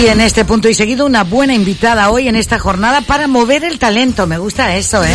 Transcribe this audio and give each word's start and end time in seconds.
Y 0.00 0.06
en 0.06 0.20
este 0.20 0.44
punto 0.44 0.68
y 0.68 0.74
seguido, 0.74 1.06
una 1.06 1.24
buena 1.24 1.54
invitada 1.54 2.10
hoy 2.10 2.28
en 2.28 2.36
esta 2.36 2.58
jornada 2.58 3.00
para 3.00 3.26
mover 3.26 3.64
el 3.64 3.80
talento. 3.80 4.28
Me 4.28 4.38
gusta 4.38 4.76
eso, 4.76 5.02
¿eh? 5.02 5.08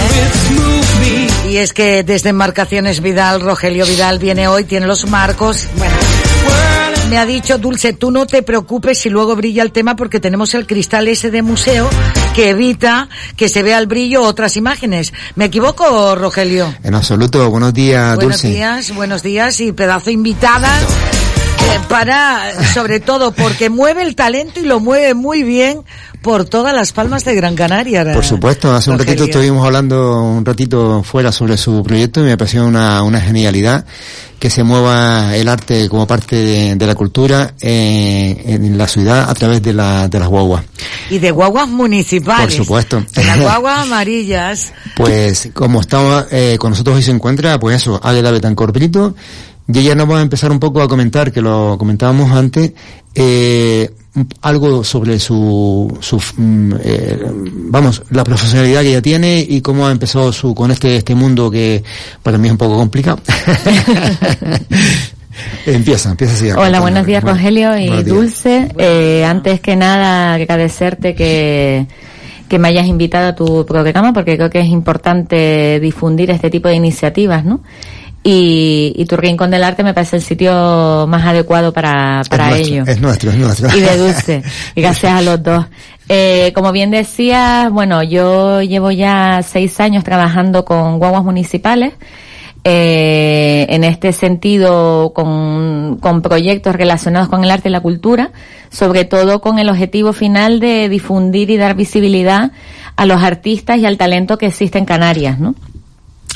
Y 1.50 1.58
es 1.58 1.72
que 1.72 2.04
desde 2.04 2.30
Embarcaciones 2.30 3.02
Vidal, 3.02 3.40
Rogelio 3.40 3.86
Vidal 3.86 4.20
viene 4.20 4.48
hoy, 4.50 4.66
tiene 4.66 4.86
los 4.86 5.08
marcos. 5.08 5.70
Bueno, 5.78 5.96
me 7.10 7.18
ha 7.18 7.26
dicho 7.26 7.58
Dulce, 7.58 7.94
tú 7.94 8.12
no 8.12 8.26
te 8.26 8.42
preocupes 8.42 8.98
si 8.98 9.10
luego 9.10 9.36
brilla 9.38 9.64
el 9.64 9.72
tema 9.72 9.96
porque 9.96 10.20
tenemos 10.20 10.54
el 10.54 10.68
cristal 10.68 11.08
ese 11.08 11.32
de 11.32 11.42
museo 11.42 11.90
que 12.36 12.50
evita 12.50 13.08
que 13.38 13.48
se 13.48 13.64
vea 13.64 13.78
el 13.80 13.88
brillo 13.88 14.24
otras 14.24 14.58
imágenes. 14.58 15.14
¿Me 15.36 15.46
equivoco, 15.46 16.16
Rogelio? 16.16 16.74
En 16.84 16.96
absoluto. 16.96 17.50
Buenos 17.50 17.74
días, 17.74 18.16
Buenos 18.16 18.42
Dulce. 18.42 18.48
días, 18.50 18.94
buenos 18.94 19.24
días 19.24 19.62
y 19.62 19.72
pedazo 19.72 20.10
invitada 20.10 20.70
eh, 20.82 21.13
para, 21.90 22.74
sobre 22.74 23.00
todo, 23.00 23.34
porque 23.34 23.70
mueve 23.70 24.04
el 24.04 24.16
talento 24.16 24.60
y 24.60 24.64
lo 24.64 24.80
mueve 24.80 25.14
muy 25.14 25.44
bien 25.44 25.82
por 26.22 26.46
todas 26.46 26.74
las 26.74 26.94
palmas 26.94 27.26
de 27.26 27.36
Gran 27.36 27.56
Canaria. 27.56 28.14
Por 28.14 28.26
supuesto, 28.26 28.74
hace 28.74 28.90
un 28.90 28.98
ratito 28.98 29.26
estuvimos 29.26 29.66
hablando 29.66 30.22
un 30.24 30.46
ratito 30.46 31.04
fuera 31.04 31.32
sobre 31.32 31.58
su 31.58 31.84
proyecto 31.84 32.22
y 32.22 32.24
me 32.24 32.38
pareció 32.38 32.66
una, 32.66 33.04
una 33.04 33.20
genialidad 33.20 33.86
que 34.44 34.50
se 34.50 34.64
mueva 34.64 35.36
el 35.38 35.48
arte 35.48 35.88
como 35.88 36.06
parte 36.06 36.36
de, 36.36 36.76
de 36.76 36.88
la 36.88 36.96
cultura 36.96 37.54
eh, 37.62 38.44
en 38.46 38.78
la 38.78 38.90
ciudad 38.90 39.30
a 39.30 39.34
través 39.36 39.62
de, 39.62 39.72
la, 39.72 40.10
de 40.10 40.20
las 40.20 40.28
guaguas. 40.28 40.66
Y 41.10 41.20
de 41.20 41.32
guaguas 41.32 41.70
municipales. 41.70 42.48
Por 42.48 42.66
supuesto. 42.66 43.06
De 43.16 43.24
las 43.24 43.40
guaguas 43.42 43.80
amarillas. 43.80 44.74
Pues 44.98 45.50
como 45.54 45.80
estamos 45.80 46.26
eh, 46.32 46.58
con 46.60 46.72
nosotros 46.72 46.98
hoy 46.98 47.04
se 47.04 47.12
encuentra, 47.12 47.58
pues 47.58 47.78
eso, 47.78 48.02
Águeda 48.04 48.32
Betancor 48.32 48.74
Brito, 48.74 49.16
y 49.68 49.80
ella 49.80 49.96
nos 49.96 50.10
va 50.10 50.20
a 50.20 50.22
empezar 50.22 50.52
un 50.52 50.60
poco 50.60 50.82
a 50.82 50.88
comentar, 50.88 51.32
que 51.32 51.42
lo 51.42 51.78
comentábamos 51.78 52.32
antes, 52.32 52.74
eh, 53.16 53.90
algo 54.42 54.84
sobre 54.84 55.20
su, 55.20 55.98
su 56.02 56.22
mm, 56.38 56.74
eh, 56.84 57.20
vamos, 57.70 58.04
la 58.12 58.24
profesionalidad 58.24 58.82
que 58.82 58.90
ella 58.90 59.02
tiene 59.02 59.46
y 59.48 59.62
cómo 59.62 59.88
ha 59.88 59.92
empezado 59.92 60.32
su, 60.32 60.54
con 60.54 60.72
este, 60.72 60.98
este 60.98 61.16
mundo 61.16 61.50
que 61.50 61.84
para 62.22 62.38
mí 62.38 62.48
es 62.48 62.52
un 62.52 62.58
poco 62.58 62.78
complicado. 62.78 63.20
empieza, 65.66 66.12
empieza 66.12 66.34
así. 66.34 66.52
Hola, 66.52 66.82
buenos 66.82 67.06
días 67.06 67.24
Bueno, 67.24 67.38
Rogelio 67.38 67.78
y 67.78 67.90
días. 67.90 68.06
Dulce. 68.06 68.70
Eh, 68.78 69.26
antes 69.26 69.62
que 69.62 69.76
nada, 69.76 70.34
agradecerte 70.34 71.16
que, 71.16 71.88
que 72.50 72.60
me 72.60 72.68
hayas 72.68 72.86
invitado 72.86 73.30
a 73.30 73.36
tu 73.36 73.66
programa 73.66 74.14
porque 74.14 74.36
creo 74.36 74.50
que 74.50 74.60
es 74.60 74.68
importante 74.68 75.80
difundir 75.80 76.30
este 76.30 76.52
tipo 76.52 76.68
de 76.68 76.76
iniciativas, 76.76 77.46
¿no? 77.46 77.62
Y, 78.24 78.94
y 78.96 79.06
tu 79.06 79.18
Rincón 79.18 79.52
del 79.52 79.64
Arte 79.66 79.84
me 79.84 79.94
parece 79.94 80.16
el 80.16 80.22
sitio 80.22 81.06
más 81.10 81.26
adecuado 81.26 81.74
para, 81.74 82.22
para 82.30 82.52
es 82.58 82.70
nuestro, 82.70 82.74
ello. 82.74 82.84
Es 82.88 83.02
nuestro, 83.02 83.32
es 83.32 83.38
nuestro. 83.38 83.78
y 83.78 83.82
de 83.82 83.98
Dulce. 83.98 84.44
Y 84.76 84.82
gracias 84.82 85.12
a 85.14 85.22
los 85.22 85.44
dos. 85.44 85.66
Eh, 86.08 86.52
como 86.56 86.72
bien 86.72 86.90
decías, 86.92 87.70
bueno, 87.72 88.02
yo 88.04 88.62
llevo 88.62 88.92
ya 88.92 89.42
seis 89.46 89.80
años 89.80 90.04
trabajando 90.04 90.64
con 90.64 91.00
guaguas 91.00 91.24
municipales. 91.24 91.94
eh, 92.66 93.66
en 93.70 93.84
este 93.84 94.14
sentido, 94.14 95.12
con, 95.14 95.98
con 96.00 96.22
proyectos 96.22 96.76
relacionados 96.76 97.28
con 97.28 97.44
el 97.44 97.52
arte 97.52 97.68
y 97.68 97.72
la 97.74 97.82
cultura, 97.82 98.32
sobre 98.70 99.04
todo 99.04 99.42
con 99.42 99.60
el 99.60 99.70
objetivo 99.70 100.14
final 100.14 100.62
de 100.62 100.88
difundir 100.88 101.50
y 101.50 101.58
dar 101.58 101.76
visibilidad 101.76 102.52
a 102.96 103.06
los 103.06 103.22
artistas 103.22 103.80
y 103.80 103.86
al 103.86 103.98
talento 103.98 104.38
que 104.38 104.46
existe 104.48 104.78
en 104.78 104.86
Canarias, 104.86 105.40
¿no? 105.40 105.56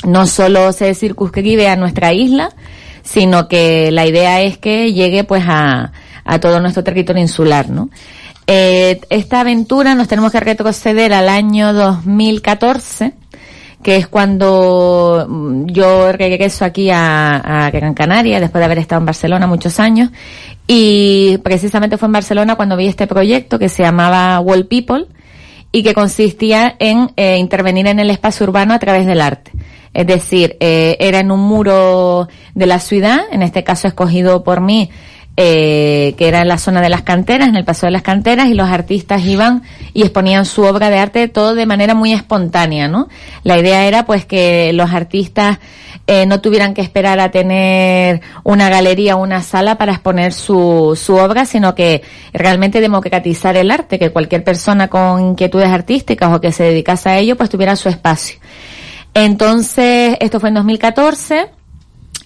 No 0.04 0.26
solo 0.26 0.72
se 0.72 0.94
circunscribe 0.94 1.68
a 1.68 1.76
nuestra 1.76 2.12
isla, 2.12 2.50
sino 3.02 3.48
que 3.48 3.90
la 3.90 4.06
idea 4.06 4.42
es 4.42 4.58
que 4.58 4.92
llegue 4.92 5.24
pues 5.24 5.44
a, 5.46 5.92
todo 6.40 6.60
nuestro 6.60 6.84
territorio 6.84 7.22
insular, 7.22 7.70
¿no? 7.70 7.88
Eh, 8.46 9.00
esta 9.10 9.40
aventura 9.40 9.94
nos 9.94 10.08
tenemos 10.08 10.32
que 10.32 10.40
retroceder 10.40 11.12
al 11.12 11.28
año 11.28 11.72
2014, 11.72 13.12
que 13.82 13.96
es 13.96 14.06
cuando 14.08 15.26
mm, 15.28 15.66
yo 15.66 16.12
regreso 16.12 16.64
aquí 16.64 16.90
a, 16.90 17.66
a 17.66 17.70
Gran 17.70 17.94
Canaria, 17.94 18.40
después 18.40 18.60
de 18.60 18.64
haber 18.66 18.78
estado 18.78 19.00
en 19.00 19.06
Barcelona 19.06 19.46
muchos 19.46 19.80
años, 19.80 20.10
y 20.66 21.38
precisamente 21.38 21.96
fue 21.96 22.06
en 22.06 22.12
Barcelona 22.12 22.56
cuando 22.56 22.76
vi 22.76 22.88
este 22.88 23.06
proyecto 23.06 23.58
que 23.58 23.70
se 23.70 23.82
llamaba 23.82 24.40
Wall 24.40 24.66
People, 24.66 25.06
y 25.72 25.82
que 25.82 25.94
consistía 25.94 26.76
en 26.78 27.10
eh, 27.16 27.36
intervenir 27.38 27.86
en 27.86 27.98
el 27.98 28.10
espacio 28.10 28.46
urbano 28.46 28.74
a 28.74 28.78
través 28.78 29.06
del 29.06 29.20
arte. 29.20 29.52
Es 29.94 30.06
decir, 30.06 30.56
eh, 30.60 30.96
era 31.00 31.20
en 31.20 31.30
un 31.30 31.40
muro 31.40 32.28
de 32.54 32.66
la 32.66 32.78
ciudad, 32.78 33.20
en 33.30 33.42
este 33.42 33.64
caso 33.64 33.88
escogido 33.88 34.44
por 34.44 34.60
mí, 34.60 34.90
eh, 35.40 36.16
que 36.18 36.26
era 36.26 36.42
en 36.42 36.48
la 36.48 36.58
zona 36.58 36.80
de 36.80 36.88
las 36.88 37.02
canteras, 37.02 37.48
en 37.48 37.54
el 37.54 37.64
paso 37.64 37.86
de 37.86 37.92
las 37.92 38.02
canteras, 38.02 38.48
y 38.48 38.54
los 38.54 38.68
artistas 38.68 39.24
iban 39.24 39.62
y 39.94 40.02
exponían 40.02 40.44
su 40.44 40.62
obra 40.62 40.90
de 40.90 40.98
arte 40.98 41.28
todo 41.28 41.54
de 41.54 41.64
manera 41.64 41.94
muy 41.94 42.12
espontánea, 42.12 42.88
¿no? 42.88 43.08
La 43.44 43.56
idea 43.56 43.86
era 43.86 44.04
pues 44.04 44.24
que 44.24 44.72
los 44.72 44.92
artistas 44.92 45.58
eh, 46.08 46.26
no 46.26 46.40
tuvieran 46.40 46.74
que 46.74 46.80
esperar 46.80 47.20
a 47.20 47.30
tener 47.30 48.20
una 48.42 48.68
galería 48.68 49.14
o 49.14 49.22
una 49.22 49.40
sala 49.42 49.78
para 49.78 49.92
exponer 49.92 50.32
su, 50.32 50.98
su 51.00 51.14
obra, 51.14 51.44
sino 51.44 51.74
que 51.76 52.02
realmente 52.32 52.80
democratizar 52.80 53.56
el 53.56 53.70
arte, 53.70 54.00
que 54.00 54.10
cualquier 54.10 54.42
persona 54.42 54.88
con 54.88 55.20
inquietudes 55.20 55.68
artísticas 55.68 56.34
o 56.34 56.40
que 56.40 56.50
se 56.50 56.64
dedicase 56.64 57.10
a 57.10 57.18
ello, 57.18 57.36
pues 57.36 57.48
tuviera 57.48 57.76
su 57.76 57.88
espacio. 57.88 58.38
Entonces, 59.14 60.16
esto 60.20 60.40
fue 60.40 60.50
en 60.50 60.56
2014. 60.56 61.50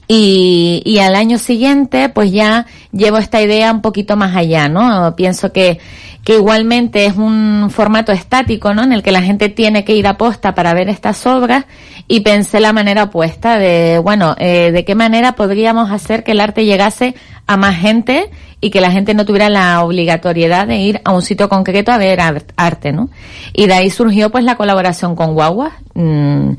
Y, 0.08 0.82
y 0.84 0.98
al 0.98 1.14
año 1.14 1.38
siguiente, 1.38 2.08
pues 2.10 2.32
ya 2.32 2.66
llevo 2.92 3.16
esta 3.16 3.40
idea 3.40 3.72
un 3.72 3.80
poquito 3.80 4.16
más 4.16 4.36
allá, 4.36 4.68
¿no? 4.68 5.14
Pienso 5.16 5.52
que, 5.52 5.78
que 6.24 6.34
igualmente 6.34 7.06
es 7.06 7.16
un 7.16 7.68
formato 7.70 8.12
estático, 8.12 8.74
¿no? 8.74 8.82
En 8.82 8.92
el 8.92 9.02
que 9.02 9.12
la 9.12 9.22
gente 9.22 9.48
tiene 9.48 9.84
que 9.84 9.96
ir 9.96 10.06
a 10.06 10.18
posta 10.18 10.54
para 10.54 10.74
ver 10.74 10.88
estas 10.88 11.24
obras 11.26 11.64
y 12.08 12.20
pensé 12.20 12.60
la 12.60 12.72
manera 12.72 13.04
opuesta 13.04 13.58
de, 13.58 13.98
bueno, 13.98 14.34
eh, 14.38 14.70
de 14.72 14.84
qué 14.84 14.94
manera 14.94 15.32
podríamos 15.34 15.90
hacer 15.90 16.24
que 16.24 16.32
el 16.32 16.40
arte 16.40 16.64
llegase 16.64 17.14
a 17.46 17.56
más 17.56 17.76
gente 17.76 18.30
y 18.60 18.70
que 18.70 18.80
la 18.80 18.90
gente 18.90 19.14
no 19.14 19.24
tuviera 19.24 19.48
la 19.48 19.82
obligatoriedad 19.82 20.66
de 20.66 20.76
ir 20.76 21.00
a 21.04 21.12
un 21.12 21.22
sitio 21.22 21.48
concreto 21.48 21.90
a 21.90 21.98
ver 21.98 22.20
art- 22.20 22.52
arte, 22.56 22.92
¿no? 22.92 23.08
Y 23.52 23.66
de 23.66 23.74
ahí 23.74 23.90
surgió 23.90 24.30
pues 24.30 24.44
la 24.44 24.56
colaboración 24.56 25.16
con 25.16 25.34
Guagua. 25.34 25.72
Mm, 25.94 26.52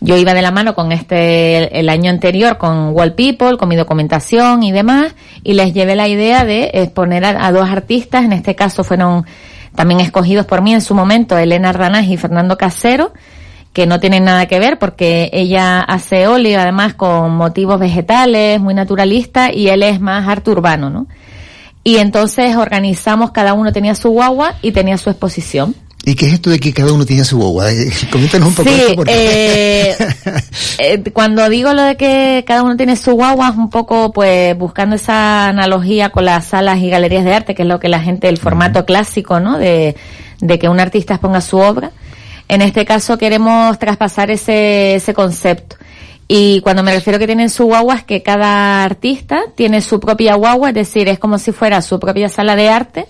yo 0.00 0.16
iba 0.16 0.34
de 0.34 0.42
la 0.42 0.50
mano 0.50 0.74
con 0.74 0.92
este 0.92 1.78
el 1.80 1.88
año 1.88 2.10
anterior 2.10 2.58
con 2.58 2.90
Wall 2.90 3.14
People, 3.14 3.56
con 3.56 3.68
mi 3.68 3.76
documentación 3.76 4.62
y 4.62 4.70
demás, 4.70 5.14
y 5.42 5.54
les 5.54 5.72
llevé 5.72 5.96
la 5.96 6.08
idea 6.08 6.44
de 6.44 6.70
exponer 6.74 7.24
a, 7.24 7.46
a 7.46 7.52
dos 7.52 7.68
artistas, 7.70 8.24
en 8.24 8.32
este 8.32 8.54
caso 8.54 8.84
fueron 8.84 9.24
también 9.74 10.00
escogidos 10.00 10.46
por 10.46 10.62
mí 10.62 10.72
en 10.74 10.82
su 10.82 10.94
momento, 10.94 11.38
Elena 11.38 11.72
Ranás 11.72 12.06
y 12.06 12.16
Fernando 12.16 12.56
Casero, 12.58 13.12
que 13.74 13.86
no 13.86 13.98
tienen 14.00 14.24
nada 14.24 14.46
que 14.46 14.60
ver 14.60 14.78
porque 14.78 15.28
ella 15.32 15.80
hace 15.80 16.28
óleo 16.28 16.60
además 16.60 16.94
con 16.94 17.32
motivos 17.34 17.80
vegetales, 17.80 18.60
muy 18.60 18.72
naturalista, 18.72 19.52
y 19.52 19.68
él 19.68 19.82
es 19.82 20.00
más 20.00 20.26
arte 20.28 20.52
urbano, 20.52 20.90
¿no? 20.90 21.08
Y 21.82 21.96
entonces 21.96 22.56
organizamos, 22.56 23.32
cada 23.32 23.52
uno 23.52 23.72
tenía 23.72 23.96
su 23.96 24.10
guagua 24.10 24.54
y 24.62 24.70
tenía 24.72 24.96
su 24.96 25.10
exposición. 25.10 25.74
¿Y 26.06 26.14
qué 26.14 26.26
es 26.26 26.34
esto 26.34 26.50
de 26.50 26.60
que 26.60 26.72
cada 26.72 26.92
uno 26.92 27.04
tiene 27.04 27.24
su 27.24 27.36
guagua? 27.36 27.72
Eh, 27.72 27.90
Coméntanos 28.12 28.48
un 28.48 28.54
poco 28.54 28.68
Sí, 28.70 28.76
esto 28.80 28.94
porque... 28.94 29.12
eh, 29.12 29.96
eh, 30.78 31.02
cuando 31.12 31.48
digo 31.48 31.72
lo 31.72 31.82
de 31.82 31.96
que 31.96 32.44
cada 32.46 32.62
uno 32.62 32.76
tiene 32.76 32.94
su 32.94 33.12
guagua, 33.12 33.48
es 33.48 33.56
un 33.56 33.70
poco 33.70 34.12
pues 34.12 34.56
buscando 34.56 34.94
esa 34.96 35.48
analogía 35.48 36.10
con 36.10 36.26
las 36.26 36.46
salas 36.46 36.78
y 36.78 36.90
galerías 36.90 37.24
de 37.24 37.34
arte, 37.34 37.54
que 37.56 37.62
es 37.62 37.68
lo 37.68 37.80
que 37.80 37.88
la 37.88 38.00
gente, 38.00 38.28
el 38.28 38.38
formato 38.38 38.84
clásico, 38.84 39.40
¿no? 39.40 39.58
De, 39.58 39.96
de 40.40 40.58
que 40.60 40.68
un 40.68 40.78
artista 40.78 41.14
exponga 41.14 41.40
su 41.40 41.58
obra. 41.58 41.90
En 42.48 42.62
este 42.62 42.84
caso 42.84 43.18
queremos 43.18 43.78
traspasar 43.78 44.30
ese, 44.30 44.96
ese 44.96 45.14
concepto. 45.14 45.76
Y 46.26 46.60
cuando 46.62 46.82
me 46.82 46.92
refiero 46.92 47.18
que 47.18 47.26
tienen 47.26 47.50
su 47.50 47.64
guagua 47.66 47.96
es 47.96 48.04
que 48.04 48.22
cada 48.22 48.82
artista 48.82 49.42
tiene 49.54 49.82
su 49.82 50.00
propia 50.00 50.34
guagua, 50.36 50.70
es 50.70 50.74
decir, 50.74 51.08
es 51.08 51.18
como 51.18 51.38
si 51.38 51.52
fuera 51.52 51.82
su 51.82 52.00
propia 52.00 52.28
sala 52.28 52.56
de 52.56 52.70
arte 52.70 53.06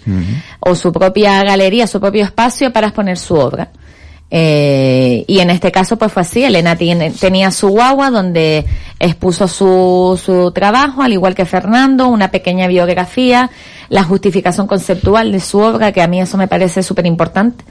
o 0.58 0.74
su 0.74 0.92
propia 0.92 1.42
galería, 1.44 1.86
su 1.86 2.00
propio 2.00 2.24
espacio 2.24 2.72
para 2.72 2.88
exponer 2.88 3.16
su 3.16 3.34
obra. 3.36 3.70
Eh, 4.30 5.24
y 5.28 5.38
en 5.40 5.50
este 5.50 5.70
caso 5.70 5.96
pues 5.96 6.10
fue 6.12 6.22
así, 6.22 6.42
Elena 6.42 6.74
tiene- 6.76 7.10
tenía 7.12 7.50
su 7.52 7.68
guagua 7.68 8.10
donde 8.10 8.64
expuso 8.98 9.46
su, 9.46 10.20
su 10.22 10.50
trabajo, 10.50 11.02
al 11.02 11.12
igual 11.12 11.34
que 11.36 11.44
Fernando, 11.44 12.08
una 12.08 12.30
pequeña 12.32 12.66
biografía, 12.66 13.50
la 13.90 14.02
justificación 14.02 14.66
conceptual 14.66 15.30
de 15.30 15.38
su 15.40 15.58
obra, 15.58 15.92
que 15.92 16.02
a 16.02 16.08
mí 16.08 16.20
eso 16.20 16.36
me 16.36 16.48
parece 16.48 16.82
súper 16.82 17.06
importante. 17.06 17.64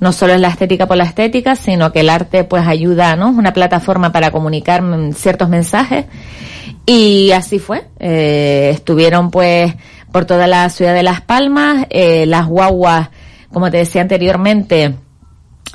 No 0.00 0.12
solo 0.12 0.34
es 0.34 0.40
la 0.40 0.48
estética 0.48 0.86
por 0.86 0.96
la 0.96 1.04
estética, 1.04 1.56
sino 1.56 1.90
que 1.92 2.00
el 2.00 2.08
arte 2.10 2.44
pues 2.44 2.66
ayuda, 2.66 3.16
¿no? 3.16 3.30
Una 3.30 3.52
plataforma 3.52 4.12
para 4.12 4.30
comunicar 4.30 4.82
ciertos 5.14 5.48
mensajes. 5.48 6.04
Y 6.86 7.32
así 7.32 7.58
fue. 7.58 7.84
Eh, 7.98 8.70
estuvieron 8.72 9.30
pues 9.30 9.74
por 10.12 10.24
toda 10.24 10.46
la 10.46 10.68
ciudad 10.70 10.94
de 10.94 11.02
Las 11.02 11.20
Palmas, 11.20 11.86
eh, 11.90 12.26
las 12.26 12.46
guaguas, 12.46 13.08
como 13.52 13.70
te 13.70 13.78
decía 13.78 14.02
anteriormente, 14.02 14.94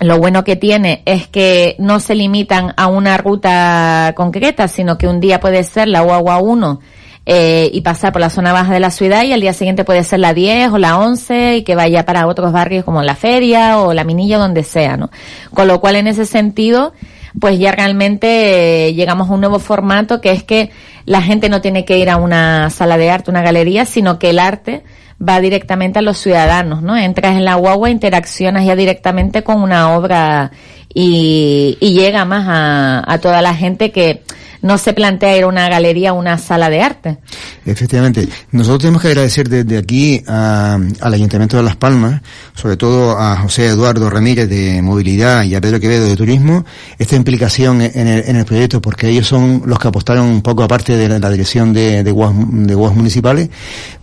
lo 0.01 0.17
bueno 0.17 0.43
que 0.43 0.55
tiene 0.55 1.03
es 1.05 1.27
que 1.27 1.75
no 1.77 1.99
se 1.99 2.15
limitan 2.15 2.73
a 2.75 2.87
una 2.87 3.17
ruta 3.17 4.13
concreta, 4.15 4.67
sino 4.67 4.97
que 4.97 5.07
un 5.07 5.19
día 5.19 5.39
puede 5.39 5.63
ser 5.63 5.87
la 5.87 6.01
guagua 6.01 6.39
1 6.39 6.79
eh, 7.27 7.69
y 7.71 7.81
pasar 7.81 8.11
por 8.11 8.19
la 8.19 8.31
zona 8.31 8.51
baja 8.51 8.73
de 8.73 8.79
la 8.79 8.89
ciudad 8.89 9.23
y 9.23 9.31
al 9.31 9.41
día 9.41 9.53
siguiente 9.53 9.83
puede 9.83 10.03
ser 10.03 10.19
la 10.19 10.33
10 10.33 10.71
o 10.71 10.79
la 10.79 10.97
11 10.97 11.57
y 11.57 11.63
que 11.63 11.75
vaya 11.75 12.03
para 12.03 12.25
otros 12.25 12.51
barrios 12.51 12.83
como 12.83 13.03
la 13.03 13.15
feria 13.15 13.77
o 13.77 13.93
la 13.93 14.03
minilla, 14.03 14.39
donde 14.39 14.63
sea, 14.63 14.97
¿no? 14.97 15.11
Con 15.53 15.67
lo 15.67 15.79
cual 15.79 15.95
en 15.95 16.07
ese 16.07 16.25
sentido, 16.25 16.93
pues 17.39 17.59
ya 17.59 17.71
realmente 17.71 18.87
eh, 18.87 18.93
llegamos 18.95 19.29
a 19.29 19.33
un 19.33 19.41
nuevo 19.41 19.59
formato 19.59 20.19
que 20.19 20.31
es 20.31 20.41
que 20.41 20.71
la 21.05 21.21
gente 21.21 21.47
no 21.47 21.61
tiene 21.61 21.85
que 21.85 21.99
ir 21.99 22.09
a 22.09 22.17
una 22.17 22.71
sala 22.71 22.97
de 22.97 23.11
arte, 23.11 23.29
una 23.29 23.43
galería, 23.43 23.85
sino 23.85 24.17
que 24.17 24.31
el 24.31 24.39
arte 24.39 24.83
va 25.27 25.39
directamente 25.39 25.99
a 25.99 26.01
los 26.01 26.17
ciudadanos, 26.17 26.81
¿no? 26.81 26.97
Entras 26.97 27.35
en 27.35 27.45
la 27.45 27.55
guagua, 27.55 27.89
interaccionas 27.89 28.65
ya 28.65 28.75
directamente 28.75 29.43
con 29.43 29.61
una 29.61 29.95
obra 29.95 30.51
y, 30.93 31.77
y 31.79 31.93
llega 31.93 32.25
más 32.25 32.45
a, 32.47 33.03
a 33.11 33.19
toda 33.19 33.41
la 33.41 33.53
gente 33.53 33.91
que 33.91 34.23
no 34.61 34.77
se 34.77 34.93
plantea 34.93 35.37
ir 35.37 35.43
a 35.43 35.47
una 35.47 35.69
galería 35.69 36.13
o 36.13 36.19
una 36.19 36.37
sala 36.37 36.69
de 36.69 36.81
arte. 36.81 37.17
Efectivamente. 37.65 38.27
Nosotros 38.51 38.79
tenemos 38.79 39.01
que 39.01 39.09
agradecer 39.09 39.49
desde 39.49 39.77
aquí 39.77 40.23
al 40.27 41.13
Ayuntamiento 41.13 41.57
de 41.57 41.63
Las 41.63 41.75
Palmas, 41.75 42.21
sobre 42.53 42.77
todo 42.77 43.17
a 43.17 43.37
José 43.37 43.67
Eduardo 43.67 44.09
Ramírez 44.09 44.49
de 44.49 44.81
Movilidad 44.81 45.43
y 45.43 45.55
a 45.55 45.61
Pedro 45.61 45.79
Quevedo 45.79 46.05
de 46.05 46.15
Turismo, 46.15 46.65
esta 46.97 47.15
implicación 47.15 47.81
en 47.81 48.07
el, 48.07 48.23
en 48.27 48.35
el 48.35 48.45
proyecto, 48.45 48.81
porque 48.81 49.09
ellos 49.09 49.27
son 49.27 49.63
los 49.65 49.79
que 49.79 49.87
apostaron 49.87 50.25
un 50.25 50.41
poco 50.41 50.63
aparte 50.63 50.95
de 50.95 51.19
la, 51.19 51.29
dirección 51.29 51.73
de, 51.73 52.03
de, 52.03 52.13
de 52.13 52.75
municipales 52.75 53.49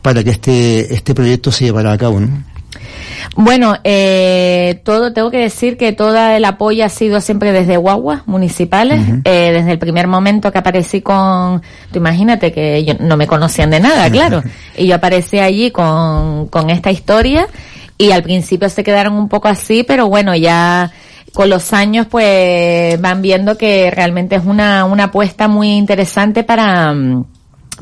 para 0.02 0.25
que 0.25 0.31
este, 0.31 0.94
este 0.94 1.14
proyecto 1.14 1.52
se 1.52 1.64
llevara 1.64 1.93
a 1.93 1.99
cabo. 1.99 2.20
¿no? 2.20 2.28
Bueno, 3.37 3.76
eh, 3.85 4.81
todo, 4.85 5.12
tengo 5.12 5.31
que 5.31 5.38
decir 5.38 5.76
que 5.76 5.93
todo 5.93 6.17
el 6.17 6.44
apoyo 6.44 6.85
ha 6.85 6.88
sido 6.88 7.20
siempre 7.20 7.53
desde 7.53 7.76
guaguas 7.76 8.26
municipales, 8.26 9.00
eh, 9.25 9.50
desde 9.53 9.73
el 9.73 9.79
primer 9.79 10.06
momento 10.06 10.53
que 10.53 10.59
aparecí 10.59 11.00
con, 11.00 11.62
tú 11.93 11.99
imagínate 11.99 12.53
que 12.53 12.85
yo, 12.85 12.94
no 13.00 13.17
me 13.17 13.26
conocían 13.26 13.70
de 13.70 13.81
nada, 13.81 14.11
claro, 14.11 14.43
y 14.76 14.87
yo 14.87 14.97
aparecí 14.97 15.38
allí 15.38 15.70
con, 15.70 16.49
con 16.49 16.70
esta 16.70 16.91
historia 16.91 17.49
y 17.97 18.12
al 18.12 18.23
principio 18.23 18.69
se 18.69 18.85
quedaron 18.85 19.15
un 19.15 19.29
poco 19.29 19.49
así, 19.49 19.85
pero 19.85 20.09
bueno, 20.09 20.35
ya 20.35 20.91
con 21.32 21.50
los 21.50 21.73
años 21.73 22.06
pues 22.11 23.00
van 23.00 23.23
viendo 23.23 23.56
que 23.59 23.91
realmente 23.91 24.37
es 24.37 24.44
una, 24.44 24.85
una 24.85 25.05
apuesta 25.05 25.47
muy 25.49 25.70
interesante 25.73 26.43
para, 26.43 26.94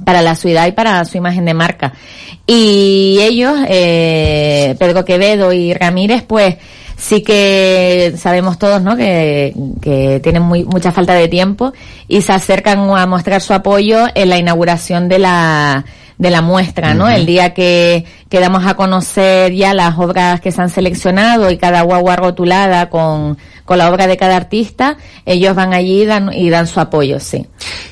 para 0.04 0.22
la 0.22 0.34
ciudad 0.34 0.66
y 0.66 0.72
para 0.72 1.04
su 1.04 1.16
imagen 1.16 1.44
de 1.44 1.54
marca. 1.54 1.93
Y 2.46 3.19
ellos, 3.22 3.58
eh, 3.69 4.76
Pedro 4.78 5.04
Quevedo 5.04 5.52
y 5.52 5.75
Ramírez, 5.75 6.22
pues 6.22 6.56
sí 6.96 7.22
que 7.22 8.14
sabemos 8.16 8.58
todos, 8.58 8.82
¿no? 8.82 8.96
Que, 8.96 9.54
que 9.81 10.20
tienen 10.22 10.43
muy, 10.43 10.64
mucha 10.64 10.93
falta 10.93 11.14
de 11.14 11.28
tiempo 11.28 11.72
y 12.08 12.22
se 12.22 12.32
acercan 12.32 12.78
a 12.90 13.06
mostrar 13.06 13.40
su 13.40 13.52
apoyo 13.52 14.06
en 14.14 14.31
la 14.31 14.38
inauguración 14.38 15.08
de 15.08 15.19
la, 15.19 15.84
de 16.19 16.31
la 16.31 16.40
muestra, 16.40 16.94
¿no? 16.94 17.08
El 17.08 17.26
día 17.26 17.52
que, 17.52 18.04
que 18.28 18.40
damos 18.40 18.66
a 18.66 18.75
conocer 18.75 19.52
ya 19.52 19.75
las 19.75 19.99
obras 19.99 20.40
que 20.40 20.52
se 20.52 20.62
han 20.62 20.70
seleccionado 20.70 21.50
y 21.50 21.58
cada 21.58 21.82
guagua 21.82 22.16
rotulada 22.16 22.88
con, 22.88 23.37
con 23.66 23.76
la 23.78 23.90
obra 23.90 24.06
de 24.06 24.16
cada 24.16 24.36
artista, 24.36 24.96
ellos 25.26 25.54
van 25.54 25.74
allí 25.74 26.02
y 26.02 26.06
dan, 26.06 26.32
y 26.32 26.48
dan 26.48 26.66
su 26.66 26.80
apoyo, 26.80 27.20
sí. 27.20 27.46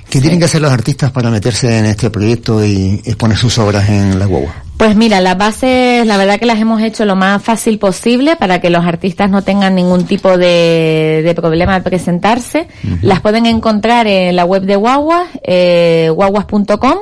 ¿Qué 0.08 0.20
tienen 0.20 0.38
que 0.38 0.46
hacer 0.46 0.62
los 0.62 0.72
artistas 0.72 1.10
para 1.10 1.28
meterse 1.28 1.78
en 1.78 1.86
este 1.86 2.08
proyecto 2.08 2.64
y 2.64 3.02
exponer 3.04 3.36
sus 3.36 3.58
obras 3.58 3.88
en 3.88 4.18
la 4.18 4.26
guagua? 4.26 4.54
Pues 4.76 4.96
mira, 4.96 5.20
las 5.20 5.38
bases, 5.38 6.04
la 6.06 6.16
verdad 6.16 6.38
que 6.38 6.46
las 6.46 6.58
hemos 6.58 6.82
hecho 6.82 7.04
lo 7.04 7.14
más 7.14 7.42
fácil 7.42 7.78
posible 7.78 8.36
para 8.36 8.60
que 8.60 8.70
los 8.70 8.84
artistas 8.84 9.30
no 9.30 9.42
tengan 9.42 9.74
ningún 9.74 10.04
tipo 10.04 10.36
de, 10.36 11.22
de 11.24 11.34
problema 11.34 11.76
al 11.76 11.82
presentarse. 11.82 12.66
Las 13.00 13.20
pueden 13.20 13.46
encontrar 13.46 14.08
en 14.08 14.34
la 14.34 14.44
web 14.44 14.62
de 14.62 14.74
Guaguas, 14.74 15.28
eh, 15.44 16.10
guaguas.com, 16.12 16.98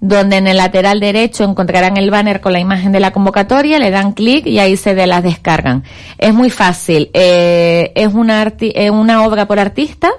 donde 0.00 0.36
en 0.36 0.46
el 0.46 0.56
lateral 0.56 0.98
derecho 0.98 1.44
encontrarán 1.44 1.96
el 1.98 2.10
banner 2.10 2.40
con 2.40 2.52
la 2.52 2.60
imagen 2.60 2.90
de 2.90 3.00
la 3.00 3.12
convocatoria, 3.12 3.78
le 3.78 3.90
dan 3.90 4.12
clic 4.12 4.46
y 4.46 4.58
ahí 4.58 4.76
se 4.76 4.94
de 4.94 5.06
las 5.06 5.22
descargan. 5.22 5.84
Es 6.18 6.32
muy 6.32 6.48
fácil, 6.48 7.10
eh, 7.12 7.92
es 7.94 8.08
una, 8.12 9.24
obra 9.24 9.46
por 9.46 9.58
artista, 9.58 10.10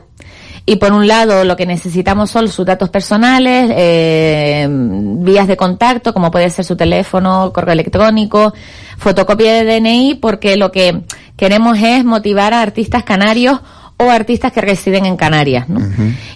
y 0.64 0.76
por 0.76 0.94
un 0.94 1.08
lado, 1.08 1.44
lo 1.44 1.56
que 1.56 1.66
necesitamos 1.66 2.30
son 2.30 2.48
sus 2.48 2.66
datos 2.66 2.92
personales, 2.92 3.72
eh, 3.76 4.68
vías 4.70 5.48
de 5.48 5.58
contacto, 5.58 6.14
como 6.14 6.30
puede 6.30 6.52
ser 6.52 6.64
su 6.64 6.78
teléfono, 6.78 7.52
correo 7.52 7.74
electrónico, 7.74 8.54
fotocopia 8.98 9.54
de 9.54 9.66
DNI, 9.66 10.20
porque 10.22 10.58
lo 10.58 10.72
que 10.72 11.02
queremos 11.36 11.80
es 11.80 12.06
motivar 12.06 12.54
a 12.54 12.62
artistas 12.62 13.04
canarios 13.04 13.60
o 14.02 14.10
artistas 14.10 14.52
que 14.52 14.62
residen 14.62 15.06
en 15.06 15.18
Canarias, 15.18 15.70
¿no? 15.70 15.80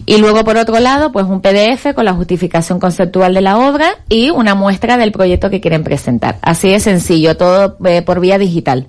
Y 0.06 0.17
luego, 0.17 0.44
por 0.44 0.57
otro 0.57 0.79
lado, 0.79 1.12
pues 1.12 1.25
un 1.25 1.41
PDF 1.41 1.94
con 1.94 2.06
la 2.06 2.13
justificación 2.13 2.79
conceptual 2.79 3.33
de 3.33 3.41
la 3.41 3.57
obra 3.57 3.95
y 4.09 4.29
una 4.29 4.56
muestra 4.56 4.97
del 4.97 5.12
proyecto 5.12 5.50
que 5.50 5.62
quieren 5.62 5.83
presentar. 5.83 6.38
Así 6.41 6.69
de 6.69 6.79
sencillo, 6.79 7.35
todo 7.38 7.77
eh, 7.85 8.01
por 8.01 8.19
vía 8.19 8.38
digital. 8.38 8.88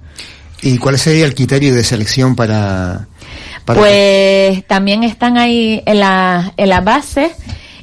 ¿Y 0.62 0.78
cuál 0.78 0.98
sería 0.98 1.26
el 1.26 1.34
criterio 1.34 1.74
de 1.74 1.84
selección 1.84 2.34
para, 2.34 3.06
pues 3.66 4.66
también 4.66 5.02
están 5.02 5.36
ahí 5.38 5.82
en 5.84 6.00
la, 6.00 6.52
en 6.56 6.68
la 6.68 6.80
base 6.80 7.32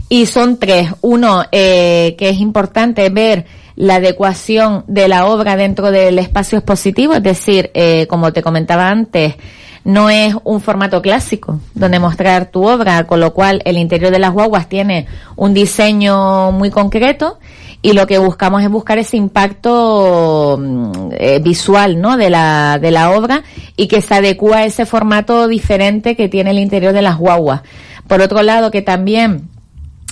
y 0.09 0.25
son 0.25 0.57
tres. 0.57 0.89
Uno, 1.01 1.43
eh, 1.51 2.15
que 2.17 2.29
es 2.29 2.39
importante 2.39 3.09
ver 3.09 3.45
la 3.75 3.95
adecuación 3.95 4.83
de 4.87 5.07
la 5.07 5.25
obra 5.25 5.55
dentro 5.55 5.91
del 5.91 6.19
espacio 6.19 6.57
expositivo, 6.59 7.13
es 7.13 7.23
decir, 7.23 7.71
eh, 7.73 8.07
como 8.07 8.31
te 8.33 8.41
comentaba 8.41 8.89
antes, 8.89 9.35
no 9.83 10.09
es 10.09 10.35
un 10.43 10.61
formato 10.61 11.01
clásico 11.01 11.59
donde 11.73 11.99
mostrar 11.99 12.45
tu 12.45 12.67
obra, 12.67 13.05
con 13.05 13.19
lo 13.19 13.33
cual 13.33 13.61
el 13.65 13.77
interior 13.77 14.11
de 14.11 14.19
las 14.19 14.31
guaguas 14.31 14.69
tiene 14.69 15.07
un 15.35 15.53
diseño 15.53 16.51
muy 16.51 16.69
concreto 16.69 17.37
y 17.81 17.91
lo 17.91 18.07
que 18.07 18.17
buscamos 18.17 18.63
es 18.63 18.69
buscar 18.69 18.97
ese 18.97 19.17
impacto 19.17 20.57
mm, 20.57 21.09
eh, 21.17 21.39
visual, 21.43 21.99
¿no? 21.99 22.15
De 22.15 22.29
la, 22.29 22.79
de 22.79 22.91
la 22.91 23.11
obra 23.11 23.43
y 23.75 23.87
que 23.87 24.01
se 24.01 24.15
adecua 24.15 24.59
a 24.59 24.65
ese 24.65 24.85
formato 24.85 25.49
diferente 25.49 26.15
que 26.15 26.29
tiene 26.29 26.51
el 26.51 26.59
interior 26.59 26.93
de 26.93 27.01
las 27.01 27.17
guaguas. 27.17 27.61
Por 28.07 28.21
otro 28.21 28.41
lado, 28.41 28.71
que 28.71 28.81
también 28.81 29.49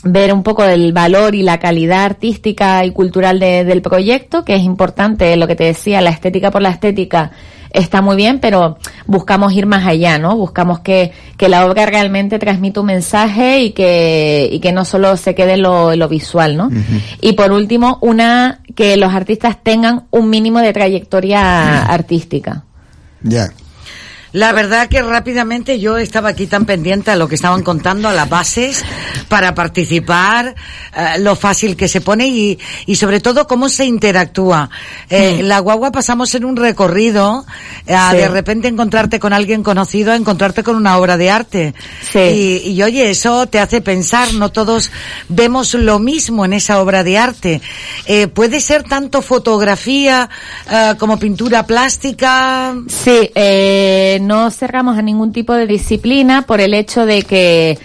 ver 0.03 0.33
un 0.33 0.43
poco 0.43 0.63
el 0.63 0.93
valor 0.93 1.35
y 1.35 1.43
la 1.43 1.59
calidad 1.59 2.05
artística 2.05 2.83
y 2.85 2.91
cultural 2.91 3.39
del 3.39 3.81
proyecto, 3.81 4.43
que 4.43 4.55
es 4.55 4.63
importante, 4.63 5.35
lo 5.37 5.47
que 5.47 5.55
te 5.55 5.65
decía, 5.65 6.01
la 6.01 6.09
estética 6.09 6.51
por 6.51 6.61
la 6.61 6.69
estética 6.69 7.31
está 7.73 8.01
muy 8.01 8.15
bien, 8.15 8.39
pero 8.39 8.77
buscamos 9.05 9.53
ir 9.53 9.65
más 9.65 9.85
allá, 9.85 10.17
¿no? 10.19 10.35
Buscamos 10.35 10.79
que, 10.79 11.13
que 11.37 11.49
la 11.49 11.65
obra 11.65 11.85
realmente 11.85 12.39
transmita 12.39 12.81
un 12.81 12.87
mensaje 12.87 13.61
y 13.61 13.71
que, 13.71 14.49
y 14.51 14.59
que 14.59 14.71
no 14.71 14.85
solo 14.85 15.15
se 15.17 15.35
quede 15.35 15.57
lo, 15.57 15.95
lo 15.95 16.09
visual, 16.09 16.57
¿no? 16.57 16.69
Y 17.21 17.33
por 17.33 17.51
último, 17.51 17.97
una, 18.01 18.59
que 18.75 18.97
los 18.97 19.13
artistas 19.13 19.57
tengan 19.63 20.03
un 20.11 20.29
mínimo 20.29 20.59
de 20.59 20.73
trayectoria 20.73 21.83
artística. 21.83 22.63
Ya. 23.23 23.49
La 24.33 24.53
verdad 24.53 24.87
que 24.87 25.01
rápidamente 25.01 25.79
yo 25.79 25.97
estaba 25.97 26.29
aquí 26.29 26.47
tan 26.47 26.65
pendiente 26.65 27.11
a 27.11 27.17
lo 27.17 27.27
que 27.27 27.35
estaban 27.35 27.63
contando, 27.63 28.07
a 28.07 28.13
las 28.13 28.29
bases, 28.29 28.83
para 29.27 29.53
participar, 29.53 30.55
eh, 30.95 31.19
lo 31.19 31.35
fácil 31.35 31.75
que 31.75 31.89
se 31.89 31.99
pone 31.99 32.27
y, 32.27 32.59
y 32.85 32.95
sobre 32.95 33.19
todo 33.19 33.45
cómo 33.45 33.67
se 33.67 33.85
interactúa. 33.85 34.69
Eh, 35.09 35.41
La 35.43 35.59
guagua 35.59 35.91
pasamos 35.91 36.33
en 36.35 36.45
un 36.45 36.55
recorrido, 36.55 37.45
eh, 37.85 37.93
a 37.93 38.13
de 38.13 38.29
repente 38.29 38.69
encontrarte 38.69 39.19
con 39.19 39.33
alguien 39.33 39.63
conocido, 39.63 40.13
a 40.13 40.15
encontrarte 40.15 40.63
con 40.63 40.77
una 40.77 40.97
obra 40.97 41.17
de 41.17 41.29
arte. 41.29 41.73
Sí. 42.01 42.19
Y, 42.19 42.71
y 42.71 42.83
oye, 42.83 43.09
eso 43.09 43.47
te 43.47 43.59
hace 43.59 43.81
pensar, 43.81 44.33
no 44.33 44.49
todos 44.49 44.91
vemos 45.27 45.73
lo 45.73 45.99
mismo 45.99 46.45
en 46.45 46.53
esa 46.53 46.79
obra 46.81 47.03
de 47.03 47.17
arte. 47.17 47.61
Eh, 48.05 48.27
puede 48.27 48.61
ser 48.61 48.83
tanto 48.83 49.21
fotografía 49.21 50.29
como 50.97 51.19
pintura 51.19 51.65
plástica. 51.65 52.75
Sí, 52.87 53.29
eh, 53.35 54.19
no 54.27 54.49
cerramos 54.51 54.97
a 54.97 55.01
ningún 55.01 55.33
tipo 55.33 55.53
de 55.53 55.67
disciplina 55.67 56.43
por 56.43 56.61
el 56.61 56.73
hecho 56.73 57.05
de 57.05 57.23
que, 57.23 57.77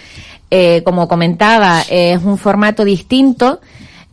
eh, 0.49 0.81
como 0.83 1.07
comentaba, 1.07 1.81
es 1.89 2.23
un 2.23 2.37
formato 2.37 2.85
distinto. 2.85 3.59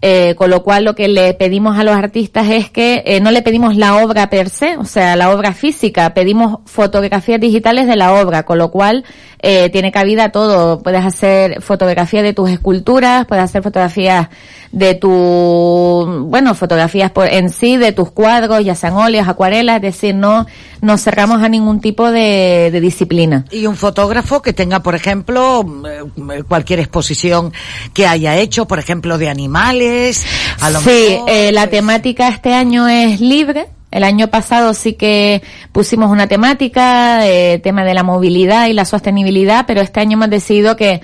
Eh, 0.07 0.35
con 0.35 0.50
lo 0.50 0.62
cual 0.62 0.85
lo 0.85 0.95
que 0.95 1.09
le 1.09 1.33
pedimos 1.33 1.78
a 1.78 1.83
los 1.83 1.97
artistas 1.97 2.50
es 2.50 2.69
que 2.69 3.02
eh, 3.07 3.21
no 3.21 3.31
le 3.31 3.40
pedimos 3.40 3.75
la 3.75 4.04
obra 4.04 4.28
per 4.28 4.50
se, 4.50 4.76
o 4.76 4.85
sea, 4.85 5.16
la 5.16 5.31
obra 5.31 5.54
física, 5.54 6.12
pedimos 6.12 6.59
fotografías 6.66 7.40
digitales 7.40 7.87
de 7.87 7.97
la 7.97 8.12
obra, 8.12 8.43
con 8.43 8.59
lo 8.59 8.71
cual 8.71 9.04
eh, 9.47 9.69
tiene 9.69 9.93
cabida 9.93 10.31
todo. 10.31 10.83
Puedes 10.83 11.05
hacer 11.05 11.61
fotografías 11.61 12.23
de 12.23 12.33
tus 12.33 12.49
esculturas, 12.49 13.27
puedes 13.27 13.45
hacer 13.45 13.63
fotografías 13.63 14.29
de 14.73 14.95
tu, 14.95 16.27
bueno, 16.29 16.55
fotografías 16.55 17.11
por, 17.11 17.29
en 17.29 17.51
sí, 17.51 17.77
de 17.77 17.93
tus 17.93 18.11
cuadros, 18.11 18.65
ya 18.65 18.75
sean 18.75 18.95
óleos, 18.95 19.29
acuarelas, 19.29 19.77
es 19.77 19.83
decir, 19.83 20.15
no 20.15 20.47
nos 20.81 21.03
cerramos 21.03 21.43
a 21.43 21.49
ningún 21.49 21.81
tipo 21.81 22.11
de, 22.11 22.71
de 22.73 22.81
disciplina. 22.81 23.45
Y 23.51 23.67
un 23.67 23.77
fotógrafo 23.77 24.43
que 24.43 24.53
tenga, 24.53 24.83
por 24.83 24.95
ejemplo, 24.95 25.65
eh, 25.89 26.43
cualquier 26.49 26.81
exposición 26.81 27.53
que 27.93 28.07
haya 28.07 28.37
hecho, 28.37 28.67
por 28.67 28.79
ejemplo, 28.79 29.19
de 29.19 29.29
animales, 29.29 30.25
a 30.61 30.71
lo 30.71 30.81
sí, 30.81 31.09
mejor, 31.11 31.31
eh, 31.31 31.53
la 31.53 31.63
pues, 31.63 31.71
temática 31.71 32.29
este 32.29 32.55
año 32.55 32.89
es 32.89 33.21
libre. 33.21 33.69
El 33.95 34.05
año 34.05 34.29
pasado 34.29 34.75
sí 34.75 34.93
que 34.93 35.43
pusimos 35.73 36.11
una 36.11 36.27
temática, 36.27 37.27
eh, 37.27 37.61
tema 37.61 37.85
de 37.85 37.95
la 37.95 38.03
movilidad 38.03 38.67
y 38.67 38.75
la 38.75 38.85
sostenibilidad, 38.85 39.65
pero 39.67 39.81
este 39.81 40.01
año 40.01 40.15
hemos 40.15 40.29
decidido 40.29 40.77
que 40.77 41.01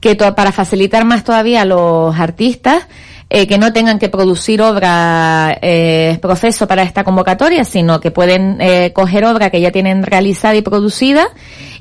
que 0.00 0.14
para 0.14 0.52
facilitar 0.52 1.04
más 1.04 1.24
todavía 1.24 1.62
a 1.62 1.64
los 1.64 2.18
artistas, 2.18 2.86
eh, 3.28 3.48
que 3.48 3.58
no 3.58 3.72
tengan 3.72 3.98
que 3.98 4.08
producir 4.08 4.62
obra 4.62 5.58
eh, 5.60 6.16
profeso 6.22 6.68
para 6.68 6.84
esta 6.84 7.02
convocatoria, 7.02 7.64
sino 7.64 7.98
que 7.98 8.12
pueden 8.12 8.60
eh, 8.60 8.92
coger 8.92 9.24
obra 9.24 9.50
que 9.50 9.60
ya 9.60 9.72
tienen 9.72 10.04
realizada 10.04 10.54
y 10.54 10.62
producida. 10.62 11.26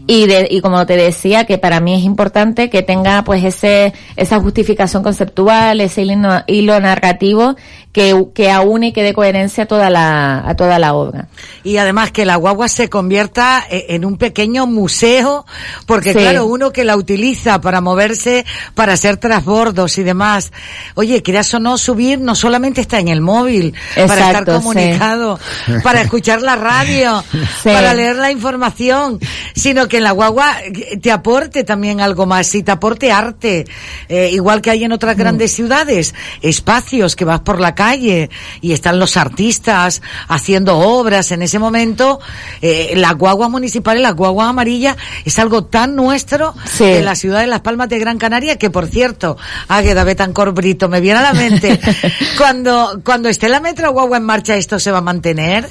Y, 0.07 0.27
de, 0.27 0.47
y 0.49 0.61
como 0.61 0.85
te 0.85 0.97
decía, 0.97 1.45
que 1.45 1.57
para 1.57 1.79
mí 1.79 1.95
es 1.95 2.03
importante 2.03 2.69
que 2.69 2.83
tenga 2.83 3.23
pues 3.23 3.43
ese, 3.43 3.93
esa 4.15 4.39
justificación 4.39 5.01
conceptual, 5.01 5.81
ese 5.81 6.03
hilo, 6.03 6.43
hilo 6.47 6.79
narrativo 6.79 7.55
que, 7.95 8.25
que 8.33 8.51
aúne 8.51 8.87
y 8.87 8.91
que 8.91 9.03
dé 9.03 9.13
coherencia 9.13 9.63
a 9.63 9.67
toda 9.67 9.89
la, 9.89 10.43
a 10.45 10.53
toda 10.57 10.79
la 10.79 10.95
obra. 10.95 11.29
Y 11.63 11.77
además 11.77 12.11
que 12.11 12.25
la 12.25 12.35
guagua 12.35 12.67
se 12.67 12.89
convierta 12.89 13.63
e, 13.69 13.85
en 13.95 14.03
un 14.03 14.17
pequeño 14.17 14.67
museo, 14.67 15.45
porque 15.85 16.11
claro, 16.11 16.45
uno 16.45 16.73
que 16.73 16.83
la 16.83 16.97
utiliza 16.97 17.61
para 17.61 17.79
moverse, 17.79 18.45
para 18.73 18.91
hacer 18.91 19.15
trasbordos 19.15 19.97
y 19.97 20.03
demás. 20.03 20.51
Oye, 20.95 21.23
quieras 21.23 21.53
o 21.53 21.59
no 21.61 21.77
subir, 21.77 22.19
no 22.19 22.35
solamente 22.35 22.81
está 22.81 22.99
en 22.99 23.07
el 23.07 23.21
móvil, 23.21 23.73
para 23.95 24.27
estar 24.27 24.43
comunicado, 24.43 25.39
para 25.81 26.01
escuchar 26.01 26.41
la 26.41 26.57
radio, 26.57 27.23
para 27.63 27.93
leer 27.93 28.17
la 28.17 28.29
información, 28.29 29.21
sino 29.55 29.87
que 29.87 29.99
en 29.99 30.03
la 30.03 30.11
guagua 30.11 30.57
te 31.01 31.13
aporte 31.13 31.63
también 31.63 32.01
algo 32.01 32.25
más 32.25 32.53
y 32.55 32.61
te 32.61 32.71
aporte 32.71 33.13
arte, 33.13 33.63
eh, 34.09 34.31
igual 34.33 34.61
que 34.61 34.71
hay 34.71 34.83
en 34.83 34.91
otras 34.91 35.15
mm. 35.15 35.19
grandes 35.19 35.53
ciudades, 35.53 36.13
espacios 36.41 37.15
que 37.15 37.23
vas 37.23 37.39
por 37.39 37.61
la 37.61 37.73
calle 37.73 37.84
y 37.93 38.29
están 38.73 38.99
los 38.99 39.17
artistas 39.17 40.01
haciendo 40.27 40.77
obras 40.79 41.31
en 41.31 41.41
ese 41.41 41.59
momento, 41.59 42.19
eh, 42.61 42.93
la 42.95 43.13
guagua 43.13 43.49
municipal 43.49 43.97
y 43.97 44.01
la 44.01 44.11
guagua 44.11 44.49
amarilla 44.49 44.95
es 45.23 45.37
algo 45.39 45.65
tan 45.65 45.95
nuestro 45.95 46.53
en 46.79 47.05
la 47.05 47.15
ciudad 47.15 47.41
de 47.41 47.47
Las 47.47 47.61
Palmas 47.61 47.89
de 47.89 47.99
Gran 47.99 48.17
Canaria 48.17 48.57
que, 48.57 48.69
por 48.69 48.87
cierto, 48.87 49.37
Águeda 49.67 50.03
Betancor 50.03 50.53
Brito, 50.53 50.89
me 50.89 51.01
viene 51.01 51.19
a 51.19 51.23
la 51.23 51.33
mente, 51.33 51.79
cuando, 52.37 53.01
cuando 53.03 53.29
esté 53.29 53.49
la 53.49 53.59
metro 53.59 53.91
guagua 53.91 54.17
en 54.17 54.23
marcha, 54.23 54.55
¿esto 54.55 54.79
se 54.79 54.91
va 54.91 54.99
a 54.99 55.01
mantener? 55.01 55.69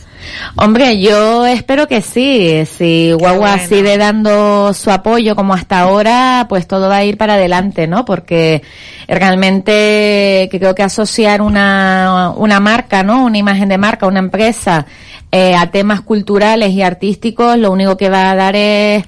Hombre, 0.56 1.00
yo 1.00 1.46
espero 1.46 1.86
que 1.86 2.00
sí. 2.00 2.64
Si 2.66 3.12
Guagua 3.12 3.58
sigue 3.58 3.98
dando 3.98 4.72
su 4.72 4.90
apoyo 4.90 5.34
como 5.34 5.54
hasta 5.54 5.80
ahora, 5.80 6.46
pues 6.48 6.66
todo 6.66 6.88
va 6.88 6.98
a 6.98 7.04
ir 7.04 7.16
para 7.16 7.34
adelante, 7.34 7.86
¿no? 7.86 8.04
Porque 8.04 8.62
realmente 9.08 10.48
que 10.50 10.58
creo 10.58 10.74
que 10.74 10.82
asociar 10.82 11.42
una, 11.42 12.03
una 12.36 12.60
marca, 12.60 13.02
¿no? 13.02 13.24
Una 13.24 13.38
imagen 13.38 13.68
de 13.68 13.78
marca, 13.78 14.06
una 14.06 14.18
empresa, 14.18 14.86
eh, 15.30 15.54
a 15.54 15.70
temas 15.70 16.00
culturales 16.00 16.70
y 16.70 16.82
artísticos, 16.82 17.58
lo 17.58 17.70
único 17.72 17.96
que 17.96 18.08
va 18.08 18.30
a 18.30 18.34
dar 18.36 18.56
es 18.56 19.04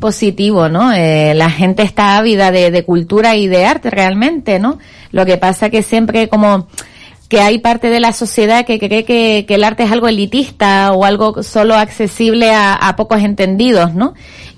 positivo, 0.00 0.68
¿no? 0.68 0.92
Eh, 0.92 1.34
la 1.34 1.50
gente 1.50 1.82
está 1.82 2.16
ávida 2.16 2.50
de, 2.50 2.70
de 2.70 2.84
cultura 2.84 3.36
y 3.36 3.46
de 3.46 3.66
arte 3.66 3.90
realmente, 3.90 4.58
¿no? 4.58 4.78
Lo 5.10 5.26
que 5.26 5.36
pasa 5.36 5.70
que 5.70 5.82
siempre 5.82 6.28
como 6.28 6.66
que 7.28 7.40
hay 7.40 7.58
parte 7.58 7.90
de 7.90 8.00
la 8.00 8.12
sociedad 8.12 8.64
que 8.64 8.78
cree 8.78 9.04
que, 9.04 9.44
que 9.48 9.54
el 9.54 9.64
arte 9.64 9.82
es 9.82 9.92
algo 9.92 10.08
elitista 10.08 10.92
o 10.92 11.04
algo 11.04 11.42
solo 11.42 11.74
accesible 11.74 12.52
a, 12.52 12.74
a, 12.74 12.96
pocos 12.96 13.22
entendidos, 13.22 13.94
¿no? 13.94 14.14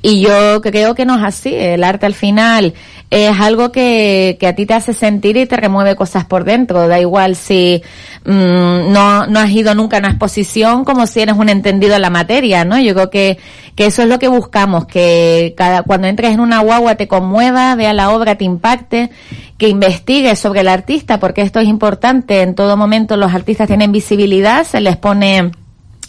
Y 0.06 0.20
yo 0.20 0.60
creo 0.60 0.94
que 0.94 1.04
no 1.04 1.16
es 1.16 1.24
así. 1.24 1.52
El 1.52 1.82
arte 1.82 2.06
al 2.06 2.14
final 2.14 2.74
es 3.10 3.40
algo 3.40 3.72
que, 3.72 4.36
que 4.38 4.46
a 4.46 4.54
ti 4.54 4.64
te 4.64 4.72
hace 4.72 4.94
sentir 4.94 5.36
y 5.36 5.46
te 5.46 5.56
remueve 5.56 5.96
cosas 5.96 6.24
por 6.24 6.44
dentro. 6.44 6.86
Da 6.86 7.00
igual 7.00 7.34
si 7.34 7.82
mm, 8.24 8.92
no, 8.92 9.26
no 9.26 9.40
has 9.40 9.50
ido 9.50 9.74
nunca 9.74 9.96
a 9.96 9.98
una 9.98 10.10
exposición 10.10 10.84
como 10.84 11.08
si 11.08 11.22
eres 11.22 11.34
un 11.34 11.48
entendido 11.48 11.96
en 11.96 12.02
la 12.02 12.10
materia, 12.10 12.64
¿no? 12.64 12.78
Yo 12.78 12.94
creo 12.94 13.10
que, 13.10 13.38
que 13.74 13.86
eso 13.86 14.02
es 14.02 14.08
lo 14.08 14.20
que 14.20 14.28
buscamos, 14.28 14.86
que 14.86 15.54
cada, 15.56 15.82
cuando 15.82 16.06
entres 16.06 16.34
en 16.34 16.38
una 16.38 16.60
guagua 16.60 16.94
te 16.94 17.08
conmueva, 17.08 17.74
vea 17.74 17.92
la 17.92 18.10
obra, 18.10 18.36
te 18.36 18.44
impacte, 18.44 19.10
que 19.58 19.66
investigues 19.66 20.38
sobre 20.38 20.60
el 20.60 20.68
artista, 20.68 21.18
porque 21.18 21.42
esto 21.42 21.58
es 21.58 21.66
importante. 21.66 22.42
En 22.42 22.54
todo 22.54 22.76
momento 22.76 23.16
los 23.16 23.34
artistas 23.34 23.66
tienen 23.66 23.90
visibilidad, 23.90 24.62
se 24.62 24.80
les 24.80 24.96
pone 24.96 25.50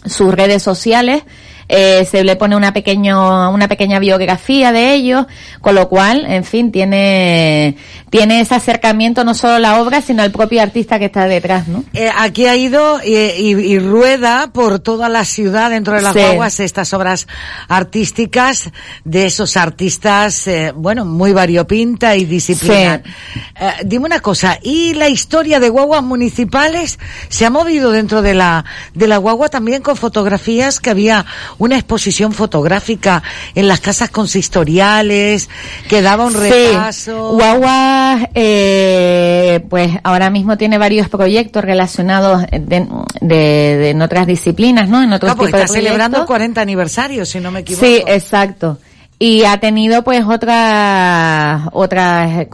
sus 0.06 0.32
redes 0.36 0.62
sociales, 0.62 1.24
eh, 1.70 2.08
se 2.10 2.24
le 2.24 2.36
pone 2.36 2.56
una 2.56 2.72
pequeño, 2.74 3.52
una 3.52 3.68
pequeña 3.68 4.00
biografía 4.00 4.72
de 4.72 4.94
ellos, 4.94 5.26
con 5.60 5.76
lo 5.76 5.90
cual, 5.90 6.26
en 6.26 6.44
fin, 6.44 6.72
tiene, 6.72 7.76
tiene 8.10 8.40
ese 8.40 8.56
acercamiento 8.56 9.24
no 9.24 9.34
solo 9.34 9.56
a 9.56 9.60
la 9.60 9.82
obra, 9.82 10.02
sino 10.02 10.24
al 10.24 10.32
propio 10.32 10.62
artista 10.62 10.98
que 10.98 11.06
está 11.06 11.28
detrás, 11.28 11.68
¿no? 11.68 11.84
Eh, 11.94 12.10
aquí 12.16 12.46
ha 12.46 12.56
ido 12.56 13.00
y, 13.04 13.16
y, 13.16 13.80
rueda 13.80 14.52
por 14.54 14.80
toda 14.80 15.10
la 15.10 15.26
ciudad 15.26 15.70
dentro 15.70 15.94
de 15.94 16.02
las 16.02 16.14
sí. 16.14 16.64
estas 16.64 16.94
obras 16.94 17.28
artísticas 17.68 18.72
de 19.04 19.26
esos 19.26 19.58
artistas, 19.58 20.48
eh, 20.48 20.72
bueno, 20.76 21.04
muy 21.06 21.34
variopinta 21.34 22.16
y 22.16 22.26
disciplina. 22.26 23.02
Sí. 23.04 23.40
Eh, 23.60 23.72
dime 23.86 24.06
una 24.06 24.20
cosa, 24.22 24.58
¿y 24.62 24.94
la 24.94 25.10
historia 25.10 25.60
de 25.60 25.70
guaguas 25.70 26.04
municipales 26.04 27.00
se 27.28 27.46
ha 27.46 27.50
movido 27.50 27.92
dentro 27.92 28.22
de 28.22 28.34
la, 28.34 28.64
de 28.94 29.08
la 29.08 29.18
guagua 29.18 29.50
también 29.50 29.82
con 29.82 29.98
fotografías 29.98 30.80
que 30.80 30.90
había 30.90 31.26
una 31.58 31.76
exposición 31.76 32.34
fotográfica 32.34 33.24
en 33.56 33.68
las 33.68 33.80
casas 33.80 34.10
consistoriales 34.10 35.50
que 35.90 36.02
daba 36.02 36.26
un 36.26 36.34
repaso? 36.34 37.30
Sí. 37.30 37.36
Guagua, 37.36 38.30
eh, 38.34 39.66
pues 39.70 39.92
ahora 40.04 40.30
mismo 40.30 40.58
tiene 40.58 40.78
varios 40.78 41.10
proyectos 41.10 41.64
relacionados 41.64 42.44
de, 42.52 42.88
de, 43.22 43.36
de 43.36 43.90
en 43.90 44.02
otras 44.02 44.28
disciplinas, 44.28 44.90
¿no? 44.90 45.02
En 45.02 45.14
otros 45.14 45.34
claro, 45.34 45.48
tipos 45.48 45.62
está 45.62 45.74
de 45.74 45.80
celebrando 45.80 46.20
el 46.22 46.26
40 46.26 46.62
aniversario, 46.62 47.26
si 47.26 47.40
no 47.40 47.52
me 47.52 47.62
equivoco. 47.62 47.86
Sí, 47.86 48.04
exacto 48.06 48.78
y 49.20 49.46
ha 49.46 49.60
tenido 49.60 50.04
pues 50.04 50.26
otra 50.26 51.70
otra 51.72 52.42
eh, 52.42 52.50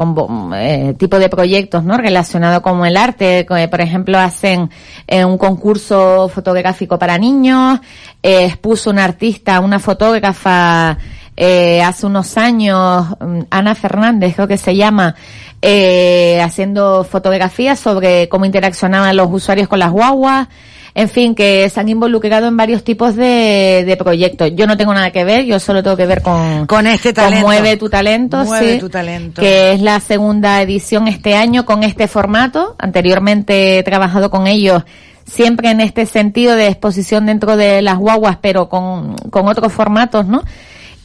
eh, 0.56 0.94
tipo 0.98 1.20
de 1.20 1.28
proyectos 1.28 1.84
no 1.84 1.98
relacionado 1.98 2.62
con 2.62 2.86
el 2.86 2.96
arte 2.96 3.46
por 3.46 3.82
ejemplo 3.82 4.18
hacen 4.18 4.70
eh, 5.08 5.26
un 5.26 5.38
concurso 5.38 6.30
fotográfico 6.30 6.98
para 6.98 7.18
niños 7.18 7.80
expuso 8.22 8.92
una 8.92 9.04
artista 9.04 9.60
una 9.60 9.80
fotógrafa 9.80 10.98
hace 11.36 12.06
unos 12.06 12.38
años 12.38 13.08
mm, 13.20 13.40
Ana 13.50 13.76
Fernández 13.76 14.36
creo 14.36 14.48
que 14.48 14.58
se 14.58 14.76
llama 14.76 15.16
haciendo 16.42 17.04
fotografías 17.04 17.80
sobre 17.80 18.30
cómo 18.30 18.46
interaccionaban 18.46 19.16
los 19.18 19.28
usuarios 19.32 19.68
con 19.68 19.80
las 19.80 19.92
guaguas 19.92 20.48
en 20.96 21.10
fin, 21.10 21.34
que 21.34 21.70
se 21.70 21.80
han 21.80 21.90
involucrado 21.90 22.48
en 22.48 22.56
varios 22.56 22.84
tipos 22.84 23.16
de, 23.16 23.84
de 23.86 23.98
proyectos. 23.98 24.52
Yo 24.56 24.68
no 24.68 24.78
tengo 24.78 24.94
nada 24.94 25.12
que 25.12 25.24
ver, 25.24 25.44
yo 25.46 25.60
solo 25.60 25.82
tengo 25.82 25.98
que 25.98 26.06
ver 26.06 26.22
con, 26.22 26.68
con 26.68 26.86
este 26.86 27.14
talento. 27.14 27.46
Con 27.46 27.56
Mueve 27.56 27.78
tu 27.78 27.90
talento, 27.90 28.44
Mueve 28.46 28.74
sí, 28.74 28.80
tu 28.80 28.90
talento. 28.90 29.42
que 29.42 29.74
es 29.74 29.82
la 29.82 30.00
segunda 30.00 30.62
edición 30.62 31.08
este 31.08 31.36
año 31.36 31.66
con 31.66 31.84
este 31.84 32.08
formato. 32.08 32.76
Anteriormente 32.78 33.80
he 33.80 33.84
trabajado 33.84 34.30
con 34.30 34.46
ellos 34.46 34.84
siempre 35.26 35.72
en 35.72 35.80
este 35.80 36.06
sentido 36.06 36.56
de 36.56 36.68
exposición 36.68 37.26
dentro 37.26 37.58
de 37.58 37.82
las 37.82 37.98
guaguas, 37.98 38.38
pero 38.42 38.70
con, 38.70 39.16
con 39.32 39.48
otros 39.48 39.74
formatos, 39.74 40.28
¿no? 40.28 40.44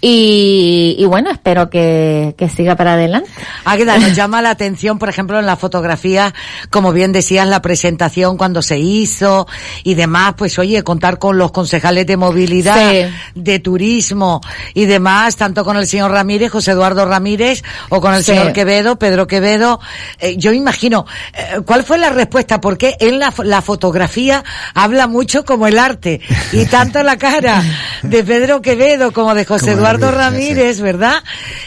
Y, 0.01 0.95
y, 0.97 1.05
bueno, 1.07 1.29
espero 1.33 1.69
que, 1.71 2.37
que 2.39 2.49
siga 2.49 2.77
para 2.77 2.93
adelante. 2.93 3.29
Águeda, 3.65 3.95
ah, 3.95 3.99
nos 3.99 4.13
llama 4.17 4.41
la 4.41 4.51
atención, 4.51 4.97
por 4.97 5.09
ejemplo, 5.09 5.41
en 5.41 5.47
la 5.47 5.57
fotografía, 5.57 6.35
como 6.71 6.93
bien 6.93 7.11
decías, 7.11 7.49
la 7.49 7.61
presentación 7.63 8.37
cuando 8.37 8.63
se 8.63 8.79
hizo 8.79 9.49
y 9.83 9.95
demás, 9.95 10.35
pues 10.39 10.57
oye, 10.61 10.85
contar 10.85 11.19
con 11.19 11.37
los 11.37 11.51
concejales 11.51 12.07
de 12.07 12.17
movilidad, 12.17 12.93
sí. 12.93 13.13
de 13.35 13.59
turismo 13.59 14.41
y 14.73 14.85
demás, 14.85 15.35
tanto 15.35 15.65
con 15.65 15.77
el 15.77 15.89
señor 15.89 16.13
Ramírez, 16.13 16.53
José 16.53 16.73
Eduardo 16.73 17.05
Ramírez, 17.05 17.65
o 17.89 18.01
con 18.01 18.15
el 18.15 18.21
sí. 18.23 18.33
señor 18.33 18.53
Quevedo, 18.53 19.01
Pedro 19.01 19.27
Quevedo. 19.27 19.81
Eh, 20.21 20.37
yo 20.37 20.53
imagino, 20.53 21.07
eh, 21.35 21.61
¿cuál 21.67 21.83
fue 21.83 21.99
la 21.99 22.11
respuesta? 22.11 22.61
Porque 22.61 22.97
en 23.01 23.19
la, 23.19 23.35
la 23.43 23.63
fotografía 23.63 24.45
habla 24.75 25.09
mucho 25.09 25.45
como 25.45 25.67
el 25.67 25.77
arte, 25.77 26.21
y 26.53 26.67
tanto 26.67 27.03
la 27.03 27.17
cara 27.17 27.65
de 28.03 28.23
Pedro 28.23 28.63
Quevedo 28.63 29.13
como 29.13 29.35
de 29.35 29.45
José 29.45 29.73
Eduardo 29.73 29.88
Eduardo 29.97 30.17
Ramírez, 30.17 30.81
¿verdad? 30.81 31.23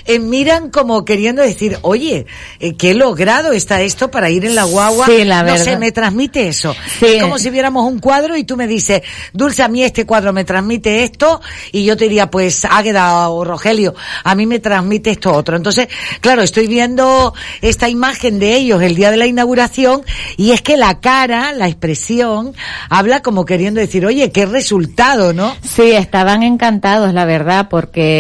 Eh, 0.06 0.20
miran 0.20 0.70
como 0.70 1.06
queriendo 1.06 1.42
decir, 1.42 1.80
oye, 1.82 2.26
eh, 2.60 2.76
qué 2.76 2.94
logrado 2.94 3.52
está 3.52 3.82
esto 3.82 4.12
para 4.12 4.30
ir 4.30 4.46
en 4.46 4.56
la 4.56 4.64
guagua. 4.64 5.06
Sí, 5.06 5.24
la 5.24 5.44
verdad. 5.44 5.60
No 5.60 5.64
sé, 5.64 5.78
me 5.78 5.92
transmite 5.92 6.48
eso. 6.48 6.76
Sí. 7.00 7.06
Es 7.06 7.24
como 7.24 7.38
si 7.38 7.50
viéramos 7.50 7.90
un 7.90 8.00
cuadro 8.00 8.38
y 8.38 8.44
tú 8.44 8.58
me 8.58 8.68
dices, 8.68 9.02
Dulce, 9.34 9.64
a 9.64 9.68
mí 9.68 9.84
este 9.84 10.06
cuadro 10.06 10.34
me 10.34 10.44
transmite 10.44 11.04
esto, 11.04 11.42
y 11.72 11.86
yo 11.86 11.98
te 11.98 12.06
diría, 12.06 12.30
pues, 12.30 12.66
Águeda 12.66 13.30
o 13.30 13.44
Rogelio, 13.44 13.96
a 14.24 14.36
mí 14.36 14.46
me 14.46 14.60
transmite 14.60 15.12
esto 15.12 15.34
otro. 15.34 15.56
Entonces, 15.56 15.88
claro, 16.20 16.42
estoy 16.42 16.68
viendo 16.68 17.34
esta 17.62 17.90
imagen 17.90 18.40
de 18.40 18.56
ellos 18.56 18.82
el 18.82 18.96
día 18.96 19.12
de 19.12 19.18
la 19.18 19.26
inauguración, 19.26 20.04
y 20.38 20.52
es 20.52 20.62
que 20.62 20.78
la 20.78 21.00
cara, 21.00 21.54
la 21.54 21.68
expresión, 21.68 22.54
habla 22.90 23.22
como 23.22 23.46
queriendo 23.46 23.80
decir, 23.80 24.06
oye, 24.06 24.32
qué 24.32 24.46
resultado, 24.46 25.34
¿no? 25.34 25.56
Sí, 25.64 25.92
estaban 25.92 26.44
encantados, 26.44 27.14
la 27.14 27.26
verdad, 27.26 27.68
porque 27.70 28.11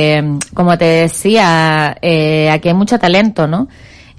como 0.53 0.77
te 0.77 0.85
decía, 0.85 1.97
eh, 2.01 2.49
aquí 2.49 2.69
hay 2.69 2.73
mucho 2.73 2.99
talento, 2.99 3.47
¿no? 3.47 3.67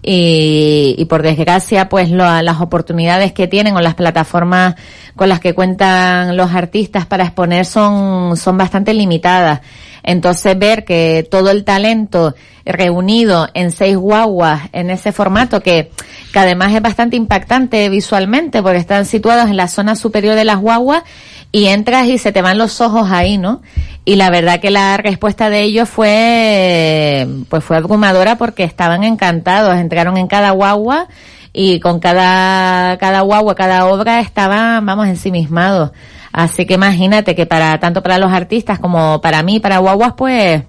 y, 0.03 0.97
y 0.99 1.05
por 1.05 1.23
desgracia 1.23 1.89
pues 1.89 2.11
lo, 2.11 2.25
las 2.43 2.61
oportunidades 2.61 3.33
que 3.33 3.47
tienen 3.47 3.77
o 3.77 3.81
las 3.81 3.95
plataformas 3.95 4.75
con 5.15 5.29
las 5.29 5.39
que 5.39 5.55
cuentan 5.55 6.37
los 6.37 6.51
artistas 6.53 7.07
para 7.07 7.25
exponer 7.25 7.65
son, 7.65 8.37
son 8.37 8.59
bastante 8.59 8.93
limitadas. 8.93 9.61
Entonces 10.03 10.59
ver 10.59 10.85
que 10.85 11.27
todo 11.31 11.51
el 11.53 11.63
talento 11.65 12.35
reunido 12.65 13.49
en 13.55 13.71
seis 13.71 13.97
guaguas 13.97 14.63
en 14.73 14.91
ese 14.91 15.13
formato 15.13 15.61
que, 15.61 15.93
que 16.33 16.39
además 16.39 16.75
es 16.75 16.83
bastante 16.83 17.15
impactante 17.17 17.89
visualmente 17.89 18.63
porque 18.63 18.79
están 18.79 19.07
situados 19.07 19.49
en 19.49 19.57
la 19.57 19.69
zona 19.69 19.95
superior 19.95 20.35
de 20.35 20.45
las 20.45 20.59
guaguas 20.59 21.05
y 21.53 21.67
entras 21.67 22.07
y 22.07 22.17
se 22.17 22.33
te 22.33 22.41
van 22.41 22.59
los 22.59 22.81
ojos 22.81 23.11
ahí, 23.11 23.37
¿no? 23.37 23.61
Y 24.05 24.17
la 24.17 24.31
verdad 24.31 24.59
que 24.59 24.71
la 24.71 24.97
respuesta 24.97 25.51
de 25.51 25.61
ellos 25.63 25.89
fue, 25.89 27.29
pues 27.49 27.63
fue 27.63 27.77
abrumadora 27.77 28.37
porque 28.37 28.65
estaban 28.65 29.05
encantados, 29.05 29.77
entraron 29.77 30.17
en 30.17 30.27
cada 30.27 30.51
guagua 30.51 31.07
y 31.53 31.79
con 31.79 32.01
cada, 32.01 32.97
cada 32.97 33.21
guagua, 33.21 33.55
cada 33.55 33.87
obra 33.87 34.21
estaban, 34.21 34.85
vamos, 34.87 35.07
ensimismados. 35.07 35.93
Así 36.33 36.65
que 36.65 36.75
imagínate 36.75 37.35
que 37.35 37.45
para, 37.45 37.79
tanto 37.79 38.03
para 38.03 38.17
los 38.17 38.33
artistas 38.33 38.79
como 38.79 39.21
para 39.21 39.43
mí, 39.43 39.61
para 39.61 39.79
guaguas, 39.79 40.15
pues, 40.17 40.63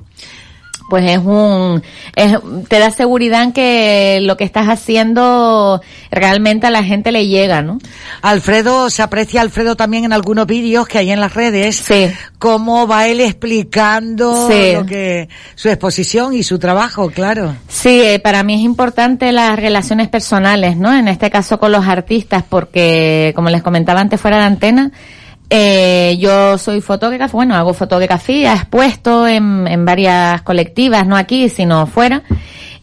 pues 0.90 1.10
es 1.10 1.18
un, 1.18 1.82
es, 2.16 2.38
te 2.68 2.80
da 2.80 2.92
seguridad 2.92 3.44
en 3.44 3.52
que 3.52 4.20
lo 4.22 4.38
que 4.38 4.44
estás 4.44 4.68
haciendo 4.68 5.82
realmente 6.12 6.68
a 6.68 6.72
la 6.72 6.84
gente 6.84 7.12
le 7.12 7.28
llega, 7.28 7.62
¿no? 7.62 7.80
Alfredo, 8.22 8.90
se 8.90 9.02
aprecia 9.02 9.42
Alfredo 9.42 9.75
también 9.75 10.06
en 10.06 10.13
algunos 10.13 10.46
vídeos 10.46 10.88
que 10.88 11.00
hay 11.00 11.12
en 11.12 11.20
las 11.20 11.34
redes, 11.34 11.78
sí. 11.78 12.12
cómo 12.38 12.88
va 12.88 13.08
él 13.08 13.22
explicando 13.22 14.50
sí. 14.50 14.74
lo 14.74 14.86
que, 14.86 15.30
su 15.56 15.70
exposición 15.70 16.34
y 16.34 16.44
su 16.44 16.60
trabajo, 16.60 17.10
claro. 17.10 17.56
Sí, 17.68 18.02
eh, 18.02 18.20
para 18.20 18.44
mí 18.44 18.56
es 18.56 18.62
importante 18.62 19.32
las 19.32 19.58
relaciones 19.58 20.10
personales, 20.10 20.78
¿no? 20.78 20.94
En 20.94 21.08
este 21.08 21.30
caso 21.30 21.60
con 21.60 21.72
los 21.72 21.88
artistas, 21.88 22.44
porque 22.48 23.34
como 23.36 23.50
les 23.50 23.63
comentaba 23.63 24.02
antes 24.02 24.20
fuera 24.20 24.38
de 24.38 24.46
antena, 24.46 24.92
eh, 25.50 26.18
yo 26.20 26.58
soy 26.58 26.82
fotógrafa, 26.82 27.34
bueno, 27.34 27.56
hago 27.56 27.74
fotografía, 27.74 28.54
expuesto 28.54 29.28
en, 29.28 29.68
en 29.68 29.86
varias 29.86 30.42
colectivas, 30.42 31.06
no 31.06 31.16
aquí, 31.16 31.50
sino 31.50 31.86
fuera. 31.86 32.24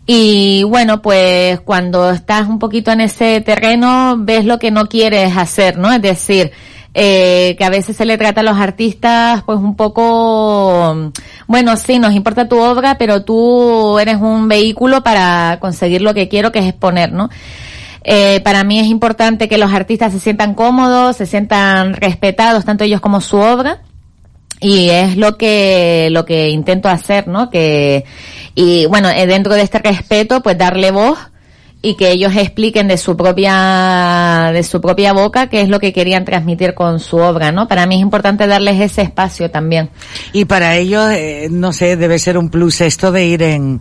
Y 0.06 0.64
bueno, 0.64 1.02
pues 1.02 1.60
cuando 1.60 2.10
estás 2.10 2.48
un 2.48 2.58
poquito 2.58 2.90
en 2.90 3.02
ese 3.02 3.40
terreno, 3.40 4.16
ves 4.18 4.44
lo 4.44 4.58
que 4.58 4.70
no 4.70 4.86
quieres 4.86 5.36
hacer, 5.36 5.78
¿no? 5.78 5.92
Es 5.92 6.02
decir, 6.02 6.52
eh, 6.92 7.54
que 7.56 7.64
a 7.64 7.70
veces 7.70 7.96
se 7.96 8.04
le 8.04 8.18
trata 8.18 8.40
a 8.40 8.44
los 8.44 8.58
artistas 8.58 9.44
pues 9.44 9.60
un 9.60 9.76
poco, 9.76 11.12
bueno, 11.46 11.76
sí, 11.76 12.00
nos 12.00 12.12
importa 12.14 12.48
tu 12.48 12.58
obra, 12.58 12.98
pero 12.98 13.22
tú 13.22 14.00
eres 14.00 14.16
un 14.16 14.48
vehículo 14.48 15.02
para 15.04 15.58
conseguir 15.60 16.02
lo 16.02 16.14
que 16.14 16.28
quiero, 16.28 16.50
que 16.50 16.58
es 16.58 16.66
exponer, 16.66 17.12
¿no? 17.12 17.30
Eh, 18.02 18.40
para 18.40 18.64
mí 18.64 18.78
es 18.78 18.86
importante 18.86 19.48
que 19.48 19.58
los 19.58 19.72
artistas 19.72 20.12
se 20.12 20.20
sientan 20.20 20.54
cómodos, 20.54 21.16
se 21.16 21.26
sientan 21.26 21.94
respetados, 21.94 22.64
tanto 22.64 22.84
ellos 22.84 23.00
como 23.00 23.20
su 23.20 23.36
obra. 23.36 23.82
Y 24.60 24.90
es 24.90 25.16
lo 25.16 25.38
que, 25.38 26.08
lo 26.10 26.26
que 26.26 26.50
intento 26.50 26.88
hacer, 26.88 27.28
¿no? 27.28 27.48
Que, 27.48 28.04
y 28.54 28.84
bueno, 28.86 29.08
eh, 29.08 29.26
dentro 29.26 29.54
de 29.54 29.62
este 29.62 29.78
respeto, 29.78 30.42
pues 30.42 30.58
darle 30.58 30.90
voz 30.90 31.18
y 31.82 31.94
que 31.94 32.10
ellos 32.10 32.36
expliquen 32.36 32.88
de 32.88 32.98
su 32.98 33.16
propia 33.16 34.50
de 34.52 34.62
su 34.62 34.82
propia 34.82 35.14
boca 35.14 35.48
qué 35.48 35.62
es 35.62 35.68
lo 35.68 35.80
que 35.80 35.94
querían 35.94 36.26
transmitir 36.26 36.74
con 36.74 37.00
su 37.00 37.16
obra, 37.16 37.52
¿no? 37.52 37.68
Para 37.68 37.86
mí 37.86 37.94
es 37.94 38.02
importante 38.02 38.46
darles 38.46 38.80
ese 38.80 39.02
espacio 39.02 39.50
también. 39.50 39.88
Y 40.34 40.44
para 40.44 40.76
ellos, 40.76 41.10
eh, 41.10 41.48
no 41.50 41.72
sé, 41.72 41.96
debe 41.96 42.18
ser 42.18 42.36
un 42.36 42.50
plus 42.50 42.82
esto 42.82 43.12
de 43.12 43.24
ir 43.24 43.42
en, 43.42 43.80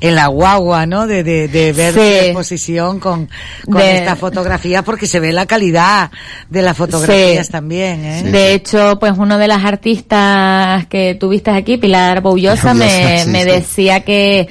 en 0.00 0.14
la 0.14 0.26
guagua, 0.26 0.84
¿no? 0.84 1.06
De, 1.06 1.24
de, 1.24 1.48
de 1.48 1.72
ver 1.72 1.94
sí. 1.94 2.00
la 2.00 2.24
exposición 2.24 3.00
con, 3.00 3.30
con 3.64 3.80
de, 3.80 3.98
esta 3.98 4.14
fotografía 4.14 4.82
porque 4.82 5.06
se 5.06 5.18
ve 5.18 5.32
la 5.32 5.46
calidad 5.46 6.10
de 6.50 6.60
las 6.60 6.76
fotografías 6.76 7.46
sí. 7.46 7.52
también, 7.52 8.04
¿eh? 8.04 8.22
De 8.24 8.52
hecho, 8.52 8.98
pues 9.00 9.14
uno 9.16 9.38
de 9.38 9.48
las 9.48 9.64
artistas 9.64 10.86
que 10.88 11.14
tuviste 11.14 11.50
aquí, 11.50 11.78
Pilar 11.78 12.20
Boullosa, 12.20 12.74
me, 12.74 13.24
me 13.26 13.46
decía 13.46 14.00
que 14.00 14.48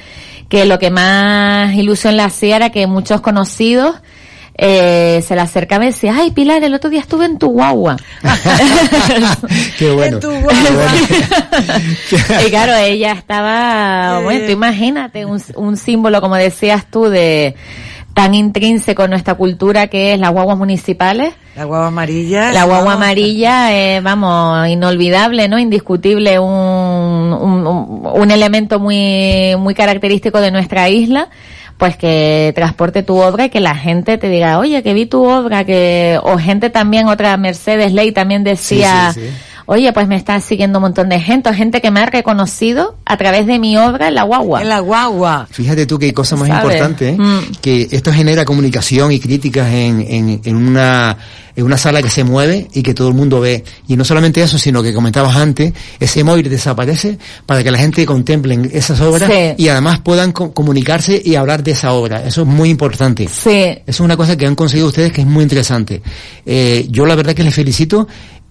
que 0.48 0.64
lo 0.64 0.78
que 0.78 0.90
más 0.90 1.74
ilusión 1.74 2.16
le 2.16 2.22
hacía 2.22 2.56
era 2.56 2.70
que 2.70 2.86
muchos 2.86 3.20
conocidos 3.20 3.96
eh, 4.60 5.22
se 5.24 5.36
le 5.36 5.40
acercaba 5.40 5.84
y 5.84 5.88
decía, 5.88 6.14
ay 6.16 6.32
Pilar, 6.32 6.64
el 6.64 6.74
otro 6.74 6.90
día 6.90 7.00
estuve 7.00 7.26
en 7.26 7.38
tu 7.38 7.48
guagua. 7.50 7.96
Qué 9.78 9.92
bueno. 9.92 10.16
En 10.16 10.20
tu 10.20 10.30
guagua. 10.30 10.92
y 12.46 12.50
claro, 12.50 12.74
ella 12.74 13.12
estaba, 13.12 14.20
bueno, 14.20 14.46
tú 14.46 14.52
imagínate 14.52 15.24
un, 15.24 15.40
un 15.54 15.76
símbolo, 15.76 16.20
como 16.20 16.34
decías 16.34 16.86
tú, 16.90 17.04
de 17.04 17.54
tan 18.18 18.34
intrínseco 18.34 19.04
en 19.04 19.10
nuestra 19.10 19.34
cultura 19.34 19.86
que 19.86 20.12
es 20.12 20.18
las 20.18 20.32
guaguas 20.32 20.58
municipales. 20.58 21.34
La 21.54 21.66
guagua 21.66 21.86
amarilla. 21.86 22.50
La 22.50 22.64
guagua 22.64 22.94
no. 22.94 22.96
amarilla, 22.96 23.72
eh, 23.72 24.00
vamos, 24.00 24.66
inolvidable, 24.66 25.46
¿no? 25.46 25.56
Indiscutible, 25.56 26.36
un, 26.40 26.50
un, 26.50 27.64
un, 28.12 28.30
elemento 28.32 28.80
muy, 28.80 29.54
muy 29.56 29.72
característico 29.72 30.40
de 30.40 30.50
nuestra 30.50 30.88
isla 30.88 31.28
pues 31.76 31.96
que 31.96 32.50
transporte 32.56 33.04
tu 33.04 33.18
obra 33.18 33.44
y 33.44 33.50
que 33.50 33.60
la 33.60 33.76
gente 33.76 34.18
te 34.18 34.28
diga, 34.28 34.58
oye, 34.58 34.82
que 34.82 34.94
vi 34.94 35.06
tu 35.06 35.22
obra, 35.22 35.62
que, 35.62 36.18
o 36.20 36.38
gente 36.38 36.70
también, 36.70 37.06
otra 37.06 37.36
Mercedes 37.36 37.92
Ley 37.92 38.10
también 38.10 38.42
decía, 38.42 39.12
sí, 39.14 39.20
sí, 39.20 39.28
sí 39.28 39.34
oye, 39.70 39.92
pues 39.92 40.08
me 40.08 40.16
está 40.16 40.40
siguiendo 40.40 40.78
un 40.78 40.84
montón 40.84 41.10
de 41.10 41.20
gente, 41.20 41.52
gente 41.52 41.82
que 41.82 41.90
me 41.90 42.00
ha 42.00 42.06
reconocido 42.06 42.96
a 43.04 43.18
través 43.18 43.46
de 43.46 43.58
mi 43.58 43.76
obra 43.76 44.08
en 44.08 44.14
la 44.14 44.22
guagua. 44.22 44.62
En 44.62 44.68
la 44.70 44.80
guagua. 44.80 45.46
Fíjate 45.50 45.84
tú 45.84 45.98
que 45.98 46.14
cosa 46.14 46.36
más 46.36 46.48
¿Sabes? 46.48 46.64
importante, 46.64 47.10
¿eh? 47.10 47.16
mm. 47.18 47.56
que 47.60 47.86
esto 47.90 48.10
genera 48.10 48.46
comunicación 48.46 49.12
y 49.12 49.20
críticas 49.20 49.70
en, 49.70 50.00
en, 50.00 50.40
en, 50.42 50.56
una 50.56 51.18
en 51.58 51.64
una 51.64 51.76
sala 51.76 52.00
que 52.00 52.08
se 52.08 52.22
mueve 52.22 52.68
y 52.72 52.82
que 52.82 52.94
todo 52.94 53.08
el 53.08 53.14
mundo 53.14 53.40
ve. 53.40 53.64
Y 53.88 53.96
no 53.96 54.04
solamente 54.04 54.40
eso, 54.40 54.56
sino 54.58 54.80
que 54.80 54.94
comentabas 54.94 55.34
antes, 55.34 55.72
ese 55.98 56.22
móvil 56.22 56.48
desaparece 56.48 57.18
para 57.46 57.64
que 57.64 57.72
la 57.72 57.78
gente 57.78 58.06
contemple 58.06 58.70
esas 58.72 59.00
obras 59.00 59.28
sí. 59.28 59.54
y 59.64 59.68
además 59.68 59.98
puedan 59.98 60.30
co 60.30 60.54
comunicarse 60.54 61.20
y 61.22 61.34
hablar 61.34 61.64
de 61.64 61.72
esa 61.72 61.92
obra. 61.92 62.24
Eso 62.24 62.42
es 62.42 62.46
muy 62.46 62.70
importante. 62.70 63.28
Sí. 63.28 63.50
Eso 63.50 63.82
es 63.86 64.00
una 64.00 64.16
cosa 64.16 64.36
que 64.36 64.46
han 64.46 64.54
conseguido 64.54 64.86
ustedes 64.86 65.12
que 65.12 65.22
es 65.22 65.26
muy 65.26 65.42
interesante. 65.42 66.00
Eh, 66.46 66.86
yo 66.90 67.04
la 67.04 67.16
verdad 67.16 67.34
que 67.34 67.42
les 67.42 67.54
felicito 67.54 68.06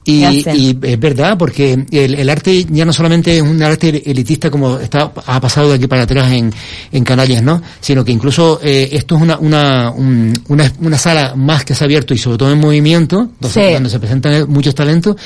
y, 0.08 0.24
y, 0.24 0.80
es 0.84 1.00
verdad, 1.00 1.38
porque 1.38 1.86
el, 1.92 2.14
el, 2.16 2.30
arte 2.30 2.66
ya 2.70 2.86
no 2.86 2.94
solamente 2.94 3.36
es 3.36 3.42
un 3.42 3.62
arte 3.62 4.10
elitista 4.10 4.50
como 4.50 4.80
está, 4.80 5.12
ha 5.26 5.42
pasado 5.42 5.68
de 5.68 5.76
aquí 5.76 5.88
para 5.88 6.04
atrás 6.04 6.32
en, 6.32 6.50
en 6.94 7.04
Canarias, 7.04 7.44
¿no? 7.44 7.62
Sino 7.82 8.06
que 8.06 8.14
incluso 8.14 8.62
eh, 8.64 8.88
esto 8.94 9.18
es 9.18 9.22
una, 9.22 9.38
una, 9.38 9.92
un, 9.92 10.32
una, 10.48 10.72
una, 10.80 10.98
sala 10.98 11.36
más 11.36 11.66
que 11.66 11.76
se 11.76 11.84
ha 11.84 11.86
abierto 11.86 12.14
y 12.14 12.18
sobre 12.18 12.38
todo 12.38 12.54
en 12.54 12.60
movimiento, 12.60 13.32
donde, 13.38 13.68
sí. 13.68 13.74
donde 13.74 13.90
se 13.90 14.00
presentan 14.00 14.50
muchos 14.50 14.74
talentos, 14.74 15.18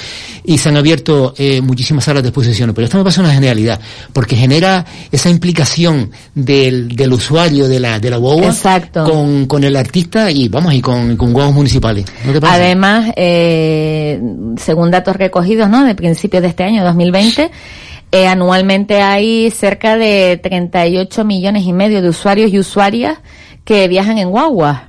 y 0.44 0.58
se 0.58 0.70
han 0.70 0.78
abierto 0.78 1.36
eh, 1.38 1.62
muchísimas 1.62 2.04
salas 2.04 2.24
de 2.24 2.30
exposición. 2.30 2.74
Pero 2.74 2.86
esto 2.86 2.98
me 2.98 3.04
parece 3.04 3.20
una 3.22 3.34
genialidad, 3.36 3.80
porque 4.14 4.36
genera 4.36 4.84
esa 5.12 5.30
implicación 5.30 6.10
del, 6.34 6.96
del 6.96 7.14
usuario 7.14 7.68
de 7.68 7.80
la, 7.80 8.00
de 8.00 8.10
la 8.10 8.18
guagua 8.18 8.56
con, 8.94 9.46
con 9.46 9.64
el 9.64 9.76
artista 9.76 10.32
y 10.32 10.48
vamos, 10.48 10.74
y 10.74 10.82
con, 10.82 11.16
con 11.18 11.32
municipales. 11.54 12.06
¿No 12.26 12.34
te 12.34 12.42
parece? 12.42 12.64
Además, 12.64 13.12
eh, 13.16 14.20
según 14.72 14.90
datos 14.90 15.18
recogidos, 15.18 15.70
¿no? 15.70 15.84
De 15.84 15.96
principios 15.96 16.42
de 16.42 16.48
este 16.48 16.64
año, 16.64 16.82
2020, 16.86 17.52
eh, 18.14 18.26
anualmente 18.26 19.02
hay 19.02 19.52
cerca 19.52 19.98
de 19.98 20.40
38 20.42 21.26
millones 21.26 21.64
y 21.64 21.74
medio 21.74 22.02
de 22.02 22.08
usuarios 22.08 22.54
y 22.54 22.58
usuarias 22.58 23.18
que 23.66 23.90
viajan 23.90 24.18
en 24.18 24.30
guaguas. 24.30 24.84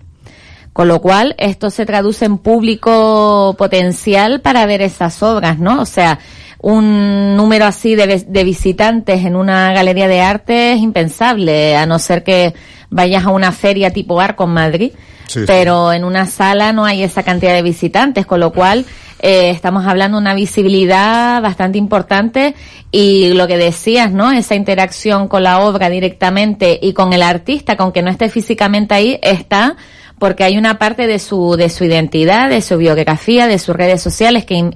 Con 0.73 0.87
lo 0.87 1.01
cual, 1.01 1.35
esto 1.37 1.68
se 1.68 1.85
traduce 1.85 2.27
en 2.27 2.38
público 2.38 3.57
potencial 3.59 4.40
para 4.40 4.66
ver 4.66 4.83
esas 4.83 5.21
obras, 5.21 5.59
¿no? 5.59 5.83
O 5.83 5.85
sea, 5.85 6.21
un 6.61 7.37
número 7.37 7.64
así 7.64 7.97
de, 7.97 8.25
de, 8.25 8.45
visitantes 8.45 9.25
en 9.25 9.35
una 9.35 9.73
galería 9.73 10.07
de 10.07 10.21
arte 10.21 10.75
es 10.75 10.79
impensable, 10.79 11.75
a 11.75 11.87
no 11.87 11.99
ser 11.99 12.23
que 12.23 12.55
vayas 12.88 13.25
a 13.25 13.31
una 13.31 13.51
feria 13.51 13.90
tipo 13.90 14.21
Arco 14.21 14.45
en 14.45 14.51
Madrid, 14.51 14.92
sí, 15.27 15.40
pero 15.45 15.90
sí. 15.90 15.97
en 15.97 16.05
una 16.05 16.27
sala 16.27 16.73
no 16.73 16.85
hay 16.85 17.03
esa 17.03 17.25
cantidad 17.25 17.53
de 17.53 17.62
visitantes, 17.62 18.27
con 18.27 18.38
lo 18.38 18.53
cual 18.53 18.87
eh, 19.23 19.51
estamos 19.51 19.87
hablando 19.87 20.19
de 20.19 20.23
una 20.23 20.35
visibilidad 20.35 21.41
bastante 21.41 21.79
importante 21.79 22.57
y 22.91 23.33
lo 23.35 23.47
que 23.47 23.57
decías, 23.57 24.11
¿no? 24.11 24.33
Esa 24.33 24.57
interacción 24.57 25.29
con 25.29 25.45
la 25.45 25.61
obra 25.61 25.89
directamente 25.89 26.79
y 26.83 26.93
con 26.93 27.13
el 27.13 27.23
artista, 27.23 27.77
con 27.77 27.93
que 27.93 28.03
no 28.03 28.11
esté 28.11 28.29
físicamente 28.29 28.95
ahí, 28.95 29.21
está 29.23 29.77
porque 30.19 30.45
hay 30.45 30.57
una 30.57 30.79
parte 30.79 31.09
de 31.09 31.19
su 31.19 31.57
de 31.57 31.69
su 31.69 31.85
identidad, 31.85 32.49
de 32.49 32.63
su 32.63 32.79
biografía, 32.79 33.49
de 33.49 33.59
sus 33.59 33.75
redes 33.75 34.01
sociales 34.01 34.45
que 34.45 34.71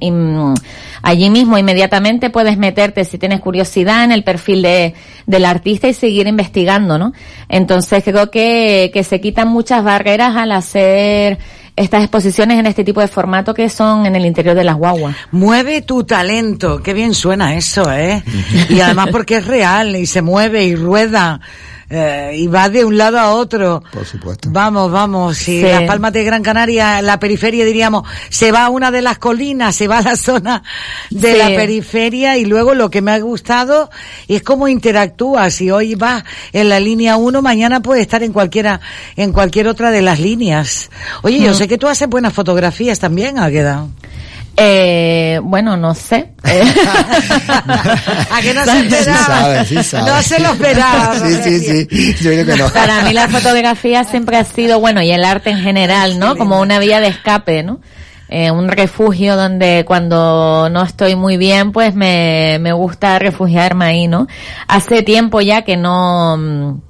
allí 1.03 1.31
mismo 1.31 1.57
inmediatamente 1.57 2.31
puedes 2.31 2.59
meterte 2.59 3.05
si 3.05 3.17
tienes 3.17 3.41
curiosidad 3.41 4.03
en 4.03 4.11
el 4.11 4.25
perfil 4.25 4.63
de 4.63 4.95
del 5.27 5.45
artista 5.45 5.87
y 5.87 5.95
seguir 5.95 6.27
investigando, 6.27 6.99
¿no? 6.99 7.13
Entonces 7.49 8.03
creo 8.03 8.29
que 8.29 8.91
que 8.93 9.05
se 9.05 9.21
quitan 9.21 9.47
muchas 9.47 9.85
barreras 9.85 10.35
al 10.35 10.51
hacer 10.51 11.39
estas 11.77 12.03
exposiciones 12.03 12.59
en 12.59 12.67
este 12.67 12.83
tipo 12.83 13.01
de 13.01 13.09
formato 13.09 13.53
que 13.55 13.69
son 13.69 14.07
en 14.07 14.17
el 14.17 14.25
interior 14.25 14.57
de 14.57 14.65
las 14.65 14.77
guaguas. 14.77 15.15
Mueve 15.31 15.83
tu 15.83 16.05
talento, 16.05 16.83
qué 16.83 16.95
bien 16.95 17.15
suena 17.15 17.55
eso, 17.55 17.93
¿eh? 17.93 18.25
y 18.71 18.81
además 18.81 19.09
porque 19.13 19.37
es 19.37 19.47
real 19.47 19.95
y 19.95 20.07
se 20.07 20.23
mueve 20.23 20.65
y 20.65 20.75
rueda 20.75 21.41
eh, 21.89 22.33
y 22.37 22.47
va 22.49 22.69
de 22.69 22.85
un 22.85 22.99
lado 22.99 23.19
a 23.19 23.31
otro. 23.33 23.83
Por 23.93 24.05
supuesto. 24.05 24.49
Vamos, 24.51 24.91
vamos. 24.91 25.37
Si 25.37 25.63
Las 25.63 25.83
Palmas 25.83 26.13
de 26.13 26.25
Gran 26.25 26.43
Canaria, 26.43 27.01
la 27.01 27.19
periferia 27.21 27.65
diríamos, 27.65 28.05
se 28.29 28.51
va 28.51 28.65
a 28.65 28.71
una 28.71 28.91
de 28.91 29.03
las 29.03 29.19
colinas, 29.19 29.77
se 29.77 29.87
va 29.87 29.99
a 29.99 30.03
la 30.03 30.17
zona 30.17 30.63
de 31.11 31.37
la 31.37 31.47
periferia 31.49 32.37
y 32.37 32.45
luego 32.45 32.75
lo 32.75 32.91
que 32.91 33.03
me 33.03 33.13
ha 33.13 33.19
gustado 33.21 33.91
es 34.27 34.43
cómo 34.43 34.67
interactúa. 34.69 35.51
Si 35.51 35.71
hoy 35.71 35.95
vas 35.95 36.25
en 36.53 36.69
la 36.69 36.81
línea 36.81 37.17
1, 37.17 37.41
mañana 37.41 37.81
puede 37.81 38.01
estar 38.01 38.23
en 38.23 38.33
cualquiera, 38.33 38.81
en 39.17 39.33
cualquier 39.33 39.69
otra 39.69 39.91
de 39.91 40.03
las 40.03 40.19
líneas. 40.19 40.91
Oye, 41.23 41.39
yo 41.41 41.53
mm. 41.53 41.55
sé 41.55 41.69
que 41.69 41.79
tú 41.79 41.87
haces 41.87 42.09
buenas 42.09 42.33
fotografías 42.33 42.99
también, 42.99 43.39
Agueda. 43.39 43.87
Eh, 44.57 45.39
bueno, 45.43 45.77
no 45.77 45.95
sé. 45.95 46.33
¿A 46.43 48.41
qué 48.41 48.55
no 48.55 48.65
se 48.65 48.79
esperaba? 48.87 49.65
No 50.07 50.23
se 50.23 50.41
lo 50.41 50.53
esperaba. 50.53 51.15
sí, 51.19 51.35
sí, 51.43 51.61
sí. 51.61 52.15
Yo 52.23 52.31
creo 52.31 52.47
que 52.47 52.57
no. 52.57 52.69
Para 52.71 53.03
mí 53.03 53.13
la 53.13 53.29
fotografía 53.29 54.05
siempre 54.05 54.39
ha 54.39 54.45
sido, 54.45 54.81
bueno, 54.81 55.03
y 55.03 55.13
el 55.13 55.25
arte 55.25 55.51
en 55.51 55.59
general, 55.59 56.19
¿no? 56.19 56.37
Como 56.37 56.61
una 56.61 56.79
vía 56.79 57.01
de 57.01 57.09
escape, 57.09 57.63
¿no? 57.63 57.81
Eh, 58.29 58.51
un 58.51 58.69
refugio 58.69 59.37
donde 59.37 59.85
cuando 59.87 60.69
no 60.69 60.83
estoy 60.83 61.15
muy 61.15 61.37
bien, 61.37 61.71
pues 61.71 61.95
me, 61.95 62.59
me 62.61 62.73
gusta 62.73 63.19
refugiarme 63.21 63.85
ahí, 63.85 64.09
¿no? 64.09 64.27
Hace 64.67 65.03
tiempo 65.03 65.41
ya 65.41 65.63
que 65.63 65.77
no, 65.77 66.81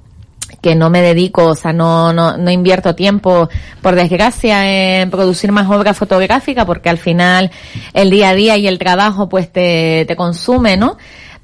que 0.67 0.75
no 0.75 0.89
me 0.89 1.01
dedico, 1.01 1.45
o 1.45 1.55
sea, 1.55 1.71
no, 1.71 2.11
no, 2.11 2.35
no 2.35 2.51
invierto 2.51 2.93
tiempo, 2.93 3.47
por 3.81 3.95
desgracia, 3.95 4.99
en 4.99 5.09
producir 5.09 5.53
más 5.53 5.69
obra 5.69 5.93
fotográfica, 5.93 6.65
porque 6.65 6.89
al 6.89 6.97
final 6.97 7.51
el 7.93 8.09
día 8.09 8.31
a 8.31 8.35
día 8.35 8.57
y 8.57 8.67
el 8.67 8.77
trabajo 8.77 9.29
pues 9.29 9.49
te, 9.49 10.03
te 10.05 10.17
consume, 10.17 10.75
¿no? 10.75 10.97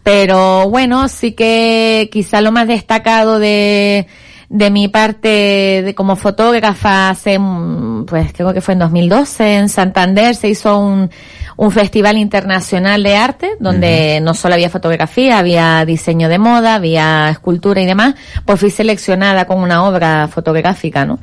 Pero 0.04 0.70
bueno, 0.70 1.08
sí 1.08 1.32
que 1.32 2.10
quizá 2.12 2.42
lo 2.42 2.52
más 2.52 2.68
destacado 2.68 3.40
de, 3.40 4.08
de 4.50 4.70
mi 4.70 4.90
parte 4.90 5.84
de 5.86 5.96
como 5.96 6.18
fotógrafa 6.18 7.12
hace, 7.12 7.40
mm, 7.40 8.06
pues 8.06 8.34
creo 8.34 8.54
que 8.54 8.60
fue 8.60 8.74
en 8.74 8.80
2012 8.80 9.56
en 9.56 9.70
Santander 9.70 10.36
se 10.36 10.50
hizo 10.50 10.78
un, 10.80 11.10
un 11.56 11.72
festival 11.72 12.18
internacional 12.18 13.04
de 13.04 13.16
arte 13.16 13.52
donde 13.60 14.20
no 14.22 14.34
solo 14.34 14.56
había 14.56 14.70
fotografía, 14.70 15.40
había 15.40 15.86
diseño 15.86 16.30
de 16.30 16.40
moda, 16.40 16.76
había 16.76 17.30
escultura 17.30 17.82
y 17.82 17.86
demás, 17.86 18.16
pues 18.46 18.60
fui 18.60 18.70
seleccionada 18.70 19.46
con 19.46 19.60
una 19.60 19.84
obra 19.86 20.28
fotográfica, 20.28 21.06
¿no? 21.06 21.20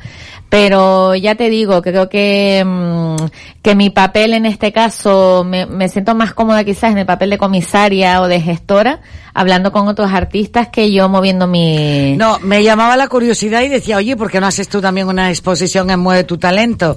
Pero 0.51 1.15
ya 1.15 1.37
te 1.37 1.49
digo, 1.49 1.81
creo 1.81 2.09
que, 2.09 2.65
mm, 2.67 3.17
que 3.63 3.77
mi 3.77 3.91
papel 3.91 4.35
en 4.35 4.47
este 4.47 4.73
caso, 4.73 5.45
me, 5.47 5.65
me 5.65 5.89
siento 5.89 6.17
más 6.17 6.35
cómoda 6.35 6.65
quizás 6.65 6.91
en 6.91 6.99
el 6.99 7.07
papel 7.07 7.31
de 7.31 7.39
comisaria 7.39 8.21
o 8.21 8.27
de 8.27 8.41
gestora, 8.41 8.99
hablando 9.33 9.71
con 9.71 9.87
otros 9.87 10.13
artistas 10.13 10.67
que 10.67 10.93
yo 10.93 11.09
moviendo 11.09 11.47
mi... 11.47 12.17
No, 12.17 12.41
me 12.41 12.65
llamaba 12.65 12.97
la 12.97 13.07
curiosidad 13.07 13.63
y 13.63 13.69
decía, 13.69 13.97
oye, 13.97 14.17
¿por 14.17 14.29
qué 14.29 14.41
no 14.41 14.49
haces 14.49 14.69
tú 14.69 14.81
también 14.81 15.07
una 15.07 15.31
exposición 15.31 15.89
en 15.89 16.01
Mueve 16.01 16.25
tu 16.25 16.37
Talento? 16.37 16.97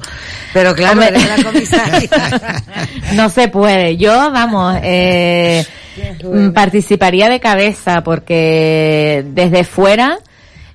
Pero 0.51 0.73
claro, 0.73 1.03
eres 1.03 1.27
la 1.27 1.43
comisaria. 1.43 2.09
no 3.13 3.29
se 3.29 3.49
puede. 3.49 3.97
Yo, 3.97 4.31
vamos, 4.31 4.79
eh, 4.81 5.63
participaría 6.55 7.29
de 7.29 7.39
cabeza 7.39 8.03
porque 8.03 9.23
desde 9.27 9.63
fuera 9.63 10.17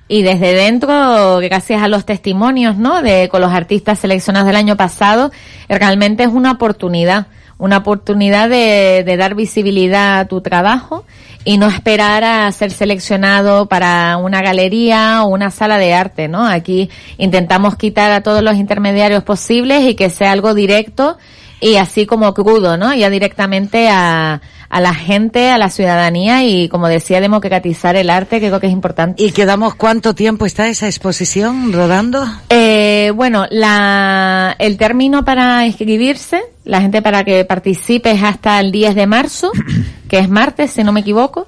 y 0.09 0.23
desde 0.23 0.53
dentro, 0.53 1.37
gracias 1.37 1.83
a 1.83 1.87
los 1.87 2.03
testimonios, 2.03 2.75
¿no? 2.75 3.03
De 3.03 3.29
con 3.29 3.41
los 3.41 3.53
artistas 3.53 3.99
seleccionados 3.99 4.47
del 4.47 4.55
año 4.55 4.75
pasado, 4.75 5.31
realmente 5.69 6.23
es 6.23 6.29
una 6.29 6.51
oportunidad, 6.51 7.27
una 7.59 7.77
oportunidad 7.77 8.49
de, 8.49 9.03
de 9.05 9.17
dar 9.17 9.35
visibilidad 9.35 10.19
a 10.19 10.25
tu 10.25 10.41
trabajo 10.41 11.05
y 11.45 11.59
no 11.59 11.67
esperar 11.67 12.23
a 12.23 12.51
ser 12.51 12.71
seleccionado 12.71 13.67
para 13.67 14.17
una 14.17 14.41
galería 14.41 15.23
o 15.23 15.27
una 15.27 15.51
sala 15.51 15.77
de 15.77 15.93
arte, 15.93 16.27
¿no? 16.27 16.43
Aquí 16.43 16.89
intentamos 17.19 17.75
quitar 17.75 18.11
a 18.11 18.21
todos 18.21 18.41
los 18.41 18.55
intermediarios 18.55 19.23
posibles 19.23 19.83
y 19.83 19.93
que 19.93 20.09
sea 20.09 20.31
algo 20.31 20.55
directo 20.55 21.17
y 21.61 21.75
así 21.75 22.05
como 22.05 22.33
crudo, 22.33 22.77
¿no? 22.77 22.93
Ya 22.93 23.09
directamente 23.09 23.89
a, 23.89 24.41
a 24.69 24.81
la 24.81 24.93
gente, 24.93 25.49
a 25.49 25.57
la 25.57 25.69
ciudadanía 25.69 26.43
y, 26.43 26.69
como 26.69 26.87
decía, 26.87 27.19
democratizar 27.19 27.95
el 27.95 28.09
arte, 28.09 28.39
que 28.39 28.47
creo 28.47 28.59
que 28.59 28.67
es 28.67 28.73
importante. 28.73 29.21
¿Y 29.21 29.31
quedamos 29.31 29.73
cuánto 29.73 30.13
tiempo 30.13 30.45
está 30.45 30.67
esa 30.67 30.85
exposición 30.85 31.73
rodando? 31.73 32.23
Eh, 32.49 33.11
bueno, 33.15 33.47
la, 33.49 34.55
el 34.59 34.77
término 34.77 35.25
para 35.25 35.65
inscribirse, 35.65 36.41
la 36.65 36.81
gente 36.81 37.01
para 37.01 37.23
que 37.23 37.43
participe 37.45 38.11
es 38.11 38.21
hasta 38.21 38.59
el 38.59 38.71
10 38.71 38.93
de 38.93 39.07
marzo, 39.07 39.51
que 40.07 40.19
es 40.19 40.29
martes, 40.29 40.69
si 40.69 40.83
no 40.83 40.91
me 40.91 40.99
equivoco, 40.99 41.47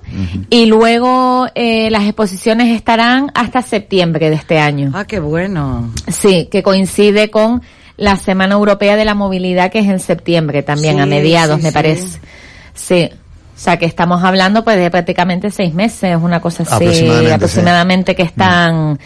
y 0.49 0.65
luego 0.65 1.47
eh, 1.53 1.91
las 1.91 2.03
exposiciones 2.05 2.75
estarán 2.75 3.31
hasta 3.35 3.61
septiembre 3.61 4.31
de 4.31 4.35
este 4.35 4.57
año. 4.57 4.91
Ah, 4.95 5.05
qué 5.05 5.19
bueno. 5.19 5.91
Sí, 6.07 6.47
que 6.51 6.63
coincide 6.63 7.29
con 7.29 7.61
la 7.97 8.15
Semana 8.15 8.55
Europea 8.55 8.95
de 8.95 9.05
la 9.05 9.13
Movilidad, 9.13 9.71
que 9.71 9.77
es 9.77 9.87
en 9.87 9.99
septiembre 9.99 10.63
también, 10.63 10.99
a 10.99 11.05
mediados, 11.05 11.61
me 11.61 11.71
parece. 11.71 12.19
Sí. 12.73 13.09
O 13.61 13.63
sea, 13.63 13.77
que 13.77 13.85
estamos 13.85 14.23
hablando 14.23 14.63
pues 14.63 14.75
de 14.77 14.89
prácticamente 14.89 15.51
seis 15.51 15.71
meses, 15.71 16.17
una 16.19 16.41
cosa 16.41 16.63
así, 16.63 17.07
aproximadamente, 17.31 18.15
que 18.15 18.23
están 18.23 18.97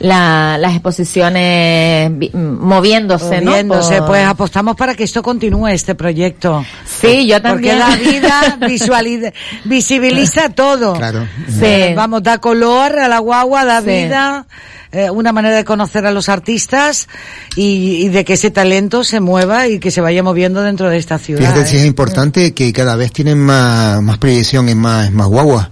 las 0.00 0.72
exposiciones 0.72 2.10
moviéndose, 2.34 3.40
moviéndose. 3.40 4.02
Pues 4.02 4.26
apostamos 4.26 4.76
para 4.76 4.94
que 4.94 5.04
esto 5.04 5.22
continúe, 5.22 5.68
este 5.68 5.94
proyecto. 5.94 6.62
Sí, 6.84 7.26
yo 7.26 7.40
también. 7.40 7.78
Porque 7.78 7.94
la 7.94 8.10
vida 8.10 8.58
visualiza, 8.68 9.32
visibiliza 9.64 10.50
todo. 10.50 10.92
Claro. 10.92 11.26
Sí. 11.48 11.94
vamos, 11.96 12.22
da 12.22 12.36
color 12.36 12.98
a 12.98 13.08
la 13.08 13.18
guagua, 13.18 13.64
da 13.64 13.80
vida 13.80 14.46
eh, 14.92 15.08
una 15.08 15.32
manera 15.32 15.56
de 15.56 15.64
conocer 15.64 16.04
a 16.04 16.10
los 16.10 16.28
artistas 16.28 17.08
y, 17.56 18.08
de 18.08 18.26
que 18.26 18.34
ese 18.34 18.50
talento 18.50 19.04
se 19.04 19.20
mueva 19.20 19.66
y 19.66 19.78
que 19.78 19.90
se 19.90 20.02
vaya 20.02 20.22
moviendo 20.22 20.60
dentro 20.60 20.90
de 20.90 20.98
esta 20.98 21.18
ciudad. 21.18 21.40
Fíjate, 21.40 21.66
sí, 21.66 21.76
es 21.78 21.84
¿eh? 21.84 21.86
importante 21.86 22.52
que 22.52 22.70
cada 22.74 22.94
vez 22.94 23.10
tienen 23.10 23.38
más, 23.38 24.02
más 24.02 24.18
proyección 24.18 24.68
y 24.68 24.74
más, 24.74 25.10
más 25.10 25.28
guaguas. 25.28 25.70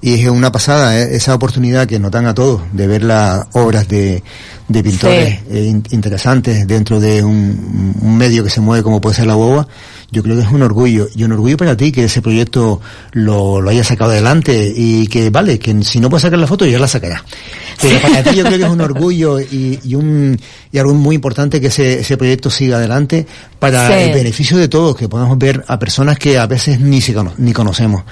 Y 0.00 0.22
es 0.22 0.28
una 0.28 0.52
pasada 0.52 0.96
¿eh? 0.96 1.16
esa 1.16 1.34
oportunidad 1.34 1.88
que 1.88 1.98
nos 1.98 2.12
dan 2.12 2.26
a 2.26 2.34
todos 2.34 2.62
de 2.72 2.86
ver 2.86 3.02
las 3.02 3.44
obras 3.54 3.88
de, 3.88 4.22
de 4.68 4.82
pintores 4.84 5.40
interesantes 5.90 6.64
dentro 6.66 7.00
de 7.00 7.24
un, 7.24 7.96
un, 8.00 8.16
medio 8.16 8.44
que 8.44 8.50
se 8.50 8.60
mueve 8.60 8.84
como 8.84 9.00
puede 9.00 9.16
ser 9.16 9.26
la 9.26 9.34
guagua 9.34 9.66
yo 10.10 10.22
creo 10.22 10.36
que 10.36 10.42
es 10.42 10.50
un 10.50 10.62
orgullo 10.62 11.08
y 11.14 11.24
un 11.24 11.32
orgullo 11.32 11.56
para 11.56 11.76
ti 11.76 11.92
que 11.92 12.04
ese 12.04 12.20
proyecto 12.20 12.80
lo, 13.12 13.60
lo 13.60 13.70
hayas 13.70 13.86
sacado 13.86 14.10
adelante 14.10 14.72
y 14.74 15.06
que 15.06 15.30
vale, 15.30 15.58
que 15.58 15.82
si 15.84 16.00
no 16.00 16.10
puedes 16.10 16.22
sacar 16.22 16.38
la 16.38 16.46
foto 16.46 16.66
ya 16.66 16.78
la 16.78 16.88
sacarás. 16.88 17.22
Pero 17.80 18.00
para 18.00 18.22
ti 18.22 18.36
yo 18.36 18.44
creo 18.44 18.58
que 18.58 18.64
es 18.64 18.70
un 18.70 18.80
orgullo 18.80 19.40
y, 19.40 19.78
y, 19.84 19.94
un, 19.94 20.38
y 20.72 20.78
algo 20.78 20.94
muy 20.94 21.14
importante 21.14 21.60
que 21.60 21.68
ese, 21.68 22.00
ese 22.00 22.16
proyecto 22.16 22.50
siga 22.50 22.76
adelante 22.76 23.26
para 23.58 24.00
el 24.02 24.12
beneficio 24.12 24.56
de 24.56 24.68
todos, 24.68 24.96
que 24.96 25.08
podamos 25.08 25.38
ver 25.38 25.64
a 25.68 25.78
personas 25.78 26.18
que 26.18 26.38
a 26.38 26.46
veces 26.46 26.80
ni, 26.80 27.00
se, 27.00 27.14
ni 27.38 27.52
conocemos. 27.52 28.02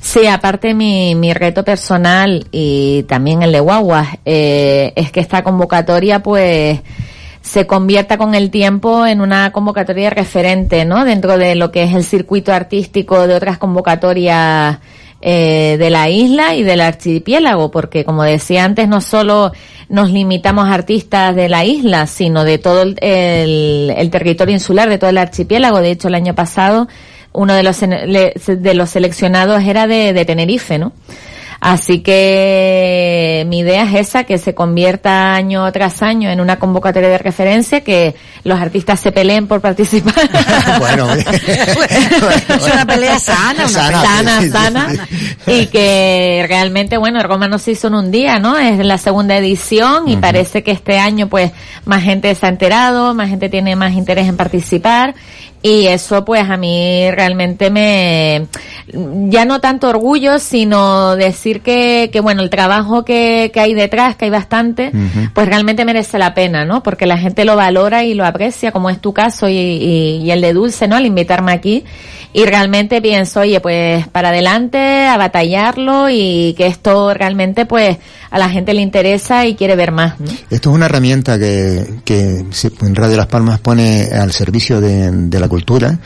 Sí, 0.00 0.26
aparte 0.26 0.74
mi, 0.74 1.14
mi 1.14 1.32
reto 1.32 1.64
personal 1.64 2.46
y 2.52 3.04
también 3.08 3.42
el 3.42 3.52
de 3.52 3.60
Guaguas, 3.60 4.08
eh, 4.24 4.92
es 4.94 5.10
que 5.10 5.20
esta 5.20 5.42
convocatoria 5.42 6.22
pues 6.22 6.80
se 7.46 7.66
convierta 7.66 8.18
con 8.18 8.34
el 8.34 8.50
tiempo 8.50 9.06
en 9.06 9.20
una 9.20 9.52
convocatoria 9.52 10.10
referente, 10.10 10.84
¿no? 10.84 11.04
Dentro 11.04 11.38
de 11.38 11.54
lo 11.54 11.70
que 11.70 11.84
es 11.84 11.94
el 11.94 12.02
circuito 12.02 12.52
artístico 12.52 13.28
de 13.28 13.36
otras 13.36 13.56
convocatorias 13.56 14.78
eh, 15.20 15.76
de 15.78 15.90
la 15.90 16.10
isla 16.10 16.56
y 16.56 16.64
del 16.64 16.80
archipiélago, 16.80 17.70
porque 17.70 18.04
como 18.04 18.24
decía 18.24 18.64
antes, 18.64 18.88
no 18.88 19.00
solo 19.00 19.52
nos 19.88 20.10
limitamos 20.10 20.68
a 20.68 20.74
artistas 20.74 21.36
de 21.36 21.48
la 21.48 21.64
isla, 21.64 22.08
sino 22.08 22.42
de 22.42 22.58
todo 22.58 22.82
el, 22.82 24.08
territorio 24.10 24.52
insular, 24.52 24.88
de 24.88 24.98
todo 24.98 25.10
el 25.10 25.18
archipiélago. 25.18 25.80
De 25.80 25.92
hecho, 25.92 26.08
el 26.08 26.16
año 26.16 26.34
pasado, 26.34 26.88
uno 27.32 27.54
de 27.54 27.62
los, 27.62 27.80
de 27.80 28.74
los 28.74 28.90
seleccionados 28.90 29.62
era 29.62 29.86
de, 29.86 30.12
de 30.12 30.24
Tenerife, 30.24 30.78
¿no? 30.78 30.92
Así 31.60 32.00
que 32.00 33.44
mi 33.48 33.60
idea 33.60 33.84
es 33.84 34.08
esa, 34.08 34.24
que 34.24 34.38
se 34.38 34.54
convierta 34.54 35.34
año 35.34 35.70
tras 35.72 36.02
año 36.02 36.30
en 36.30 36.40
una 36.40 36.58
convocatoria 36.58 37.08
de 37.08 37.18
referencia, 37.18 37.80
que 37.80 38.14
los 38.44 38.60
artistas 38.60 39.00
se 39.00 39.12
peleen 39.12 39.46
por 39.46 39.60
participar. 39.60 40.14
bueno, 40.78 41.12
es 41.14 42.72
una 42.72 42.86
pelea 42.86 43.18
sana, 43.18 43.66
una 43.66 43.68
sana, 43.68 44.50
sana, 44.50 45.08
y 45.46 45.66
que 45.66 46.44
realmente, 46.48 46.96
bueno, 46.98 47.22
Roma 47.22 47.48
no 47.48 47.58
se 47.58 47.72
hizo 47.72 47.88
en 47.88 47.94
un 47.94 48.10
día, 48.10 48.38
¿no? 48.38 48.58
Es 48.58 48.78
la 48.84 48.98
segunda 48.98 49.36
edición 49.36 50.08
y 50.08 50.16
parece 50.16 50.62
que 50.62 50.72
este 50.72 50.98
año, 50.98 51.28
pues, 51.28 51.52
más 51.84 52.02
gente 52.02 52.34
se 52.34 52.46
ha 52.46 52.48
enterado, 52.48 53.14
más 53.14 53.30
gente 53.30 53.48
tiene 53.48 53.76
más 53.76 53.92
interés 53.92 54.28
en 54.28 54.36
participar 54.36 55.14
y 55.66 55.88
eso 55.88 56.24
pues 56.24 56.48
a 56.48 56.56
mí 56.56 57.10
realmente 57.10 57.70
me, 57.70 58.46
ya 59.28 59.44
no 59.44 59.60
tanto 59.60 59.88
orgullo, 59.88 60.38
sino 60.38 61.16
decir 61.16 61.60
que, 61.60 62.08
que 62.12 62.20
bueno, 62.20 62.42
el 62.42 62.50
trabajo 62.50 63.04
que, 63.04 63.50
que 63.52 63.58
hay 63.58 63.74
detrás, 63.74 64.14
que 64.14 64.26
hay 64.26 64.30
bastante, 64.30 64.92
pues 65.34 65.48
realmente 65.48 65.84
merece 65.84 66.20
la 66.20 66.34
pena, 66.34 66.64
¿no? 66.64 66.84
Porque 66.84 67.04
la 67.04 67.18
gente 67.18 67.44
lo 67.44 67.56
valora 67.56 68.04
y 68.04 68.14
lo 68.14 68.24
aprecia, 68.24 68.70
como 68.70 68.90
es 68.90 69.00
tu 69.00 69.12
caso 69.12 69.48
y, 69.48 69.56
y, 69.56 70.30
el 70.30 70.40
de 70.40 70.52
Dulce, 70.52 70.86
¿no? 70.86 70.94
Al 70.94 71.04
invitarme 71.04 71.50
aquí. 71.50 71.84
Y 72.36 72.44
realmente 72.44 73.00
pienso, 73.00 73.40
oye, 73.40 73.60
pues 73.60 74.06
para 74.08 74.28
adelante, 74.28 75.06
a 75.06 75.16
batallarlo 75.16 76.10
y 76.10 76.52
que 76.58 76.66
esto 76.66 77.14
realmente 77.14 77.64
pues 77.64 77.96
a 78.30 78.38
la 78.38 78.50
gente 78.50 78.74
le 78.74 78.82
interesa 78.82 79.46
y 79.46 79.54
quiere 79.54 79.74
ver 79.74 79.90
más. 79.90 80.16
Esto 80.50 80.68
es 80.68 80.76
una 80.76 80.84
herramienta 80.84 81.38
que, 81.38 81.82
que 82.04 82.44
en 82.82 82.94
Radio 82.94 83.16
Las 83.16 83.28
Palmas 83.28 83.58
pone 83.60 84.08
al 84.12 84.32
servicio 84.32 84.82
de, 84.82 85.40
la 85.40 85.48
cultura 85.48 85.98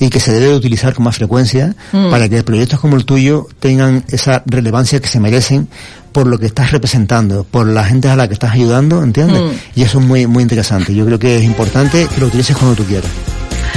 y 0.00 0.10
que 0.10 0.18
se 0.18 0.32
debe 0.32 0.56
utilizar 0.56 0.92
con 0.92 1.04
más 1.04 1.14
frecuencia 1.14 1.76
mm. 1.92 2.10
para 2.10 2.28
que 2.28 2.42
proyectos 2.42 2.80
como 2.80 2.96
el 2.96 3.04
tuyo 3.04 3.46
tengan 3.60 4.02
esa 4.08 4.42
relevancia 4.44 4.98
que 4.98 5.06
se 5.06 5.20
merecen 5.20 5.68
por 6.10 6.26
lo 6.26 6.36
que 6.40 6.46
estás 6.46 6.72
representando, 6.72 7.44
por 7.44 7.68
la 7.68 7.84
gente 7.84 8.08
a 8.08 8.16
la 8.16 8.26
que 8.26 8.34
estás 8.34 8.54
ayudando, 8.54 9.04
¿entiendes? 9.04 9.40
Mm. 9.40 9.78
Y 9.78 9.82
eso 9.82 10.00
es 10.00 10.04
muy, 10.04 10.26
muy 10.26 10.42
interesante. 10.42 10.92
Yo 10.92 11.06
creo 11.06 11.20
que 11.20 11.36
es 11.36 11.44
importante 11.44 12.08
que 12.12 12.20
lo 12.20 12.26
utilices 12.26 12.56
cuando 12.56 12.74
tú 12.74 12.82
quieras. 12.82 13.10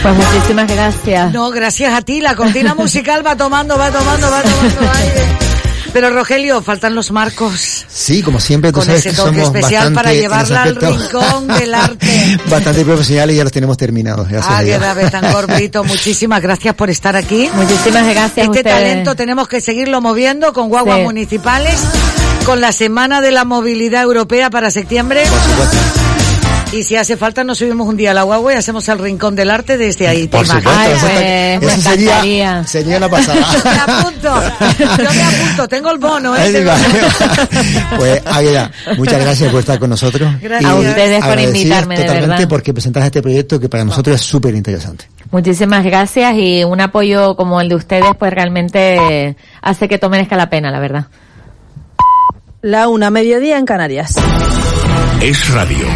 Pues 0.01 0.15
muchísimas 0.15 0.67
gracias. 0.67 1.33
No, 1.33 1.49
gracias 1.51 1.93
a 1.93 2.01
ti. 2.01 2.21
La 2.21 2.35
cortina 2.35 2.73
musical 2.75 3.25
va 3.25 3.35
tomando, 3.35 3.77
va 3.77 3.91
tomando, 3.91 4.29
va 4.29 4.41
tomando 4.41 4.91
aire. 4.97 5.49
Pero 5.91 6.11
Rogelio, 6.11 6.61
faltan 6.61 6.93
los 6.93 7.11
marcos. 7.11 7.85
Sí, 7.87 8.21
como 8.21 8.39
siempre, 8.39 8.71
tú 8.71 8.75
Con 8.79 8.85
sabes 8.85 9.05
ese 9.05 9.15
toque 9.15 9.41
especial 9.41 9.91
para 9.93 10.13
llevarla 10.13 10.63
al 10.63 10.75
rincón 10.75 11.47
del 11.59 11.73
arte. 11.73 12.37
bastante 12.49 12.85
profesionales 12.85 13.33
y 13.33 13.37
ya 13.37 13.43
los 13.43 13.51
tenemos 13.51 13.77
terminados. 13.77 14.27
Ah. 14.41 14.61
Muchísimas 15.85 16.41
gracias 16.41 16.75
por 16.75 16.89
estar 16.89 17.15
aquí. 17.15 17.49
Muchísimas 17.53 18.07
gracias. 18.07 18.47
Este 18.47 18.63
talento 18.63 19.15
tenemos 19.15 19.47
que 19.47 19.61
seguirlo 19.61 20.01
moviendo 20.01 20.53
con 20.53 20.69
guaguas 20.69 20.99
municipales, 20.99 21.79
con 22.45 22.61
la 22.61 22.71
Semana 22.71 23.21
de 23.21 23.31
la 23.31 23.45
Movilidad 23.45 24.03
Europea 24.03 24.49
para 24.49 24.69
septiembre. 24.71 25.23
Por 25.27 25.39
supuesto. 25.39 25.88
Y 26.71 26.83
si 26.83 26.95
hace 26.95 27.17
falta, 27.17 27.43
nos 27.43 27.57
subimos 27.57 27.87
un 27.87 27.97
día 27.97 28.11
a 28.11 28.13
la 28.13 28.21
guagua 28.21 28.53
y 28.53 28.55
hacemos 28.57 28.87
el 28.89 28.99
rincón 28.99 29.35
del 29.35 29.49
arte 29.49 29.75
desde 29.75 30.07
ahí. 30.07 30.27
Por 30.27 30.45
supuesto, 30.45 30.69
Ay, 30.71 31.59
pues, 31.59 31.77
eso 31.77 31.89
sería, 31.89 32.63
sería 32.63 32.99
la 32.99 33.09
pasada. 33.09 33.39
me 33.63 33.93
apunto, 33.93 34.41
yo 34.79 35.11
me 35.11 35.23
apunto, 35.23 35.67
tengo 35.67 35.89
el 35.91 35.97
bono, 35.97 36.35
¿eh? 36.37 36.63
pues, 37.97 38.21
Águeda, 38.23 38.71
muchas 38.97 39.19
gracias 39.19 39.51
por 39.51 39.61
estar 39.61 39.79
con 39.79 39.89
nosotros. 39.89 40.31
Gracias. 40.39 40.71
a 40.71 40.75
ustedes 40.75 41.25
por 41.25 41.39
invitarme, 41.39 41.97
de 41.97 42.07
verdad. 42.07 42.47
porque 42.47 42.71
presentas 42.71 43.03
este 43.03 43.23
proyecto 43.23 43.59
que 43.59 43.67
para 43.67 43.83
nosotros 43.83 44.15
es 44.15 44.21
súper 44.21 44.53
interesante. 44.53 45.09
Muchísimas 45.31 45.83
gracias 45.83 46.35
y 46.37 46.63
un 46.63 46.81
apoyo 46.81 47.35
como 47.35 47.61
el 47.61 47.69
de 47.69 47.75
ustedes, 47.75 48.11
pues 48.17 48.31
realmente 48.31 49.35
hace 49.61 49.87
que 49.87 49.97
tomen 49.97 50.27
la 50.29 50.49
pena, 50.51 50.69
la 50.69 50.79
verdad. 50.79 51.07
La 52.61 52.87
una 52.89 53.09
mediodía 53.09 53.57
en 53.57 53.65
Canarias. 53.65 54.15
Es 55.21 55.49
radio. 55.49 55.87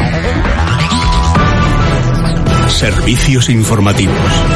Servicios 2.84 3.48
informativos. 3.48 4.53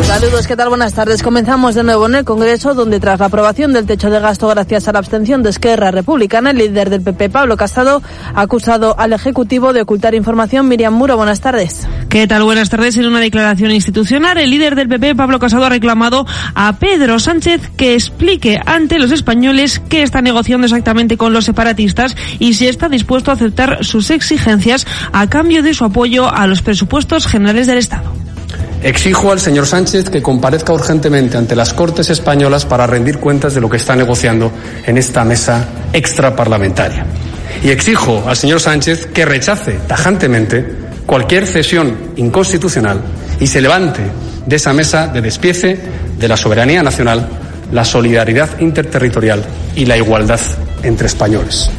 Saludos, 0.00 0.46
¿qué 0.46 0.56
tal? 0.56 0.70
Buenas 0.70 0.94
tardes. 0.94 1.22
Comenzamos 1.22 1.74
de 1.74 1.84
nuevo 1.84 2.06
en 2.06 2.14
el 2.14 2.24
Congreso, 2.24 2.72
donde 2.74 2.98
tras 2.98 3.20
la 3.20 3.26
aprobación 3.26 3.74
del 3.74 3.84
techo 3.86 4.08
de 4.08 4.20
gasto 4.20 4.48
gracias 4.48 4.88
a 4.88 4.92
la 4.92 4.98
abstención 4.98 5.42
de 5.42 5.50
Esquerra 5.50 5.90
Republicana, 5.90 6.50
el 6.50 6.58
líder 6.58 6.88
del 6.88 7.02
PP, 7.02 7.28
Pablo 7.28 7.58
Casado, 7.58 8.02
ha 8.34 8.40
acusado 8.40 8.98
al 8.98 9.12
Ejecutivo 9.12 9.74
de 9.74 9.82
ocultar 9.82 10.14
información. 10.14 10.66
Miriam 10.66 10.94
Muro, 10.94 11.16
buenas 11.16 11.40
tardes. 11.40 11.86
¿Qué 12.08 12.26
tal? 12.26 12.42
Buenas 12.42 12.70
tardes. 12.70 12.96
En 12.96 13.06
una 13.06 13.20
declaración 13.20 13.70
institucional, 13.70 14.38
el 14.38 14.50
líder 14.50 14.76
del 14.76 14.88
PP, 14.88 15.14
Pablo 15.14 15.38
Casado, 15.38 15.66
ha 15.66 15.68
reclamado 15.68 16.26
a 16.54 16.78
Pedro 16.78 17.18
Sánchez 17.18 17.70
que 17.76 17.94
explique 17.94 18.60
ante 18.64 18.98
los 18.98 19.12
españoles 19.12 19.80
qué 19.90 20.02
está 20.02 20.22
negociando 20.22 20.66
exactamente 20.66 21.18
con 21.18 21.34
los 21.34 21.44
separatistas 21.44 22.16
y 22.38 22.54
si 22.54 22.66
está 22.66 22.88
dispuesto 22.88 23.30
a 23.30 23.34
aceptar 23.34 23.84
sus 23.84 24.10
exigencias 24.10 24.86
a 25.12 25.28
cambio 25.28 25.62
de 25.62 25.74
su 25.74 25.84
apoyo 25.84 26.32
a 26.32 26.46
los 26.46 26.62
presupuestos 26.62 27.26
generales 27.26 27.66
del 27.66 27.78
Estado. 27.78 28.31
Exijo 28.82 29.30
al 29.30 29.38
señor 29.38 29.66
Sánchez 29.66 30.10
que 30.10 30.20
comparezca 30.20 30.72
urgentemente 30.72 31.36
ante 31.36 31.54
las 31.54 31.72
Cortes 31.72 32.10
españolas 32.10 32.66
para 32.66 32.86
rendir 32.86 33.18
cuentas 33.18 33.54
de 33.54 33.60
lo 33.60 33.70
que 33.70 33.76
está 33.76 33.94
negociando 33.94 34.50
en 34.84 34.98
esta 34.98 35.24
mesa 35.24 35.68
extraparlamentaria. 35.92 37.06
Y 37.62 37.70
exijo 37.70 38.24
al 38.26 38.36
señor 38.36 38.60
Sánchez 38.60 39.06
que 39.06 39.24
rechace 39.24 39.78
tajantemente 39.86 40.66
cualquier 41.06 41.46
cesión 41.46 41.96
inconstitucional 42.16 43.00
y 43.38 43.46
se 43.46 43.60
levante 43.60 44.02
de 44.46 44.56
esa 44.56 44.72
mesa 44.72 45.06
de 45.06 45.20
despiece 45.20 45.78
de 46.18 46.28
la 46.28 46.36
soberanía 46.36 46.82
nacional, 46.82 47.28
la 47.70 47.84
solidaridad 47.84 48.58
interterritorial 48.58 49.44
y 49.76 49.86
la 49.86 49.96
igualdad 49.96 50.40
entre 50.82 51.06
españoles. 51.06 51.70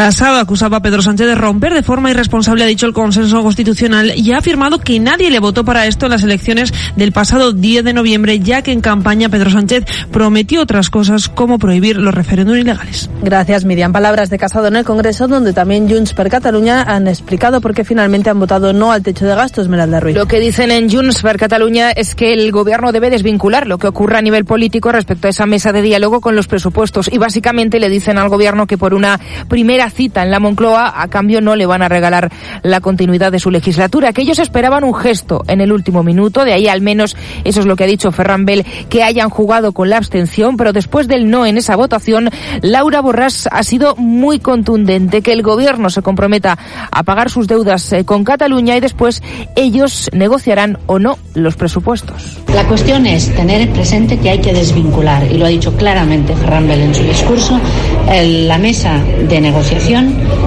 Casado 0.00 0.38
acusaba 0.38 0.78
a 0.78 0.80
Pedro 0.80 1.02
Sánchez 1.02 1.26
de 1.26 1.34
romper 1.34 1.74
de 1.74 1.82
forma 1.82 2.10
irresponsable, 2.10 2.64
ha 2.64 2.66
dicho 2.66 2.86
el 2.86 2.94
consenso 2.94 3.42
constitucional, 3.42 4.14
y 4.16 4.32
ha 4.32 4.38
afirmado 4.38 4.78
que 4.78 4.98
nadie 4.98 5.30
le 5.30 5.40
votó 5.40 5.62
para 5.62 5.84
esto 5.84 6.06
en 6.06 6.12
las 6.12 6.22
elecciones 6.22 6.72
del 6.96 7.12
pasado 7.12 7.52
10 7.52 7.84
de 7.84 7.92
noviembre, 7.92 8.40
ya 8.40 8.62
que 8.62 8.72
en 8.72 8.80
campaña 8.80 9.28
Pedro 9.28 9.50
Sánchez 9.50 9.84
prometió 10.10 10.62
otras 10.62 10.88
cosas 10.88 11.28
como 11.28 11.58
prohibir 11.58 11.98
los 11.98 12.14
referéndums 12.14 12.60
ilegales. 12.60 13.10
Gracias, 13.22 13.66
Miriam. 13.66 13.92
Palabras 13.92 14.30
de 14.30 14.38
Casado 14.38 14.68
en 14.68 14.76
el 14.76 14.86
Congreso, 14.86 15.28
donde 15.28 15.52
también 15.52 15.86
Junts 15.86 16.14
per 16.14 16.30
Cataluña 16.30 16.82
han 16.82 17.06
explicado 17.06 17.60
por 17.60 17.74
qué 17.74 17.84
finalmente 17.84 18.30
han 18.30 18.40
votado 18.40 18.72
no 18.72 18.92
al 18.92 19.02
techo 19.02 19.26
de 19.26 19.34
gastos, 19.34 19.66
Esmeralda 19.66 20.00
Ruiz. 20.00 20.16
Lo 20.16 20.24
que 20.24 20.40
dicen 20.40 20.70
en 20.70 20.90
Junts 20.90 21.20
per 21.20 21.36
Cataluña 21.36 21.90
es 21.90 22.14
que 22.14 22.32
el 22.32 22.50
gobierno 22.52 22.90
debe 22.92 23.10
desvincular 23.10 23.66
lo 23.66 23.76
que 23.76 23.88
ocurra 23.88 24.20
a 24.20 24.22
nivel 24.22 24.46
político 24.46 24.92
respecto 24.92 25.26
a 25.26 25.30
esa 25.30 25.44
mesa 25.44 25.72
de 25.72 25.82
diálogo 25.82 26.22
con 26.22 26.36
los 26.36 26.48
presupuestos 26.48 27.10
y 27.12 27.18
básicamente 27.18 27.78
le 27.78 27.90
dicen 27.90 28.16
al 28.16 28.30
gobierno 28.30 28.66
que 28.66 28.78
por 28.78 28.94
una 28.94 29.20
primera 29.46 29.89
cita 29.90 30.22
en 30.22 30.30
la 30.30 30.40
Moncloa, 30.40 31.00
a 31.00 31.08
cambio 31.08 31.40
no 31.40 31.56
le 31.56 31.66
van 31.66 31.82
a 31.82 31.88
regalar 31.88 32.30
la 32.62 32.80
continuidad 32.80 33.32
de 33.32 33.38
su 33.38 33.50
legislatura, 33.50 34.12
que 34.12 34.22
ellos 34.22 34.38
esperaban 34.38 34.84
un 34.84 34.94
gesto 34.94 35.42
en 35.48 35.60
el 35.60 35.72
último 35.72 36.02
minuto, 36.02 36.44
de 36.44 36.52
ahí 36.52 36.68
al 36.68 36.80
menos 36.80 37.16
eso 37.44 37.60
es 37.60 37.66
lo 37.66 37.76
que 37.76 37.84
ha 37.84 37.86
dicho 37.86 38.12
Ferran 38.12 38.44
Bell, 38.44 38.64
que 38.88 39.02
hayan 39.02 39.30
jugado 39.30 39.72
con 39.72 39.90
la 39.90 39.96
abstención, 39.96 40.56
pero 40.56 40.72
después 40.72 41.08
del 41.08 41.30
no 41.30 41.46
en 41.46 41.56
esa 41.56 41.76
votación, 41.76 42.30
Laura 42.62 43.02
Borràs 43.02 43.48
ha 43.50 43.62
sido 43.62 43.96
muy 43.96 44.38
contundente, 44.38 45.22
que 45.22 45.32
el 45.32 45.42
gobierno 45.42 45.90
se 45.90 46.02
comprometa 46.02 46.58
a 46.90 47.02
pagar 47.02 47.30
sus 47.30 47.46
deudas 47.46 47.92
eh, 47.92 48.04
con 48.04 48.24
Cataluña 48.24 48.76
y 48.76 48.80
después 48.80 49.22
ellos 49.56 50.10
negociarán 50.12 50.78
o 50.86 50.98
no 50.98 51.18
los 51.34 51.56
presupuestos. 51.56 52.38
La 52.54 52.66
cuestión 52.66 53.06
es 53.06 53.34
tener 53.34 53.70
presente 53.70 54.18
que 54.18 54.30
hay 54.30 54.40
que 54.40 54.52
desvincular, 54.52 55.24
y 55.30 55.38
lo 55.38 55.46
ha 55.46 55.48
dicho 55.48 55.74
claramente 55.76 56.34
Ferran 56.36 56.68
Bell 56.68 56.80
en 56.80 56.94
su 56.94 57.02
discurso, 57.02 57.60
la 58.06 58.58
mesa 58.58 58.98
de 59.28 59.40
negociación 59.40 59.69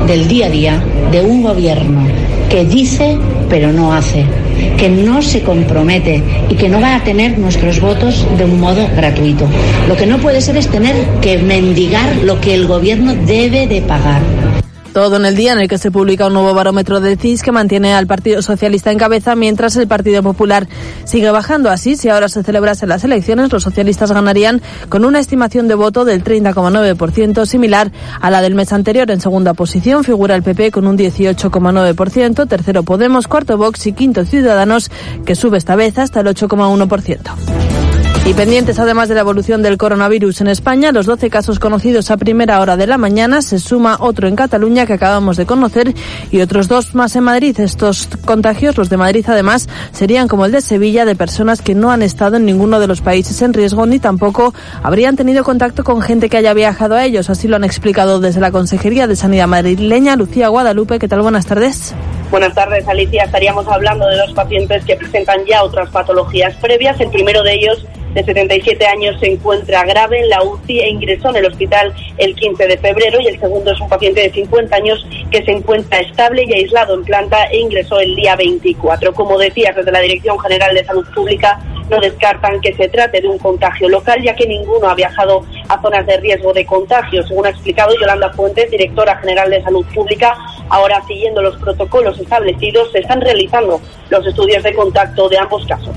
del 0.08 0.28
día 0.28 0.48
a 0.48 0.50
día 0.50 0.84
de 1.12 1.22
un 1.22 1.44
gobierno 1.44 2.06
que 2.50 2.66
dice 2.66 3.18
pero 3.50 3.72
no 3.72 3.94
hace, 3.94 4.26
que 4.78 4.90
no 4.90 5.22
se 5.22 5.42
compromete 5.42 6.24
y 6.50 6.56
que 6.56 6.70
no 6.70 6.82
va 6.82 6.96
a 6.96 7.04
tener 7.04 7.38
nuestros 7.38 7.80
votos 7.80 8.26
de 8.38 8.46
un 8.46 8.60
modo 8.60 8.88
gratuito. 8.96 9.48
Lo 9.88 9.96
que 9.96 10.08
no 10.08 10.18
puede 10.18 10.42
ser 10.42 10.58
es 10.58 10.68
tener 10.68 10.96
que 11.22 11.38
mendigar 11.38 12.18
lo 12.24 12.42
que 12.42 12.54
el 12.56 12.68
gobierno 12.68 13.14
debe 13.14 13.68
de 13.68 13.82
pagar. 13.82 14.22
Todo 14.94 15.16
en 15.16 15.26
el 15.26 15.36
día 15.36 15.54
en 15.54 15.60
el 15.60 15.68
que 15.68 15.80
se 15.80 15.90
publica 15.90 16.28
un 16.28 16.34
nuevo 16.34 16.54
barómetro 16.54 17.00
de 17.00 17.18
CIS 17.18 17.42
que 17.42 17.52
mantiene 17.52 17.96
al 17.96 18.06
Partido 18.06 18.44
Socialista 18.44 18.92
en 18.92 19.00
cabeza 19.00 19.36
mientras 19.36 19.76
el 19.76 19.88
Partido 19.88 20.22
Popular 20.22 20.68
sigue 21.04 21.32
bajando. 21.32 21.72
Así, 21.72 21.96
si 21.96 22.10
ahora 22.10 22.30
se 22.30 22.44
celebrasen 22.44 22.90
las 22.90 23.04
elecciones, 23.04 23.52
los 23.52 23.64
socialistas 23.64 24.12
ganarían 24.12 24.62
con 24.90 25.04
una 25.04 25.20
estimación 25.20 25.68
de 25.68 25.74
voto 25.74 26.06
del 26.06 26.24
30,9%, 26.24 27.46
similar 27.48 27.92
a 28.22 28.30
la 28.30 28.42
del 28.42 28.54
mes 28.54 28.72
anterior. 28.72 29.10
En 29.10 29.20
segunda 29.20 29.56
posición 29.56 30.04
figura 30.04 30.36
el 30.36 30.44
PP 30.44 30.70
con 30.70 30.86
un 30.86 30.96
18,9%, 30.96 32.48
tercero 32.48 32.84
Podemos, 32.84 33.28
cuarto 33.28 33.58
Vox 33.58 33.88
y 33.88 33.94
quinto 33.94 34.26
Ciudadanos, 34.26 34.92
que 35.26 35.36
sube 35.36 35.58
esta 35.58 35.76
vez 35.76 35.98
hasta 35.98 36.20
el 36.20 36.28
8,1%. 36.28 37.83
Y 38.26 38.34
pendientes 38.34 38.80
además 38.80 39.10
de 39.10 39.16
la 39.16 39.22
evolución 39.22 39.62
del 39.62 39.78
coronavirus 39.78 40.40
en 40.40 40.48
España, 40.48 40.94
los 40.94 41.06
12 41.06 41.30
casos 41.30 41.60
conocidos 41.60 42.10
a 42.10 42.16
primera 42.16 42.62
hora 42.62 42.78
de 42.78 42.88
la 42.88 42.98
mañana, 42.98 43.42
se 43.42 43.60
suma 43.60 43.98
otro 44.00 44.30
en 44.30 44.38
Cataluña 44.38 44.86
que 44.86 44.94
acabamos 44.94 45.36
de 45.36 45.46
conocer 45.46 45.94
y 46.32 46.40
otros 46.40 46.70
dos 46.70 46.96
más 46.96 47.18
en 47.18 47.26
Madrid. 47.26 47.60
Estos 47.60 48.08
contagios, 48.24 48.78
los 48.78 48.90
de 48.90 48.96
Madrid 48.96 49.26
además, 49.28 49.68
serían 49.92 50.30
como 50.30 50.46
el 50.46 50.54
de 50.54 50.62
Sevilla 50.62 51.04
de 51.04 51.18
personas 51.18 51.62
que 51.62 51.76
no 51.76 51.92
han 51.92 52.02
estado 52.02 52.38
en 52.38 52.46
ninguno 52.46 52.80
de 52.80 52.88
los 52.88 53.02
países 53.02 53.42
en 53.42 53.54
riesgo 53.54 53.86
ni 53.86 54.00
tampoco 54.00 54.54
habrían 54.82 55.18
tenido 55.18 55.44
contacto 55.44 55.84
con 55.84 56.02
gente 56.02 56.30
que 56.30 56.38
haya 56.38 56.54
viajado 56.54 56.96
a 56.96 57.04
ellos. 57.04 57.30
Así 57.30 57.50
lo 57.50 57.58
han 57.58 57.66
explicado 57.66 58.22
desde 58.22 58.40
la 58.40 58.52
Consejería 58.52 59.06
de 59.06 59.18
Sanidad 59.18 59.48
madrileña. 59.48 60.16
Lucía 60.16 60.48
Guadalupe, 60.48 60.98
¿qué 60.98 61.10
tal? 61.10 61.24
Buenas 61.24 61.46
tardes. 61.46 61.94
Buenas 62.32 62.56
tardes, 62.56 62.88
Alicia. 62.88 63.26
Estaríamos 63.26 63.68
hablando 63.68 64.08
de 64.08 64.16
dos 64.16 64.32
pacientes 64.34 64.86
que 64.86 64.96
presentan 64.96 65.46
ya 65.46 65.62
otras 65.62 65.90
patologías 65.90 66.56
previas. 66.56 67.00
El 67.02 67.10
primero 67.10 67.44
de 67.44 67.54
ellos 67.54 67.86
de 68.14 68.24
77 68.24 68.86
años 68.86 69.20
se 69.20 69.32
encuentra 69.32 69.84
grave 69.86 70.20
en 70.20 70.30
la 70.30 70.44
UCI 70.44 70.80
e 70.80 70.90
ingresó 70.90 71.30
en 71.30 71.38
el 71.38 71.46
hospital 71.46 71.94
el 72.18 72.36
15 72.36 72.68
de 72.68 72.78
febrero 72.78 73.20
y 73.20 73.28
el 73.28 73.40
segundo 73.40 73.72
es 73.72 73.80
un 73.82 73.90
paciente 73.90 74.22
de 74.22 74.32
50 74.32 74.76
años 74.76 75.06
que 75.32 75.44
se 75.44 75.52
encuentra 75.52 76.00
estable 76.00 76.44
y 76.46 76.54
aislado 76.54 76.94
en 76.96 77.04
planta 77.04 77.46
e 77.46 77.58
ingresó 77.58 78.00
el 78.00 78.16
día 78.16 78.36
24. 78.36 79.14
Como 79.14 79.38
decías, 79.38 79.76
desde 79.76 79.92
la 79.92 80.00
Dirección 80.00 80.40
General 80.40 80.74
de 80.74 80.86
Salud 80.86 81.06
Pública 81.14 81.60
no 81.90 82.00
descartan 82.00 82.62
que 82.62 82.74
se 82.74 82.88
trate 82.88 83.20
de 83.20 83.28
un 83.28 83.38
contagio 83.38 83.90
local, 83.90 84.22
ya 84.24 84.36
que 84.36 84.48
ninguno 84.48 84.90
ha 84.90 84.96
viajado 84.96 85.46
a 85.68 85.82
zonas 85.82 86.06
de 86.06 86.18
riesgo 86.18 86.54
de 86.54 86.66
contagio. 86.66 87.24
Según 87.28 87.46
ha 87.46 87.50
explicado 87.50 87.94
Yolanda 88.00 88.32
Fuentes, 88.34 88.72
directora 88.72 89.18
general 89.18 89.50
de 89.50 89.62
Salud 89.62 89.86
Pública, 89.94 90.38
Ahora, 90.70 91.04
siguiendo 91.08 91.42
los 91.42 91.56
protocolos 91.58 92.20
establecidos, 92.20 92.92
se 92.92 93.00
están 93.00 93.22
realizando 93.22 93.80
los 94.10 94.26
estudios 94.26 94.64
de 94.64 94.74
contacto 94.74 95.30
de 95.30 95.38
ambos 95.38 95.66
casos. 95.68 95.96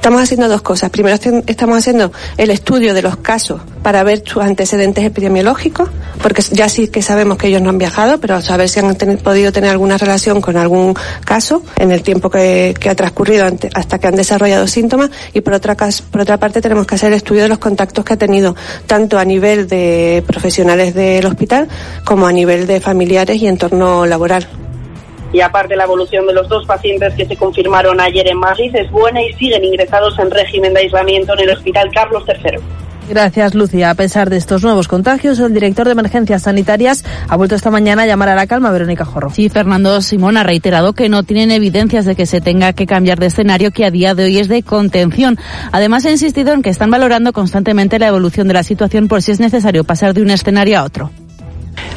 Estamos 0.00 0.22
haciendo 0.22 0.48
dos 0.48 0.62
cosas. 0.62 0.88
Primero 0.88 1.18
estamos 1.46 1.76
haciendo 1.76 2.10
el 2.38 2.48
estudio 2.48 2.94
de 2.94 3.02
los 3.02 3.18
casos 3.18 3.60
para 3.82 4.02
ver 4.02 4.22
sus 4.24 4.42
antecedentes 4.42 5.04
epidemiológicos, 5.04 5.90
porque 6.22 6.40
ya 6.40 6.70
sí 6.70 6.88
que 6.88 7.02
sabemos 7.02 7.36
que 7.36 7.48
ellos 7.48 7.60
no 7.60 7.68
han 7.68 7.76
viajado, 7.76 8.18
pero 8.18 8.40
saber 8.40 8.70
si 8.70 8.80
han 8.80 8.96
podido 9.22 9.52
tener 9.52 9.68
alguna 9.68 9.98
relación 9.98 10.40
con 10.40 10.56
algún 10.56 10.94
caso 11.26 11.62
en 11.76 11.92
el 11.92 12.02
tiempo 12.02 12.30
que, 12.30 12.74
ha 12.88 12.94
transcurrido 12.94 13.46
hasta 13.74 13.98
que 13.98 14.06
han 14.06 14.14
desarrollado 14.14 14.66
síntomas. 14.68 15.10
Y 15.34 15.42
por 15.42 15.52
otra, 15.52 15.76
por 16.10 16.22
otra 16.22 16.38
parte 16.38 16.62
tenemos 16.62 16.86
que 16.86 16.94
hacer 16.94 17.08
el 17.08 17.18
estudio 17.18 17.42
de 17.42 17.50
los 17.50 17.58
contactos 17.58 18.02
que 18.02 18.14
ha 18.14 18.16
tenido, 18.16 18.56
tanto 18.86 19.18
a 19.18 19.24
nivel 19.26 19.68
de 19.68 20.24
profesionales 20.26 20.94
del 20.94 21.26
hospital 21.26 21.68
como 22.06 22.26
a 22.26 22.32
nivel 22.32 22.66
de 22.66 22.80
familiares 22.80 23.36
y 23.42 23.48
entorno 23.48 24.06
laboral. 24.06 24.48
Y 25.32 25.40
aparte 25.40 25.76
la 25.76 25.84
evolución 25.84 26.26
de 26.26 26.34
los 26.34 26.48
dos 26.48 26.66
pacientes 26.66 27.14
que 27.14 27.26
se 27.26 27.36
confirmaron 27.36 28.00
ayer 28.00 28.28
en 28.28 28.38
Madrid 28.38 28.74
es 28.74 28.90
buena 28.90 29.22
y 29.22 29.32
siguen 29.34 29.64
ingresados 29.64 30.18
en 30.18 30.30
régimen 30.30 30.74
de 30.74 30.80
aislamiento 30.80 31.34
en 31.34 31.40
el 31.40 31.50
Hospital 31.50 31.90
Carlos 31.92 32.24
III. 32.26 32.58
Gracias, 33.10 33.56
Lucia. 33.56 33.90
A 33.90 33.94
pesar 33.96 34.30
de 34.30 34.36
estos 34.36 34.62
nuevos 34.62 34.86
contagios, 34.86 35.40
el 35.40 35.52
director 35.52 35.84
de 35.84 35.92
emergencias 35.92 36.42
sanitarias 36.42 37.04
ha 37.28 37.36
vuelto 37.36 37.56
esta 37.56 37.68
mañana 37.68 38.02
a 38.04 38.06
llamar 38.06 38.28
a 38.28 38.36
la 38.36 38.46
calma 38.46 38.70
Verónica 38.70 39.04
Jorro. 39.04 39.30
Sí, 39.30 39.48
Fernando 39.48 40.00
Simón 40.00 40.36
ha 40.36 40.44
reiterado 40.44 40.92
que 40.92 41.08
no 41.08 41.24
tienen 41.24 41.50
evidencias 41.50 42.04
de 42.04 42.14
que 42.14 42.24
se 42.24 42.40
tenga 42.40 42.72
que 42.72 42.86
cambiar 42.86 43.18
de 43.18 43.26
escenario 43.26 43.72
que 43.72 43.84
a 43.84 43.90
día 43.90 44.14
de 44.14 44.24
hoy 44.24 44.38
es 44.38 44.46
de 44.46 44.62
contención. 44.62 45.38
Además, 45.72 46.06
ha 46.06 46.12
insistido 46.12 46.52
en 46.52 46.62
que 46.62 46.70
están 46.70 46.92
valorando 46.92 47.32
constantemente 47.32 47.98
la 47.98 48.06
evolución 48.06 48.46
de 48.46 48.54
la 48.54 48.62
situación 48.62 49.08
por 49.08 49.22
si 49.22 49.32
es 49.32 49.40
necesario 49.40 49.82
pasar 49.82 50.14
de 50.14 50.22
un 50.22 50.30
escenario 50.30 50.78
a 50.78 50.84
otro. 50.84 51.10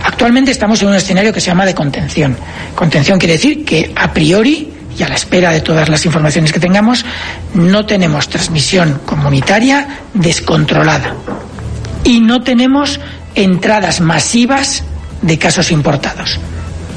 Actualmente 0.04 0.52
estamos 0.52 0.82
en 0.82 0.90
un 0.90 0.96
escenario 0.96 1.34
que 1.34 1.40
se 1.40 1.48
llama 1.48 1.66
de 1.66 1.74
contención. 1.74 2.38
Contención 2.76 3.18
quiere 3.18 3.34
decir 3.34 3.64
que 3.66 3.92
a 3.96 4.12
priori 4.14 4.72
y 4.98 5.04
a 5.04 5.10
la 5.10 5.16
espera 5.16 5.52
de 5.52 5.62
todas 5.62 5.90
las 5.90 6.06
informaciones 6.06 6.52
que 6.52 6.60
tengamos, 6.60 7.06
no 7.54 7.86
tenemos 7.86 8.30
transmisión 8.30 9.02
comunitaria 9.06 10.02
descontrolada 10.14 11.16
y 12.04 12.20
no 12.20 12.44
tenemos 12.44 13.00
entradas 13.36 14.02
masivas 14.02 14.84
de 15.22 15.40
casos 15.40 15.72
importados. 15.72 16.40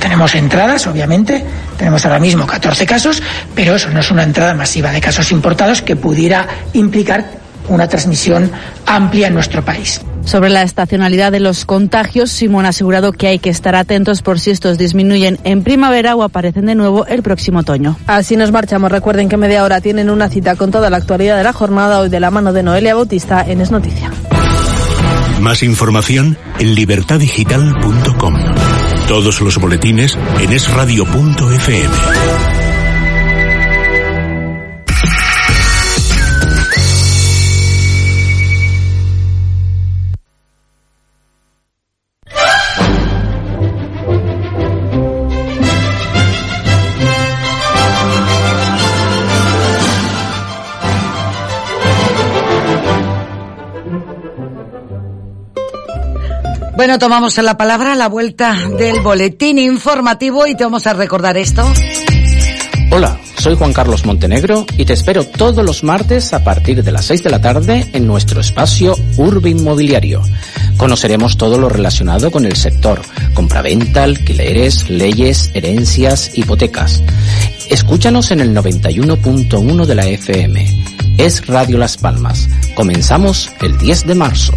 Tenemos 0.00 0.34
entradas, 0.34 0.86
obviamente, 0.86 1.44
tenemos 1.78 2.04
ahora 2.04 2.18
mismo 2.18 2.46
14 2.46 2.86
casos, 2.86 3.22
pero 3.54 3.76
eso 3.76 3.88
no 3.88 4.00
es 4.00 4.10
una 4.10 4.24
entrada 4.24 4.52
masiva 4.52 4.92
de 4.92 5.00
casos 5.00 5.32
importados 5.32 5.80
que 5.80 5.96
pudiera 5.96 6.46
implicar 6.74 7.24
una 7.68 7.88
transmisión 7.88 8.50
amplia 8.84 9.28
en 9.28 9.34
nuestro 9.34 9.64
país. 9.64 10.02
Sobre 10.26 10.50
la 10.50 10.62
estacionalidad 10.62 11.30
de 11.30 11.38
los 11.38 11.64
contagios, 11.64 12.32
Simón 12.32 12.66
ha 12.66 12.70
asegurado 12.70 13.12
que 13.12 13.28
hay 13.28 13.38
que 13.38 13.48
estar 13.48 13.76
atentos 13.76 14.22
por 14.22 14.40
si 14.40 14.50
estos 14.50 14.76
disminuyen 14.76 15.38
en 15.44 15.62
primavera 15.62 16.16
o 16.16 16.24
aparecen 16.24 16.66
de 16.66 16.74
nuevo 16.74 17.06
el 17.06 17.22
próximo 17.22 17.60
otoño. 17.60 17.96
Así 18.08 18.36
nos 18.36 18.50
marchamos. 18.50 18.90
Recuerden 18.90 19.28
que 19.28 19.36
media 19.36 19.62
hora 19.62 19.80
tienen 19.80 20.10
una 20.10 20.28
cita 20.28 20.56
con 20.56 20.72
toda 20.72 20.90
la 20.90 20.96
actualidad 20.96 21.36
de 21.36 21.44
la 21.44 21.52
jornada 21.52 22.00
hoy 22.00 22.08
de 22.08 22.18
la 22.18 22.32
mano 22.32 22.52
de 22.52 22.64
Noelia 22.64 22.96
Bautista 22.96 23.44
en 23.46 23.60
Es 23.60 23.70
Noticia. 23.70 24.10
Más 25.40 25.62
información 25.62 26.36
en 26.58 26.74
libertadigital.com. 26.74 28.34
Todos 29.06 29.40
los 29.40 29.58
boletines 29.58 30.18
en 30.40 30.52
esradio.fm. 30.52 32.55
Bueno, 56.76 56.98
tomamos 56.98 57.38
la 57.38 57.56
palabra 57.56 57.92
a 57.92 57.96
la 57.96 58.08
vuelta 58.08 58.54
del 58.76 59.00
boletín 59.00 59.58
informativo 59.58 60.46
y 60.46 60.54
te 60.54 60.64
vamos 60.64 60.86
a 60.86 60.92
recordar 60.92 61.38
esto. 61.38 61.64
Hola, 62.90 63.18
soy 63.38 63.56
Juan 63.56 63.72
Carlos 63.72 64.04
Montenegro 64.04 64.66
y 64.76 64.84
te 64.84 64.92
espero 64.92 65.24
todos 65.24 65.64
los 65.64 65.82
martes 65.82 66.34
a 66.34 66.44
partir 66.44 66.84
de 66.84 66.92
las 66.92 67.06
6 67.06 67.22
de 67.22 67.30
la 67.30 67.40
tarde 67.40 67.88
en 67.94 68.06
nuestro 68.06 68.42
espacio 68.42 68.94
Urbe 69.16 69.48
Inmobiliario. 69.48 70.20
Conoceremos 70.76 71.38
todo 71.38 71.56
lo 71.56 71.70
relacionado 71.70 72.30
con 72.30 72.44
el 72.44 72.56
sector, 72.56 73.00
compraventa, 73.32 74.04
alquileres, 74.04 74.90
leyes, 74.90 75.50
herencias, 75.54 76.36
hipotecas. 76.36 77.02
Escúchanos 77.70 78.30
en 78.32 78.40
el 78.40 78.54
91.1 78.54 79.86
de 79.86 79.94
la 79.94 80.06
FM. 80.06 80.84
Es 81.16 81.46
Radio 81.46 81.78
Las 81.78 81.96
Palmas. 81.96 82.50
Comenzamos 82.74 83.50
el 83.62 83.78
10 83.78 84.06
de 84.06 84.14
marzo. 84.14 84.52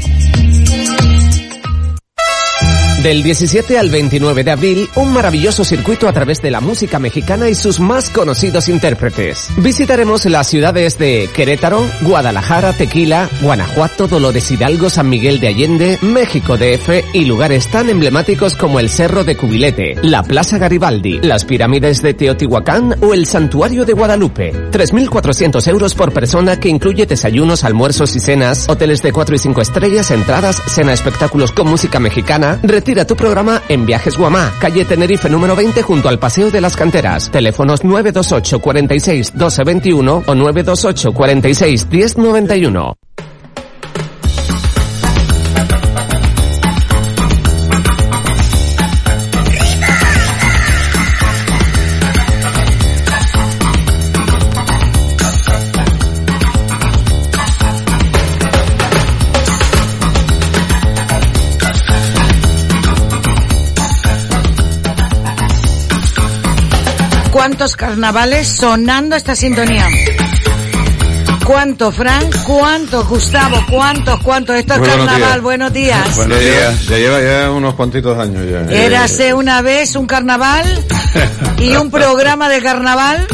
Del 3.03 3.23
17 3.23 3.77
al 3.77 3.89
29 3.89 4.43
de 4.43 4.51
abril, 4.51 4.89
un 4.95 5.13
maravilloso 5.13 5.63
circuito 5.63 6.09
a 6.09 6.11
través 6.11 6.41
de 6.41 6.51
la 6.51 6.59
música 6.59 6.99
mexicana 6.99 7.47
y 7.47 7.55
sus 7.55 7.79
más 7.79 8.09
conocidos 8.09 8.67
intérpretes. 8.67 9.49
Visitaremos 9.55 10.25
las 10.25 10.47
ciudades 10.47 10.97
de 10.97 11.29
Querétaro, 11.33 11.81
Guadalajara, 12.01 12.73
Tequila, 12.73 13.29
Guanajuato, 13.41 14.09
Dolores 14.09 14.51
Hidalgo, 14.51 14.89
San 14.89 15.07
Miguel 15.07 15.39
de 15.39 15.47
Allende, 15.47 15.97
México 16.01 16.57
DF 16.57 16.89
y 17.13 17.23
lugares 17.23 17.67
tan 17.67 17.89
emblemáticos 17.89 18.57
como 18.57 18.81
el 18.81 18.89
Cerro 18.89 19.23
de 19.23 19.37
Cubilete, 19.37 19.95
la 20.01 20.21
Plaza 20.21 20.57
Garibaldi, 20.57 21.21
las 21.21 21.45
pirámides 21.45 22.01
de 22.01 22.13
Teotihuacán 22.13 22.97
o 22.99 23.13
el 23.13 23.25
Santuario 23.25 23.85
de 23.85 23.93
Guadalupe. 23.93 24.51
3.400 24.71 25.65
euros 25.69 25.95
por 25.95 26.11
persona 26.11 26.59
que 26.59 26.67
incluye 26.67 27.05
desayunos, 27.05 27.63
almuerzos 27.63 28.13
y 28.17 28.19
cenas, 28.19 28.67
hoteles 28.67 29.01
de 29.01 29.13
4 29.13 29.35
y 29.35 29.39
5 29.39 29.61
estrellas, 29.61 30.11
entradas, 30.11 30.61
cena 30.67 30.91
espectáculos 30.91 31.53
con 31.53 31.69
música 31.69 32.01
mexicana, 32.01 32.59
Tira 32.89 33.05
tu 33.05 33.15
programa 33.15 33.61
en 33.69 33.85
Viajes 33.85 34.17
Guamá, 34.17 34.51
calle 34.59 34.83
Tenerife 34.83 35.29
número 35.29 35.55
20 35.55 35.83
junto 35.83 36.09
al 36.09 36.17
Paseo 36.17 36.49
de 36.49 36.59
las 36.59 36.75
Canteras. 36.75 37.29
Teléfonos 37.29 37.83
928 37.83 38.59
46 38.59 39.33
12 39.35 39.63
21 39.63 40.23
o 40.25 40.33
928 40.33 41.13
46 41.13 41.87
10 41.87 42.17
91. 42.17 42.95
Cuántos 67.39 67.77
carnavales 67.77 68.49
sonando 68.49 69.15
esta 69.15 69.33
sintonía. 69.33 69.87
¿Cuánto, 71.45 71.89
Frank? 71.89 72.35
¿Cuánto, 72.45 73.05
Gustavo? 73.05 73.63
¿Cuántos, 73.71 74.19
cuántos? 74.19 74.57
Esto 74.57 74.73
es 74.73 74.81
carnaval. 74.81 75.39
Buenos 75.39 75.71
días. 75.71 76.17
Buenos 76.17 76.37
días. 76.37 76.85
Ya 76.87 76.97
lleva 76.97 77.21
ya 77.21 77.49
unos 77.51 77.75
cuantitos 77.75 78.19
años 78.19 78.43
ya. 78.45 78.69
Érase 78.75 79.33
una 79.33 79.61
vez 79.61 79.95
un 79.95 80.05
carnaval 80.05 80.85
y 81.59 81.77
un 81.77 81.89
programa 81.89 82.49
de 82.49 82.61
carnaval. 82.61 83.25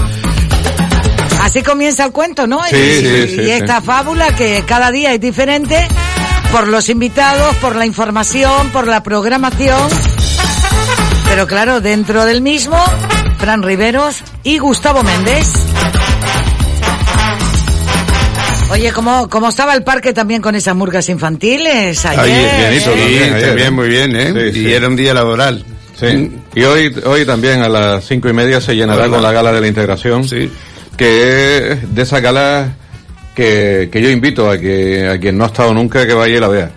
Así 1.41 1.63
comienza 1.63 2.05
el 2.05 2.11
cuento, 2.11 2.45
¿no? 2.45 2.63
Sí, 2.65 2.75
y, 2.75 3.01
sí, 3.01 3.27
sí, 3.35 3.41
y 3.41 3.49
esta 3.49 3.81
fábula 3.81 4.35
que 4.35 4.63
cada 4.67 4.91
día 4.91 5.13
es 5.13 5.19
diferente 5.19 5.83
por 6.51 6.67
los 6.67 6.89
invitados, 6.89 7.55
por 7.55 7.75
la 7.75 7.87
información, 7.87 8.69
por 8.69 8.85
la 8.85 9.01
programación. 9.01 9.89
Pero 11.27 11.47
claro, 11.47 11.81
dentro 11.81 12.23
del 12.23 12.43
mismo 12.43 12.77
Fran 13.45 13.61
Riveros 13.61 14.23
y 14.41 14.57
Gustavo 14.57 15.03
Méndez. 15.03 15.45
Oye, 18.71 18.91
¿cómo, 18.91 19.29
¿cómo 19.29 19.49
estaba 19.49 19.75
el 19.75 19.83
parque 19.83 20.13
también 20.13 20.41
con 20.41 20.55
esas 20.55 20.75
murgas 20.75 21.09
infantiles 21.09 22.03
ayer? 22.07 22.49
Ahí, 22.49 22.79
bienito, 22.79 23.53
bien, 23.53 23.73
muy 23.75 23.87
bien, 23.87 24.15
¿eh? 24.15 24.51
y 24.51 24.71
era 24.71 24.87
un 24.87 24.95
día 24.95 25.13
laboral. 25.13 25.63
Sí. 25.95 26.31
Y 26.55 26.63
hoy, 26.63 26.91
hoy 27.05 27.23
también 27.23 27.61
a 27.61 27.69
las 27.69 28.07
cinco 28.07 28.29
y 28.29 28.33
media 28.33 28.59
se 28.59 28.75
llenará 28.75 29.09
con 29.09 29.21
la 29.21 29.31
gala 29.31 29.51
de 29.51 29.61
la 29.61 29.67
integración. 29.67 30.27
Sí. 30.27 30.51
Que 30.97 31.73
es 31.73 31.93
de 31.93 32.01
esa 32.01 32.21
gala 32.21 32.73
que, 33.35 33.89
que 33.91 34.01
yo 34.01 34.09
invito 34.09 34.49
a 34.49 34.57
que 34.57 35.07
a 35.07 35.19
quien 35.19 35.37
no 35.37 35.43
ha 35.43 35.47
estado 35.47 35.71
nunca 35.71 36.07
que 36.07 36.15
vaya 36.15 36.35
y 36.35 36.39
la 36.39 36.47
vea. 36.47 36.71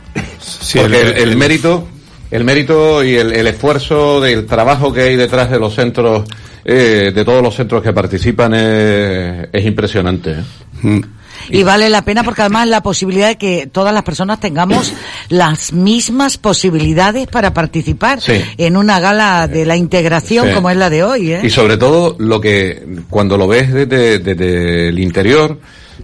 Porque 0.74 1.01
el, 1.16 1.34
mérito, 1.34 1.88
el 2.30 2.45
mérito 2.45 3.03
y 3.03 3.14
el, 3.14 3.32
el 3.32 3.47
esfuerzo 3.47 4.20
del 4.20 4.45
trabajo 4.45 4.92
que 4.92 5.01
hay 5.01 5.16
detrás 5.16 5.51
de 5.51 5.59
los 5.59 5.74
centros 5.74 6.24
eh, 6.70 7.12
de 7.14 7.24
todos 7.24 7.42
los 7.42 7.54
centros 7.54 7.82
que 7.82 7.94
participan 7.94 8.52
es, 8.52 9.64
impresionante. 9.64 10.32
¿eh? 10.32 10.42
Mm. 10.82 11.00
Y 11.48 11.62
vale 11.62 11.88
la 11.88 12.02
pena 12.02 12.22
porque 12.22 12.42
además 12.42 12.68
la 12.68 12.82
posibilidad 12.82 13.28
de 13.28 13.38
que 13.38 13.66
todas 13.66 13.94
las 13.94 14.02
personas 14.02 14.38
tengamos 14.38 14.92
las 15.30 15.72
mismas 15.72 16.36
posibilidades 16.36 17.26
para 17.26 17.54
participar 17.54 18.18
en 18.26 18.76
una 18.76 19.00
gala 19.00 19.48
de 19.48 19.64
la 19.64 19.76
integración 19.76 20.52
como 20.52 20.68
es 20.68 20.76
la 20.76 20.90
de 20.90 21.04
hoy. 21.04 21.32
¿eh? 21.32 21.40
Y 21.42 21.48
sobre 21.48 21.78
todo 21.78 22.16
lo 22.18 22.38
que 22.38 22.84
cuando 23.08 23.38
lo 23.38 23.48
ves 23.48 23.72
desde, 23.72 24.88
el 24.88 24.98
interior, 24.98 25.58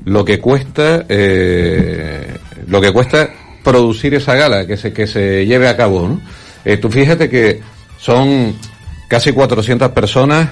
lo 0.06 0.24
que 0.24 0.40
cuesta, 0.40 1.04
eh, 1.10 2.38
lo 2.68 2.80
que 2.80 2.90
cuesta 2.90 3.28
producir 3.62 4.14
esa 4.14 4.34
gala, 4.34 4.66
que 4.66 4.78
se, 4.78 4.94
que 4.94 5.06
se 5.06 5.44
lleve 5.44 5.68
a 5.68 5.76
cabo. 5.76 6.08
¿no? 6.08 6.20
Eh, 6.64 6.78
tú 6.78 6.90
fíjate 6.90 7.28
que 7.28 7.60
son 7.98 8.54
casi 9.14 9.30
400 9.30 9.92
personas 9.92 10.50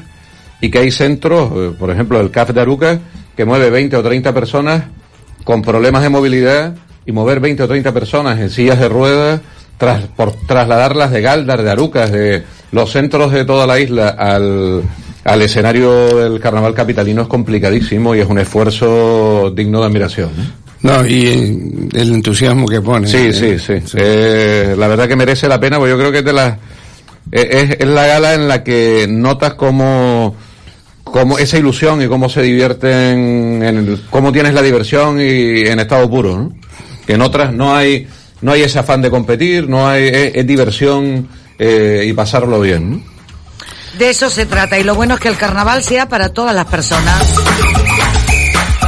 y 0.61 0.71
que 0.71 0.79
hay 0.79 0.93
centros, 0.93 1.51
eh, 1.53 1.75
por 1.77 1.91
ejemplo 1.91 2.21
el 2.21 2.31
CAF 2.31 2.51
de 2.51 2.61
Aruca, 2.61 3.01
que 3.37 3.45
mueve 3.45 3.71
20 3.71 3.97
o 3.97 4.03
30 4.05 4.33
personas 4.33 4.85
con 5.43 5.63
problemas 5.63 6.01
de 6.05 6.09
movilidad 6.11 6.77
y 7.05 7.11
mover 7.11 7.41
20 7.41 7.65
o 7.65 7.67
30 7.67 7.93
personas 7.93 8.39
en 8.39 8.51
sillas 8.51 8.79
de 8.79 8.89
ruedas, 8.89 9.41
tras, 9.79 10.03
por 10.03 10.31
trasladarlas 10.47 11.11
de 11.11 11.23
Galdar, 11.23 11.65
de 11.65 11.71
Arucas, 11.73 12.13
de 12.13 12.45
los 12.71 12.93
centros 12.93 13.33
de 13.33 13.45
toda 13.45 13.67
la 13.67 13.81
isla 13.81 14.11
al, 14.11 14.85
al 15.25 15.43
escenario 15.43 16.17
del 16.17 16.39
carnaval 16.39 16.73
capitalino 16.73 17.23
es 17.23 17.29
complicadísimo 17.29 18.15
y 18.15 18.21
es 18.21 18.29
un 18.29 18.39
esfuerzo 18.39 19.53
digno 19.53 19.81
de 19.81 19.87
admiración. 19.87 20.31
No, 20.83 21.05
y 21.05 21.27
el 21.95 22.15
entusiasmo 22.15 22.69
que 22.69 22.81
pone. 22.81 23.09
Sí, 23.09 23.17
¿eh? 23.17 23.33
sí, 23.33 23.59
sí. 23.59 23.97
Eh, 23.97 24.77
la 24.79 24.87
verdad 24.87 25.09
que 25.09 25.17
merece 25.17 25.49
la 25.49 25.59
pena, 25.59 25.79
porque 25.79 25.91
yo 25.91 25.99
creo 25.99 26.13
que 26.13 26.19
es 26.19 26.25
de 26.25 26.33
las, 26.33 26.57
es, 27.31 27.77
es 27.79 27.89
la 27.89 28.07
gala 28.07 28.35
en 28.35 28.49
la 28.49 28.65
que 28.65 29.07
notas 29.09 29.55
cómo, 29.55 30.35
cómo 31.05 31.39
esa 31.39 31.59
ilusión 31.59 32.03
y 32.03 32.09
cómo 32.09 32.29
se 32.29 32.43
divierten, 32.43 33.63
en 33.63 34.03
cómo 34.11 34.33
tienes 34.33 34.55
la 34.55 34.63
diversión 34.63 35.21
y 35.21 35.61
en 35.67 35.79
estado 35.79 36.09
puro, 36.11 36.37
¿no? 36.39 36.53
Que 37.07 37.15
en 37.15 37.23
otras 37.23 37.53
no 37.53 37.75
hay, 37.75 38.09
no 38.41 38.53
hay 38.53 38.63
ese 38.63 38.79
afán 38.79 39.03
de 39.03 39.11
competir, 39.11 39.69
no 39.69 39.89
hay, 39.89 40.05
es, 40.35 40.47
diversión 40.47 41.29
eh, 41.59 42.05
y 42.07 42.13
pasarlo 42.13 42.61
bien, 42.61 42.91
¿no? 42.91 43.13
De 43.99 44.09
eso 44.09 44.31
se 44.31 44.47
trata 44.47 44.79
y 44.79 44.85
lo 44.85 44.95
bueno 44.95 45.15
es 45.15 45.21
que 45.21 45.29
el 45.29 45.37
carnaval 45.37 45.83
sea 45.83 46.09
para 46.09 46.31
todas 46.31 46.55
las 46.55 46.65
personas. 46.65 47.42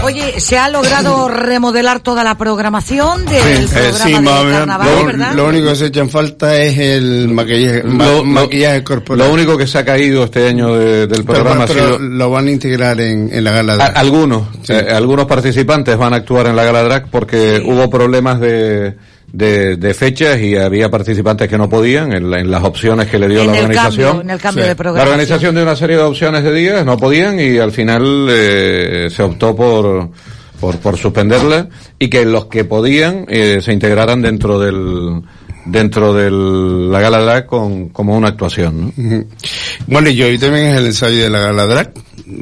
Oye, 0.05 0.38
¿se 0.38 0.59
ha 0.59 0.68
logrado 0.68 1.28
remodelar 1.28 2.00
toda 2.00 2.22
la 2.24 2.36
programación 2.36 3.24
del 3.24 3.68
programa 3.68 4.40
del 4.42 4.52
carnaval, 4.52 4.88
lo, 4.98 5.07
verdad? 5.07 5.32
Lo 5.34 5.48
único 5.48 5.68
que 5.68 5.76
se 5.76 5.86
echa 5.86 6.00
en 6.00 6.11
falta 6.11 6.57
es 6.57 6.76
el 6.78 7.28
maquillaje, 7.28 7.84
maquillaje 7.84 8.84
corporal. 8.84 9.26
Lo 9.26 9.34
único 9.34 9.57
que 9.57 9.66
se 9.66 9.78
ha 9.78 9.84
caído 9.84 10.24
este 10.24 10.46
año 10.46 10.74
del 10.74 11.24
programa 11.24 11.64
pero, 11.66 11.98
lo 11.98 12.30
van 12.30 12.48
a 12.48 12.50
integrar 12.50 13.00
en, 13.00 13.42
la 13.42 13.52
gala 13.52 13.76
drag. 13.76 13.96
algunos, 13.96 14.48
eh, 14.68 14.86
algunos 14.94 15.24
participantes 15.24 15.96
van 15.96 16.12
a 16.12 16.16
actuar 16.16 16.48
en 16.48 16.57
la 16.57 16.64
gala 16.64 16.82
drag 16.82 17.09
porque 17.11 17.62
hubo 17.64 17.88
problemas 17.88 18.40
de 18.40 18.96
de, 19.35 19.76
de, 19.76 19.95
fechas 19.95 20.41
y 20.41 20.57
había 20.57 20.89
participantes 20.89 21.49
que 21.49 21.59
no 21.59 21.68
podían 21.68 22.12
en, 22.12 22.51
las 22.51 22.62
opciones 22.62 23.09
que 23.09 23.18
le 23.18 23.28
dio 23.28 23.45
la 23.45 23.53
organización. 23.53 24.20
en 24.20 24.30
el 24.30 24.41
cambio 24.41 24.64
de 24.64 24.76
La 24.76 25.03
organización 25.03 25.57
de 25.57 25.62
una 25.62 25.74
serie 25.74 25.97
de 25.97 26.03
opciones 26.03 26.45
de 26.45 26.53
días 26.53 26.87
no 26.87 26.97
podían 26.97 27.41
y 27.41 27.59
al 27.59 27.72
final 27.72 28.28
eh, 28.30 29.09
se 29.11 29.22
optó 29.24 29.57
por, 29.57 30.09
por, 30.61 30.78
por, 30.78 30.97
suspenderla 30.97 31.68
y 31.99 32.09
que 32.09 32.24
los 32.24 32.47
que 32.47 32.64
podían 32.64 33.26
eh, 33.28 33.59
se 33.61 33.72
integraran 33.72 34.22
dentro 34.22 34.61
del 34.61 35.22
dentro 35.66 36.14
de 36.14 36.30
la 36.30 37.01
gala 37.01 37.18
drag 37.20 37.47
con, 37.47 37.89
como 37.89 38.16
una 38.16 38.28
actuación. 38.28 38.93
¿no? 38.97 39.24
Bueno, 39.89 40.11
y 40.11 40.22
hoy 40.22 40.39
también 40.39 40.66
es 40.66 40.78
el 40.78 40.87
ensayo 40.87 41.24
de 41.24 41.30
la 41.30 41.41
gala 41.41 41.66
drag. 41.66 41.93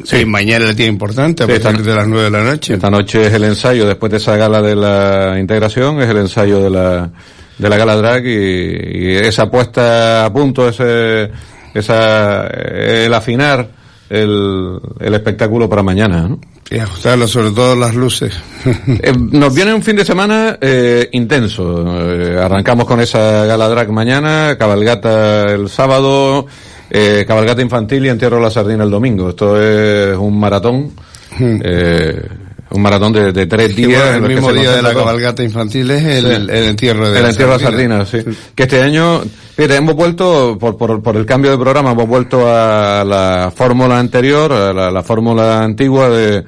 Sí, 0.05 0.25
mañana 0.25 0.67
el 0.67 0.77
día 0.77 0.87
importante, 0.87 1.43
a 1.43 1.47
partir 1.47 1.83
de 1.83 1.95
las 1.95 2.07
nueve 2.07 2.25
de 2.25 2.31
la 2.31 2.45
noche. 2.45 2.75
Esta 2.75 2.91
noche 2.91 3.27
es 3.27 3.33
el 3.33 3.45
ensayo, 3.45 3.87
después 3.87 4.13
de 4.13 4.19
esa 4.19 4.37
gala 4.37 4.63
de 4.63 4.77
la 4.77 5.39
integración, 5.41 6.01
es 6.01 6.09
el 6.09 6.19
ensayo 6.19 6.63
de 6.63 6.71
la, 6.71 7.11
de 7.59 7.69
la 7.69 7.77
gala 7.77 7.97
drag 7.97 8.25
y, 8.25 9.17
esa 9.17 9.51
puesta 9.51 10.27
a 10.27 10.33
punto, 10.33 10.69
ese, 10.69 11.31
esa, 11.75 12.47
el 12.47 13.13
afinar 13.13 13.69
el, 14.09 14.79
el 15.01 15.15
espectáculo 15.15 15.69
para 15.69 15.83
mañana, 15.83 16.29
¿no? 16.29 16.39
Y 16.71 16.79
ajustarlo, 16.79 17.27
sobre 17.29 17.51
todo 17.51 17.77
las 17.77 17.95
luces. 17.95 18.35
Eh, 19.03 19.13
nos 19.17 19.55
viene 19.55 19.75
un 19.75 19.83
fin 19.83 19.97
de 19.97 20.05
semana 20.05 20.59
eh, 20.61 21.09
intenso. 21.13 21.85
Eh, 22.13 22.39
arrancamos 22.39 22.87
con 22.87 23.01
esa 23.01 23.45
gala 23.45 23.69
drag 23.69 23.91
mañana, 23.91 24.57
cabalgata 24.59 25.53
el 25.53 25.69
sábado, 25.69 26.47
eh, 26.95 27.25
cabalgata 27.27 27.63
infantil 27.63 28.05
y 28.05 28.11
entierro 28.11 28.39
la 28.39 28.51
sardina 28.51 28.85
el 28.85 28.91
domingo. 28.91 29.31
Esto 29.31 29.61
es 29.61 30.15
un 30.15 30.39
maratón. 30.39 30.93
Hmm. 31.39 31.59
Eh, 31.65 32.29
un 32.69 32.83
maratón 32.83 33.13
de, 33.13 33.33
de 33.33 33.47
tres 33.47 33.75
días. 33.75 34.17
el 34.17 34.23
mismo 34.23 34.53
día 34.53 34.73
de 34.73 34.83
la 34.83 34.95
cabalgata 34.95 35.43
infantil 35.43 35.91
es 35.91 36.05
el, 36.05 36.51
el 36.51 36.65
entierro 36.65 37.11
de 37.11 37.17
el 37.17 37.23
la 37.23 37.31
entierro 37.31 37.59
sardina. 37.59 37.99
la 37.99 38.05
sardina, 38.07 38.35
sí. 38.35 38.39
Que 38.55 38.65
este 38.65 38.83
año, 38.83 39.23
fíjate, 39.57 39.77
hemos 39.77 39.95
vuelto, 39.95 40.59
por, 40.59 40.77
por, 40.77 41.03
por, 41.03 41.17
el 41.17 41.25
cambio 41.25 41.51
de 41.51 41.59
programa, 41.59 41.93
hemos 41.93 42.07
vuelto 42.07 42.47
a 42.47 43.05
la 43.05 43.53
fórmula 43.55 43.99
anterior, 43.99 44.53
a 44.53 44.73
la, 44.73 44.91
la 44.91 45.03
fórmula 45.03 45.63
antigua 45.63 46.11
de 46.11 46.45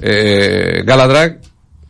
eh, 0.00 0.82
Galadrag, 0.84 1.38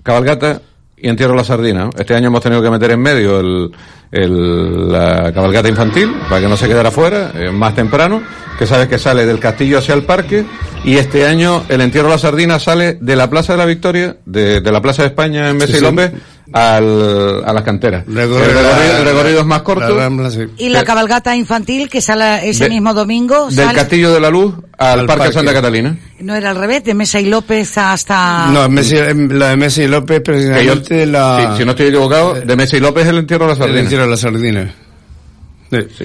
cabalgata 0.03 0.63
y 0.97 1.09
entierro 1.09 1.35
la 1.35 1.45
sardina. 1.45 1.91
Este 1.99 2.15
año 2.15 2.29
hemos 2.29 2.43
tenido 2.43 2.63
que 2.63 2.71
meter 2.71 2.93
en 2.93 3.01
medio 3.01 3.41
el, 3.41 3.71
el, 4.11 4.91
la 4.91 5.33
cabalgata 5.33 5.69
infantil 5.69 6.15
para 6.29 6.41
que 6.41 6.49
no 6.49 6.57
se 6.57 6.69
quedara 6.69 6.91
fuera, 6.91 7.33
eh, 7.35 7.51
más 7.51 7.75
temprano, 7.75 8.23
que 8.59 8.67
sabes 8.67 8.89
que 8.89 8.99
sale 8.99 9.27
del 9.27 9.39
castillo 9.39 9.79
hacia 9.79 9.95
el 9.95 10.05
parque, 10.05 10.45
y 10.85 10.97
este 10.97 11.27
año 11.27 11.65
el 11.69 11.81
entierro 11.81 12.09
de 12.09 12.15
la 12.15 12.19
sardina 12.19 12.59
sale 12.59 12.95
de 13.01 13.17
la 13.17 13.29
Plaza 13.29 13.53
de 13.53 13.59
la 13.59 13.67
Victoria, 13.67 14.17
de, 14.25 14.61
de 14.61 14.73
la 14.73 14.81
Plaza 14.81 15.03
de 15.03 15.09
España 15.09 15.51
en 15.51 15.57
Mesa 15.57 15.77
y 15.77 15.81
López, 15.81 16.13
al, 16.53 17.45
a 17.45 17.53
las 17.53 17.63
canteras. 17.63 18.05
el, 18.07 18.15
recorrido, 19.05 19.41
es 19.41 19.47
más 19.47 19.63
corto. 19.63 19.99
Y 20.57 20.69
la 20.69 20.85
cabalgata 20.85 21.35
infantil 21.37 21.89
que 21.89 22.01
sale 22.01 22.49
ese 22.49 22.69
mismo 22.69 22.95
domingo. 22.95 23.49
Del 23.51 23.73
Castillo 23.73 24.13
de 24.13 24.21
la 24.21 24.31
Luz 24.31 24.55
al, 24.79 25.07
Parque, 25.07 25.33
Santa 25.33 25.53
Catalina. 25.53 25.97
No 26.21 26.35
era 26.35 26.51
al 26.51 26.57
revés, 26.57 26.85
de 26.85 26.95
Mesa 26.95 27.21
y 27.21 27.27
López 27.27 27.77
hasta... 27.79 28.47
No, 28.47 28.69
la 28.69 29.49
de 29.49 29.57
Mesa 29.57 29.83
y 29.83 29.89
López 29.89 30.21
precisamente 30.23 31.07
la... 31.07 31.55
si 31.57 31.65
no 31.65 31.73
estoy 31.73 31.89
equivocado, 31.89 32.35
de 32.35 32.57
Mesa 32.57 32.77
y 32.77 32.81
López 32.81 33.07
el 33.07 33.19
entierro 33.19 33.45
de 33.45 33.53
la 33.53 33.57
sardina. 33.57 33.79
El 33.79 33.85
entierro 33.85 34.05
de 34.05 34.11
la 34.11 34.17
sardina. 34.17 34.75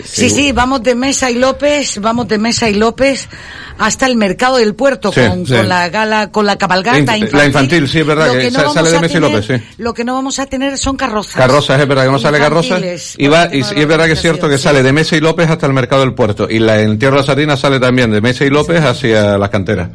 Sí, 0.03 0.29
sí, 0.29 0.51
vamos 0.51 0.81
de 0.81 0.95
Mesa 0.95 1.29
y 1.29 1.35
López, 1.35 1.99
vamos 1.99 2.27
de 2.27 2.37
Mesa 2.37 2.69
y 2.69 2.73
López 2.73 3.29
hasta 3.77 4.05
el 4.05 4.15
mercado 4.15 4.57
del 4.57 4.75
puerto 4.75 5.11
con, 5.11 5.43
la 5.67 5.89
gala, 5.89 6.31
con 6.31 6.45
la 6.45 6.57
cabalgata 6.57 7.17
infantil. 7.17 7.37
La 7.37 7.45
infantil, 7.45 7.87
sí, 7.87 7.99
es 7.99 8.05
verdad, 8.05 8.31
que, 8.33 8.51
sale 8.51 8.91
de 8.91 8.99
Mesa 8.99 9.17
y 9.17 9.21
López, 9.21 9.45
sí. 9.45 9.53
Lo 9.77 9.93
que 9.93 10.03
no 10.03 10.13
vamos 10.13 10.39
a 10.39 10.45
tener 10.45 10.77
son 10.77 10.97
carrozas. 10.97 11.35
Carrozas, 11.35 11.79
es 11.79 11.87
verdad 11.87 12.05
que 12.05 12.11
no 12.11 12.19
sale 12.19 12.39
carrozas. 12.39 12.81
Y, 13.17 13.27
va, 13.27 13.49
y, 13.51 13.59
es 13.59 13.87
verdad 13.87 14.05
que 14.05 14.13
es 14.13 14.21
cierto 14.21 14.49
que 14.49 14.57
sale 14.57 14.83
de 14.83 14.93
Mesa 14.93 15.15
y 15.15 15.19
López 15.19 15.49
hasta 15.49 15.67
el 15.67 15.73
mercado 15.73 16.01
del 16.01 16.13
puerto. 16.13 16.47
Y 16.49 16.59
la 16.59 16.81
entierro 16.81 17.15
de 17.15 17.21
la 17.21 17.25
sardina 17.25 17.57
sale 17.57 17.79
también 17.79 18.11
de 18.11 18.21
Mesa 18.21 18.45
y 18.45 18.49
López 18.49 18.83
hacia 18.83 19.37
las 19.37 19.49
canteras. 19.49 19.89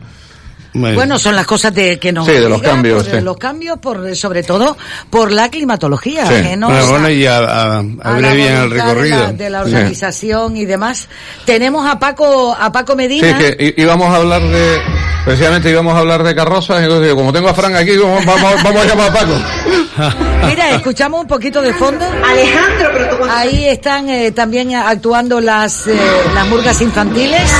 Bueno, 0.76 1.18
son 1.18 1.34
las 1.36 1.46
cosas 1.46 1.74
de 1.74 1.98
que 1.98 2.12
nos 2.12 2.26
sí, 2.26 2.32
de 2.32 2.48
los 2.48 2.62
cambios, 2.62 3.04
sí. 3.04 3.20
los 3.20 3.36
cambios 3.36 3.78
por 3.78 4.14
sobre 4.14 4.42
todo 4.42 4.76
por 5.10 5.32
la 5.32 5.50
climatología, 5.50 6.26
sí. 6.26 6.34
que 6.34 6.56
bueno, 6.56 7.08
y 7.10 7.26
a, 7.26 7.78
a, 7.78 7.80
el 7.80 8.70
recorrido 8.70 9.32
de 9.32 9.50
la, 9.50 9.62
organización 9.62 10.56
y 10.56 10.64
demás. 10.64 11.08
Tenemos 11.44 11.88
a 11.88 11.98
Paco 11.98 12.56
a 12.58 12.70
Paco 12.72 12.96
Medina. 12.96 13.38
Sí, 13.38 13.56
que 13.56 13.74
íbamos 13.76 14.12
a 14.12 14.16
hablar 14.16 14.42
de 14.42 14.80
precisamente 15.24 15.70
íbamos 15.70 15.94
a 15.94 15.98
hablar 15.98 16.22
de 16.22 16.34
carrozas, 16.34 16.82
entonces 16.82 17.12
como 17.14 17.32
tengo 17.32 17.48
a 17.48 17.54
Fran 17.54 17.74
aquí, 17.74 17.96
vamos, 17.96 18.24
vamos, 18.24 18.64
a 18.64 18.84
llamar 18.84 19.10
a 19.10 19.12
Paco. 19.12 20.16
Mira, 20.46 20.70
escuchamos 20.70 21.22
un 21.22 21.26
poquito 21.26 21.62
de 21.62 21.72
fondo. 21.74 22.04
Alejandro, 22.04 22.90
pero 22.92 23.32
Ahí 23.32 23.64
están 23.66 24.08
eh, 24.08 24.30
también 24.32 24.74
actuando 24.74 25.40
las 25.40 25.86
eh, 25.86 25.98
las 26.34 26.46
murgas 26.46 26.80
infantiles. 26.80 27.50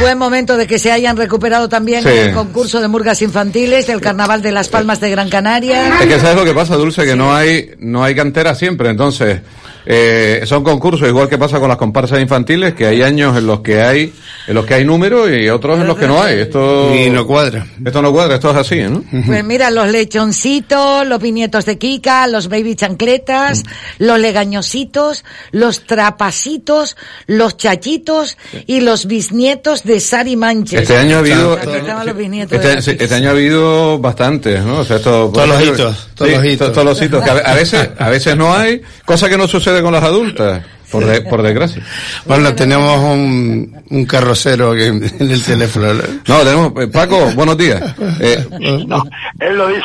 Buen 0.00 0.18
momento 0.18 0.56
de 0.56 0.66
que 0.66 0.78
se 0.78 0.92
hayan 0.92 1.16
recuperado 1.16 1.68
también 1.68 2.06
el 2.06 2.32
concurso 2.32 2.80
de 2.80 2.88
murgas 2.88 3.22
infantiles 3.22 3.86
del 3.86 4.00
Carnaval 4.00 4.42
de 4.42 4.52
las 4.52 4.68
Palmas 4.68 5.00
de 5.00 5.10
Gran 5.10 5.30
Canaria. 5.30 6.00
Es 6.00 6.06
que 6.06 6.20
sabes 6.20 6.36
lo 6.36 6.44
que 6.44 6.52
pasa, 6.52 6.76
Dulce, 6.76 7.04
que 7.04 7.16
no 7.16 7.34
hay 7.34 7.70
no 7.78 8.04
hay 8.04 8.14
cantera 8.14 8.54
siempre, 8.54 8.90
entonces 8.90 9.40
eh, 9.88 10.42
son 10.46 10.64
concursos 10.64 11.08
igual 11.08 11.28
que 11.28 11.38
pasa 11.38 11.60
con 11.60 11.68
las 11.68 11.78
comparsas 11.78 12.20
infantiles, 12.20 12.74
que 12.74 12.86
hay 12.86 13.02
años 13.02 13.36
en 13.36 13.46
los 13.46 13.60
que 13.60 13.80
hay 13.80 14.12
en 14.48 14.54
los 14.54 14.66
que 14.66 14.74
hay 14.74 14.84
números 14.84 15.30
y 15.30 15.48
otros 15.48 15.80
en 15.80 15.86
los 15.86 15.96
que 15.96 16.06
no 16.06 16.22
hay. 16.22 16.40
Esto 16.40 16.94
y 16.94 17.10
no 17.10 17.26
cuadra. 17.26 17.66
Esto 17.84 18.02
no 18.02 18.12
cuadra, 18.12 18.36
esto 18.36 18.50
es 18.50 18.56
así, 18.56 18.82
¿no? 18.82 19.02
Pues 19.26 19.44
mira, 19.44 19.70
los 19.70 19.88
lechoncitos, 19.88 21.06
los 21.06 21.20
viñetos 21.20 21.64
de 21.66 21.78
Kika, 21.78 22.26
los 22.26 22.48
baby 22.48 22.74
chancletas, 22.76 23.62
los 23.98 24.18
legañositos, 24.18 25.24
los 25.52 25.84
trapasitos, 25.84 26.96
los 27.26 27.56
chachitos 27.56 28.36
y 28.66 28.80
los 28.80 29.06
bisnietos 29.06 29.84
de 29.84 30.00
Sari 30.00 30.36
Manches. 30.36 30.82
Este 30.82 30.96
año 30.96 31.16
ha 31.16 31.18
habido 31.20 31.58
este, 31.58 32.92
este, 33.04 33.14
año 33.14 33.28
ha 33.28 33.32
habido 33.32 33.98
bastantes, 33.98 34.64
¿no? 34.64 34.80
O 34.80 34.84
sea, 34.84 34.96
esto, 34.96 35.30
todos 35.32 35.48
los 35.48 35.62
hitos, 35.62 36.08
todos 36.14 36.30
los 36.30 36.44
hitos, 36.44 36.72
todos 36.72 36.84
los 36.84 37.02
hitos 37.02 37.24
que 37.24 37.30
a 37.30 37.54
veces 37.54 37.90
a 37.98 38.08
veces 38.08 38.36
no 38.36 38.54
hay, 38.54 38.82
cosa 39.04 39.28
que 39.28 39.36
no 39.36 39.48
sucede 39.48 39.75
con 39.82 39.92
las 39.92 40.02
adultas. 40.02 40.62
Por, 40.90 41.28
por 41.28 41.42
desgracia. 41.42 41.82
Bueno, 42.26 42.54
tenemos 42.54 42.98
un, 43.00 43.76
un 43.90 44.04
carrocero 44.06 44.72
en, 44.76 45.02
el 45.02 45.42
teléfono. 45.42 45.92
No, 46.26 46.38
tenemos... 46.38 46.72
Eh, 46.80 46.86
Paco, 46.86 47.32
buenos 47.34 47.58
días. 47.58 47.82
Eh, 48.20 48.46
no, 48.86 49.02
él 49.40 49.56
lo 49.56 49.68
dice 49.68 49.82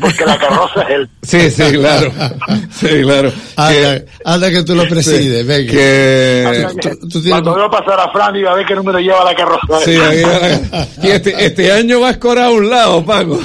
porque 0.00 0.24
la 0.24 0.38
carroza 0.38 0.82
es 0.82 0.90
él. 0.90 1.10
Sí, 1.22 1.50
sí, 1.50 1.72
claro. 1.72 2.12
Sí, 2.70 3.02
claro. 3.02 3.32
Anda 4.24 4.50
que, 4.50 4.62
tú 4.62 4.76
lo 4.76 4.88
presides, 4.88 5.44
venga. 5.44 5.72
Que... 5.72 6.66
Cuando 7.28 7.54
veo 7.56 7.70
pasar 7.70 7.98
a 7.98 8.12
Fran 8.12 8.36
y 8.36 8.44
a 8.44 8.54
ver 8.54 8.64
qué 8.64 8.74
número 8.76 9.00
lleva 9.00 9.24
la 9.24 9.34
carroza. 9.34 9.80
Sí, 9.84 9.98
y 11.02 11.08
este, 11.08 11.44
este 11.44 11.72
año 11.72 12.00
va 12.00 12.08
a 12.08 12.12
escorar 12.12 12.46
a 12.46 12.50
un 12.50 12.70
lado, 12.70 13.04
Paco. 13.04 13.40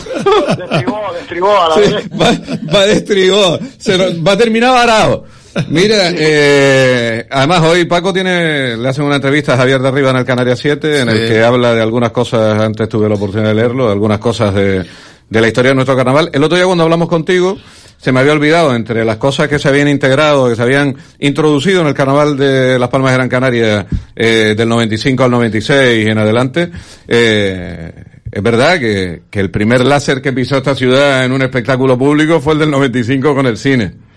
Destribó, 0.58 1.02
destribó 1.14 1.60
a 1.60 1.70
la 1.70 1.76
sí, 1.76 2.10
Va, 2.10 2.32
va 2.74 2.86
destribó. 2.86 3.60
Se 3.80 3.98
va 3.98 4.32
a 4.34 4.38
terminar 4.38 4.74
varado. 4.74 5.39
Mira, 5.70 6.12
eh, 6.16 7.26
además 7.30 7.62
hoy 7.62 7.86
Paco 7.86 8.14
tiene, 8.14 8.78
le 8.78 8.88
hacen 8.88 9.06
una 9.06 9.16
entrevista 9.16 9.54
a 9.54 9.58
Javier 9.58 9.82
de 9.82 9.88
Arriba 9.88 10.12
en 10.12 10.18
el 10.18 10.26
Canarias 10.26 10.60
7, 10.60 11.02
en 11.02 11.10
el 11.10 11.28
que 11.28 11.44
habla 11.44 11.74
de 11.74 11.82
algunas 11.82 12.12
cosas, 12.12 12.62
antes 12.62 12.88
tuve 12.88 13.10
la 13.10 13.16
oportunidad 13.16 13.50
de 13.50 13.56
leerlo, 13.56 13.88
de 13.88 13.94
algunas 13.94 14.20
cosas 14.20 14.54
de, 14.54 14.86
de 15.30 15.42
la 15.42 15.48
historia 15.48 15.70
de 15.70 15.76
nuestro 15.76 15.96
carnaval. 15.96 16.30
El 16.34 16.44
otro 16.44 16.58
día 16.58 16.66
cuando 16.66 16.84
hablamos 16.84 17.08
contigo, 17.08 17.58
se 17.98 18.12
me 18.12 18.20
había 18.20 18.32
olvidado, 18.32 18.76
entre 18.76 19.04
las 19.04 19.18
cosas 19.18 19.48
que 19.48 19.60
se 19.60 19.68
habían 19.68 19.88
integrado, 19.88 20.50
que 20.50 20.56
se 20.56 20.62
habían 20.62 20.96
introducido 21.20 21.82
en 21.82 21.88
el 21.88 21.94
carnaval 21.94 22.38
de 22.38 22.80
Las 22.80 22.90
Palmas 22.90 23.12
de 23.12 23.18
Gran 23.18 23.30
Canaria 23.30 23.88
eh, 24.16 24.54
del 24.56 24.70
95 24.70 25.24
al 25.24 25.32
96 25.32 26.06
y 26.06 26.10
en 26.10 26.18
adelante, 26.18 26.72
eh, 27.08 27.92
es 28.32 28.44
verdad 28.44 28.80
que, 28.80 29.24
que 29.30 29.40
el 29.40 29.50
primer 29.50 29.82
láser 29.82 30.22
que 30.22 30.32
pisó 30.32 30.58
esta 30.58 30.76
ciudad 30.76 31.26
en 31.26 31.32
un 31.32 31.42
espectáculo 31.42 31.98
público 31.98 32.40
fue 32.40 32.54
el 32.54 32.60
del 32.60 32.72
95 32.72 33.36
con 33.36 33.48
el 33.48 33.58
cine. 33.58 34.09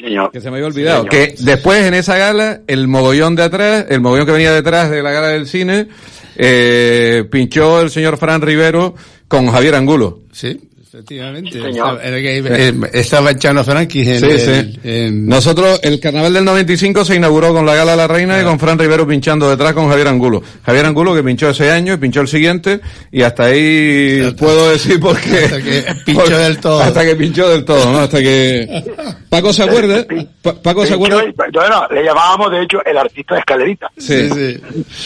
Señor. 0.00 0.30
Que 0.32 0.40
se 0.40 0.50
me 0.50 0.56
había 0.56 0.68
olvidado. 0.68 1.04
que 1.04 1.34
después 1.38 1.84
en 1.84 1.94
esa 1.94 2.16
gala, 2.16 2.60
el 2.66 2.88
mogollón 2.88 3.36
de 3.36 3.42
atrás, 3.42 3.86
el 3.88 4.00
mogollón 4.00 4.26
que 4.26 4.32
venía 4.32 4.52
detrás 4.52 4.90
de 4.90 5.02
la 5.02 5.10
gala 5.10 5.28
del 5.28 5.46
cine, 5.46 5.88
eh, 6.36 7.24
pinchó 7.30 7.80
el 7.80 7.90
señor 7.90 8.16
Fran 8.16 8.40
Rivero 8.40 8.94
con 9.28 9.48
Javier 9.48 9.74
Angulo. 9.74 10.20
Sí. 10.32 10.69
Efectivamente. 10.92 11.56
estaba, 11.56 12.00
eh, 12.02 12.74
estaba 12.92 13.38
Chano 13.38 13.62
Franquis 13.62 14.08
en, 14.08 14.18
sí, 14.18 14.38
sí. 14.40 14.80
En... 14.82 15.24
Nosotros, 15.24 15.78
el 15.84 16.00
carnaval 16.00 16.32
del 16.32 16.44
95 16.44 17.04
se 17.04 17.14
inauguró 17.14 17.52
con 17.52 17.64
la 17.64 17.76
Gala 17.76 17.94
La 17.94 18.08
Reina 18.08 18.34
ah. 18.34 18.42
y 18.42 18.44
con 18.44 18.58
Fran 18.58 18.76
Rivero 18.76 19.06
pinchando 19.06 19.48
detrás 19.48 19.72
con 19.72 19.88
Javier 19.88 20.08
Angulo. 20.08 20.42
Javier 20.66 20.86
Angulo 20.86 21.14
que 21.14 21.22
pinchó 21.22 21.50
ese 21.50 21.70
año 21.70 21.94
y 21.94 21.96
pinchó 21.98 22.22
el 22.22 22.26
siguiente 22.26 22.80
y 23.12 23.22
hasta 23.22 23.44
ahí 23.44 24.20
hasta, 24.20 24.36
puedo 24.36 24.68
decir 24.68 24.98
porque... 24.98 25.44
Hasta 25.44 25.62
que 25.62 25.94
pinchó 26.04 26.24
por, 26.24 26.36
del 26.36 26.58
todo. 26.58 26.80
Hasta 26.80 27.04
que 27.04 27.14
pinchó 27.14 27.48
del 27.48 27.64
todo, 27.64 27.92
¿no? 27.92 27.98
Hasta 28.00 28.18
que... 28.18 28.82
Paco 29.28 29.52
se 29.52 29.62
acuerda... 29.62 30.04
Pa 30.42 30.54
Paco 30.54 30.84
se 30.84 30.94
acuerda... 30.94 31.22
Bueno, 31.36 31.86
le 31.88 32.02
llamábamos 32.02 32.50
de 32.50 32.64
hecho 32.64 32.84
el 32.84 32.98
artista 32.98 33.34
de 33.34 33.40
escalerita. 33.40 33.88
Sí, 33.96 34.28
sí. 34.28 34.60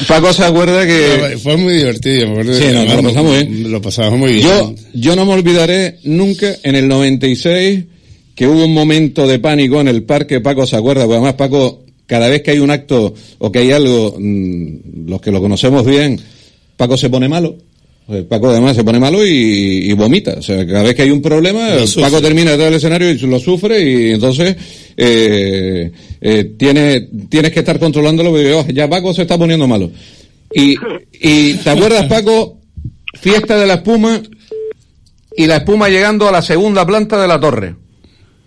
Paco 0.08 0.32
se 0.32 0.46
acuerda 0.46 0.86
que... 0.86 1.38
Fue 1.42 1.58
muy 1.58 1.74
divertido, 1.74 2.28
me 2.28 2.32
acuerdo. 2.32 2.54
Sí, 2.54 2.72
no, 2.72 2.84
lo 2.94 3.02
pasamos 3.02 3.32
bien. 3.32 3.72
Lo 3.72 3.82
pasamos 3.82 4.18
muy 4.18 4.32
bien. 4.32 4.48
Yo, 4.48 4.74
yo 4.94 5.14
no 5.14 5.26
me 5.26 5.34
olvidaré 5.74 5.98
nunca 6.04 6.56
en 6.62 6.74
el 6.76 6.88
96 6.88 7.84
que 8.34 8.46
hubo 8.46 8.64
un 8.64 8.74
momento 8.74 9.26
de 9.26 9.38
pánico 9.38 9.80
en 9.80 9.88
el 9.88 10.02
parque, 10.02 10.40
Paco 10.40 10.66
se 10.66 10.76
acuerda, 10.76 11.04
porque 11.04 11.16
además 11.16 11.34
Paco, 11.34 11.84
cada 12.06 12.28
vez 12.28 12.42
que 12.42 12.50
hay 12.50 12.58
un 12.58 12.70
acto 12.70 13.14
o 13.38 13.52
que 13.52 13.60
hay 13.60 13.70
algo, 13.70 14.16
mmm, 14.18 15.08
los 15.08 15.20
que 15.20 15.30
lo 15.30 15.40
conocemos 15.40 15.86
bien, 15.86 16.20
Paco 16.76 16.96
se 16.96 17.10
pone 17.10 17.28
malo. 17.28 17.56
Paco 18.28 18.50
además 18.50 18.76
se 18.76 18.84
pone 18.84 19.00
malo 19.00 19.26
y, 19.26 19.88
y, 19.88 19.92
vomita. 19.94 20.34
O 20.36 20.42
sea, 20.42 20.66
cada 20.66 20.82
vez 20.82 20.94
que 20.94 21.02
hay 21.02 21.10
un 21.10 21.22
problema, 21.22 21.70
Paco 21.98 22.20
termina 22.20 22.50
detrás 22.50 22.68
del 22.68 22.76
escenario 22.76 23.10
y 23.10 23.18
lo 23.18 23.40
sufre 23.40 23.80
y 23.80 24.10
entonces 24.10 24.54
eh, 24.94 25.90
eh, 26.20 26.52
tiene, 26.58 27.08
tienes 27.30 27.50
que 27.50 27.60
estar 27.60 27.78
controlándolo 27.78 28.30
porque 28.30 28.52
oh, 28.52 28.66
ya 28.68 28.90
Paco 28.90 29.14
se 29.14 29.22
está 29.22 29.38
poniendo 29.38 29.66
malo. 29.66 29.90
Y, 30.54 30.76
y 31.18 31.54
¿te 31.54 31.70
acuerdas 31.70 32.04
Paco? 32.06 32.58
Fiesta 33.14 33.58
de 33.58 33.66
la 33.66 33.74
espuma, 33.74 34.22
y 35.36 35.46
la 35.46 35.56
espuma 35.56 35.88
llegando 35.88 36.28
a 36.28 36.32
la 36.32 36.42
segunda 36.42 36.86
planta 36.86 37.20
de 37.20 37.28
la 37.28 37.40
torre. 37.40 37.74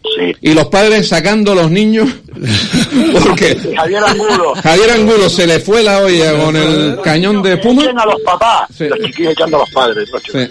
Sí. 0.04 0.36
Y 0.42 0.54
los 0.54 0.68
padres 0.68 1.08
sacando 1.08 1.52
a 1.52 1.56
los 1.56 1.70
niños 1.70 2.08
porque 3.14 3.58
Javier 3.76 4.04
Angulo 4.04 4.54
Javier 4.56 4.92
Angulo 4.92 5.30
se 5.30 5.46
le 5.46 5.60
fue 5.60 5.84
la 5.84 6.00
olla 6.00 6.40
con 6.40 6.56
el 6.56 7.02
cañón 7.02 7.44
de 7.44 7.56
espuma 7.56 7.84
a 7.84 8.06
los 8.06 8.22
papás 8.22 8.70
sí. 8.74 8.88
los 8.88 9.00
chiquillos 9.00 9.34
echando 9.34 9.58
a 9.58 9.60
los 9.62 9.70
padres 9.72 10.10
los 10.10 10.24
sí. 10.24 10.50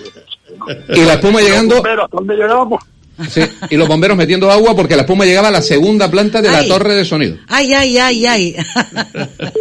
y 0.91 1.05
la 1.07 1.15
espuma 1.15 1.41
llegando 1.41 1.83
¿dónde 2.13 2.35
llegamos? 2.35 2.85
Sí, 3.31 3.41
y 3.71 3.77
los 3.77 3.89
bomberos 3.89 4.17
metiendo 4.17 4.51
agua 4.51 4.77
porque 4.77 4.95
la 4.95 5.03
espuma 5.03 5.25
llegaba 5.25 5.49
a 5.49 5.51
la 5.51 5.63
segunda 5.63 6.11
planta 6.11 6.43
de 6.43 6.49
ay. 6.49 6.55
la 6.55 6.75
torre 6.75 6.95
de 6.95 7.05
sonido. 7.05 7.39
Ay, 7.49 7.73
ay, 7.73 7.97
ay, 7.99 8.27
ay. 8.27 8.57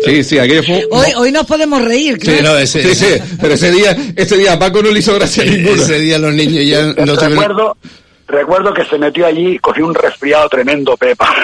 Sí, 0.06 0.24
sí, 0.24 0.38
aquello 0.38 0.64
fue... 0.64 0.86
Hoy, 0.91 1.08
hoy 1.16 1.32
nos 1.32 1.45
podemos 1.45 1.82
reír, 1.84 2.18
claro. 2.18 2.38
Sí, 2.38 2.43
no, 2.43 2.58
ese, 2.58 2.84
sí, 2.84 2.95
sí, 2.95 3.22
pero 3.39 3.53
ese 3.53 3.72
día, 3.72 3.97
ese 4.16 4.38
día 4.38 4.53
a 4.53 4.60
Paco 4.60 4.82
no 4.82 4.91
le 4.91 4.99
hizo 4.99 5.14
gracia 5.16 5.45
ninguna. 5.45 5.82
Ese 5.82 5.99
día 5.99 6.20
los 6.20 6.34
niños 6.34 6.66
ya 6.66 6.86
no 6.88 6.93
tuvieron... 6.93 7.32
Recuerdo, 7.32 7.78
recuerdo 8.28 8.73
que 8.73 8.86
se 8.86 8.97
metió 8.97 9.26
allí, 9.26 9.57
cogió 9.59 9.86
un 9.86 9.93
resfriado 9.93 10.49
tremendo, 10.49 10.95
Pepa. 10.97 11.34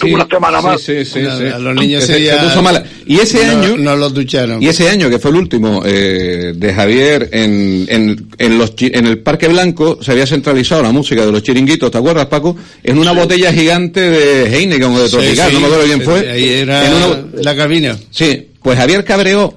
Sí, 0.00 0.12
una 0.12 0.26
semana 0.26 0.60
más. 0.60 0.80
Sí, 0.80 1.04
sí, 1.04 1.20
sí. 1.20 1.26
A, 1.26 1.36
sí. 1.36 1.44
a 1.46 1.58
los 1.58 1.74
niños 1.76 2.02
se, 2.04 2.26
se 2.26 2.36
puso 2.38 2.60
mala. 2.60 2.82
Y 3.06 3.20
ese 3.20 3.46
no, 3.46 3.52
año... 3.52 3.76
No 3.76 3.94
los 3.94 4.12
ducharon. 4.12 4.60
Y 4.60 4.66
ese 4.66 4.88
año, 4.88 5.08
que 5.08 5.20
fue 5.20 5.30
el 5.30 5.36
último, 5.36 5.82
eh, 5.84 6.54
de 6.56 6.74
Javier, 6.74 7.28
en, 7.30 7.86
en, 7.88 8.28
en, 8.38 8.58
los, 8.58 8.74
en 8.78 9.06
el 9.06 9.20
Parque 9.20 9.46
Blanco, 9.46 9.98
se 10.02 10.10
había 10.10 10.26
centralizado 10.26 10.82
la 10.82 10.90
música 10.90 11.24
de 11.24 11.30
los 11.30 11.42
chiringuitos, 11.44 11.90
¿te 11.90 11.98
acuerdas, 11.98 12.26
Paco? 12.26 12.56
En 12.82 12.98
una 12.98 13.12
sí. 13.12 13.16
botella 13.18 13.52
gigante 13.52 14.00
de 14.00 14.56
Heineken 14.56 14.90
o 14.90 15.00
de 15.00 15.08
Tropical, 15.08 15.50
sí, 15.50 15.54
no 15.54 15.60
me 15.60 15.66
acuerdo 15.66 15.84
quién 15.84 16.02
fue. 16.02 16.30
Ahí 16.30 16.48
era 16.48 16.86
en 16.86 16.94
una... 16.94 17.24
la 17.34 17.56
cabina. 17.56 17.96
Sí, 18.10 18.48
pues 18.60 18.78
Javier 18.78 19.04
cabreó 19.04 19.56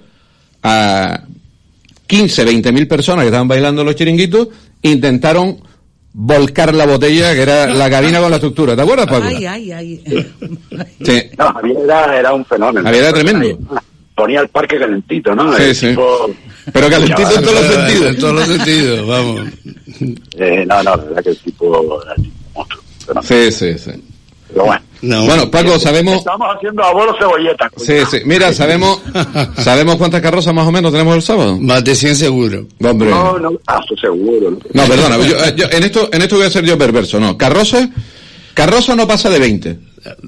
a 0.61 1.23
15, 2.05 2.43
20 2.43 2.71
mil 2.71 2.87
personas 2.87 3.23
que 3.23 3.27
estaban 3.27 3.47
bailando 3.47 3.83
los 3.83 3.95
chiringuitos, 3.95 4.49
intentaron 4.83 5.57
volcar 6.17 6.73
la 6.73 6.85
botella, 6.85 7.33
que 7.33 7.41
era 7.41 7.67
la 7.67 7.89
cabina 7.89 8.21
con 8.21 8.29
la 8.29 8.37
estructura. 8.37 8.75
¿Te 8.75 8.81
acuerdas, 8.81 9.07
Paco? 9.07 9.25
Ay, 9.25 9.45
ay, 9.45 9.71
ay. 9.71 10.03
Sí. 11.03 11.23
No, 11.37 11.53
Javier 11.53 11.77
era, 11.83 12.19
era 12.19 12.33
un 12.33 12.45
fenómeno. 12.45 12.85
Javier 12.85 13.03
era 13.03 13.13
tremendo. 13.13 13.59
Ponía 14.15 14.39
el 14.39 14.47
parque 14.47 14.79
calentito, 14.79 15.35
¿no? 15.35 15.53
Sí, 15.57 15.63
el 15.63 15.75
sí. 15.75 15.87
Tipo... 15.89 16.33
Pero 16.71 16.89
calentito 16.89 17.35
en 17.35 17.43
todos 17.43 17.53
los 17.53 17.73
sentidos. 17.73 18.05
En 18.05 18.17
todos 18.17 18.33
los 18.33 18.47
sentidos, 18.47 19.07
vamos. 19.07 19.41
Eh, 20.37 20.65
no, 20.65 20.83
no, 20.83 20.95
la 20.95 20.95
verdad 20.95 21.23
que 21.23 21.29
el 21.29 21.37
tipo 21.39 22.01
era 22.01 22.13
un 22.17 22.33
monstruo. 22.53 23.21
Sí, 23.21 23.51
sí, 23.51 23.77
sí. 23.77 23.91
Pero 24.47 24.65
bueno. 24.65 24.81
No. 25.01 25.25
Bueno, 25.25 25.49
Paco, 25.51 25.77
sabemos. 25.79 26.17
Estamos 26.17 26.47
haciendo 26.55 26.83
abuelo 26.83 27.15
cebolleta. 27.19 27.69
Sí, 27.77 27.97
sí. 28.09 28.17
Mira, 28.25 28.53
sabemos, 28.53 29.01
sabemos 29.57 29.97
cuántas 29.97 30.21
carrozas 30.21 30.53
más 30.53 30.67
o 30.67 30.71
menos 30.71 30.91
tenemos 30.91 31.15
el 31.15 31.21
sábado. 31.21 31.57
Más 31.59 31.83
de 31.83 31.95
100 31.95 32.15
seguro. 32.15 32.67
Hombre. 32.83 33.09
No, 33.09 33.37
no, 33.37 33.53
ah, 33.67 33.79
seguro. 33.99 34.51
No, 34.51 34.57
no 34.73 34.83
perdona. 34.87 35.17
Yo, 35.17 35.55
yo, 35.55 35.65
en 35.71 35.83
esto, 35.83 36.09
en 36.11 36.21
esto 36.21 36.37
voy 36.37 36.45
a 36.45 36.49
ser 36.49 36.65
yo 36.65 36.77
perverso. 36.77 37.19
No, 37.19 37.37
carroza, 37.37 37.89
carroza 38.53 38.95
no 38.95 39.07
pasa 39.07 39.29
de 39.29 39.39
20. 39.39 39.79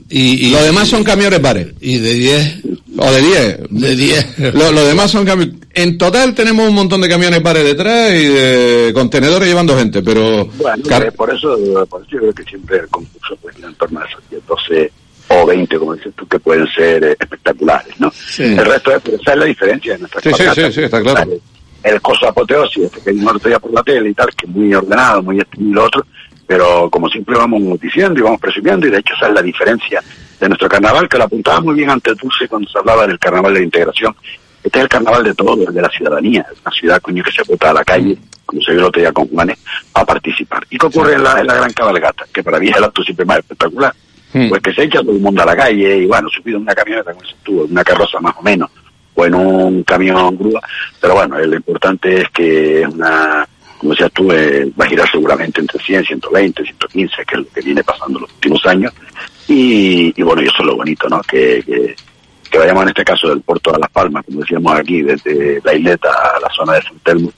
Y, 0.09 0.47
y 0.47 0.51
lo 0.51 0.63
demás 0.63 0.88
son 0.88 1.03
camiones 1.03 1.41
bares. 1.41 1.67
Y 1.80 1.97
de 1.97 2.13
10. 2.13 2.59
O 2.97 3.11
de 3.11 3.21
10. 3.21 3.57
De 3.69 3.95
10. 3.95 4.39
Lo, 4.53 4.71
lo, 4.71 4.86
demás 4.86 5.11
son 5.11 5.25
camiones. 5.25 5.55
En 5.73 5.97
total 5.97 6.34
tenemos 6.34 6.67
un 6.67 6.75
montón 6.75 7.01
de 7.01 7.09
camiones 7.09 7.43
bares 7.43 7.63
detrás 7.63 8.11
y 8.11 8.25
de 8.25 8.91
contenedores 8.93 9.47
llevando 9.47 9.78
gente, 9.78 10.01
pero. 10.01 10.45
Bueno, 10.45 10.84
Car 10.88 11.11
por 11.13 11.34
eso, 11.34 11.57
por 11.89 12.01
eso 12.01 12.11
yo 12.11 12.19
creo 12.19 12.34
que 12.34 12.43
siempre 12.43 12.78
el 12.78 12.88
concurso 12.88 13.38
pues 13.41 13.55
en 13.63 13.73
torno 13.75 13.99
a 13.99 14.05
esos 14.05 14.21
10, 14.30 14.41
12 14.47 14.91
o 15.30 15.45
20, 15.45 15.78
como 15.78 15.93
dices 15.95 16.13
tú, 16.15 16.28
que 16.28 16.39
pueden 16.39 16.67
ser 16.67 17.03
eh, 17.03 17.17
espectaculares, 17.19 17.99
¿no? 17.99 18.11
Sí. 18.11 18.43
El 18.43 18.65
resto 18.65 18.95
es, 18.95 19.01
pero 19.03 19.17
esa 19.17 19.34
es 19.34 19.38
la 19.38 19.45
diferencia 19.45 19.93
de 19.93 19.99
nuestras 19.99 20.23
sí, 20.23 20.32
sí, 20.36 20.43
sí, 20.55 20.71
sí, 20.71 20.82
está 20.84 21.01
claro. 21.01 21.32
El, 21.32 21.41
el 21.84 22.01
coso 22.01 22.28
apoteosis, 22.28 22.86
este 22.86 23.01
que 23.01 23.11
vimos 23.11 23.41
ya 23.43 23.59
por 23.59 23.73
la 23.73 23.84
tele 23.84 24.09
y 24.09 24.13
tal, 24.13 24.30
que 24.36 24.45
es 24.45 24.51
muy 24.51 24.73
ordenado, 24.73 25.21
muy 25.21 25.39
este 25.39 25.61
y 25.61 25.71
lo 25.71 25.86
otro, 25.86 26.05
pero 26.47 26.89
como 26.89 27.09
siempre 27.09 27.37
vamos 27.37 27.79
diciendo 27.79 28.19
y 28.19 28.23
vamos 28.23 28.39
presumiendo, 28.39 28.87
y 28.87 28.89
de 28.89 28.99
hecho 28.99 29.13
esa 29.15 29.27
es 29.27 29.33
la 29.33 29.41
diferencia 29.41 30.01
de 30.39 30.47
nuestro 30.47 30.69
carnaval, 30.69 31.09
que 31.09 31.17
lo 31.17 31.25
apuntaba 31.25 31.59
muy 31.59 31.75
bien 31.75 31.89
antes 31.89 32.15
Dulce 32.17 32.47
cuando 32.47 32.69
se 32.69 32.79
hablaba 32.79 33.05
del 33.05 33.19
carnaval 33.19 33.53
de 33.53 33.59
la 33.59 33.65
integración. 33.65 34.15
Este 34.63 34.79
es 34.79 34.83
el 34.83 34.89
carnaval 34.89 35.23
de 35.23 35.33
todos, 35.35 35.67
el 35.67 35.73
de 35.73 35.81
la 35.81 35.89
ciudadanía, 35.89 36.45
es 36.51 36.59
una 36.65 36.71
ciudad 36.71 37.01
coño 37.01 37.23
que 37.23 37.31
se 37.31 37.43
vota 37.43 37.69
a 37.69 37.73
la 37.73 37.83
calle, 37.83 38.17
como 38.45 38.61
se 38.61 38.71
vio 38.71 38.81
el 38.81 38.85
otro 38.87 39.01
día 39.01 39.11
con 39.11 39.27
Juanes, 39.27 39.57
a 39.93 40.05
participar. 40.05 40.65
¿Y 40.69 40.77
qué 40.77 40.85
ocurre 40.85 41.13
en, 41.13 41.23
la, 41.23 41.39
en 41.39 41.47
la 41.47 41.55
gran 41.55 41.73
cabalgata? 41.73 42.25
Que 42.33 42.43
para 42.43 42.59
mí 42.59 42.69
es 42.69 42.77
el 42.77 42.83
acto 42.83 43.03
siempre 43.03 43.25
más 43.25 43.39
espectacular. 43.39 43.93
Hmm. 44.33 44.49
Pues 44.49 44.61
que 44.61 44.73
se 44.73 44.83
echa 44.83 44.99
todo 44.99 45.13
el 45.13 45.19
mundo 45.19 45.41
a 45.41 45.45
la 45.45 45.55
calle 45.55 45.97
y 45.99 46.05
bueno, 46.05 46.27
subido 46.29 46.57
en 46.57 46.63
una 46.63 46.75
camioneta, 46.75 47.13
como 47.13 47.25
estuvo, 47.25 47.65
en 47.65 47.71
una 47.71 47.83
carroza 47.83 48.19
más 48.19 48.35
o 48.37 48.41
menos, 48.41 48.69
o 49.15 49.25
en 49.25 49.35
un 49.35 49.83
camión 49.83 50.37
grúa, 50.37 50.61
pero 51.01 51.15
bueno, 51.15 51.39
lo 51.39 51.55
importante 51.55 52.21
es 52.21 52.29
que 52.29 52.81
es 52.81 52.87
una, 52.87 53.47
como 53.78 53.91
decías 53.91 54.11
tú, 54.11 54.32
eh, 54.32 54.71
va 54.80 54.86
a 54.86 54.89
girar 54.89 55.09
seguramente 55.09 55.61
entre 55.61 55.80
100, 55.82 56.05
120, 56.05 56.63
115, 56.63 57.15
que 57.15 57.36
es 57.36 57.39
lo 57.39 57.49
que 57.49 57.61
viene 57.61 57.84
pasando 57.84 58.19
los 58.19 58.32
últimos 58.32 58.65
años, 58.65 58.93
y, 59.47 60.21
bueno, 60.21 60.41
y 60.41 60.45
eso 60.45 60.57
es 60.59 60.65
lo 60.65 60.75
bonito, 60.75 61.07
¿no? 61.07 61.21
Que, 61.21 61.63
que, 61.65 61.95
que, 62.49 62.57
vayamos 62.57 62.84
en 62.84 62.89
este 62.89 63.05
caso 63.05 63.30
del 63.30 63.41
puerto 63.41 63.73
a 63.73 63.80
Las 63.80 63.89
Palmas, 63.89 64.25
como 64.25 64.41
decíamos 64.41 64.78
aquí, 64.78 65.01
desde 65.01 65.61
la 65.63 65.73
isleta 65.73 66.09
a 66.09 66.39
la 66.39 66.49
zona 66.49 66.73
de 66.73 66.82
San 66.82 66.99
Telmo, 66.99 67.32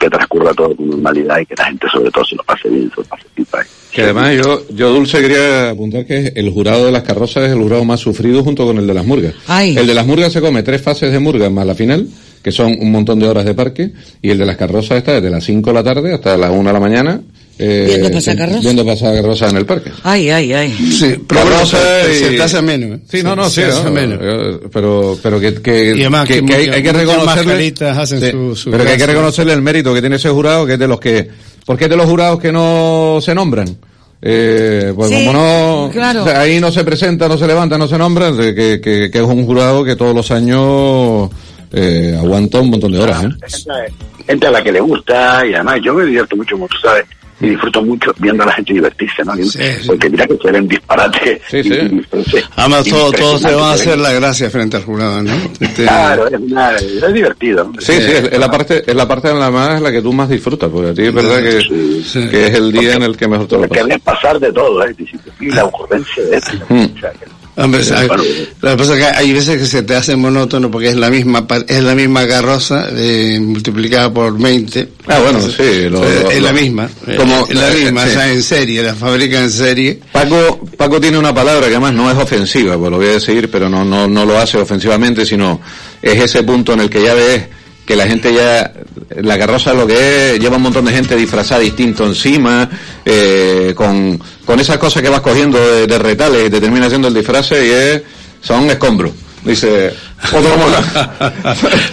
que 0.00 0.08
transcurra 0.08 0.54
todo 0.54 0.74
con 0.74 0.88
normalidad 0.88 1.40
y 1.40 1.46
que 1.46 1.54
la 1.56 1.66
gente 1.66 1.86
sobre 1.92 2.10
todo 2.10 2.24
se 2.24 2.34
lo 2.34 2.42
pase 2.42 2.70
bien, 2.70 2.90
se 2.94 3.02
lo 3.02 3.06
pase 3.06 3.26
pipa. 3.34 3.58
Que 3.92 4.02
además 4.02 4.34
yo, 4.34 4.62
yo 4.70 4.92
Dulce 4.92 5.20
quería 5.20 5.70
apuntar 5.70 6.06
que 6.06 6.32
el 6.34 6.50
jurado 6.50 6.86
de 6.86 6.92
las 6.92 7.02
carrozas 7.02 7.44
es 7.44 7.52
el 7.52 7.58
jurado 7.58 7.84
más 7.84 8.00
sufrido 8.00 8.42
junto 8.42 8.64
con 8.64 8.78
el 8.78 8.86
de 8.86 8.94
las 8.94 9.04
murgas. 9.04 9.34
El 9.76 9.86
de 9.86 9.94
las 9.94 10.06
murgas 10.06 10.32
se 10.32 10.40
come 10.40 10.62
tres 10.62 10.80
fases 10.80 11.12
de 11.12 11.18
murgas 11.18 11.52
más 11.52 11.66
la 11.66 11.74
final, 11.74 12.08
que 12.42 12.50
son 12.50 12.74
un 12.80 12.90
montón 12.90 13.18
de 13.18 13.28
horas 13.28 13.44
de 13.44 13.52
parque, 13.52 13.92
y 14.22 14.30
el 14.30 14.38
de 14.38 14.46
las 14.46 14.56
carrozas 14.56 14.96
está 14.96 15.12
desde 15.12 15.28
las 15.28 15.44
5 15.44 15.68
de 15.68 15.74
la 15.74 15.84
tarde 15.84 16.14
hasta 16.14 16.36
las 16.38 16.50
1 16.50 16.64
de 16.64 16.72
la 16.72 16.80
mañana. 16.80 17.20
Eh, 17.62 17.84
¿Viendo 17.88 18.10
pasar 18.10 18.36
carrozas? 18.38 18.62
Viendo 18.62 18.86
pasar 18.86 19.14
carrozas 19.14 19.50
en 19.50 19.56
el 19.58 19.66
parque. 19.66 19.90
Ay, 20.02 20.30
ay, 20.30 20.52
ay. 20.54 20.70
Sí, 20.98 21.14
pero 21.28 21.42
Carrozas 21.42 21.80
se, 22.06 22.12
y- 22.12 22.18
se 22.20 22.30
te 22.30 22.42
hace 22.42 22.62
menos. 22.62 22.98
¿eh? 22.98 23.02
Sí, 23.10 23.22
no, 23.22 23.36
no, 23.36 23.50
sí, 23.50 23.60
se 23.60 23.84
no, 23.84 23.90
menos. 23.90 24.18
eh, 24.22 24.60
pero, 24.72 25.18
pero 25.22 25.38
que, 25.38 25.54
que, 25.60 25.88
Y 25.94 26.00
además 26.00 26.26
que, 26.26 26.40
que 26.40 26.46
que 26.46 26.54
hay, 26.54 26.82
que 26.82 26.92
reconocerle, 26.92 27.74
hacen 27.90 28.20
sí, 28.22 28.30
su- 28.30 28.56
su 28.56 28.70
pero 28.70 28.84
que 28.84 28.90
hay 28.92 28.96
que 28.96 29.06
reconocerle 29.06 29.52
el 29.52 29.60
mérito 29.60 29.92
que 29.92 30.00
tiene 30.00 30.16
ese 30.16 30.30
jurado, 30.30 30.64
que 30.64 30.72
es 30.74 30.78
de 30.78 30.88
los 30.88 30.98
que, 31.00 31.28
porque 31.66 31.84
es 31.84 31.90
de 31.90 31.96
los 31.98 32.06
jurados 32.06 32.40
que 32.40 32.50
no 32.50 33.18
se 33.20 33.34
nombran. 33.34 33.76
Eh, 34.22 34.92
pues 34.96 35.10
Sí, 35.10 35.24
como 35.26 35.32
no, 35.32 35.90
claro. 35.92 36.22
o 36.22 36.24
sea, 36.26 36.40
ahí 36.40 36.60
no 36.60 36.72
se 36.72 36.82
presenta, 36.84 37.28
no 37.28 37.36
se 37.36 37.46
levanta, 37.46 37.76
no 37.76 37.88
se 37.88 37.98
nombra, 37.98 38.32
que, 38.36 38.54
que, 38.82 39.10
que 39.10 39.18
es 39.18 39.24
un 39.24 39.44
jurado 39.44 39.84
que 39.84 39.96
todos 39.96 40.14
los 40.14 40.30
años 40.30 41.28
eh, 41.72 42.16
aguanta 42.18 42.60
un 42.60 42.70
montón 42.70 42.92
de 42.92 42.98
horas, 43.00 43.24
¿eh? 43.24 43.28
Gente, 43.48 43.94
gente 44.26 44.46
a 44.46 44.50
la 44.50 44.62
que 44.62 44.72
le 44.72 44.80
gusta 44.80 45.46
y 45.46 45.54
además 45.54 45.78
yo 45.84 45.94
me 45.94 46.04
divierto 46.04 46.36
mucho, 46.36 46.54
como 46.56 46.68
tú 46.68 46.76
sabes, 46.82 47.04
y 47.40 47.48
disfruto 47.50 47.82
mucho 47.82 48.12
viendo 48.18 48.42
a 48.42 48.46
la 48.46 48.52
gente 48.52 48.72
divertirse, 48.74 49.24
¿no? 49.24 49.32
Porque 49.86 50.10
mira 50.10 50.26
que 50.26 50.36
suelen 50.36 50.68
disparate. 50.68 51.40
Sí, 51.48 51.62
sí. 51.62 51.70
Además, 52.56 52.84
todos 52.84 53.12
todo 53.14 53.38
se 53.38 53.54
van 53.54 53.64
a 53.64 53.72
hacer 53.72 53.98
la 53.98 54.12
gracia 54.12 54.50
frente 54.50 54.76
al 54.76 54.84
jurado, 54.84 55.22
¿no? 55.22 55.32
Este- 55.58 55.82
Claro, 55.84 56.26
es, 56.28 56.38
una- 56.40 56.76
es 56.76 57.12
divertido. 57.12 57.72
Sí, 57.78 57.92
sí, 57.92 58.12
es, 58.12 58.24
es 58.32 58.38
la 58.38 58.50
parte, 58.50 58.82
es 58.86 58.94
la 58.94 59.08
parte 59.08 59.30
en 59.30 59.38
la 59.40 59.50
más 59.50 59.80
la 59.80 59.90
que 59.90 60.02
tú 60.02 60.12
más 60.12 60.28
disfrutas, 60.28 60.68
porque 60.70 60.90
a 60.90 60.94
ti 60.94 61.02
es 61.04 61.14
verdad 61.14 61.38
que, 61.42 62.28
que 62.30 62.46
es 62.46 62.54
el 62.54 62.72
día 62.72 62.94
en 62.94 63.02
el 63.02 63.16
que 63.16 63.26
mejor 63.28 63.46
te 63.46 63.54
lo 63.56 63.60
Porque 63.62 63.74
pasas. 63.80 63.88
ves 63.88 64.00
pasar 64.00 64.40
de 64.40 64.52
todo, 64.52 64.84
¿eh? 64.84 64.94
Y 65.40 65.50
la 65.50 65.64
ocurrencia 65.64 66.22
de 66.24 66.36
esto. 66.36 66.52
Mm. 66.68 66.84
O 66.96 67.00
sea, 67.00 67.10
que- 67.12 67.39
Hombre, 67.64 67.82
hay- 67.94 68.08
lo 68.08 68.70
que 68.70 68.76
pasa 68.76 68.94
es 68.94 68.98
que 68.98 69.04
hay 69.18 69.32
veces 69.32 69.58
que 69.58 69.66
se 69.66 69.82
te 69.82 69.94
hace 69.94 70.16
monótono 70.16 70.70
porque 70.70 70.88
es 70.88 70.96
la 70.96 71.10
misma 71.10 71.46
es 71.68 71.82
la 71.82 71.94
misma 71.94 72.26
carroza 72.26 72.88
eh, 72.94 73.38
multiplicada 73.40 74.12
por 74.12 74.36
20. 74.38 74.88
Ah, 75.06 75.18
bueno, 75.20 75.40
sí, 75.40 75.88
lo- 75.90 76.00
lo- 76.02 76.30
es 76.30 76.42
la 76.42 76.52
misma. 76.52 76.88
eh, 77.06 77.16
como- 77.16 77.46
es 77.46 77.54
la 77.54 77.70
eh, 77.70 77.74
misma, 77.84 78.04
sí. 78.04 78.10
o 78.10 78.12
sea, 78.12 78.32
en 78.32 78.42
serie, 78.42 78.82
la 78.82 78.94
fabrica 78.94 79.40
en 79.40 79.50
serie. 79.50 80.00
Paco, 80.12 80.60
Paco 80.76 81.00
tiene 81.00 81.18
una 81.18 81.34
palabra 81.34 81.66
que 81.66 81.74
además 81.74 81.92
no 81.94 82.10
es 82.10 82.16
ofensiva, 82.16 82.76
pues 82.78 82.90
lo 82.90 82.96
voy 82.98 83.06
a 83.08 83.12
decir, 83.12 83.50
pero 83.50 83.68
no, 83.68 83.84
no, 83.84 84.06
no 84.08 84.24
lo 84.24 84.38
hace 84.38 84.58
ofensivamente, 84.58 85.24
sino 85.26 85.60
es 86.02 86.20
ese 86.22 86.42
punto 86.42 86.72
en 86.72 86.80
el 86.80 86.90
que 86.90 87.02
ya 87.02 87.14
ves 87.14 87.42
que 87.86 87.96
la 87.96 88.06
gente 88.06 88.32
ya, 88.32 88.72
la 89.22 89.38
carroza 89.38 89.74
lo 89.74 89.86
que 89.86 90.34
es, 90.34 90.38
lleva 90.40 90.56
un 90.56 90.62
montón 90.62 90.84
de 90.84 90.92
gente 90.92 91.16
disfrazada 91.16 91.60
distinto 91.60 92.06
encima, 92.06 92.68
eh, 93.04 93.72
con, 93.74 94.20
con 94.44 94.60
esas 94.60 94.78
cosas 94.78 95.02
que 95.02 95.08
vas 95.08 95.20
cogiendo 95.20 95.58
de, 95.58 95.86
de 95.86 95.98
retales 95.98 96.46
y 96.46 96.50
te 96.50 96.60
termina 96.60 96.86
haciendo 96.86 97.08
el 97.08 97.14
disfraz 97.14 97.50
y 97.52 97.54
es, 97.70 98.02
son 98.40 98.70
escombros. 98.70 99.10
Dice, 99.42 99.92
otro 100.34 100.54
mola. 100.58 101.40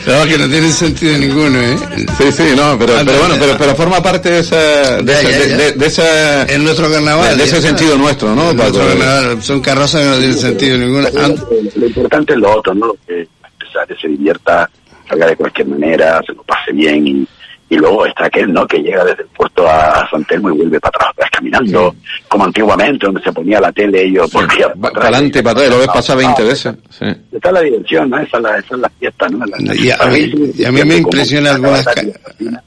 No, 0.05 0.25
que 0.27 0.37
no 0.37 0.47
tiene 0.49 0.69
sentido 0.69 1.17
ninguno, 1.17 1.61
¿eh? 1.61 1.77
Sí, 2.17 2.31
sí, 2.31 2.43
no, 2.55 2.77
pero, 2.77 2.93
pero 3.05 3.19
bueno, 3.19 3.35
pero, 3.39 3.57
pero 3.57 3.75
forma 3.75 4.03
parte 4.03 4.29
de 4.29 4.39
esa, 4.39 5.01
de, 5.01 5.05
Ya, 5.13 5.21
esa- 5.21 5.29
ya, 5.31 5.37
de- 5.39 5.49
ya. 5.49 5.57
de- 5.57 5.71
de 5.71 5.85
esa, 5.85 6.43
En 6.43 6.63
nuestro 6.65 6.91
carnaval. 6.91 7.29
de, 7.29 7.35
de 7.37 7.43
ese 7.45 7.55
ya. 7.61 7.67
sentido 7.69 7.97
nuestro, 7.97 8.35
¿no? 8.35 8.51
En 8.51 8.57
nuestro 8.57 8.85
carnaval, 8.85 9.41
son 9.41 9.61
carrozas 9.61 10.01
que 10.01 10.07
no 10.09 10.17
tienen 10.17 10.37
sentido 10.37 10.77
ninguno. 10.77 11.07
Pero 11.11 11.27
lo, 11.29 11.35
lo 11.75 11.87
importante 11.87 12.33
es 12.33 12.39
lo 12.39 12.57
otro, 12.57 12.73
¿no? 12.75 12.87
Lo 12.87 12.97
que 13.07 13.27
la 13.41 13.47
empresaria 13.47 13.95
se 14.01 14.07
divierta, 14.09 14.69
salga 15.07 15.27
de 15.27 15.35
cualquier 15.35 15.67
manera, 15.67 16.21
se 16.25 16.33
lo 16.33 16.43
pase 16.43 16.71
bien 16.71 17.07
y, 17.07 17.27
y 17.69 17.75
luego 17.75 18.05
está 18.05 18.25
aquel, 18.25 18.51
¿no? 18.53 18.65
Que 18.65 18.77
llega 18.79 19.03
desde 19.03 19.23
el 19.23 19.27
puerto 19.29 19.67
a 19.67 20.07
San 20.09 20.23
Telmo 20.25 20.49
y 20.49 20.57
vuelve 20.57 20.79
para 20.79 20.95
atrás, 20.97 21.11
vez 21.17 21.27
caminando, 21.31 21.95
como 22.29 22.45
antiguamente, 22.45 23.05
donde 23.05 23.21
se 23.21 23.31
ponía 23.33 23.59
la 23.59 23.71
tele 23.73 24.05
y 24.07 24.13
yo 24.13 24.25
volvía 24.31 24.69
para 24.73 24.93
Para 24.93 25.07
adelante 25.09 25.39
y 25.39 25.41
para 25.41 25.51
atrás, 25.59 25.69
lo 25.71 25.77
ves 25.79 25.87
pasar 25.87 26.17
20 26.17 26.43
veces. 26.43 26.73
Sí. 26.89 27.05
Esa 27.05 27.47
es 27.49 27.53
la 27.53 27.61
diversión, 27.61 28.09
¿no? 28.09 28.19
Esa 28.19 28.37
es 28.37 28.43
la, 28.43 28.57
esa 28.57 28.75
es 28.75 28.79
la 28.81 28.89
fiesta, 28.99 29.27
¿no? 29.29 29.45
La- 29.45 29.75
Y 29.75 29.89
a, 29.91 30.05
mí, 30.07 30.19
sí, 30.31 30.51
y 30.59 30.65
a 30.65 30.71
mí 30.71 30.81
me 30.85 30.97
impresiona 30.97 31.51
algunas, 31.55 31.85
ca- 31.85 32.03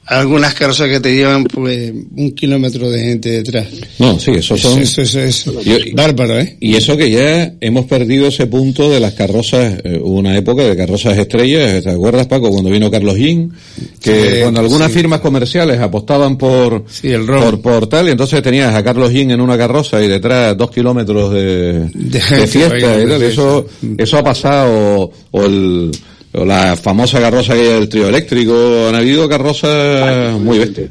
algunas 0.05 0.53
carrozas 0.53 0.87
que 0.89 0.99
te 0.99 1.13
llevan 1.15 1.43
pues 1.45 1.91
un 2.15 2.31
kilómetro 2.35 2.89
de 2.89 2.99
gente 2.99 3.29
detrás. 3.29 3.67
No, 3.99 4.19
sí, 4.19 4.31
eso 4.35 4.55
son... 4.57 4.79
Eso, 4.79 5.01
eso, 5.01 5.19
eso. 5.19 5.61
Yo- 5.61 5.77
Bárbaro, 5.93 6.39
¿eh? 6.39 6.57
Y 6.59 6.75
eso 6.75 6.95
que 6.97 7.09
ya 7.09 7.51
hemos 7.59 7.85
perdido 7.85 8.27
ese 8.27 8.45
punto 8.47 8.89
de 8.89 8.99
las 8.99 9.13
carrozas, 9.13 9.79
eh, 9.83 9.99
hubo 10.01 10.19
una 10.19 10.37
época 10.37 10.63
de 10.63 10.75
carrozas 10.77 11.17
estrellas, 11.17 11.83
¿te 11.83 11.89
acuerdas 11.91 12.27
Paco? 12.27 12.51
Cuando 12.51 12.69
vino 12.69 12.91
Carlos 12.91 13.15
Gin, 13.15 13.51
que 14.01 14.31
Sí, 14.35 14.41
cuando 14.41 14.59
algunas 14.59 14.90
firmas 14.91 15.19
comerciales 15.19 15.79
apostaban 15.79 16.37
por, 16.37 16.83
el 17.03 17.25
por, 17.25 17.61
por 17.61 17.87
tal, 17.87 18.07
y 18.07 18.11
entonces 18.11 18.41
tenías 18.41 18.73
a 18.75 18.83
Carlos 18.83 19.11
Gin 19.11 19.31
en 19.31 19.41
una 19.41 19.57
carroza 19.57 20.01
y 20.01 20.07
detrás 20.07 20.57
dos 20.57 20.71
kilómetros 20.71 21.31
de, 21.33 21.89
de, 21.93 22.47
fiesta 22.47 22.77
y 22.77 23.07
tal, 23.07 23.21
eso, 23.23 23.65
eso 23.97 24.17
ha 24.17 24.23
pasado, 24.23 25.11
o 25.31 25.43
el, 25.43 25.91
o 26.33 26.45
la 26.45 26.75
famosa 26.75 27.19
carroza 27.19 27.53
que 27.53 27.61
hay 27.61 27.67
del 27.67 27.89
trío 27.89 28.07
eléctrico, 28.07 28.87
han 28.87 28.95
habido 28.95 29.27
carrozas 29.27 30.39
muy 30.39 30.59
bestias. 30.59 30.89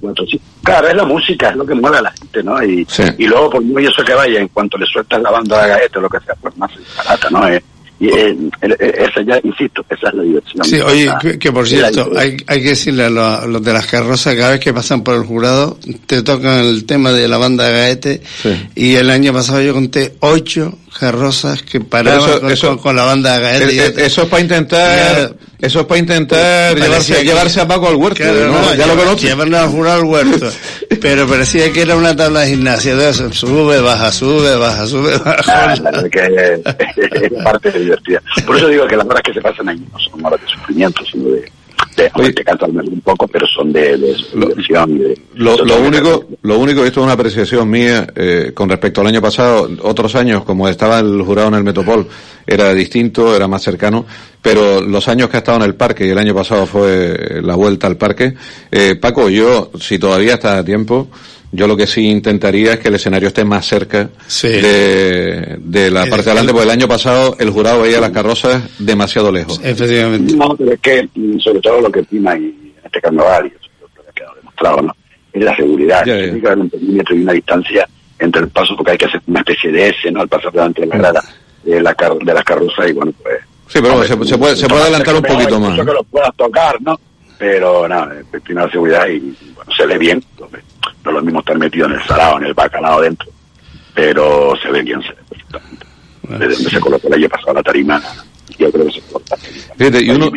Claro, 0.62 0.88
es 0.88 0.94
la 0.94 1.04
música, 1.04 1.50
es 1.50 1.56
lo 1.56 1.64
que 1.64 1.74
mueve 1.74 1.98
a 1.98 2.02
la 2.02 2.12
gente, 2.12 2.42
¿no? 2.42 2.62
Y, 2.62 2.86
y 3.16 3.26
luego, 3.26 3.50
por 3.50 3.62
muy 3.62 3.86
eso 3.86 4.04
que 4.04 4.12
vaya, 4.12 4.40
en 4.40 4.48
cuanto 4.48 4.76
le 4.76 4.86
sueltas 4.86 5.22
la 5.22 5.30
banda 5.30 5.62
de 5.62 5.68
gaeta 5.70 5.98
o 5.98 6.02
lo 6.02 6.08
que 6.08 6.20
sea, 6.20 6.34
pues 6.40 6.56
más 6.58 6.70
barata, 6.96 7.30
¿no? 7.30 7.48
Eh, 7.48 7.62
y 8.00 8.08
eh, 8.08 8.34
eh, 8.62 8.94
esa 8.98 9.20
ya, 9.20 9.38
insisto, 9.44 9.84
esa 9.90 10.08
es 10.08 10.14
la 10.14 10.22
diversión. 10.22 10.64
Sí, 10.64 10.80
oye, 10.80 11.10
que, 11.20 11.38
que 11.38 11.52
por 11.52 11.68
cierto, 11.68 12.10
hay, 12.16 12.38
hay 12.46 12.62
que 12.62 12.70
decirle 12.70 13.04
a 13.04 13.10
los, 13.10 13.40
a 13.40 13.46
los 13.46 13.62
de 13.62 13.72
las 13.74 13.86
carrozas, 13.86 14.34
cada 14.34 14.52
vez 14.52 14.60
que 14.60 14.72
pasan 14.72 15.04
por 15.04 15.16
el 15.16 15.24
jurado, 15.24 15.78
te 16.06 16.22
tocan 16.22 16.60
el 16.60 16.86
tema 16.86 17.12
de 17.12 17.28
la 17.28 17.36
banda 17.36 17.64
de 17.66 17.72
Gaete, 17.72 18.22
y 18.74 18.94
el 18.94 19.10
año 19.10 19.34
pasado 19.34 19.60
yo 19.60 19.74
conté 19.74 20.14
ocho 20.20 20.78
carrozas 20.98 21.62
que 21.62 21.80
paraban 21.80 22.20
eso- 22.20 22.40
con, 22.40 22.50
eso- 22.50 22.68
con- 22.68 22.78
con 22.78 22.96
la 22.96 23.04
banda. 23.04 23.38
Eh, 23.56 23.68
eh, 23.70 23.94
eso 23.98 24.22
es 24.22 24.28
para 24.28 24.42
intentar, 24.42 25.34
eso 25.60 25.80
es 25.80 25.86
para 25.86 25.98
intentar 26.00 26.72
Parecía 26.72 26.86
llevarse, 26.88 27.14
que- 27.16 27.24
llevarse 27.24 27.60
a 27.60 27.68
Paco 27.68 27.88
al 27.88 27.96
huerto, 27.96 28.16
Claro, 28.16 28.46
¿no? 28.48 28.60
no, 28.62 28.74
ya 28.74 28.86
lo 28.86 28.94
llevar-. 28.96 29.16
Llevarlo 29.16 29.58
al 29.58 29.68
jurado 29.68 29.98
al 30.00 30.04
huerto. 30.04 30.50
Pero 31.00 31.26
parecía 31.26 31.72
que 31.72 31.82
era 31.82 31.96
una 31.96 32.14
tabla 32.14 32.40
de 32.40 32.48
gimnasia. 32.50 32.94
de 32.96 33.10
eso, 33.10 33.32
Sube, 33.32 33.80
baja, 33.80 34.12
sube, 34.12 34.56
baja, 34.56 34.86
sube, 34.86 35.16
baja. 35.18 35.42
Ah, 35.46 35.74
que 36.10 36.60
es 37.24 37.32
la 37.32 37.44
parte 37.44 37.70
divertida. 37.72 38.20
Por 38.46 38.56
eso 38.56 38.68
digo 38.68 38.86
que 38.86 38.96
las 38.96 39.06
horas 39.06 39.22
que 39.24 39.32
se 39.32 39.40
pasan 39.40 39.68
ahí 39.68 39.78
no 39.92 39.98
son 39.98 40.24
horas 40.26 40.40
de 40.42 40.48
sufrimiento, 40.48 41.02
sino 41.10 41.30
de, 41.30 41.50
de 42.04 42.10
hombre, 42.14 42.32
te 42.32 42.64
un 42.90 43.00
poco, 43.00 43.26
pero 43.28 43.46
son 43.46 43.72
de, 43.72 43.96
de 43.96 44.16
diversión 44.34 44.96
y 44.96 44.98
de... 44.98 45.20
Lo, 45.34 45.56
lo 45.64 45.76
de- 45.76 45.88
único, 45.88 46.24
lo 46.42 46.58
único, 46.58 46.84
esto 46.84 47.00
es 47.00 47.04
una 47.04 47.12
apreciación 47.14 47.68
mía, 47.68 48.06
eh, 48.14 48.52
con 48.54 48.68
respecto 48.68 49.00
al 49.00 49.06
año 49.08 49.20
pasado, 49.20 49.68
otros 49.82 50.14
años, 50.14 50.44
como 50.44 50.68
estaba 50.68 51.00
el 51.00 51.22
jurado 51.22 51.48
en 51.48 51.54
el 51.54 51.64
Metropol, 51.64 52.06
era 52.46 52.72
distinto, 52.74 53.34
era 53.34 53.46
más 53.46 53.62
cercano, 53.62 54.06
pero 54.42 54.80
los 54.80 55.06
años 55.08 55.28
que 55.28 55.36
ha 55.36 55.40
estado 55.40 55.58
en 55.58 55.64
el 55.64 55.74
parque, 55.74 56.06
y 56.06 56.10
el 56.10 56.18
año 56.18 56.34
pasado 56.34 56.66
fue 56.66 57.40
la 57.42 57.54
vuelta 57.54 57.86
al 57.86 57.96
parque, 57.96 58.34
eh, 58.70 58.96
Paco, 59.00 59.28
yo, 59.28 59.70
si 59.80 59.98
todavía 59.98 60.34
está 60.34 60.58
a 60.58 60.64
tiempo, 60.64 61.08
yo 61.52 61.66
lo 61.66 61.76
que 61.76 61.86
sí 61.86 62.08
intentaría 62.08 62.74
es 62.74 62.78
que 62.78 62.88
el 62.88 62.94
escenario 62.94 63.28
esté 63.28 63.44
más 63.44 63.66
cerca 63.66 64.08
de, 64.42 65.56
de 65.58 65.90
la 65.90 66.06
parte 66.06 66.24
de 66.24 66.30
adelante, 66.30 66.52
porque 66.52 66.64
el 66.64 66.70
año 66.70 66.88
pasado 66.88 67.36
el 67.38 67.50
jurado 67.50 67.82
veía 67.82 68.00
las 68.00 68.10
carrozas 68.10 68.62
demasiado 68.78 69.32
lejos. 69.32 69.60
Efectivamente. 69.62 70.34
No, 70.36 70.54
pero 70.56 70.72
es 70.72 70.80
que, 70.80 71.08
mm, 71.14 71.38
sobre 71.38 71.60
todo 71.60 71.80
lo 71.80 71.90
que 71.90 72.02
prima 72.04 72.36
y 72.36 72.44
en 72.44 72.74
este 72.84 73.00
carnaval, 73.00 73.46
y 73.46 73.48
eso 73.48 73.70
creo 73.78 74.04
que 74.04 74.10
ha 74.10 74.12
quedado 74.12 74.34
demostrado, 74.36 74.82
¿no? 74.82 74.96
Es 75.32 75.44
la 75.44 75.56
seguridad. 75.56 76.04
Tiene 76.04 76.40
que 76.40 76.46
haber 76.46 76.58
un 76.58 76.70
perímetro 76.70 77.16
y 77.16 77.22
una 77.22 77.32
distancia 77.32 77.88
entre 78.18 78.42
el 78.42 78.48
paso, 78.48 78.76
porque 78.76 78.92
hay 78.92 78.98
que 78.98 79.06
hacer 79.06 79.22
una 79.26 79.40
especie 79.40 79.72
de 79.72 79.88
S, 79.88 80.10
¿no? 80.12 80.20
Al 80.20 80.28
pasar 80.28 80.52
delante 80.52 80.82
de 80.82 80.86
la 80.86 80.98
grada 80.98 81.24
de 81.64 81.80
la, 81.80 81.94
car 81.94 82.14
de 82.16 82.34
la 82.34 82.42
carroza 82.42 82.88
y 82.88 82.92
bueno, 82.92 83.12
pues... 83.22 83.38
Sí, 83.66 83.78
pero 83.80 83.94
bueno, 83.94 84.04
se, 84.04 84.28
se 84.28 84.38
puede, 84.38 84.56
se 84.56 84.68
puede 84.68 84.82
adelantar 84.82 85.14
un 85.14 85.22
poquito 85.22 85.60
más. 85.60 85.70
Incluso 85.70 85.86
que 85.86 85.92
lo 85.92 86.04
puedas 86.04 86.34
tocar, 86.36 86.80
¿no? 86.80 86.98
Pero 87.38 87.86
nada, 87.88 88.14
eh, 88.18 88.40
primero 88.42 88.66
la 88.66 88.72
seguridad 88.72 89.08
y, 89.08 89.20
bueno, 89.54 89.72
se 89.76 89.86
ve 89.86 89.96
bien. 89.96 90.22
hombre. 90.40 90.62
No 91.04 91.10
es 91.10 91.14
lo 91.14 91.22
mismo 91.22 91.40
estar 91.40 91.58
metido 91.58 91.86
en 91.86 91.92
el 91.92 92.02
salado, 92.04 92.38
en 92.38 92.44
el 92.44 92.54
bacalao 92.54 93.00
dentro, 93.00 93.28
pero 93.94 94.54
se 94.62 94.70
ve 94.70 94.82
bien, 94.82 95.00
se 95.02 95.08
ve 95.08 95.18
perfectamente. 95.28 95.86
Desde 96.22 96.54
donde 96.54 96.70
se 96.70 96.80
colocó 96.80 97.08
el 97.08 97.14
año 97.14 97.28
pasado 97.28 97.54
la 97.54 97.62
tarima, 97.62 98.02
yo 98.58 98.70
creo 98.70 98.86
que 98.86 98.92
se 98.92 99.00
colocó. 99.00 99.36
Fíjate, 99.76 100.04
y 100.04 100.10
uno, 100.10 100.30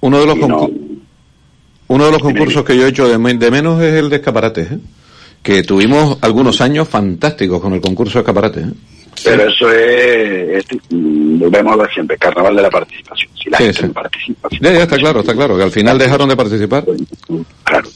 uno 0.00 0.20
de 0.20 0.26
los 0.26 0.38
concursos, 0.38 0.70
uno 1.88 2.06
de 2.06 2.12
los 2.12 2.22
concursos 2.22 2.64
que 2.64 2.76
yo 2.76 2.86
he 2.86 2.88
hecho 2.88 3.08
de 3.08 3.18
menos 3.18 3.80
es 3.82 3.94
el 3.94 4.10
de 4.10 4.16
escaparates, 4.16 4.72
¿eh? 4.72 4.78
que 5.42 5.62
tuvimos 5.62 6.18
algunos 6.22 6.60
años 6.60 6.88
fantásticos 6.88 7.60
con 7.60 7.72
el 7.74 7.80
concurso 7.80 8.14
de 8.14 8.22
escaparates. 8.22 8.66
¿eh? 8.66 8.72
Pero 9.24 9.48
eso 9.48 9.70
es, 9.72 10.64
es- 10.70 10.78
mm, 10.90 11.38
volvemos 11.38 11.72
a 11.74 11.76
ver 11.82 11.90
siempre, 11.92 12.16
carnaval 12.18 12.56
de 12.56 12.62
la 12.62 12.70
participación. 12.70 13.30
Si 13.42 13.50
la 13.50 13.58
Sí, 13.58 13.64
gente 13.64 13.80
sí. 13.80 13.86
no 13.86 13.92
participa, 13.92 14.48
Ya, 14.60 14.72
ya 14.72 14.82
está 14.82 14.96
claro, 14.96 15.20
está 15.20 15.34
claro, 15.34 15.56
que 15.56 15.62
al 15.64 15.70
final 15.70 15.98
dejaron 15.98 16.28
de 16.28 16.36
participar. 16.36 16.84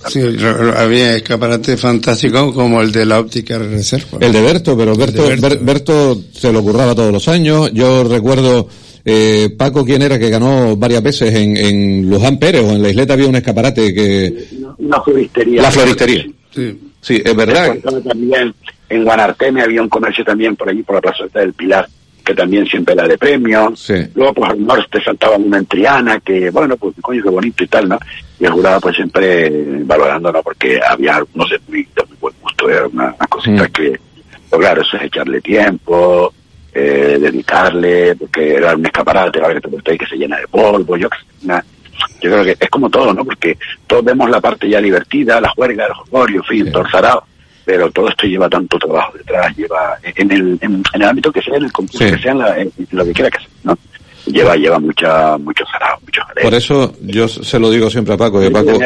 Sí, 0.09 0.21
lo- 0.21 0.62
lo- 0.64 0.79
había 0.79 1.16
escaparates 1.16 1.81
fantásticos 1.81 2.53
como 2.55 2.81
el 2.83 2.91
de 2.93 3.07
la 3.07 3.21
óptica 3.21 3.59
reserva. 3.59 4.18
El 4.21 4.33
de 4.33 4.41
Berto, 4.43 4.77
pero 4.77 4.97
Berto, 4.97 5.27
Berto. 5.27 5.49
Ber- 5.49 5.59
Berto 5.59 6.21
se 6.33 6.53
lo 6.53 6.62
curraba 6.62 6.95
todos 6.95 7.12
los 7.12 7.29
años. 7.29 7.71
Yo 7.73 8.05
recuerdo 8.05 8.68
eh, 9.05 9.49
Paco, 9.57 9.85
quien 9.85 10.03
era 10.03 10.18
que 10.18 10.29
ganó 10.29 10.77
varias 10.77 11.03
veces 11.03 11.35
en, 11.35 11.57
en 11.57 12.11
Luján 12.11 12.39
Pérez 12.39 12.62
o 12.62 12.71
en 12.73 12.83
la 12.83 12.91
isleta 12.91 13.14
había 13.14 13.29
un 13.29 13.37
escaparate 13.37 13.95
que 13.95 14.47
una 14.79 15.01
floristería. 15.01 15.62
La 15.62 15.71
floristería. 15.71 16.27
Sí, 16.55 16.79
sí 17.01 17.23
es 17.25 17.35
verdad. 17.37 17.77
También 18.07 18.55
en 18.91 19.05
Guanarteme 19.05 19.62
había 19.62 19.80
un 19.80 19.88
comercio 19.88 20.24
también 20.24 20.57
por 20.57 20.68
allí, 20.68 20.82
por 20.82 20.97
la 20.97 21.01
plaza 21.01 21.24
del 21.32 21.55
Pilar, 21.55 21.88
que 22.24 22.34
también 22.34 22.66
siempre 22.66 22.95
era 22.95 23.07
de 23.07 23.16
premio. 23.16 23.72
Luego, 24.14 24.34
pues 24.34 24.51
al 24.51 24.66
norte 24.66 25.03
saltaban 25.03 25.45
una 25.45 25.59
entriana, 25.59 26.18
que 26.20 26.51
bueno, 26.51 26.76
pues 26.76 26.95
coño, 27.01 27.22
qué 27.22 27.30
bonito 27.30 27.64
y 27.64 27.68
tal, 27.68 27.88
¿no? 27.88 27.99
Y 28.38 28.45
el 28.45 28.53
jurado, 28.53 28.80
pues 28.80 28.97
siempre 28.97 29.49
valorando, 29.84 30.32
¿no? 30.32 30.43
Porque 30.43 30.80
había, 30.86 31.22
no 31.34 31.47
sé, 31.47 31.59
muy, 31.68 31.84
de 31.95 32.05
muy 32.05 32.16
buen 32.20 32.34
gusto, 32.43 32.68
era 32.68 32.86
una, 32.88 33.12
cosita 33.28 33.64
mm. 33.64 33.72
que, 33.72 34.01
pues 34.49 34.61
claro, 34.61 34.82
eso 34.82 34.97
es 34.97 35.05
echarle 35.05 35.41
tiempo, 35.41 36.34
eh, 36.74 37.16
dedicarle, 37.20 38.16
porque 38.16 38.55
era 38.55 38.74
un 38.74 38.86
escaparate, 38.86 39.41
ahora 39.41 39.61
que 39.61 39.68
te 39.68 39.91
ahí 39.93 39.99
que 39.99 40.07
se 40.07 40.16
llena 40.16 40.38
de 40.38 40.49
polvo, 40.49 40.97
yo, 40.97 41.09
yo 41.43 42.30
creo 42.30 42.45
que 42.45 42.57
es 42.59 42.70
como 42.70 42.91
todo, 42.91 43.14
¿no? 43.14 43.24
Porque 43.24 43.57
todos 43.86 44.05
vemos 44.05 44.28
la 44.28 44.41
parte 44.41 44.68
ya 44.68 44.80
divertida, 44.80 45.41
la 45.41 45.51
juerga, 45.51 45.86
el 45.86 45.93
jolgorio, 45.93 46.38
en 46.38 46.45
fin, 46.45 46.66
sí. 46.66 46.72
torzarado, 46.72 47.24
pero 47.71 47.89
todo 47.93 48.09
esto 48.09 48.27
lleva 48.27 48.49
tanto 48.49 48.77
trabajo 48.81 49.16
detrás, 49.16 49.57
lleva 49.57 49.97
en 50.03 50.33
el, 50.33 50.59
en, 50.61 50.83
el 50.93 51.03
ámbito 51.05 51.31
que 51.31 51.41
sea, 51.41 51.57
en 51.57 51.66
el 51.66 51.73
concurso 51.73 52.05
que 52.05 52.18
sea, 52.18 52.33
en, 52.59 52.73
lo 52.91 53.05
que 53.05 53.12
quiera 53.12 53.31
que 53.31 53.39
sea, 53.39 53.49
¿no? 53.62 53.79
Lleva, 54.27 54.57
lleva 54.57 54.81
mucha, 54.81 55.39
mucho 55.39 55.62
zarado, 55.71 56.01
mucho 56.01 56.21
Por 56.43 56.53
eso 56.53 56.93
yo 57.01 57.29
se 57.29 57.61
lo 57.61 57.71
digo 57.71 57.89
siempre 57.89 58.14
a 58.14 58.16
Paco, 58.16 58.45
y 58.45 58.51
Paco, 58.51 58.77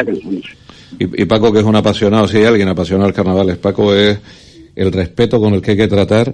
y, 0.99 1.21
y 1.23 1.25
Paco 1.25 1.51
que 1.51 1.59
es 1.59 1.65
un 1.65 1.75
apasionado, 1.75 2.27
si 2.27 2.37
hay 2.37 2.45
alguien 2.45 2.67
apasionado 2.67 3.07
al 3.07 3.15
carnaval, 3.15 3.49
es 3.49 3.57
Paco 3.57 3.91
es 3.95 4.19
el 4.75 4.91
respeto 4.91 5.39
con 5.39 5.55
el 5.55 5.63
que 5.63 5.71
hay 5.71 5.77
que 5.77 5.87
tratar 5.87 6.31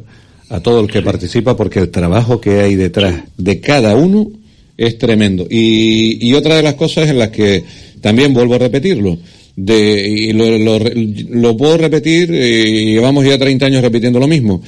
a 0.49 0.59
todo 0.59 0.81
el 0.81 0.91
que 0.91 1.01
participa 1.01 1.55
porque 1.55 1.79
el 1.79 1.89
trabajo 1.89 2.41
que 2.41 2.59
hay 2.59 2.75
detrás 2.75 3.15
de 3.37 3.61
cada 3.61 3.95
uno 3.95 4.27
es 4.75 4.97
tremendo. 4.97 5.47
Y, 5.49 6.27
y 6.27 6.33
otra 6.33 6.57
de 6.57 6.63
las 6.63 6.73
cosas 6.73 7.07
en 7.07 7.17
las 7.17 7.29
que 7.29 7.63
también 8.01 8.33
vuelvo 8.33 8.55
a 8.55 8.57
repetirlo, 8.57 9.17
de, 9.55 10.07
y 10.07 10.33
lo, 10.33 10.57
lo, 10.57 10.79
lo 10.79 11.57
puedo 11.57 11.77
repetir, 11.77 12.31
y 12.31 12.93
llevamos 12.93 13.25
ya 13.25 13.37
30 13.37 13.65
años 13.65 13.81
repitiendo 13.81 14.19
lo 14.19 14.27
mismo. 14.27 14.61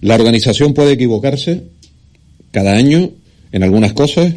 La 0.00 0.14
organización 0.14 0.74
puede 0.74 0.92
equivocarse 0.92 1.62
cada 2.50 2.74
año 2.74 3.10
en 3.52 3.62
algunas 3.62 3.92
cosas, 3.92 4.32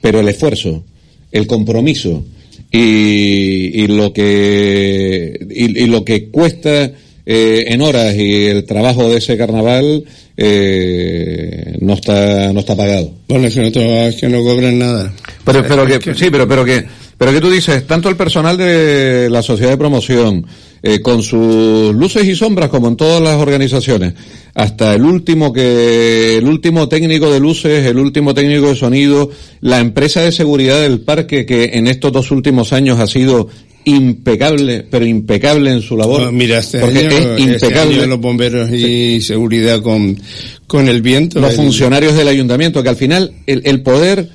pero 0.00 0.20
el 0.20 0.28
esfuerzo, 0.28 0.84
el 1.30 1.46
compromiso 1.46 2.24
y, 2.70 3.82
y 3.82 3.86
lo 3.86 4.12
que 4.12 5.38
y, 5.50 5.82
y 5.82 5.86
lo 5.86 6.04
que 6.04 6.28
cuesta 6.30 6.90
eh, 7.24 7.64
en 7.68 7.82
horas 7.82 8.14
y 8.16 8.46
el 8.46 8.64
trabajo 8.64 9.08
de 9.08 9.18
ese 9.18 9.36
carnaval 9.36 10.04
eh, 10.36 11.76
no 11.80 11.94
está 11.94 12.52
no 12.52 12.60
está 12.60 12.74
pagado. 12.74 13.12
Bueno, 13.28 13.48
que 13.48 13.60
no, 13.60 14.02
es 14.02 14.16
que 14.16 14.28
no 14.28 14.42
cobran 14.42 14.78
nada. 14.78 15.12
Pero, 15.44 15.64
pero 15.68 15.86
que, 15.86 16.14
sí, 16.14 16.26
pero, 16.30 16.48
pero 16.48 16.64
que, 16.64 16.84
pero 17.18 17.32
que 17.32 17.40
tú 17.40 17.50
dices, 17.50 17.86
tanto 17.86 18.08
el 18.08 18.16
personal 18.16 18.56
de 18.56 19.28
la 19.30 19.42
sociedad 19.42 19.70
de 19.70 19.76
promoción, 19.76 20.46
eh, 20.82 21.00
con 21.00 21.22
sus 21.22 21.94
luces 21.94 22.26
y 22.26 22.34
sombras, 22.34 22.68
como 22.68 22.88
en 22.88 22.96
todas 22.96 23.22
las 23.22 23.36
organizaciones, 23.36 24.14
hasta 24.54 24.94
el 24.94 25.02
último 25.02 25.52
que, 25.52 26.38
el 26.38 26.46
último 26.46 26.88
técnico 26.88 27.30
de 27.30 27.38
luces, 27.38 27.86
el 27.86 27.98
último 27.98 28.34
técnico 28.34 28.68
de 28.68 28.76
sonido, 28.76 29.30
la 29.60 29.78
empresa 29.78 30.22
de 30.22 30.32
seguridad 30.32 30.80
del 30.80 31.00
parque 31.00 31.46
que 31.46 31.70
en 31.74 31.86
estos 31.86 32.12
dos 32.12 32.32
últimos 32.32 32.72
años 32.72 32.98
ha 32.98 33.06
sido 33.06 33.48
impecable, 33.84 34.86
pero 34.90 35.06
impecable 35.06 35.70
en 35.70 35.82
su 35.82 35.96
labor. 35.96 36.22
No, 36.22 36.32
mira, 36.32 36.58
este 36.58 36.80
porque 36.80 36.98
año, 36.98 37.10
es 37.10 37.26
este 37.26 37.42
impecable. 37.42 37.94
Este 37.94 38.06
los 38.06 38.20
bomberos 38.20 38.70
y 38.70 38.80
sí. 38.80 39.20
seguridad 39.20 39.82
con, 39.82 40.18
con 40.66 40.88
el 40.88 41.02
viento. 41.02 41.40
Los 41.40 41.50
el... 41.50 41.56
funcionarios 41.56 42.16
del 42.16 42.28
ayuntamiento, 42.28 42.82
que 42.82 42.88
al 42.88 42.96
final 42.96 43.32
el, 43.46 43.62
el 43.64 43.82
poder 43.82 44.28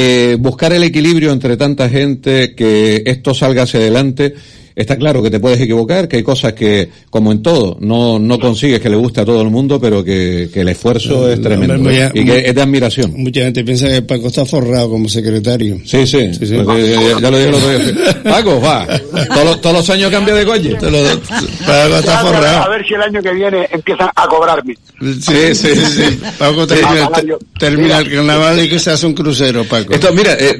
eh, 0.00 0.36
buscar 0.38 0.72
el 0.72 0.84
equilibrio 0.84 1.32
entre 1.32 1.56
tanta 1.56 1.88
gente, 1.88 2.54
que 2.54 3.02
esto 3.04 3.34
salga 3.34 3.64
hacia 3.64 3.80
adelante, 3.80 4.32
Está 4.78 4.96
claro 4.96 5.20
que 5.20 5.28
te 5.28 5.40
puedes 5.40 5.60
equivocar, 5.60 6.06
que 6.06 6.18
hay 6.18 6.22
cosas 6.22 6.52
que, 6.52 6.88
como 7.10 7.32
en 7.32 7.42
todo, 7.42 7.76
no, 7.80 8.20
no 8.20 8.38
consigues 8.38 8.78
que 8.78 8.88
le 8.88 8.94
guste 8.94 9.22
a 9.22 9.24
todo 9.24 9.42
el 9.42 9.50
mundo, 9.50 9.80
pero 9.80 10.04
que, 10.04 10.48
que 10.54 10.60
el 10.60 10.68
esfuerzo 10.68 11.22
no, 11.22 11.28
es 11.28 11.42
tremendo 11.42 11.78
no, 11.78 11.90
ya, 11.90 12.12
y 12.14 12.24
que 12.24 12.48
es 12.48 12.54
de 12.54 12.62
admiración. 12.62 13.12
Mucha 13.16 13.40
gente 13.40 13.64
piensa 13.64 13.88
que 13.88 14.02
Paco 14.02 14.28
está 14.28 14.46
forrado 14.46 14.90
como 14.90 15.08
secretario. 15.08 15.80
Sí, 15.84 16.06
sí, 16.06 16.32
sí, 16.32 16.46
sí. 16.46 16.58
Pues, 16.64 16.88
ya, 16.92 17.20
ya, 17.20 17.28
lo 17.28 17.38
dije 17.38 17.48
el 17.48 17.54
otro 17.54 17.70
día. 17.76 18.22
Paco, 18.22 18.60
va, 18.60 18.86
todos 18.86 19.44
los, 19.44 19.60
todos 19.60 19.76
los 19.78 19.90
años 19.90 20.12
cambia 20.12 20.34
de 20.34 20.46
coche. 20.46 20.76
Paco 20.76 21.96
está 21.96 22.18
forrado. 22.20 22.62
A 22.62 22.68
ver 22.68 22.86
si 22.86 22.94
el 22.94 23.02
año 23.02 23.20
que 23.20 23.32
viene 23.32 23.68
empiezan 23.72 24.10
a 24.14 24.28
cobrarme. 24.28 24.76
Sí, 25.00 25.56
sí, 25.56 25.74
sí. 25.74 26.20
Paco 26.38 26.68
termina, 26.68 27.10
termina 27.58 27.98
el 27.98 28.12
carnaval 28.12 28.64
y 28.64 28.68
que 28.68 28.78
se 28.78 28.92
hace 28.92 29.06
un 29.06 29.14
crucero, 29.14 29.64
Paco. 29.64 29.92
Esto, 29.92 30.12
mira, 30.12 30.34
eh, 30.34 30.56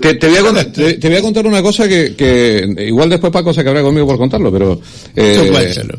te, 0.00 0.14
te, 0.14 0.26
voy 0.26 0.36
a 0.36 0.42
contar, 0.42 0.66
te, 0.72 0.94
te, 0.94 1.08
voy 1.08 1.16
a 1.16 1.22
contar 1.22 1.46
una 1.46 1.62
cosa 1.62 1.86
que, 1.86 2.16
que 2.16 2.66
igual 2.88 3.08
de 3.08 3.19
después 3.20 3.32
Paco 3.32 3.52
se 3.52 3.62
cabrá 3.62 3.82
conmigo 3.82 4.06
por 4.06 4.18
contarlo, 4.18 4.50
pero 4.50 4.80
eh, 5.14 5.50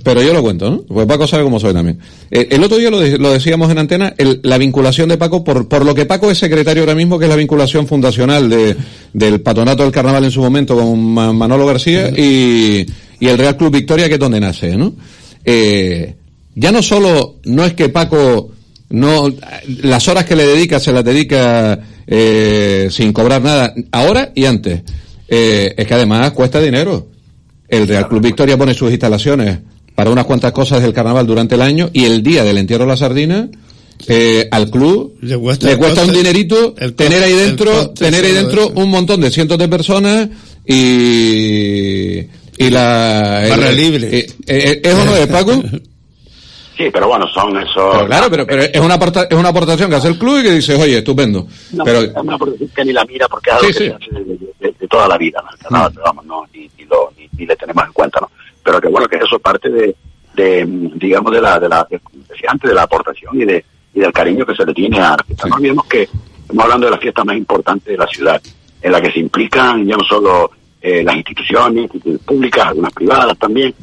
pero 0.03 0.21
yo 0.21 0.33
lo 0.33 0.41
cuento, 0.41 0.69
¿no? 0.69 0.81
Pues 0.81 1.05
Paco 1.05 1.27
sabe 1.27 1.43
cómo 1.43 1.59
soy 1.59 1.73
también. 1.73 1.99
Eh, 2.29 2.47
el 2.51 2.63
otro 2.63 2.77
día 2.77 2.89
lo, 2.89 2.99
de, 2.99 3.17
lo, 3.17 3.31
decíamos 3.31 3.71
en 3.71 3.77
antena, 3.77 4.13
el, 4.17 4.39
la 4.43 4.57
vinculación 4.57 5.09
de 5.09 5.17
Paco, 5.17 5.43
por, 5.43 5.67
por 5.67 5.85
lo 5.85 5.95
que 5.95 6.05
Paco 6.05 6.31
es 6.31 6.37
secretario 6.37 6.83
ahora 6.83 6.95
mismo, 6.95 7.19
que 7.19 7.25
es 7.25 7.29
la 7.29 7.35
vinculación 7.35 7.87
fundacional 7.87 8.49
de, 8.49 8.75
del 9.13 9.41
patronato 9.41 9.83
del 9.83 9.91
carnaval 9.91 10.25
en 10.25 10.31
su 10.31 10.41
momento 10.41 10.75
con 10.75 10.99
Manolo 11.13 11.65
García 11.65 12.09
y, 12.09 12.85
y 13.19 13.27
el 13.27 13.37
Real 13.37 13.55
Club 13.55 13.73
Victoria, 13.73 14.07
que 14.07 14.15
es 14.15 14.19
donde 14.19 14.39
nace, 14.39 14.75
¿no? 14.75 14.93
Eh, 15.45 16.15
ya 16.55 16.71
no 16.71 16.81
solo, 16.81 17.35
no 17.45 17.65
es 17.65 17.73
que 17.73 17.89
Paco 17.89 18.51
no 18.89 19.33
las 19.83 20.07
horas 20.07 20.25
que 20.25 20.35
le 20.35 20.45
dedica 20.45 20.79
se 20.79 20.91
las 20.91 21.03
dedica 21.03 21.79
eh, 22.05 22.89
sin 22.91 23.13
cobrar 23.13 23.41
nada 23.41 23.73
ahora 23.91 24.31
y 24.35 24.45
antes 24.45 24.81
eh, 25.27 25.73
es 25.77 25.87
que 25.87 25.93
además 25.93 26.31
cuesta 26.31 26.59
dinero 26.61 27.07
el 27.71 27.87
Real 27.87 28.07
Club 28.07 28.21
Victoria 28.21 28.57
pone 28.57 28.73
sus 28.73 28.91
instalaciones 28.91 29.59
para 29.95 30.09
unas 30.11 30.25
cuantas 30.25 30.51
cosas 30.51 30.81
del 30.81 30.93
carnaval 30.93 31.25
durante 31.25 31.55
el 31.55 31.61
año 31.61 31.89
y 31.93 32.05
el 32.05 32.21
día 32.21 32.43
del 32.43 32.57
entierro 32.57 32.83
de 32.83 32.89
la 32.89 32.97
sardina 32.97 33.49
eh, 34.07 34.47
al 34.51 34.69
club 34.69 35.15
le 35.21 35.37
cuesta, 35.37 35.67
le 35.67 35.77
cuesta 35.77 36.03
un 36.03 36.11
dinerito 36.13 36.75
el 36.77 36.93
tener 36.93 37.21
ahí 37.21 37.33
dentro 37.33 37.91
tener 37.91 38.25
ahí 38.25 38.31
dentro 38.31 38.69
un 38.69 38.89
montón 38.89 39.21
de 39.21 39.29
cientos 39.29 39.57
de 39.57 39.67
personas 39.67 40.29
y 40.65 42.19
y 42.57 42.69
la 42.69 43.45
barra 43.49 43.69
el, 43.69 43.77
libre 43.77 44.19
eh, 44.19 44.27
eh, 44.47 44.81
es 44.83 44.93
uno 44.93 45.13
de 45.13 45.27
Paco 45.27 45.63
Sí, 46.81 46.89
pero 46.91 47.07
bueno, 47.07 47.27
son 47.27 47.55
esos... 47.57 47.93
Pero 47.93 48.07
claro, 48.07 48.27
pero, 48.31 48.47
pero 48.47 48.63
es, 48.63 48.79
una 48.79 48.95
aporta, 48.95 49.27
es 49.29 49.37
una 49.37 49.49
aportación 49.49 49.87
que 49.87 49.97
hace 49.97 50.07
el 50.07 50.17
club 50.17 50.39
y 50.39 50.43
que 50.43 50.51
dice, 50.53 50.73
oye, 50.73 50.97
estupendo. 50.97 51.45
No, 51.73 51.83
pero... 51.83 52.01
Es 52.01 52.15
una 52.15 52.33
aportación 52.33 52.69
que 52.69 52.85
ni 52.85 52.93
la 52.93 53.05
mira 53.05 53.27
porque 53.27 53.51
es 53.51 53.55
algo 53.55 53.67
sí, 53.67 53.73
que 53.73 53.79
sí. 53.79 53.85
se 53.85 53.93
hace 53.93 54.25
de, 54.25 54.37
de, 54.59 54.75
de, 54.79 54.87
toda 54.87 55.07
la 55.07 55.17
vida, 55.17 55.43
¿no? 55.69 55.77
Mm. 55.77 55.93
vamos, 56.03 56.25
no, 56.25 56.47
ni, 56.51 56.61
ni, 56.77 56.85
lo, 56.85 57.13
ni, 57.17 57.20
ni, 57.37 57.45
le 57.45 57.55
tenemos 57.55 57.85
en 57.85 57.93
cuenta, 57.93 58.19
¿no? 58.21 58.29
Pero 58.63 58.79
que 58.79 58.87
bueno, 58.87 59.07
que 59.07 59.17
eso 59.17 59.35
es 59.35 59.41
parte 59.41 59.69
de, 59.69 59.95
de 60.35 60.65
digamos, 60.95 61.31
de 61.31 61.41
la, 61.41 61.59
de 61.59 61.69
la, 61.69 61.87
de, 61.89 61.99
decía 62.29 62.51
antes, 62.51 62.69
de 62.69 62.75
la 62.75 62.83
aportación 62.83 63.41
y 63.41 63.45
de 63.45 63.65
y 63.93 63.99
del 63.99 64.13
cariño 64.13 64.45
que 64.45 64.55
se 64.55 64.65
le 64.65 64.73
tiene 64.73 64.99
a 64.99 65.13
artistas. 65.13 65.49
No 65.49 65.55
olvidemos 65.55 65.85
que 65.85 66.03
estamos 66.03 66.63
hablando 66.63 66.85
de 66.87 66.91
la 66.91 66.97
fiesta 66.97 67.23
más 67.23 67.35
importante 67.35 67.91
de 67.91 67.97
la 67.97 68.07
ciudad, 68.07 68.41
en 68.81 68.91
la 68.91 69.01
que 69.01 69.11
se 69.11 69.19
implican 69.19 69.85
ya 69.85 69.97
no 69.97 70.03
solo 70.03 70.51
eh, 70.81 71.03
las 71.03 71.15
instituciones, 71.15 71.83
instituciones 71.83 72.21
públicas, 72.21 72.67
algunas 72.67 72.93
privadas 72.93 73.37
también, 73.37 73.73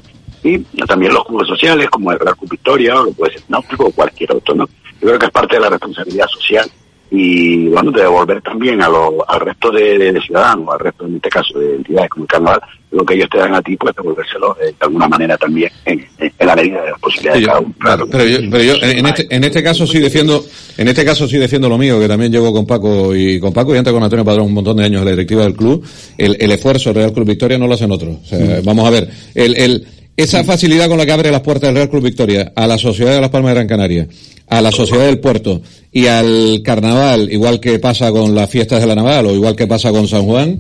y 0.42 0.59
también 0.86 1.12
los 1.12 1.24
clubes 1.24 1.49
sociales 1.49 1.90
como 1.90 2.12
el 2.12 2.18
Real 2.18 2.36
Club 2.36 2.51
Victoria 2.51 3.01
o 3.01 3.05
lo 3.05 3.12
puede 3.12 3.34
ser 3.34 3.42
Náutico 3.49 3.86
o 3.86 3.90
cualquier 3.90 4.32
otro, 4.32 4.55
¿no? 4.55 4.68
Yo 5.01 5.07
creo 5.09 5.18
que 5.18 5.26
es 5.26 5.32
parte 5.32 5.57
de 5.57 5.61
la 5.61 5.70
responsabilidad 5.70 6.26
social 6.28 6.70
y 7.11 7.69
bueno, 7.69 7.91
de 7.91 8.03
devolver 8.03 8.43
también 8.43 8.83
a 8.83 8.89
lo, 8.89 9.25
al 9.29 9.41
resto 9.41 9.71
de, 9.71 9.99
de, 9.99 10.13
de, 10.13 10.21
ciudadanos, 10.21 10.69
al 10.73 10.79
resto 10.79 11.07
en 11.07 11.17
este 11.17 11.29
caso 11.31 11.59
de 11.59 11.77
entidades 11.77 12.11
como 12.11 12.25
el 12.25 12.29
Carnaval, 12.29 12.61
lo 12.91 13.05
que 13.05 13.15
ellos 13.15 13.29
te 13.31 13.39
dan 13.39 13.55
a 13.55 13.63
ti, 13.63 13.77
pues 13.77 13.95
devolvérselo 13.95 14.57
eh, 14.61 14.67
de 14.67 14.77
alguna 14.81 15.09
manera 15.09 15.37
también 15.37 15.71
en, 15.85 16.07
en, 16.19 16.47
la 16.47 16.57
medida 16.57 16.83
de 16.83 16.91
las 16.91 17.01
posibilidades 17.01 17.39
sí, 17.39 17.45
de 17.45 17.47
cada 17.47 17.61
uno. 17.61 17.75
Claro, 17.79 18.07
pero 18.11 18.25
yo, 18.27 18.39
pero 18.51 18.63
yo 18.65 18.75
en, 18.83 19.07
este, 19.07 19.27
en 19.31 19.45
este 19.45 19.63
caso 19.63 19.87
sí 19.87 19.99
defiendo, 19.99 20.45
en 20.77 20.89
este 20.89 21.05
caso 21.05 21.27
sí 21.27 21.39
defiendo 21.39 21.69
lo 21.69 21.79
mío, 21.79 21.99
que 21.99 22.09
también 22.09 22.33
llevo 22.33 22.53
con 22.53 22.67
Paco 22.67 23.15
y 23.15 23.41
con 23.41 23.53
Paco 23.53 23.75
y 23.75 23.79
antes 23.79 23.93
con 23.93 24.03
Antonio 24.03 24.25
Padrón 24.25 24.47
un 24.47 24.55
montón 24.55 24.77
de 24.77 24.85
años 24.85 25.05
la 25.05 25.11
directiva 25.11 25.45
del 25.45 25.55
club, 25.55 25.85
el, 26.17 26.37
el 26.41 26.53
esfuerzo 26.53 26.93
Real 26.93 27.13
Club 27.13 27.27
Victoria 27.27 27.59
no 27.59 27.67
lo 27.67 27.75
hacen 27.75 27.91
otros. 27.91 28.17
O 28.23 28.27
sea, 28.27 28.39
mm. 28.39 28.65
vamos 28.65 28.87
a 28.87 28.91
ver, 28.91 29.09
el, 29.35 29.57
el 29.57 29.87
esa 30.19 30.43
facilidad 30.43 30.89
con 30.89 30.99
la 30.99 31.07
que 31.07 31.12
abre 31.12 31.31
las 31.31 31.43
puertas 31.43 31.69
del 31.69 31.77
Real 31.77 31.91
Club 31.91 32.03
Victoria 32.03 32.53
a 32.57 32.66
la 32.66 32.77
Sociedad 32.77 33.14
de 33.14 33.21
Las 33.21 33.31
Palmas 33.31 33.51
de 33.51 33.55
Gran 33.55 33.69
Canaria, 33.69 34.09
a 34.49 34.61
la 34.61 34.73
Sociedad 34.73 35.07
del 35.07 35.21
Puerto 35.21 35.62
y 35.93 36.07
al 36.07 36.61
Carnaval, 36.64 37.33
igual 37.33 37.61
que 37.61 37.79
pasa 37.79 38.11
con 38.11 38.35
las 38.35 38.51
fiestas 38.51 38.81
de 38.81 38.89
la 38.89 38.97
Naval 38.97 39.27
o 39.27 39.35
igual 39.35 39.55
que 39.55 39.69
pasa 39.69 39.93
con 39.93 40.09
San 40.09 40.25
Juan, 40.25 40.59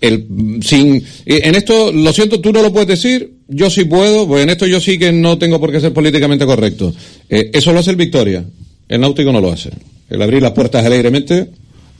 el, 0.00 0.60
sin, 0.62 1.04
en 1.26 1.54
esto, 1.56 1.90
lo 1.90 2.12
siento, 2.12 2.40
tú 2.40 2.52
no 2.52 2.62
lo 2.62 2.72
puedes 2.72 2.86
decir, 2.86 3.38
yo 3.48 3.70
sí 3.70 3.86
puedo, 3.86 4.28
pues 4.28 4.44
en 4.44 4.50
esto 4.50 4.68
yo 4.68 4.78
sí 4.80 4.96
que 5.00 5.10
no 5.10 5.36
tengo 5.36 5.58
por 5.58 5.72
qué 5.72 5.80
ser 5.80 5.92
políticamente 5.92 6.46
correcto. 6.46 6.94
Eh, 7.28 7.50
eso 7.52 7.72
lo 7.72 7.80
hace 7.80 7.90
el 7.90 7.96
Victoria, 7.96 8.44
el 8.88 9.00
Náutico 9.00 9.32
no 9.32 9.40
lo 9.40 9.50
hace. 9.50 9.70
El 10.10 10.22
abrir 10.22 10.40
las 10.40 10.52
puertas 10.52 10.86
alegremente 10.86 11.48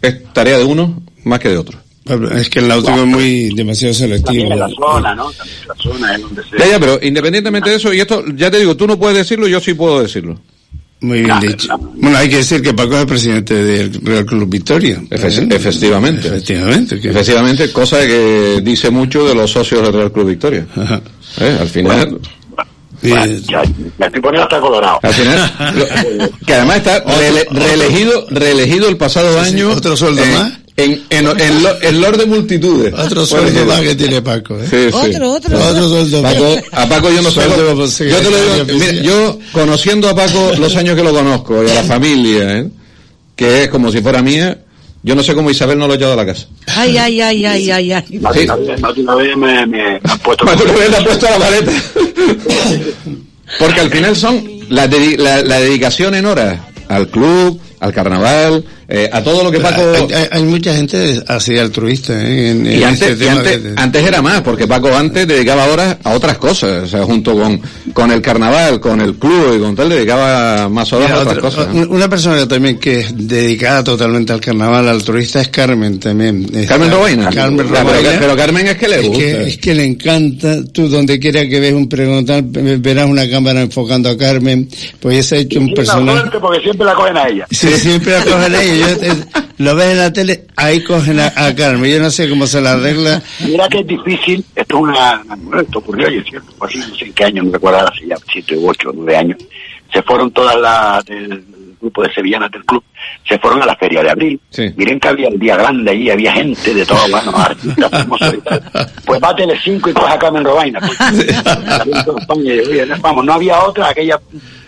es 0.00 0.22
tarea 0.32 0.56
de 0.56 0.64
uno 0.64 1.02
más 1.24 1.40
que 1.40 1.48
de 1.48 1.58
otro. 1.58 1.78
Es 2.04 2.50
que 2.50 2.58
el 2.58 2.68
náutico 2.68 3.00
es 3.00 3.06
muy 3.06 3.54
demasiado 3.54 3.94
selectivo. 3.94 4.48
También 4.48 4.52
en 4.52 4.58
la 4.58 4.68
zona, 4.68 5.14
¿no? 5.14 5.30
También 5.30 5.58
en 5.62 5.68
la 5.68 5.74
zona 5.76 6.14
es 6.14 6.22
donde 6.22 6.42
se... 6.42 6.58
Ya, 6.58 6.66
ya, 6.66 6.80
pero 6.80 6.98
independientemente 7.00 7.70
de 7.70 7.76
eso, 7.76 7.92
y 7.92 8.00
esto, 8.00 8.24
ya 8.34 8.50
te 8.50 8.58
digo, 8.58 8.76
tú 8.76 8.86
no 8.86 8.98
puedes 8.98 9.18
decirlo, 9.18 9.46
yo 9.46 9.60
sí 9.60 9.74
puedo 9.74 10.02
decirlo. 10.02 10.40
Muy 11.02 11.22
bien 11.22 11.40
dicho. 11.40 11.76
Bueno, 11.78 12.16
hay 12.16 12.28
que 12.28 12.36
decir 12.36 12.62
que 12.62 12.72
Paco 12.74 12.96
es 12.96 13.06
presidente 13.06 13.54
del 13.54 13.92
Real 14.04 14.24
Club 14.24 14.48
Victoria. 14.48 15.02
efectivamente. 15.10 16.28
Efectivamente. 16.28 16.96
Efectivamente, 16.96 17.72
cosa 17.72 18.00
que 18.00 18.60
dice 18.62 18.90
mucho 18.90 19.26
de 19.26 19.34
los 19.34 19.50
socios 19.50 19.82
del 19.82 19.92
Real 19.92 20.12
Club 20.12 20.28
Victoria. 20.28 20.64
¿Eh? 21.40 21.56
Al 21.60 21.68
final... 21.68 22.18
ya, 23.02 23.26
me 23.98 24.06
estoy 24.06 24.20
poniendo 24.20 24.42
hasta 24.42 24.60
colorado. 24.60 25.00
Al 25.02 25.12
final, 25.12 25.52
que 26.46 26.54
además 26.54 26.76
está 26.76 27.04
reelegido, 27.50 28.26
reelegido 28.30 28.88
el 28.88 28.96
pasado 28.96 29.40
año. 29.40 29.70
¿Otro 29.70 29.96
sueldo 29.96 30.24
más? 30.26 30.61
En, 30.82 31.02
en, 31.10 31.26
en, 31.26 31.66
en, 31.82 32.00
Lord 32.00 32.18
de 32.18 32.26
Multitudes. 32.26 32.94
Otro 32.94 33.24
sueldo 33.26 33.64
más 33.66 33.80
que 33.80 33.94
tiene 33.94 34.22
Paco. 34.22 34.58
¿eh? 34.58 34.66
Sí, 34.68 34.76
sí. 34.90 35.08
Otro, 35.10 35.32
otro. 35.32 35.58
Otro 35.58 35.88
sueldo 35.88 36.22
Paco, 36.22 36.56
A 36.72 36.88
Paco 36.88 37.10
yo 37.10 37.22
no 37.22 37.30
sé. 37.30 38.08
Yo 38.08 38.18
te 38.18 38.30
lo 38.30 38.64
digo, 38.64 38.78
mira, 38.78 38.92
yo 39.02 39.38
conociendo 39.52 40.08
a 40.08 40.14
Paco 40.14 40.52
los 40.58 40.74
años 40.76 40.96
que 40.96 41.02
lo 41.02 41.12
conozco 41.12 41.62
y 41.64 41.70
a 41.70 41.74
la 41.74 41.84
familia, 41.84 42.58
¿eh? 42.58 42.70
que 43.36 43.64
es 43.64 43.68
como 43.68 43.90
si 43.90 44.00
fuera 44.00 44.22
mía, 44.22 44.58
yo 45.02 45.14
no 45.14 45.22
sé 45.22 45.34
cómo 45.34 45.50
Isabel 45.50 45.78
no 45.78 45.86
lo 45.86 45.94
ha 45.94 45.96
llevado 45.96 46.14
a 46.20 46.24
la 46.24 46.26
casa. 46.26 46.46
Ay, 46.66 46.96
ay, 46.96 47.20
ay, 47.20 47.44
ay, 47.44 47.70
ay, 47.70 47.92
ay. 47.92 48.18
Más 48.20 48.34
sí. 48.34 48.46
una 49.00 49.14
vez 49.16 49.36
me, 49.36 49.66
me, 49.66 50.00
han 50.04 50.18
puesto... 50.20 50.44
Vez 50.44 50.90
la 50.90 51.38
maleta. 51.38 51.72
Porque 53.58 53.80
al 53.80 53.90
final 53.90 54.16
son 54.16 54.44
la, 54.68 54.86
la, 54.86 55.42
la 55.42 55.60
dedicación 55.60 56.14
en 56.14 56.26
horas 56.26 56.60
al 56.88 57.08
club, 57.08 57.60
al 57.82 57.92
carnaval, 57.92 58.64
eh, 58.88 59.10
a 59.12 59.22
todo 59.24 59.42
lo 59.42 59.50
que 59.50 59.58
Paco... 59.58 59.82
Hay, 60.30 60.44
mucha 60.44 60.72
gente 60.72 61.20
así 61.26 61.58
altruista 61.58 62.12
¿eh? 62.12 62.50
en, 62.50 62.72
y, 62.72 62.84
antes, 62.84 63.18
antes, 63.76 64.06
era 64.06 64.22
más, 64.22 64.42
porque 64.42 64.68
Paco 64.68 64.94
antes 64.94 65.26
dedicaba 65.26 65.66
horas 65.66 65.96
a 66.04 66.10
otras 66.12 66.38
cosas, 66.38 66.84
o 66.84 66.86
sea, 66.86 67.02
junto 67.02 67.34
con, 67.34 67.60
con 67.92 68.12
el 68.12 68.22
carnaval, 68.22 68.78
con 68.78 69.00
el 69.00 69.16
club 69.16 69.56
y 69.56 69.60
con 69.60 69.74
tal, 69.74 69.88
dedicaba 69.88 70.68
más 70.68 70.92
horas 70.92 71.10
a 71.10 71.20
otras 71.20 71.38
cosas. 71.38 71.68
Una 71.88 72.08
persona 72.08 72.46
también 72.46 72.78
que 72.78 73.00
es 73.00 73.16
dedicada 73.16 73.82
totalmente 73.82 74.32
al 74.32 74.40
carnaval 74.40 74.88
altruista 74.88 75.40
es 75.40 75.48
Carmen 75.48 75.98
también. 75.98 76.46
Carmen 76.68 76.90
Robaina. 76.90 77.30
Carmen 77.30 77.66
Pero, 77.68 78.36
Carmen 78.36 78.68
es 78.68 78.76
que 78.76 78.88
le 78.88 79.00
gusta. 79.00 79.24
Es 79.24 79.58
que, 79.58 79.74
le 79.74 79.84
encanta, 79.84 80.64
tú 80.72 80.88
donde 80.88 81.18
quiera 81.18 81.48
que 81.48 81.58
ves 81.58 81.72
un 81.72 81.88
preguntar, 81.88 82.44
verás 82.44 83.08
una 83.08 83.28
cámara 83.28 83.62
enfocando 83.62 84.08
a 84.08 84.16
Carmen, 84.16 84.68
pues 85.00 85.18
ese 85.18 85.36
ha 85.36 85.38
hecho 85.40 85.58
un 85.58 85.74
personaje... 85.74 86.38
porque 86.40 86.60
siempre 86.60 86.86
la 86.86 86.94
cogen 86.94 87.16
a 87.16 87.28
ella. 87.28 87.46
Sí, 87.50 87.71
siempre 87.78 88.12
la 88.12 88.24
cogen 88.24 88.54
a 88.54 88.62
ella 88.62 88.96
lo 89.62 89.76
ves 89.76 89.92
en 89.92 89.98
la 89.98 90.12
tele, 90.12 90.46
ahí 90.56 90.82
cogen 90.82 91.20
a, 91.20 91.54
Carmen. 91.54 91.90
Yo 91.90 92.00
no 92.00 92.10
sé 92.10 92.28
cómo 92.28 92.46
se 92.46 92.60
la 92.60 92.72
arregla. 92.72 93.22
Mira 93.40 93.68
que 93.68 93.80
es 93.80 93.86
difícil, 93.86 94.44
esto 94.56 94.76
es 94.76 94.82
una, 94.82 95.22
esto 95.60 95.78
ocurrió 95.78 96.08
ayer, 96.08 96.24
¿cierto? 96.24 96.52
Así, 96.64 96.78
no 96.78 96.94
sé 96.96 97.04
en 97.04 97.12
qué 97.12 97.24
año, 97.24 97.42
no 97.44 97.52
recuerdo, 97.52 97.86
hace 97.86 98.06
ya 98.06 98.16
7, 98.32 98.56
8, 98.60 98.90
9 98.92 99.16
años. 99.16 99.38
Se 99.92 100.02
fueron 100.02 100.32
todas 100.32 100.56
las 100.56 101.04
grupo 101.82 102.02
de 102.02 102.14
sevillanas 102.14 102.50
del 102.50 102.64
club, 102.64 102.82
se 103.28 103.38
fueron 103.38 103.62
a 103.62 103.66
la 103.66 103.76
feria 103.76 104.02
de 104.02 104.10
abril. 104.10 104.40
Miren 104.76 104.98
que 104.98 105.08
había 105.08 105.28
el 105.28 105.38
día 105.38 105.56
grande 105.56 105.90
allí, 105.90 106.10
había 106.10 106.32
gente 106.32 106.72
de 106.72 106.86
todos, 106.86 107.10
bueno, 107.10 107.36
artistas 107.36 107.90
famosos 107.90 108.34
y 108.34 108.40
tal. 108.40 108.62
Pues 109.04 109.22
va 109.22 109.30
a 109.30 109.36
Telecinco 109.36 109.90
y 109.90 109.92
coge 109.92 110.12
a 110.12 110.18
Carmen 110.18 110.44
Robaina. 110.44 110.80
Pues. 110.80 110.98
vamos, 113.02 113.24
no 113.24 113.34
había 113.34 113.62
otra, 113.64 113.88
aquella 113.88 114.18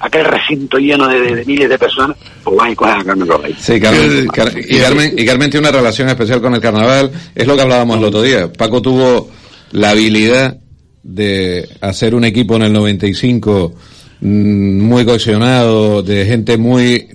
aquel 0.01 0.25
recinto 0.25 0.79
lleno 0.79 1.09
de, 1.09 1.45
miles 1.47 1.69
de 1.69 1.79
personas, 1.79 2.17
pues 2.43 2.57
van 2.57 2.73
y 2.73 2.75
cogen 2.75 3.01
a 3.01 3.05
Carmen 3.05 3.29
Robaina. 3.29 3.57
Sí, 3.59 3.81
Carmen, 3.81 4.25
y, 4.25 4.79
Carmen, 4.79 5.15
y 5.17 5.25
Carmen 5.25 5.51
tiene 5.51 5.69
una 5.69 5.79
relación 5.79 6.09
especial 6.09 6.43
con 6.43 6.55
el 6.55 6.61
carnaval, 6.61 7.11
es 7.35 7.47
lo 7.47 7.57
que 7.57 7.63
hablábamos 7.63 7.99
el 7.99 8.05
otro 8.05 8.23
día. 8.23 8.53
Paco 8.53 8.83
tuvo 8.83 9.31
la 9.71 9.91
habilidad 9.91 10.59
de 11.03 11.69
hacer 11.81 12.15
un 12.15 12.25
equipo 12.25 12.57
en 12.57 12.63
el 12.63 12.73
95 12.73 13.75
Mm, 13.75 13.94
muy 14.25 15.05
cohesionado, 15.05 16.03
de 16.03 16.25
gente 16.25 16.57
muy 16.57 17.09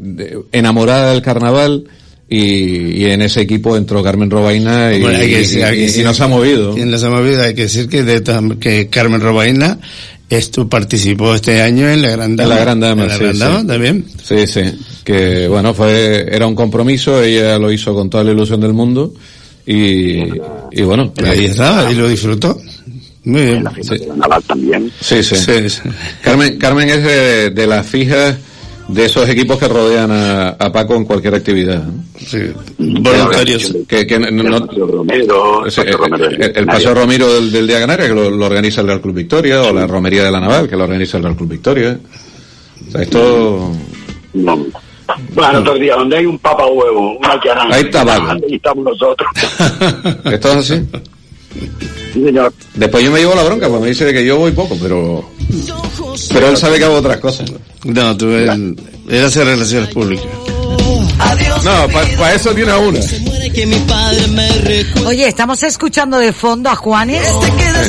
enamorada 0.52 1.12
del 1.12 1.22
carnaval. 1.22 1.86
Y, 2.32 3.06
en 3.06 3.24
ese 3.24 3.42
equipo 3.42 3.76
entró 3.76 4.04
Carmen 4.04 4.30
Robaina 4.30 4.94
y, 4.94 6.04
nos 6.04 6.22
ha 6.22 6.28
movido. 6.28 6.78
Y 6.78 6.82
nos 6.86 7.04
ha 7.04 7.10
movido, 7.10 7.42
hay 7.42 7.56
que 7.56 7.64
decir 7.64 7.90
que, 7.90 8.04
de, 8.04 8.22
que 8.60 8.88
Carmen 8.88 9.20
Robaina 9.20 9.80
esto 10.30 10.70
participó 10.70 11.34
este 11.34 11.62
año 11.62 11.90
en 11.90 12.04
la 12.04 12.12
Gran 12.12 12.36
Dama. 12.36 12.50
En 12.54 12.56
la 12.56 12.62
Gran 12.64 12.80
Dama, 12.80 13.06
la 13.06 13.18
Gran 13.18 13.40
Dama 13.40 13.66
también. 13.66 14.06
Sí, 14.24 14.46
sí. 14.46 14.62
Que 15.04 15.48
bueno, 15.48 15.74
fue, 15.74 16.28
era 16.32 16.46
un 16.46 16.54
compromiso, 16.54 17.24
ella 17.24 17.58
lo 17.58 17.72
hizo 17.72 17.96
con 17.96 18.12
toda 18.12 18.24
la 18.24 18.32
ilusión 18.32 18.62
del 18.62 18.74
mundo. 18.74 19.12
Y, 19.66 20.20
y 20.72 20.82
bueno. 20.84 21.12
Ahí 21.26 21.46
estaba, 21.46 21.92
y 21.92 21.96
lo 21.96 22.08
disfrutó. 22.08 22.60
Muy 23.24 23.42
bien. 23.42 23.64
La 23.64 23.72
fiesta 23.72 23.96
Naval 24.16 24.44
también. 24.44 24.92
Sí, 25.02 25.24
sí. 25.24 25.36
Carmen, 26.22 26.58
Carmen 26.58 26.90
es 26.90 27.54
de, 27.54 27.68
las 27.68 27.86
fijas 27.86 28.38
de 28.88 29.06
esos 29.06 29.28
equipos 29.30 29.58
que 29.58 29.68
rodean 29.68 30.10
a, 30.12 30.72
Paco 30.72 30.96
en 30.96 31.06
cualquier 31.06 31.36
actividad. 31.36 31.84
Sí, 32.18 32.40
voluntarios. 32.78 33.76
Que, 33.88 34.08
que 34.08 34.20
no, 34.20 34.68
Romero, 34.68 35.66
el, 35.66 36.66
Paseo 36.66 36.94
Romero 36.94 37.42
del, 37.42 37.68
Día 37.68 37.80
Canaria, 37.80 38.08
que 38.08 38.16
lo, 38.16 38.46
organiza 38.46 38.82
el 38.82 38.88
Real 38.88 39.02
Club 39.02 39.16
Victoria, 39.16 39.62
o 39.64 39.74
la 39.74 39.86
Romería 39.86 40.24
de 40.24 40.32
la 40.32 40.40
Naval, 40.40 40.70
que 40.70 40.76
lo 40.76 40.86
organiza 40.86 41.18
el 41.18 41.24
Real 41.24 41.36
Club 41.36 41.50
Victoria. 41.50 42.00
O 42.88 42.92
sea, 42.92 43.02
esto... 43.02 43.72
No. 44.34 44.66
Bueno, 45.34 45.60
otro 45.60 45.74
día, 45.76 45.96
donde 45.96 46.18
hay 46.18 46.26
un 46.26 46.38
papa 46.38 46.66
huevo, 46.68 47.18
una 47.18 47.40
charanga, 47.42 47.76
ahí 47.76 47.82
está 47.84 48.02
Ahí 48.32 48.56
estamos 48.56 48.86
nosotros. 48.86 49.30
¿Esto 50.26 50.50
es 50.50 50.56
así? 50.56 50.86
Después 52.76 53.04
yo 53.04 53.12
me 53.12 53.20
llevo 53.20 53.36
la 53.36 53.44
bronca, 53.44 53.68
pues 53.70 53.82
me 53.82 53.88
dice 53.88 54.12
que 54.12 54.26
yo 54.26 54.38
voy 54.38 54.52
poco, 54.52 54.78
pero. 54.82 55.30
Pero 56.34 56.50
él 56.50 56.58
sabe 56.58 56.78
que 56.78 56.86
hago 56.86 56.96
otras 56.96 57.18
cosas. 57.18 57.52
No, 57.84 58.16
tú 58.18 58.30
él, 58.32 58.76
él 59.08 59.26
hace 59.26 59.44
relaciones 59.44 59.90
públicas. 59.90 60.28
No, 61.64 61.88
para 62.18 62.34
eso 62.34 62.54
tiene 62.54 62.74
una. 62.74 63.00
Oye, 65.06 65.28
estamos 65.28 65.62
escuchando 65.64 66.18
de 66.18 66.32
fondo 66.32 66.70
a 66.70 66.76
Juanes 66.76 67.28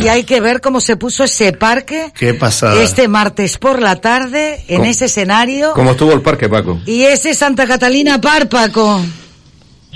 y 0.02 0.08
hay 0.08 0.24
que 0.24 0.40
ver 0.40 0.61
cómo 0.61 0.80
se 0.80 0.96
puso 0.96 1.24
ese 1.24 1.52
parque. 1.52 2.12
Qué 2.16 2.34
pasada. 2.34 2.82
Este 2.82 3.08
martes 3.08 3.58
por 3.58 3.80
la 3.80 3.96
tarde 3.96 4.64
en 4.68 4.84
ese 4.84 5.04
escenario. 5.04 5.72
¿Cómo 5.74 5.92
estuvo 5.92 6.12
el 6.12 6.22
parque, 6.22 6.48
Paco? 6.48 6.80
Y 6.86 7.02
ese 7.02 7.34
Santa 7.34 7.66
Catalina 7.66 8.20
Par, 8.20 8.48
Paco. 8.48 9.00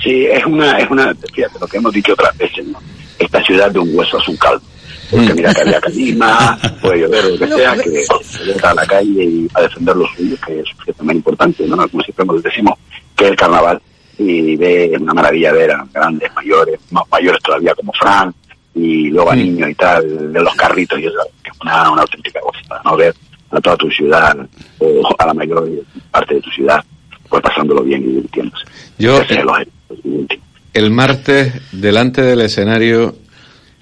Sí, 0.02 0.26
es 0.26 0.44
una, 0.44 0.78
es 0.78 0.90
una, 0.90 1.14
fíjate 1.32 1.58
lo 1.58 1.66
que 1.66 1.76
hemos 1.78 1.92
dicho 1.92 2.12
otras 2.12 2.36
veces, 2.36 2.66
¿no? 2.66 2.78
Esta 3.18 3.42
ciudad 3.44 3.70
de 3.70 3.78
un 3.78 3.96
hueso 3.96 4.18
es 4.18 4.28
un 4.28 4.36
caldo. 4.36 4.62
Porque 5.10 5.34
mira 5.34 5.52
que 5.52 5.60
había 5.60 5.80
calima, 5.80 6.58
puede 6.82 7.00
llover, 7.00 7.24
lo 7.24 7.38
que 7.38 7.46
sea, 7.48 7.74
que 7.76 8.04
se 8.22 8.44
llega 8.44 8.70
a 8.70 8.74
la 8.74 8.86
calle 8.86 9.24
y 9.24 9.48
a 9.54 9.62
defender 9.62 9.96
los 9.96 10.10
suyos, 10.16 10.40
que 10.40 10.60
es 10.60 10.96
también 10.96 11.18
importante, 11.18 11.66
¿no? 11.66 11.76
Como 11.88 12.02
siempre 12.02 12.26
decimos, 12.42 12.78
que 13.14 13.24
es 13.24 13.30
el 13.30 13.36
carnaval, 13.36 13.80
y 14.18 14.56
ve 14.56 14.96
una 14.98 15.12
maravilla 15.12 15.52
ver 15.52 15.72
a 15.72 15.86
grandes, 15.92 16.32
mayores, 16.34 16.80
más 16.90 17.04
mayores 17.10 17.42
todavía 17.42 17.74
como 17.74 17.92
Fran, 17.92 18.34
y 18.74 19.10
luego 19.10 19.30
a 19.30 19.36
niños 19.36 19.70
y 19.70 19.74
tal, 19.74 20.32
de 20.32 20.40
los 20.40 20.54
carritos, 20.54 20.98
y 20.98 21.06
es 21.06 21.12
una, 21.62 21.90
una 21.90 22.02
auténtica 22.02 22.40
cosa, 22.40 22.80
¿no? 22.84 22.96
Ver 22.96 23.14
a 23.50 23.60
toda 23.60 23.76
tu 23.76 23.90
ciudad, 23.90 24.36
o 24.78 25.14
a 25.18 25.26
la 25.26 25.34
mayor 25.34 25.68
parte 26.10 26.34
de 26.34 26.40
tu 26.40 26.50
ciudad, 26.50 26.82
pues 27.28 27.42
pasándolo 27.42 27.82
bien 27.82 28.02
y 28.02 28.06
divirtiéndose. 28.06 28.64
Yo, 28.98 29.20
el 29.20 30.28
martes, 30.90 31.52
delante 31.72 32.22
del 32.22 32.40
escenario, 32.40 33.16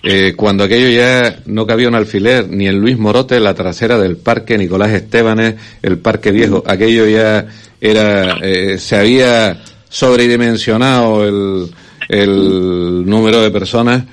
eh, 0.02 0.34
cuando 0.36 0.64
aquello 0.64 0.88
ya 0.90 1.40
no 1.46 1.66
cabía 1.66 1.88
un 1.88 1.94
alfiler, 1.94 2.48
ni 2.48 2.66
en 2.66 2.80
Luis 2.80 2.98
Morote, 2.98 3.38
la 3.38 3.54
trasera 3.54 3.98
del 3.98 4.16
parque 4.16 4.58
Nicolás 4.58 4.90
Estebanes, 4.90 5.54
el 5.80 5.98
parque 5.98 6.32
viejo, 6.32 6.62
aquello 6.66 7.06
ya 7.06 7.46
era, 7.80 8.38
eh, 8.42 8.78
se 8.78 8.96
había 8.96 9.62
sobredimensionado 9.88 11.26
el, 11.26 11.70
el 12.08 13.06
número 13.06 13.40
de 13.42 13.50
personas, 13.50 14.04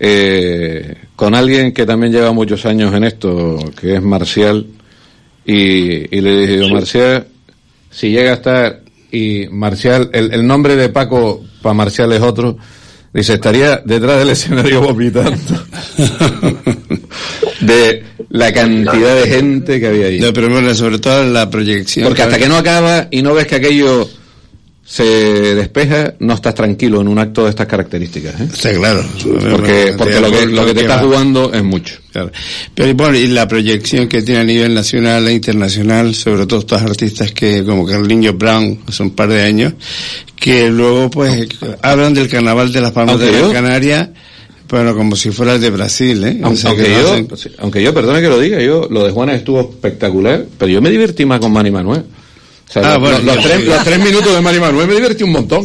eh, 0.00 0.96
con 1.14 1.34
alguien 1.34 1.72
que 1.72 1.86
también 1.86 2.12
lleva 2.12 2.32
muchos 2.32 2.64
años 2.66 2.94
en 2.94 3.04
esto, 3.04 3.58
que 3.78 3.96
es 3.96 4.02
Marcial, 4.02 4.66
y, 5.44 6.16
y 6.16 6.20
le 6.20 6.46
dije, 6.46 6.72
Marcial, 6.72 7.26
si 7.90 8.10
llega 8.10 8.30
a 8.30 8.34
estar 8.34 8.83
y 9.14 9.48
Marcial, 9.48 10.10
el, 10.12 10.32
el 10.32 10.46
nombre 10.46 10.76
de 10.76 10.88
Paco 10.88 11.44
para 11.62 11.74
Marcial 11.74 12.12
es 12.12 12.20
otro, 12.20 12.56
dice, 13.12 13.34
estaría 13.34 13.76
detrás 13.84 14.18
del 14.18 14.30
escenario 14.30 14.80
vomitando. 14.80 15.38
de 17.60 18.04
la 18.30 18.52
cantidad 18.52 19.16
de 19.16 19.28
gente 19.28 19.80
que 19.80 19.86
había 19.86 20.06
ahí. 20.06 20.20
No, 20.20 20.32
pero 20.32 20.50
bueno, 20.50 20.74
sobre 20.74 20.98
todo 20.98 21.24
la 21.24 21.48
proyección. 21.48 22.06
Porque 22.06 22.22
hasta 22.22 22.38
que 22.38 22.48
no 22.48 22.56
acaba 22.56 23.06
y 23.10 23.22
no 23.22 23.34
ves 23.34 23.46
que 23.46 23.54
aquello 23.56 24.08
se 24.86 25.54
despeja, 25.54 26.14
no 26.20 26.34
estás 26.34 26.54
tranquilo 26.54 27.00
en 27.00 27.08
un 27.08 27.18
acto 27.18 27.44
de 27.44 27.50
estas 27.50 27.66
características. 27.66 28.38
¿eh? 28.38 28.48
Sí, 28.52 28.68
claro. 28.76 29.02
Porque, 29.50 29.94
porque 29.96 30.20
lo 30.20 30.30
que, 30.30 30.46
lo 30.46 30.66
que 30.66 30.74
te 30.74 30.80
estás 30.82 31.02
jugando 31.02 31.52
es 31.52 31.64
mucho. 31.64 31.96
Pero 32.74 32.94
bueno, 32.94 33.16
y 33.16 33.26
la 33.28 33.48
proyección 33.48 34.08
que 34.08 34.22
tiene 34.22 34.40
a 34.42 34.44
nivel 34.44 34.74
nacional 34.74 35.26
e 35.26 35.32
internacional, 35.32 36.14
sobre 36.14 36.46
todo 36.46 36.60
estos 36.60 36.82
artistas 36.82 37.32
que, 37.32 37.64
como 37.64 37.86
Carlinhos 37.86 38.36
Brown, 38.36 38.80
hace 38.86 39.02
un 39.02 39.10
par 39.10 39.30
de 39.30 39.42
años, 39.42 39.72
que 40.36 40.68
luego 40.68 41.10
pues 41.10 41.48
hablan 41.82 42.12
del 42.12 42.28
carnaval 42.28 42.70
de 42.70 42.80
las 42.80 42.92
Palmas 42.92 43.18
de 43.18 43.32
Gran 43.32 43.52
Canaria, 43.52 44.12
bueno, 44.68 44.94
como 44.94 45.16
si 45.16 45.30
fuera 45.30 45.54
el 45.54 45.60
de 45.60 45.70
Brasil, 45.70 46.24
¿eh? 46.24 46.40
Aunque, 46.42 46.88
yo, 46.90 47.16
aunque 47.58 47.82
yo, 47.82 47.94
perdone 47.94 48.20
que 48.20 48.28
lo 48.28 48.38
diga, 48.38 48.60
yo, 48.60 48.86
lo 48.90 49.04
de 49.04 49.12
Juanes 49.12 49.36
estuvo 49.36 49.60
espectacular, 49.60 50.46
pero 50.58 50.70
yo 50.70 50.82
me 50.82 50.90
divertí 50.90 51.24
más 51.24 51.40
con 51.40 51.52
Manny 51.52 51.70
Manuel. 51.70 52.04
Ah, 52.82 52.96
bueno, 52.98 53.18
los, 53.20 53.42
tres, 53.42 53.64
los, 53.64 53.84
tres, 53.84 53.98
minutos 53.98 54.32
de 54.34 54.40
Mari 54.40 54.60
Manuel 54.60 54.86
me 54.88 54.94
divertí 54.94 55.24
un 55.24 55.32
montón. 55.32 55.64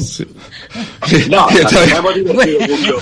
No, 1.29 1.47
nos 1.63 1.73
hemos 1.73 2.15
divertido 2.15 2.59
mucho 2.59 2.97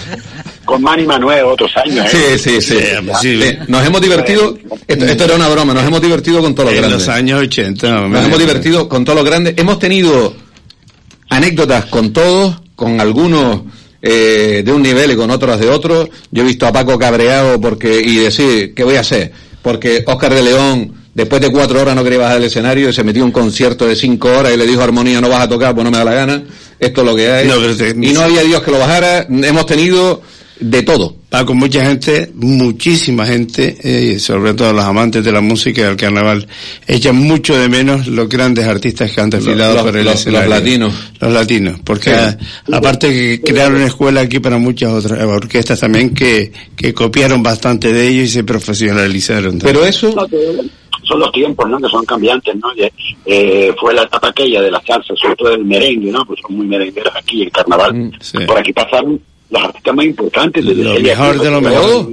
con 0.68 0.84
Mani 0.84 1.06
Manuel 1.06 1.46
otros 1.46 1.72
años. 1.78 2.14
¿eh? 2.14 2.38
Sí, 2.38 2.62
sí, 2.62 2.62
sí, 2.62 2.78
sí, 3.22 3.58
Nos 3.68 3.88
hemos 3.88 4.02
divertido, 4.02 4.56
esto, 4.86 5.06
esto, 5.06 5.24
era 5.24 5.36
una 5.36 5.48
broma, 5.48 5.74
nos 5.74 5.84
hemos 5.84 6.02
divertido 6.02 6.42
con 6.42 6.54
todos 6.54 6.70
los 6.72 6.80
grandes. 6.80 7.02
En 7.02 7.08
los 7.08 7.18
años 7.18 7.42
80. 7.42 8.02
Nos 8.08 8.26
hemos 8.26 8.38
divertido 8.38 8.88
con 8.88 9.04
todos 9.04 9.18
los 9.18 9.26
grandes. 9.26 9.56
Hemos 9.58 9.80
tenido 9.80 10.36
anécdotas 11.30 11.86
con 11.86 12.14
todos, 12.14 12.62
con 12.76 13.00
algunos 13.00 13.62
eh, 14.02 14.62
de 14.64 14.72
un 14.72 14.84
nivel 14.84 15.12
y 15.12 15.16
con 15.16 15.32
otros 15.32 15.60
de 15.60 15.70
otro. 15.70 16.10
Yo 16.32 16.44
he 16.44 16.46
visto 16.46 16.68
a 16.68 16.72
Paco 16.72 17.00
cabreado 17.00 17.60
porque 17.60 18.00
y 18.02 18.18
decir, 18.18 18.74
¿qué 18.76 18.84
voy 18.84 18.98
a 18.98 19.00
hacer? 19.00 19.32
Porque 19.62 20.04
Oscar 20.06 20.34
de 20.34 20.44
León, 20.44 20.94
después 21.18 21.42
de 21.42 21.50
cuatro 21.50 21.82
horas 21.82 21.96
no 21.96 22.04
quería 22.04 22.20
bajar 22.20 22.36
del 22.36 22.46
escenario 22.46 22.90
y 22.90 22.94
se 22.94 23.04
metió 23.04 23.26
un 23.26 23.32
concierto 23.32 23.88
de 23.88 23.96
cinco 23.96 24.30
horas 24.30 24.54
y 24.54 24.58
le 24.58 24.68
dijo 24.68 24.82
a 24.82 24.84
Armonía, 24.84 25.20
no 25.20 25.30
vas 25.30 25.42
a 25.42 25.50
tocar, 25.50 25.74
pues 25.74 25.84
no 25.84 25.90
me 25.90 25.98
da 25.98 26.04
la 26.04 26.14
gana. 26.14 26.44
Esto 26.80 27.02
es 27.02 27.08
lo 27.08 27.16
que 27.16 27.32
hay. 27.32 27.48
y 27.48 28.14
no 28.14 28.22
había 28.22 28.44
Dios 28.44 28.62
que 28.62 28.70
lo 28.70 28.78
bajara. 28.78 29.26
Hemos 29.28 29.66
tenido 29.66 30.22
de 30.60 30.84
todo. 30.84 31.16
Paco, 31.28 31.56
mucha 31.56 31.84
gente, 31.84 32.32
muchísima 32.36 33.26
gente, 33.26 33.78
eh, 33.84 34.20
sobre 34.20 34.54
todo 34.54 34.72
los 34.74 34.86
amantes 34.86 35.26
de 35.26 35.32
la 35.32 35.42
música 35.42 35.82
y 35.82 35.84
del 35.86 35.96
carnaval, 35.98 36.48
echan 36.86 37.16
mucho 37.16 37.58
de 37.60 37.68
menos 37.68 38.06
los 38.06 38.30
grandes 38.30 38.66
artistas 38.66 39.12
que 39.12 39.20
han 39.20 39.32
desfilado 39.32 39.84
por 39.84 39.98
el 39.98 40.06
los, 40.06 40.24
Los 40.28 40.48
latinos. 40.48 40.94
Los 41.20 41.34
latinos, 41.34 41.80
porque 41.84 42.16
aparte 42.72 43.10
que 43.10 43.42
crearon 43.42 43.78
una 43.78 43.88
escuela 43.88 44.22
aquí 44.22 44.40
para 44.40 44.60
muchas 44.60 44.92
otras 44.92 45.22
orquestas 45.24 45.80
también 45.80 46.14
que, 46.14 46.52
que 46.76 46.94
copiaron 46.94 47.42
bastante 47.42 47.92
de 47.92 48.08
ellos 48.08 48.26
y 48.26 48.30
se 48.30 48.44
profesionalizaron. 48.44 49.58
Pero 49.58 49.84
eso... 49.84 50.14
son 51.08 51.20
los 51.20 51.32
tiempos, 51.32 51.70
¿no? 51.70 51.80
Que 51.80 51.88
son 51.88 52.06
cambiantes, 52.06 52.56
¿no? 52.56 52.70
Eh, 53.26 53.74
fue 53.80 53.94
la 53.94 54.04
etapa 54.04 54.30
aquella 54.30 54.62
de 54.62 54.72
la 54.72 54.82
salsa, 54.82 55.16
sobre 55.16 55.36
todo 55.36 55.50
del 55.50 55.66
merengue, 55.66 56.12
¿no? 56.12 56.26
Pues 56.26 56.40
son 56.42 56.58
muy 56.58 56.68
merengueros 56.68 57.16
aquí 57.16 57.44
en 57.44 57.50
carnaval. 57.50 57.94
Mm, 57.94 58.46
por 58.46 58.58
aquí 58.58 58.74
pasaron 58.74 59.20
los 59.50 59.64
artistas 59.64 59.96
más 59.96 60.06
importantes 60.06 60.66
de 60.66 60.76
lo 60.76 61.00
mejor 61.00 61.40
de 61.40 61.52
lo 61.52 61.62
mejor 61.62 62.08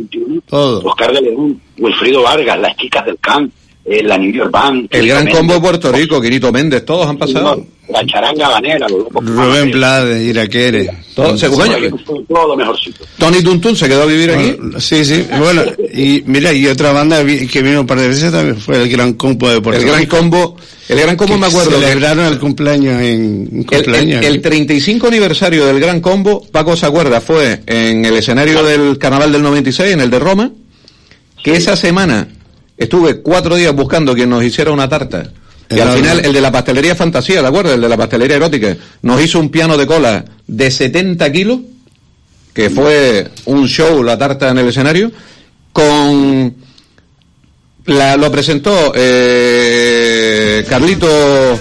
todo 0.46 0.84
Oscar 0.84 1.12
de 1.12 1.20
León 1.20 1.60
Wilfrido 1.78 2.22
Vargas 2.22 2.60
las 2.60 2.76
chicas 2.76 3.04
del 3.06 3.18
camp 3.18 3.52
eh, 3.84 4.02
la 4.02 4.18
New 4.18 4.32
York 4.32 4.50
Band 4.50 4.88
el 4.90 5.08
Gran 5.08 5.28
Combo 5.28 5.54
de 5.54 5.60
Puerto 5.60 5.92
Rico 5.92 6.20
Quirito 6.20 6.52
Méndez 6.52 6.84
todos 6.84 7.06
han 7.06 7.18
pasado. 7.18 7.64
La 7.86 8.04
charanga 8.06 8.48
banera 8.48 8.86
Rubén 8.88 9.70
Blades 9.70 10.22
Iraquere 10.22 10.90
todo, 11.14 11.36
todo 12.26 12.56
mejorcito. 12.56 13.04
Tony 13.18 13.42
Tuntun 13.42 13.76
se 13.76 13.86
quedó 13.88 14.02
a 14.02 14.06
vivir 14.06 14.30
aquí. 14.30 14.56
Sí 14.78 15.04
sí 15.04 15.26
bueno 15.38 15.62
y 15.92 16.22
mira 16.26 16.52
y 16.52 16.66
otra 16.66 16.92
banda 16.92 17.24
que 17.24 17.62
vino 17.62 17.80
un 17.82 17.86
par 17.86 18.00
de 18.00 18.08
veces 18.08 18.32
también 18.32 18.56
fue 18.56 18.82
el 18.82 18.88
Gran 18.88 19.12
Combo 19.14 19.50
de 19.50 19.60
Puerto 19.60 19.80
el 19.80 19.86
Rico. 19.86 19.96
el 19.96 20.06
Gran 20.06 20.22
Combo 20.22 20.56
el 20.88 21.00
Gran 21.00 21.16
Combo 21.16 21.38
me 21.38 21.46
acuerdo. 21.46 21.80
Celebraron 21.80 22.26
el 22.26 22.38
cumpleaños 22.38 23.00
en 23.00 23.64
cumpleaños. 23.64 24.24
El, 24.24 24.40
35 24.40 25.06
aniversario 25.06 25.64
del 25.66 25.80
Gran 25.80 26.00
Combo, 26.00 26.46
Paco 26.50 26.76
se 26.76 26.86
acuerda, 26.86 27.20
fue 27.20 27.62
en 27.66 28.04
el 28.04 28.16
escenario 28.16 28.62
del 28.62 28.98
Carnaval 28.98 29.32
del 29.32 29.42
96, 29.42 29.94
en 29.94 30.00
el 30.00 30.10
de 30.10 30.18
Roma, 30.18 30.50
que 31.42 31.56
esa 31.56 31.76
semana 31.76 32.28
estuve 32.76 33.20
cuatro 33.20 33.56
días 33.56 33.74
buscando 33.74 34.14
quien 34.14 34.30
nos 34.30 34.44
hiciera 34.44 34.70
una 34.70 34.88
tarta. 34.88 35.30
Y 35.70 35.80
al 35.80 35.96
final, 35.96 36.24
el 36.24 36.32
de 36.32 36.40
la 36.40 36.52
pastelería 36.52 36.94
fantasía, 36.94 37.40
¿de 37.40 37.48
acuerdo? 37.48 37.74
El 37.74 37.80
de 37.80 37.88
la 37.88 37.96
pastelería 37.96 38.36
erótica, 38.36 38.76
nos 39.02 39.22
hizo 39.22 39.40
un 39.40 39.48
piano 39.48 39.76
de 39.76 39.86
cola 39.86 40.24
de 40.46 40.70
70 40.70 41.32
kilos, 41.32 41.60
que 42.52 42.70
fue 42.70 43.28
un 43.46 43.66
show, 43.66 44.02
la 44.02 44.18
tarta 44.18 44.50
en 44.50 44.58
el 44.58 44.68
escenario, 44.68 45.10
con 45.72 46.54
la, 47.86 48.16
lo 48.16 48.30
presentó 48.30 48.92
eh, 48.94 50.64
Carlito. 50.68 51.58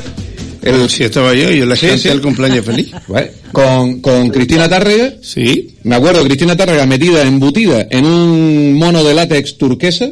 El, 0.62 0.90
si 0.90 1.04
estaba 1.04 1.34
yo, 1.34 1.52
yo 1.52 1.66
le 1.66 1.76
sí, 1.76 2.08
el 2.08 2.22
cumpleaños 2.22 2.66
feliz. 2.66 2.92
con, 3.52 4.00
con 4.00 4.30
Cristina 4.30 4.70
Tárrega. 4.70 5.16
Sí. 5.22 5.76
Me 5.84 5.96
acuerdo, 5.96 6.24
Cristina 6.24 6.56
Tárrega 6.56 6.86
metida, 6.86 7.24
embutida 7.24 7.86
en 7.90 8.06
un 8.06 8.74
mono 8.74 9.04
de 9.04 9.14
látex 9.14 9.58
turquesa. 9.58 10.12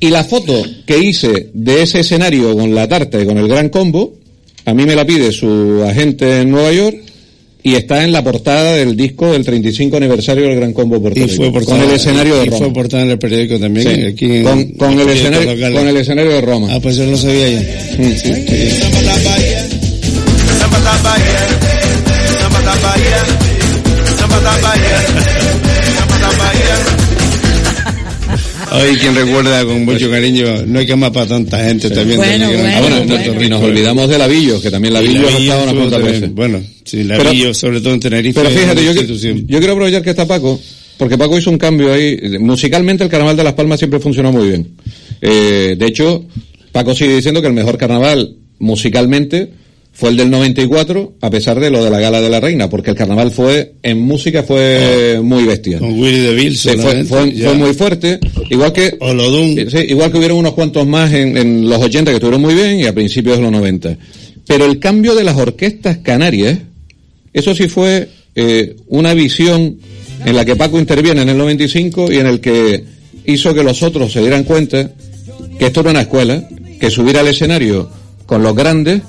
Y 0.00 0.10
la 0.10 0.24
foto 0.24 0.62
que 0.86 0.98
hice 0.98 1.50
de 1.52 1.82
ese 1.82 2.00
escenario 2.00 2.54
con 2.54 2.74
la 2.74 2.86
tarta 2.86 3.20
y 3.20 3.26
con 3.26 3.36
el 3.38 3.48
gran 3.48 3.68
combo, 3.68 4.14
a 4.64 4.74
mí 4.74 4.84
me 4.84 4.94
la 4.94 5.04
pide 5.04 5.32
su 5.32 5.82
agente 5.84 6.40
en 6.40 6.50
Nueva 6.50 6.72
York 6.72 6.98
y 7.62 7.74
está 7.74 8.04
en 8.04 8.12
la 8.12 8.22
portada 8.22 8.76
del 8.76 8.96
disco 8.96 9.32
del 9.32 9.44
35 9.44 9.96
aniversario 9.96 10.44
del 10.44 10.56
Gran 10.56 10.72
Combo 10.72 11.00
Puerto 11.00 11.20
Rico. 11.26 11.50
Fue 11.52 11.64
con 11.64 11.80
el 11.80 11.90
escenario 11.90 12.36
de 12.36 12.44
Roma. 12.44 12.56
Y 12.56 12.60
fue 12.60 12.72
portada 12.72 13.02
en 13.02 13.10
el 13.10 13.18
periódico 13.18 13.58
también. 13.58 14.06
Aquí 14.06 14.42
con, 14.42 14.98
el 14.98 15.08
escenario, 15.10 15.74
con 15.74 15.88
el 15.88 15.96
escenario 15.96 16.32
de 16.32 16.40
Roma. 16.40 16.68
Ah, 16.70 16.80
pues 16.80 16.96
yo 16.96 17.06
no 17.06 17.16
sabía 17.16 17.48
yo. 17.50 17.58
Mm. 17.98 18.16
Sí. 18.16 18.32
Hoy 28.72 28.96
quien 28.96 29.14
recuerda 29.14 29.64
con 29.64 29.84
mucho 29.84 30.10
cariño, 30.10 30.66
no 30.66 30.78
hay 30.78 30.86
que 30.86 30.96
más 30.96 31.10
para 31.10 31.26
tanta 31.26 31.64
gente 31.64 31.90
también. 31.90 32.18
Bueno, 32.18 32.48
bueno, 32.48 33.42
y 33.42 33.48
nos 33.48 33.62
olvidamos 33.62 34.08
de 34.08 34.18
Lavillo, 34.18 34.60
que 34.60 34.70
también 34.70 34.94
Lavillo 34.94 35.26
ha 35.26 35.38
estado 35.38 35.62
unas 35.62 35.74
cuantas 35.74 36.02
veces. 36.02 36.34
Bueno, 36.34 36.62
sí, 36.84 37.04
Lavillo, 37.04 37.54
sobre 37.54 37.80
todo 37.80 37.94
en 37.94 38.00
Tenerife. 38.00 38.40
Pero 38.40 38.54
fíjate, 38.54 38.84
yo, 38.84 38.92
yo 38.92 39.58
quiero 39.58 39.72
aprovechar 39.72 40.02
que 40.02 40.10
está 40.10 40.26
Paco, 40.26 40.60
porque 40.96 41.16
Paco 41.16 41.38
hizo 41.38 41.50
un 41.50 41.58
cambio 41.58 41.92
ahí. 41.92 42.18
Musicalmente 42.38 43.04
el 43.04 43.10
Carnaval 43.10 43.36
de 43.36 43.44
Las 43.44 43.54
Palmas 43.54 43.78
siempre 43.78 44.00
funcionó 44.00 44.32
muy 44.32 44.48
bien. 44.48 44.68
Eh, 45.20 45.76
de 45.78 45.86
hecho, 45.86 46.26
Paco 46.72 46.94
sigue 46.94 47.16
diciendo 47.16 47.40
que 47.40 47.48
el 47.48 47.54
mejor 47.54 47.78
carnaval 47.78 48.36
musicalmente 48.58 49.50
fue 49.98 50.10
el 50.10 50.16
del 50.16 50.30
94, 50.30 51.14
a 51.20 51.28
pesar 51.28 51.58
de 51.58 51.70
lo 51.70 51.82
de 51.82 51.90
la 51.90 51.98
Gala 51.98 52.20
de 52.20 52.30
la 52.30 52.38
Reina, 52.38 52.70
porque 52.70 52.90
el 52.90 52.96
carnaval 52.96 53.32
fue, 53.32 53.74
en 53.82 53.98
música 53.98 54.44
fue 54.44 55.16
ah. 55.16 55.22
muy 55.22 55.42
bestia. 55.42 55.80
Con 55.80 55.98
Willy 55.98 56.20
DeVille 56.20 56.56
sí, 56.56 56.68
fue, 56.78 57.04
fue, 57.04 57.54
muy 57.54 57.74
fuerte, 57.74 58.20
igual 58.48 58.72
que, 58.72 58.96
sí, 59.68 59.78
igual 59.88 60.12
que 60.12 60.18
hubieron 60.18 60.38
unos 60.38 60.52
cuantos 60.52 60.86
más 60.86 61.12
en, 61.12 61.36
en, 61.36 61.68
los 61.68 61.82
80 61.82 62.12
que 62.12 62.14
estuvieron 62.14 62.40
muy 62.40 62.54
bien 62.54 62.78
y 62.78 62.86
a 62.86 62.94
principios 62.94 63.38
de 63.38 63.42
los 63.42 63.50
90. 63.50 63.98
Pero 64.46 64.66
el 64.66 64.78
cambio 64.78 65.16
de 65.16 65.24
las 65.24 65.36
orquestas 65.36 65.98
canarias, 65.98 66.60
eso 67.32 67.52
sí 67.56 67.66
fue 67.66 68.08
eh, 68.36 68.76
una 68.86 69.14
visión 69.14 69.78
en 70.24 70.36
la 70.36 70.44
que 70.44 70.54
Paco 70.54 70.78
interviene 70.78 71.22
en 71.22 71.30
el 71.30 71.38
95 71.38 72.12
y 72.12 72.18
en 72.18 72.28
el 72.28 72.38
que 72.38 72.84
hizo 73.24 73.52
que 73.52 73.64
los 73.64 73.82
otros 73.82 74.12
se 74.12 74.20
dieran 74.20 74.44
cuenta 74.44 74.92
que 75.58 75.66
esto 75.66 75.80
era 75.80 75.90
una 75.90 76.02
escuela, 76.02 76.48
que 76.78 76.88
subir 76.88 77.18
al 77.18 77.26
escenario 77.26 77.90
con 78.26 78.44
los 78.44 78.54
grandes 78.54 79.02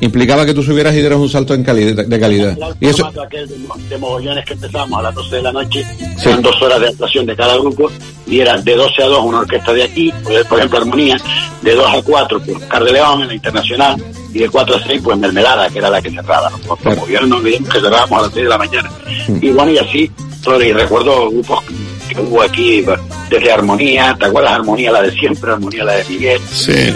implicaba 0.00 0.44
que 0.44 0.54
tú 0.54 0.62
subieras 0.62 0.94
y 0.94 1.00
dieras 1.00 1.18
un 1.18 1.28
salto 1.28 1.54
en 1.54 1.62
calidad, 1.64 2.04
de 2.04 2.20
calidad. 2.20 2.56
y 2.80 2.86
eso 2.86 3.06
aquel 3.06 3.48
de, 3.88 3.98
mogollones 3.98 4.44
que 4.44 4.52
empezamos 4.54 4.98
a 4.98 5.02
las 5.02 5.14
12 5.14 5.36
de 5.36 5.42
la 5.42 5.52
noche, 5.52 5.86
eran 6.24 6.42
dos 6.42 6.60
horas 6.62 6.80
de 6.80 6.88
actuación 6.88 7.26
de 7.26 7.36
cada 7.36 7.56
grupo 7.56 7.90
y 8.26 8.40
era 8.40 8.58
de 8.58 8.74
12 8.74 9.02
a 9.02 9.06
2 9.06 9.24
una 9.24 9.38
orquesta 9.40 9.72
de 9.72 9.84
aquí, 9.84 10.12
por 10.48 10.58
ejemplo 10.58 10.78
Armonía, 10.78 11.16
de 11.62 11.74
2 11.74 11.94
a 11.94 12.02
4 12.02 12.42
pues 12.44 12.58
Car 12.64 12.84
de 12.84 12.92
León 12.92 13.22
en 13.22 13.28
la 13.28 13.34
Internacional 13.34 14.02
y 14.32 14.40
de 14.40 14.50
4 14.50 14.76
a 14.76 14.82
6 14.82 15.00
pues 15.02 15.18
Mermelada, 15.18 15.68
que 15.70 15.78
era 15.78 15.90
la 15.90 16.02
que 16.02 16.10
cerraba. 16.10 16.50
Los 16.50 16.78
claro. 16.78 17.26
no 17.26 17.36
olvidemos 17.36 17.68
que 17.70 17.80
cerrábamos 17.80 18.18
a 18.18 18.22
las 18.22 18.32
6 18.32 18.44
de 18.44 18.50
la 18.50 18.58
mañana. 18.58 18.90
Y 19.28 19.50
bueno, 19.50 19.72
y 19.72 19.78
así, 19.78 20.10
y 20.46 20.72
recuerdo 20.72 21.30
grupos 21.30 21.64
que 22.08 22.20
hubo 22.20 22.42
aquí 22.42 22.84
desde 23.28 23.52
Armonía, 23.52 24.16
¿te 24.18 24.26
acuerdas 24.26 24.52
Armonía 24.52 24.92
la 24.92 25.02
de 25.02 25.10
siempre, 25.12 25.50
Armonía 25.50 25.84
la 25.84 25.94
de 25.94 26.04
Miguel, 26.04 26.40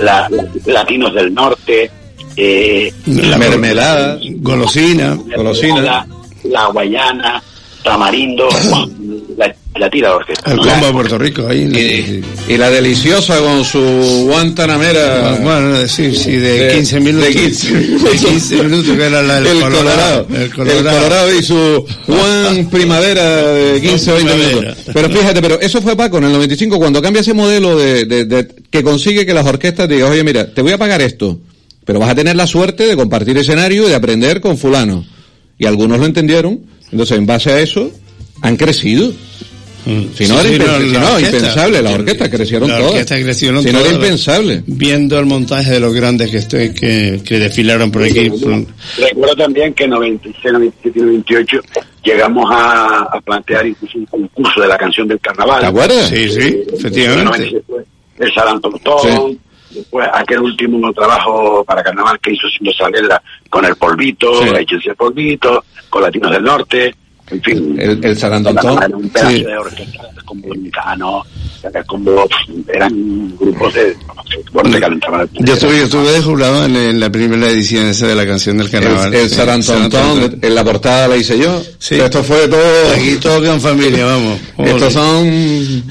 la, 0.03 0.29
Latinos 0.67 1.15
del 1.15 1.35
Norte, 1.35 1.91
eh, 2.37 2.93
la 3.07 3.39
mermelada, 3.39 4.19
golosina, 4.37 5.19
golosina, 5.37 6.07
la, 6.45 6.67
guayana, 6.67 7.43
tamarindo, 7.83 8.49
la, 9.37 9.55
la 9.77 9.91
tira 9.91 10.15
orquesta. 10.15 10.51
El 10.51 10.59
combo 10.59 10.87
de 10.87 10.93
Puerto 10.93 11.19
Rico 11.19 11.47
ahí. 11.47 12.23
Y, 12.49 12.57
la 12.57 12.71
deliciosa 12.71 13.39
con 13.39 13.65
su 13.65 14.27
guantanamera. 14.27 15.31
Ah, 15.31 15.39
bueno, 15.43 15.89
sí, 15.89 16.15
sí, 16.15 16.33
de, 16.33 16.73
15 16.75 17.01
minutos. 17.01 17.35
De 17.35 18.11
15, 18.19 18.63
minutos 18.63 18.97
que 18.97 19.07
era 19.07 19.23
la 19.23 19.41
del 19.41 19.57
el 19.57 19.61
Colorado, 19.63 20.27
El 20.35 20.51
Colorado. 20.53 21.35
y 21.35 21.43
su 21.43 21.87
Juan 22.07 22.69
Primavera 22.71 23.23
de 23.53 23.81
15 23.81 24.13
o 24.13 24.15
20 24.17 24.35
minutos. 24.37 24.77
Pero 24.93 25.11
fíjate, 25.11 25.41
pero 25.41 25.61
eso 25.61 25.81
fue 25.81 25.97
Paco 25.97 26.19
en 26.19 26.25
el 26.25 26.33
95 26.33 26.79
cuando 26.79 27.03
cambia 27.03 27.21
ese 27.21 27.35
modelo 27.35 27.77
de, 27.77 28.05
de, 28.05 28.25
de 28.25 28.49
que 28.71 28.83
consigue 28.83 29.27
que 29.27 29.35
las 29.35 29.47
orquestas 29.47 29.89
digan, 29.89 30.11
oye, 30.11 30.25
mira, 30.25 30.53
te 30.53 30.63
voy 30.63 30.73
a 30.73 30.79
pagar 30.79 31.01
esto 31.01 31.39
pero 31.85 31.99
vas 31.99 32.11
a 32.11 32.15
tener 32.15 32.37
la 32.37 32.47
suerte 32.47 32.87
de 32.87 32.97
compartir 32.97 33.37
escenario 33.39 33.87
y 33.87 33.89
de 33.89 33.95
aprender 33.95 34.41
con 34.41 34.59
fulano. 34.59 35.05
Y 35.59 35.67
algunos 35.67 35.99
lo 35.99 36.07
entendieron, 36.07 36.61
entonces 36.91 37.19
en 37.19 37.27
base 37.27 37.51
a 37.51 37.61
eso 37.61 37.91
han 38.43 38.57
crecido. 38.57 39.13
Mm. 39.87 40.15
Si 40.15 40.29
no, 40.29 40.41
era 40.41 41.21
impensable, 41.21 41.81
las 41.81 41.95
orquestas 41.95 42.29
crecieron 42.29 42.69
la 42.69 42.79
todas. 42.79 43.07
crecieron 43.07 43.63
si 43.63 43.73
no 43.73 43.81
era 43.81 43.93
impensable. 43.93 44.63
Viendo 44.67 45.19
el 45.19 45.27
montaje 45.27 45.73
de 45.73 45.81
los 45.81 45.95
grandes 45.95 46.31
que 46.31 46.37
estoy, 46.37 46.75
que, 46.75 47.21
que 47.25 47.39
desfilaron 47.39 47.91
por 47.91 48.03
aquí. 48.03 48.31
Recuerdo 48.99 49.37
también 49.37 49.73
que 49.73 49.85
en 49.85 49.91
96, 49.91 50.53
97 50.53 50.99
y 50.99 51.03
98 51.03 51.61
llegamos 52.05 52.45
a, 52.51 53.05
a, 53.05 53.21
plantear 53.21 53.67
incluso 53.67 53.99
un 53.99 54.07
concurso 54.07 54.61
de 54.61 54.69
la 54.69 54.77
canción 54.77 55.09
del 55.09 55.21
carnaval. 55.21 55.61
¿Te 55.61 55.67
acuerdas? 55.67 56.09
Sí, 56.09 56.29
sí, 56.29 56.61
efectivamente. 56.73 57.63
El 58.19 58.35
Salantón, 58.35 58.75
Después 59.71 60.09
aquel 60.13 60.41
último 60.41 60.93
trabajo 60.93 61.65
para 61.65 61.83
carnaval 61.83 62.19
que 62.21 62.33
hizo 62.33 62.49
Sin 62.49 62.73
Salera 62.73 63.23
con 63.49 63.65
el 63.65 63.77
polvito, 63.77 64.43
sí. 64.43 64.51
Échense 64.57 64.91
el 64.91 64.97
polvito, 64.97 65.65
con 65.89 66.03
Latinos 66.03 66.31
del 66.31 66.43
Norte, 66.43 66.95
en 67.31 67.43
fin. 67.43 67.77
El, 67.79 68.05
el 68.05 68.19
Sarandotón. 68.19 68.95
Un 68.95 69.09
pedazo 69.11 69.31
sí. 69.31 69.45
de 69.45 69.57
orquesta, 69.57 70.09
como 70.25 70.49
eran 72.73 73.37
grupos 73.39 73.75
de 73.75 73.97
bueno, 74.53 74.71
te 74.71 74.81
calentaban 74.81 75.29
el 75.35 75.45
Yo 75.45 75.55
estuve, 75.55 75.79
yo 75.79 75.85
estuve 75.85 76.13
de 76.13 76.23
jurado 76.23 76.65
en, 76.65 76.77
en, 76.77 77.01
la 77.01 77.11
primera 77.11 77.49
edición 77.49 77.87
esa 77.87 78.07
de 78.07 78.15
la 78.15 78.27
canción 78.27 78.59
del 78.59 78.71
carnaval. 78.71 79.13
El, 79.13 79.21
el 79.23 79.31
Sarantontón, 79.31 80.39
en 80.41 80.55
la 80.55 80.65
portada 80.65 81.09
la 81.09 81.17
hice 81.17 81.39
yo. 81.39 81.63
Sí. 81.79 81.97
Esto 81.97 82.23
fue 82.23 82.49
todo. 82.49 82.93
Aquí 82.95 83.17
todo 83.21 83.41
queda 83.41 83.55
en 83.55 83.61
familia, 83.61 84.07
vamos. 84.07 84.41
Estos 84.59 84.93
son. 84.93 85.85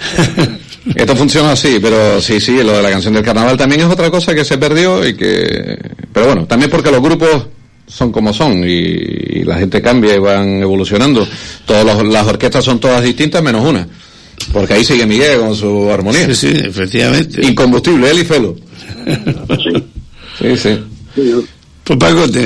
Esto 0.96 1.16
funciona 1.16 1.52
así, 1.52 1.78
pero 1.82 2.20
sí, 2.22 2.40
sí, 2.40 2.64
lo 2.64 2.72
de 2.78 2.82
la 2.82 2.90
canción 2.90 3.14
del 3.14 3.24
carnaval 3.24 3.58
también 3.58 3.82
es 3.82 3.88
otra 3.88 4.10
cosa 4.10 4.34
que 4.34 4.46
se 4.46 4.58
perdió 4.58 5.08
y 5.08 5.16
que. 5.16 5.78
Pero 6.12 6.28
bueno, 6.28 6.46
también 6.46 6.72
porque 6.72 6.92
los 6.92 7.02
grupos 7.02 7.48
son 7.90 8.12
como 8.12 8.34
son 8.34 8.64
y, 8.64 8.70
y 8.70 9.44
la 9.44 9.58
gente 9.58 9.82
cambia 9.82 10.16
y 10.16 10.20
van 10.20 10.62
evolucionando. 10.62 11.28
Todas 11.66 12.04
las 12.06 12.28
orquestas 12.28 12.64
son 12.64 12.80
todas 12.80 13.04
distintas 13.04 13.44
menos 13.44 13.66
una. 13.66 13.88
Porque 14.54 14.74
ahí 14.74 14.84
sigue 14.84 15.06
Miguel 15.06 15.40
con 15.40 15.56
su 15.56 15.90
armonía. 15.92 16.34
Sí, 16.34 16.36
sí, 16.36 16.54
efectivamente. 16.56 17.46
Incombustible, 17.46 18.10
él 18.10 18.20
y 18.20 18.24
Felo. 18.26 18.56
sí, 20.40 20.58
sí. 20.58 20.80
Pues 21.84 22.00
Paco, 22.00 22.30
te, 22.30 22.40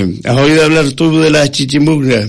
eh, 0.00 0.20
¿has 0.24 0.38
oído 0.38 0.64
hablar 0.64 0.90
tú 0.92 1.18
de 1.18 1.30
la 1.30 1.50
chichimurga? 1.50 2.26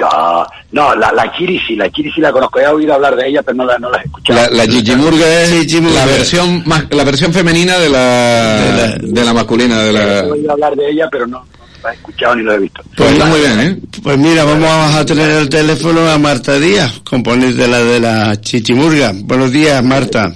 No, 0.00 0.46
no 0.72 0.94
la, 0.94 1.12
la 1.12 1.32
Chirisi, 1.36 1.74
la 1.74 1.90
Chirisi 1.90 2.20
la 2.20 2.30
conozco, 2.30 2.60
he 2.60 2.66
oído 2.68 2.94
hablar 2.94 3.16
de 3.16 3.28
ella, 3.28 3.42
pero 3.42 3.56
no 3.56 3.64
la, 3.64 3.78
no 3.78 3.90
la 3.90 3.98
he 3.98 4.04
escuchado. 4.04 4.40
La, 4.40 4.48
la 4.50 4.66
chichimurga 4.68 5.42
es 5.42 5.50
chichimurga. 5.60 6.00
la 6.00 6.06
versión 6.06 6.62
más, 6.66 6.84
la 6.90 7.04
versión 7.04 7.32
femenina 7.32 7.78
de 7.78 7.88
la, 7.88 7.98
de 7.98 8.72
la, 8.72 8.98
de 9.00 9.24
la 9.24 9.32
masculina, 9.32 9.78
de 9.78 9.92
la... 9.92 10.18
He 10.20 10.30
oído 10.30 10.52
hablar 10.52 10.76
de 10.76 10.90
ella, 10.90 11.08
pero 11.10 11.26
no, 11.26 11.44
lo 11.82 11.88
he 11.88 11.94
escuchado 11.94 12.36
ni 12.36 12.42
lo 12.42 12.54
he 12.54 12.58
visto. 12.58 12.82
Pues 12.96 13.10
está 13.12 13.24
muy 13.26 13.40
bien, 13.40 13.60
¿eh? 13.60 13.78
Pues 14.02 14.18
mira, 14.18 14.44
vamos 14.44 14.94
a 14.94 15.04
tener 15.04 15.30
el 15.30 15.48
teléfono 15.48 16.08
a 16.08 16.16
Marta 16.18 16.58
Díaz, 16.58 17.00
componente 17.04 17.54
de 17.62 17.68
la 17.68 17.78
de 17.78 18.00
la 18.00 18.40
Chichimurga. 18.40 19.12
Buenos 19.14 19.50
días, 19.50 19.82
Marta. 19.82 20.32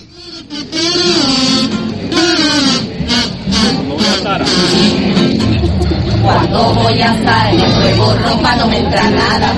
Cuando 6.22 6.74
voy 6.74 7.02
a 7.02 7.14
estar 7.14 7.54
en 7.54 7.98
ropa 7.98 8.56
no 8.56 8.66
me 8.68 8.78
entra 8.78 9.10
nada, 9.10 9.52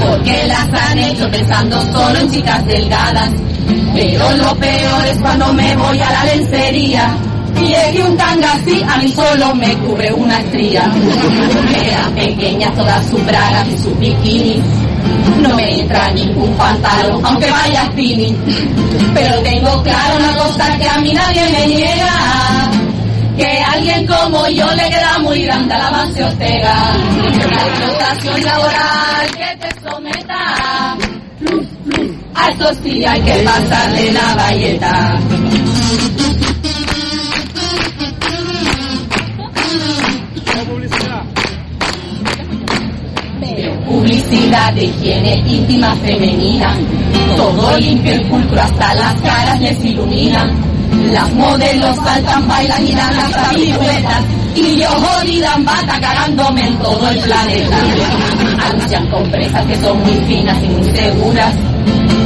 porque 0.00 0.46
las 0.46 0.82
han 0.82 0.98
hecho 0.98 1.30
pensando 1.30 1.80
solo 1.92 2.18
en 2.18 2.30
chicas 2.30 2.64
delgadas. 2.66 3.30
Pero 3.94 4.30
lo 4.36 4.54
peor 4.56 5.06
es 5.06 5.18
cuando 5.18 5.52
me 5.52 5.76
voy 5.76 5.98
a 6.00 6.10
la 6.10 6.24
lencería 6.24 7.16
y 7.60 7.72
es 7.72 7.96
que 7.96 8.02
un 8.02 8.16
tanga 8.16 8.52
así 8.52 8.82
a 8.86 8.98
mí 8.98 9.08
solo 9.08 9.54
me 9.54 9.74
cubre 9.78 10.12
una 10.12 10.40
estría. 10.40 10.90
Era 11.74 12.10
pequeña 12.14 12.72
toda 12.74 13.02
su 13.04 13.16
braga 13.18 13.64
y 13.66 13.78
su 13.78 13.94
bikini. 13.96 14.62
No 15.40 15.54
me 15.54 15.80
entra 15.80 16.10
ningún 16.10 16.54
pantalón, 16.56 17.24
aunque 17.24 17.50
vaya 17.50 17.86
spinning. 17.86 18.36
Pero 19.14 19.42
tengo 19.42 19.82
claro 19.82 20.16
una 20.16 20.34
cosa 20.36 20.76
que 20.78 20.88
a 20.88 20.98
mí 20.98 21.12
nadie 21.12 21.42
me 21.50 21.66
niega. 21.66 22.65
Que 23.36 23.58
alguien 23.58 24.06
como 24.06 24.48
yo 24.48 24.66
le 24.74 24.88
queda 24.88 25.18
muy 25.18 25.42
grande 25.42 25.74
a 25.74 25.78
la 25.78 25.90
base 25.90 26.24
Ortega. 26.24 26.96
La 27.50 27.66
explotación 27.66 28.42
laboral 28.42 29.26
que 29.36 29.56
te 29.60 29.80
someta. 29.80 30.96
A 32.34 32.48
eso 32.50 32.74
sí 32.82 33.04
hay 33.04 33.20
que 33.20 33.44
pasarle 33.44 34.12
la 34.12 34.34
valleta. 34.34 35.18
publicidad 43.86 44.72
de 44.72 44.84
higiene 44.84 45.36
íntima 45.46 45.94
femenina. 45.96 46.76
Todo 47.36 47.76
limpio 47.78 48.14
y 48.14 48.24
pulcro 48.24 48.60
hasta 48.60 48.94
las 48.94 49.20
caras 49.20 49.60
les 49.60 49.84
ilumina. 49.84 50.52
Las 51.12 51.32
modelos 51.34 51.96
saltan, 51.96 52.48
bailan 52.48 52.86
y 52.86 52.92
dan 52.92 53.18
hasta 53.18 53.50
piruetas. 53.50 54.24
Y 54.54 54.80
yo 54.80 54.88
jodida 54.88 55.56
bata 55.58 56.00
cagándome 56.00 56.66
en 56.66 56.78
todo 56.78 57.08
el 57.08 57.20
planeta. 57.20 57.76
Anuncian 58.70 59.06
compresas 59.10 59.66
que 59.66 59.76
son 59.80 60.02
muy 60.02 60.14
finas 60.26 60.62
y 60.62 60.68
muy 60.68 60.90
seguras. 60.90 61.54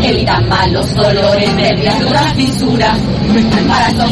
Evitan 0.03 0.49
malos 0.49 0.95
dolores, 0.95 1.57
verduras, 1.57 2.35
fisuras. 2.35 2.99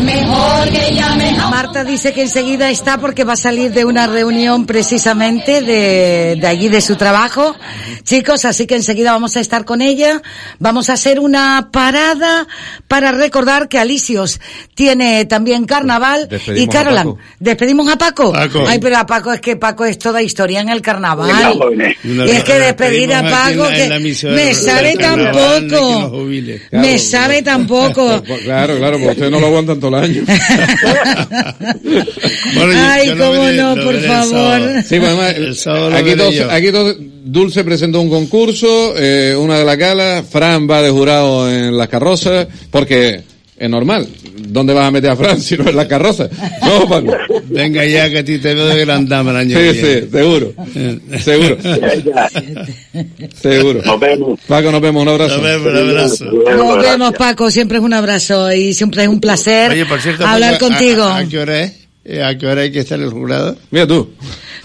Mejor 0.03 0.69
que 0.71 1.01
a... 1.01 1.49
Marta 1.49 1.83
dice 1.83 2.13
que 2.13 2.23
enseguida 2.23 2.71
está 2.71 2.99
porque 2.99 3.25
va 3.25 3.33
a 3.33 3.37
salir 3.37 3.73
de 3.73 3.85
una 3.85 4.07
reunión 4.07 4.67
precisamente 4.67 5.61
de, 5.63 6.37
de 6.41 6.47
allí 6.47 6.69
de 6.69 6.81
su 6.81 6.97
trabajo. 6.97 7.57
Chicos, 8.05 8.45
así 8.45 8.67
que 8.67 8.77
enseguida 8.77 9.13
vamos 9.13 9.37
a 9.37 9.41
estar 9.41 9.65
con 9.65 9.81
ella. 9.81 10.23
Vamos 10.59 10.89
a 10.91 10.93
hacer 10.93 11.19
una 11.19 11.71
parada 11.73 12.47
para 12.87 13.13
recordar 13.13 13.69
que 13.69 13.79
Alicios 13.79 14.41
tiene 14.75 15.25
también 15.25 15.65
carnaval 15.65 16.29
Despedimos 16.29 16.69
y 16.69 16.69
Carolan. 16.69 17.15
¿Despedimos 17.41 17.89
a 17.89 17.99
Paco? 17.99 18.33
Paco. 18.33 18.65
Ay, 18.69 18.79
pero 18.79 18.99
a 18.99 19.07
Paco 19.07 19.33
es 19.33 19.41
que 19.41 19.57
Paco 19.57 19.85
es 19.85 19.99
toda 19.99 20.23
historia 20.23 20.61
en 20.61 20.69
el 20.69 20.81
carnaval. 20.83 21.31
Y 22.05 22.31
es 22.31 22.45
que 22.45 22.55
despedir 22.55 23.13
a 23.15 23.23
Paco 23.23 23.67
que 23.69 24.25
me 24.29 24.55
sabe 24.55 24.97
tan 24.97 25.33
poco. 25.39 26.27
Me 26.73 26.99
sabe 26.99 27.43
tan 27.43 27.67
poco. 27.67 28.23
Claro, 28.49 28.77
claro, 28.79 28.99
porque 28.99 29.11
ustedes 29.11 29.31
no 29.31 29.41
lo 29.41 29.47
aguantan 29.49 29.79
todo 29.81 29.97
el 29.99 30.05
año. 30.05 30.23
Ay, 32.75 33.11
cómo 33.11 33.45
no, 33.53 33.75
por 33.75 34.01
favor. 34.01 34.83
Sí, 34.85 34.99
pues, 34.99 35.61
sábado 35.61 35.91
lo 35.91 35.97
aquí, 35.97 36.15
veré 36.15 36.45
aquí 36.51 36.71
dos, 36.71 36.97
Dulce 37.25 37.65
presentó 37.65 38.01
un 38.01 38.09
concurso, 38.09 38.95
eh, 38.97 39.35
una 39.37 39.59
de 39.59 39.65
la 39.65 39.77
gala, 39.77 40.25
Fran 40.29 40.69
va 40.69 40.81
de 40.83 40.91
jurado 40.91 41.51
en 41.51 41.77
las 41.77 41.89
carrozas, 41.89 42.47
porque 42.71 43.23
es 43.59 43.71
normal. 43.71 44.09
¿Dónde 44.51 44.73
vas 44.75 44.87
a 44.87 44.91
meter 44.91 45.11
a 45.11 45.17
Fran 45.17 45.41
si 45.41 45.57
no 45.57 45.69
en 45.69 45.77
las 45.77 45.87
carrozas? 45.87 46.31
No, 46.63 46.89
Paco. 46.89 47.15
Venga 47.47 47.85
ya, 47.85 48.09
que 48.11 48.19
a 48.19 48.25
ti 48.25 48.39
te 48.39 48.55
veo 48.55 48.67
de 48.67 48.85
gran 48.85 49.07
dama 49.09 49.31
el 49.31 49.37
año 49.37 49.59
Sí, 49.59 49.65
que 49.65 49.75
sí, 49.75 49.81
viene. 49.83 50.09
seguro. 50.11 50.53
Seguro. 51.21 51.57
Seguro. 53.41 53.83
Nos 53.85 54.01
vemos. 54.01 54.41
Paco, 54.47 54.73
nos 54.73 54.81
vemos, 54.81 55.03
un 55.03 55.09
abrazo. 55.09 55.35
Nos 55.37 55.45
vemos, 55.45 55.67
un 55.73 55.77
abrazo. 55.91 56.25
Nos 56.25 56.83
vemos, 56.83 57.13
Paco. 57.15 57.51
Siempre 57.51 57.79
es 57.79 57.85
un 57.85 57.93
abrazo 57.95 58.53
y 58.53 58.75
siempre 58.75 59.03
es 59.03 59.09
un 59.09 59.21
placer 59.21 59.71
Oye, 59.73 59.87
por 59.87 60.01
cierto, 60.01 60.27
hablar 60.27 60.55
Paco, 60.55 60.67
¿a- 60.67 60.69
contigo. 60.69 61.03
¿a, 61.05 61.19
a 61.19 61.29
qué 61.29 61.39
hora 61.39 61.61
es? 61.63 61.73
Eh, 62.11 62.23
¿A 62.25 62.39
qué 62.39 62.47
hora 62.47 62.63
hay 62.63 62.73
que 62.73 62.79
estar 62.81 62.99
el 62.99 63.11
jurado? 63.11 63.55
Mira 63.71 63.87
tú. 63.87 64.11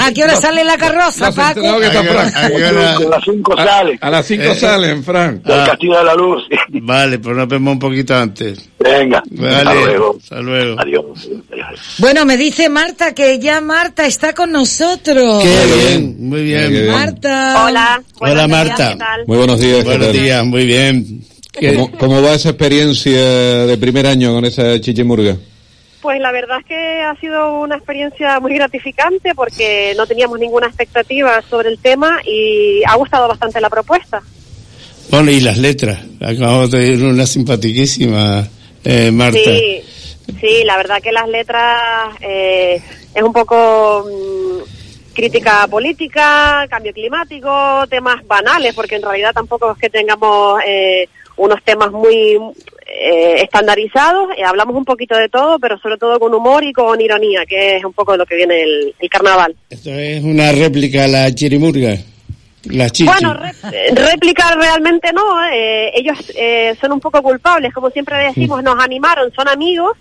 ¿A 0.00 0.10
qué 0.12 0.24
hora 0.24 0.36
sale 0.40 0.64
la 0.64 0.78
carroza, 0.78 1.28
No, 1.28 1.34
Paco? 1.36 1.60
no, 1.60 1.78
que 1.78 1.86
está 1.86 2.00
¿A 2.00 2.02
qué 2.02 2.08
hora- 2.10 2.26
a 2.34 2.48
qué 2.48 2.64
hora? 2.64 2.96
A 2.96 3.00
las 3.00 3.24
5 3.24 3.52
A, 3.58 3.64
sale. 3.66 3.98
a 4.00 4.10
las 4.10 4.26
5 4.26 4.42
Eh. 4.42 4.54
salen, 4.54 5.04
Fran. 5.04 5.42
Del 5.42 5.60
Ah. 5.60 5.66
Castillo 5.66 5.98
de 5.98 6.04
la 6.04 6.14
Luz. 6.14 6.42
Vale, 6.70 7.18
pues 7.18 7.36
nos 7.36 7.46
vemos 7.46 7.72
un 7.74 7.78
poquito 7.78 8.14
antes. 8.16 8.70
Venga. 8.78 9.22
Vale, 9.32 9.54
Hasta 9.54 9.74
luego. 9.74 10.16
Hasta 10.22 10.40
luego. 10.40 10.80
Adiós. 10.80 11.28
Bueno, 11.98 12.24
me 12.24 12.36
dice 12.38 12.68
Marta 12.70 13.14
que 13.14 13.38
ya 13.38 13.60
Marta 13.60 14.06
está 14.06 14.32
con 14.34 14.50
nosotros. 14.50 15.42
Qué 15.42 15.74
bien, 15.76 16.16
muy 16.28 16.42
bien. 16.42 16.70
Qué 16.72 16.80
bien. 16.84 16.90
Marta. 16.92 17.64
Hola. 17.66 18.02
Hola, 18.18 18.46
buenos 18.46 18.48
días, 18.48 18.48
Marta. 18.48 18.88
¿qué 18.92 18.96
tal? 18.98 19.24
Muy 19.26 19.36
buenos 19.36 19.60
días. 19.60 19.76
¿qué 19.78 19.84
Buenos 19.84 20.06
tal? 20.06 20.16
días, 20.16 20.44
muy 20.46 20.64
bien. 20.66 21.24
¿Qué- 21.52 21.74
¿Cómo, 21.74 21.90
cómo 21.98 22.22
va 22.22 22.32
esa 22.32 22.48
experiencia 22.48 23.20
de 23.66 23.76
primer 23.76 24.06
año 24.06 24.32
con 24.32 24.44
esa 24.46 24.80
chichimurga? 24.80 25.36
Pues 26.02 26.20
la 26.20 26.32
verdad 26.32 26.58
es 26.58 26.66
que 26.66 27.00
ha 27.02 27.14
sido 27.20 27.60
una 27.60 27.76
experiencia 27.76 28.40
muy 28.40 28.52
gratificante 28.54 29.36
porque 29.36 29.94
no 29.96 30.04
teníamos 30.04 30.40
ninguna 30.40 30.66
expectativa 30.66 31.40
sobre 31.48 31.68
el 31.68 31.78
tema 31.78 32.18
y 32.26 32.82
ha 32.84 32.96
gustado 32.96 33.28
bastante 33.28 33.60
la 33.60 33.70
propuesta. 33.70 34.20
Bueno, 35.10 35.30
y 35.30 35.40
las 35.40 35.58
letras. 35.58 36.00
Acabamos 36.20 36.72
de 36.72 36.88
ir 36.88 37.04
una 37.04 37.24
simpatiquísima, 37.24 38.48
eh, 38.82 39.12
Marta. 39.12 39.38
Sí, 39.38 39.84
sí, 40.40 40.64
la 40.64 40.76
verdad 40.76 41.00
que 41.00 41.12
las 41.12 41.28
letras 41.28 42.16
eh, 42.20 42.82
es 43.14 43.22
un 43.22 43.32
poco 43.32 44.04
mm, 44.04 45.14
crítica 45.14 45.68
política, 45.68 46.66
cambio 46.68 46.92
climático, 46.92 47.86
temas 47.88 48.26
banales, 48.26 48.74
porque 48.74 48.96
en 48.96 49.02
realidad 49.02 49.32
tampoco 49.32 49.70
es 49.70 49.78
que 49.78 49.88
tengamos 49.88 50.60
eh, 50.66 51.08
unos 51.36 51.62
temas 51.64 51.90
muy 51.90 52.38
eh, 52.86 53.36
estandarizados. 53.42 54.28
Eh, 54.36 54.44
hablamos 54.44 54.76
un 54.76 54.84
poquito 54.84 55.16
de 55.16 55.28
todo, 55.28 55.58
pero 55.58 55.78
sobre 55.78 55.96
todo 55.98 56.18
con 56.20 56.34
humor 56.34 56.62
y 56.64 56.72
con 56.72 57.00
ironía, 57.00 57.44
que 57.46 57.76
es 57.76 57.84
un 57.84 57.92
poco 57.92 58.12
de 58.12 58.18
lo 58.18 58.26
que 58.26 58.36
viene 58.36 58.60
el, 58.62 58.94
el 58.98 59.08
carnaval. 59.08 59.54
Esto 59.70 59.90
es 59.90 60.22
una 60.22 60.52
réplica 60.52 61.04
a 61.04 61.08
la 61.08 61.34
chirimurga. 61.34 61.96
La 62.64 62.88
chichi. 62.90 63.10
Bueno, 63.10 63.34
re- 63.34 63.52
réplica 63.92 64.54
realmente 64.54 65.12
no. 65.12 65.44
eh, 65.52 65.90
ellos 65.94 66.16
eh, 66.36 66.76
son 66.80 66.92
un 66.92 67.00
poco 67.00 67.20
culpables, 67.20 67.74
como 67.74 67.90
siempre 67.90 68.16
decimos, 68.18 68.62
nos 68.62 68.78
animaron, 68.78 69.32
son 69.32 69.48
amigos 69.48 69.96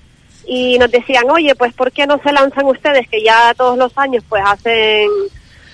y 0.45 0.77
nos 0.77 0.91
decían, 0.91 1.23
oye, 1.31 1.55
pues 1.55 1.73
¿por 1.73 1.91
qué 1.91 2.05
no 2.05 2.19
se 2.23 2.31
lanzan 2.31 2.65
ustedes 2.65 3.07
que 3.07 3.23
ya 3.23 3.53
todos 3.57 3.79
los 3.79 3.91
años 3.97 4.23
pues 4.29 4.43
hacen 4.45 5.07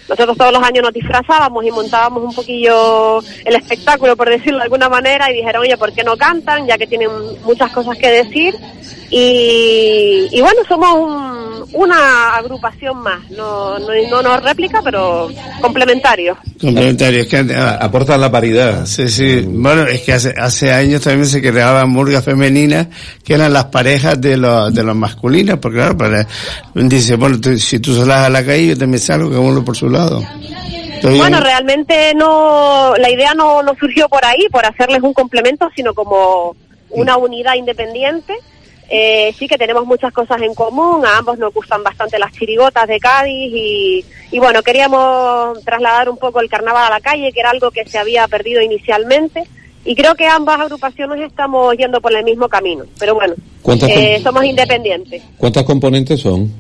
nosotros 0.08 0.38
todos 0.38 0.54
los 0.54 0.64
años 0.64 0.84
nos 0.84 0.94
disfrazábamos 0.94 1.66
y 1.66 1.72
montábamos 1.72 2.24
un 2.24 2.34
poquillo 2.34 3.20
el 3.44 3.56
espectáculo, 3.56 4.16
por 4.16 4.30
decirlo 4.30 4.60
de 4.60 4.64
alguna 4.64 4.90
manera, 4.90 5.30
y 5.30 5.36
dijeron, 5.36 5.62
oye, 5.62 5.78
¿por 5.78 5.92
qué 5.94 6.04
no 6.04 6.16
cantan? 6.16 6.66
Ya 6.66 6.78
que 6.78 6.88
tienen 6.88 7.10
muchas 7.44 7.72
cosas 7.72 7.98
que 7.98 8.10
decir. 8.10 8.56
Y, 9.10 10.42
bueno, 10.42 10.62
somos 10.68 10.94
un, 10.96 11.70
una 11.74 12.36
agrupación 12.36 12.98
más, 13.02 13.30
no, 13.32 13.80
no, 13.80 13.88
no 14.10 14.22
nos 14.22 14.44
réplica, 14.44 14.82
pero 14.84 15.30
complementario. 15.62 16.38
Complementario, 16.60 17.22
es 17.22 17.28
que 17.28 17.56
aportan 17.56 18.20
la 18.20 18.32
paridad. 18.32 18.86
Sí, 18.86 19.08
sí. 19.10 19.42
Bueno, 19.48 19.84
es 19.84 20.02
que 20.02 20.14
hace, 20.14 20.34
hace 20.38 20.72
años 20.74 21.02
también 21.02 21.26
se 21.26 21.42
creaban 21.42 21.90
murgas 21.90 22.24
femeninas 22.26 22.88
que 23.24 23.34
eran 23.34 23.54
las 23.54 23.66
parejas 23.66 24.20
de 24.20 24.36
los, 24.36 24.74
de 24.74 24.84
los 24.84 24.96
masculinos, 24.96 25.60
porque 25.60 25.78
claro, 25.78 25.98
para, 25.98 26.28
dice, 26.74 27.16
bueno, 27.16 27.38
si 27.58 27.80
tú 27.80 27.96
salas 27.96 28.26
a 28.26 28.30
la 28.30 28.46
calle, 28.46 28.68
yo 28.68 28.78
también 28.78 29.00
salgo, 29.00 29.30
que 29.30 29.38
uno 29.38 29.64
por 29.64 29.76
su 29.76 29.90
lado. 29.90 29.97
Bueno, 31.02 31.40
realmente 31.40 32.14
no, 32.16 32.96
la 32.98 33.10
idea 33.10 33.34
no, 33.34 33.64
no 33.64 33.76
surgió 33.80 34.10
por 34.10 34.26
ahí, 34.26 34.48
por 34.52 34.66
hacerles 34.66 35.02
un 35.02 35.14
complemento, 35.14 35.70
sino 35.76 35.94
como 35.94 36.56
una 36.90 37.18
unidad 37.18 37.56
independiente. 37.56 38.34
Eh, 38.90 39.34
sí 39.38 39.48
que 39.48 39.58
tenemos 39.58 39.86
muchas 39.86 40.14
cosas 40.14 40.42
en 40.42 40.54
común, 40.54 41.06
a 41.06 41.18
ambos 41.18 41.38
nos 41.38 41.54
gustan 41.54 41.84
bastante 41.84 42.18
las 42.18 42.32
chirigotas 42.32 42.88
de 42.88 43.00
Cádiz 43.00 43.52
y, 43.54 44.06
y 44.32 44.40
bueno, 44.40 44.64
queríamos 44.64 45.62
trasladar 45.66 46.10
un 46.10 46.18
poco 46.18 46.40
el 46.40 46.50
carnaval 46.50 46.86
a 46.86 46.96
la 46.96 47.02
calle, 47.02 47.34
que 47.34 47.40
era 47.42 47.50
algo 47.50 47.70
que 47.72 47.86
se 47.86 47.98
había 47.98 48.28
perdido 48.28 48.62
inicialmente. 48.62 49.44
Y 49.84 49.96
creo 49.96 50.16
que 50.16 50.26
ambas 50.26 50.60
agrupaciones 50.60 51.22
estamos 51.22 51.76
yendo 51.78 52.02
por 52.02 52.14
el 52.14 52.24
mismo 52.24 52.50
camino. 52.50 52.86
Pero 53.00 53.16
bueno, 53.16 53.36
eh, 53.88 54.20
somos 54.22 54.44
independientes. 54.44 55.24
¿Cuántas 55.38 55.64
componentes 55.64 56.20
son? 56.20 56.52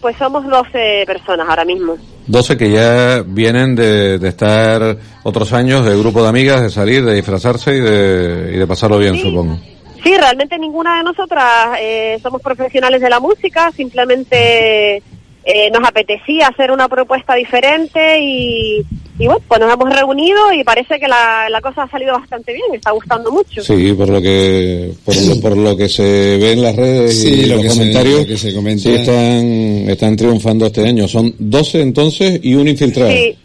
Pues 0.00 0.16
somos 0.16 0.46
12 0.46 1.04
personas 1.06 1.46
ahora 1.48 1.64
mismo. 1.64 1.96
12 2.26 2.56
que 2.56 2.70
ya 2.70 3.22
vienen 3.26 3.74
de, 3.74 4.18
de, 4.18 4.28
estar 4.28 4.96
otros 5.22 5.52
años 5.52 5.84
de 5.84 5.98
grupo 5.98 6.22
de 6.22 6.28
amigas, 6.28 6.62
de 6.62 6.70
salir, 6.70 7.04
de 7.04 7.14
disfrazarse 7.14 7.76
y 7.76 7.80
de, 7.80 8.52
y 8.54 8.58
de 8.58 8.66
pasarlo 8.66 8.98
bien, 8.98 9.16
supongo. 9.16 9.58
Sí, 10.02 10.14
realmente 10.16 10.58
ninguna 10.58 10.98
de 10.98 11.02
nosotras 11.02 11.78
eh, 11.80 12.18
somos 12.22 12.42
profesionales 12.42 13.00
de 13.00 13.08
la 13.08 13.20
música, 13.20 13.70
simplemente 13.72 15.02
eh, 15.44 15.70
nos 15.70 15.86
apetecía 15.88 16.48
hacer 16.48 16.70
una 16.70 16.88
propuesta 16.88 17.34
diferente 17.34 18.20
y, 18.20 18.84
y, 19.18 19.26
bueno, 19.26 19.40
pues 19.46 19.60
nos 19.60 19.72
hemos 19.72 19.94
reunido 19.94 20.52
y 20.52 20.64
parece 20.64 20.98
que 20.98 21.06
la, 21.06 21.48
la, 21.48 21.60
cosa 21.60 21.84
ha 21.84 21.90
salido 21.90 22.14
bastante 22.18 22.52
bien, 22.52 22.66
está 22.72 22.90
gustando 22.90 23.30
mucho. 23.30 23.62
Sí, 23.62 23.92
por 23.92 24.08
lo 24.08 24.20
que 24.20 24.92
por 25.04 25.16
lo, 25.16 25.40
por 25.40 25.56
lo 25.56 25.76
que 25.76 25.88
se 25.88 26.02
ve 26.02 26.52
en 26.52 26.62
las 26.62 26.74
redes 26.74 27.24
y 27.24 27.46
los 27.46 27.64
comentarios, 27.64 28.26
que 28.26 28.36
se 28.36 28.50
sí 28.78 28.94
están, 28.94 29.88
están 29.88 30.16
triunfando 30.16 30.66
este 30.66 30.88
año. 30.88 31.06
Son 31.06 31.34
12 31.38 31.80
entonces 31.80 32.40
y 32.42 32.54
un 32.54 32.66
infiltrado. 32.66 33.10
Sí. 33.10 33.38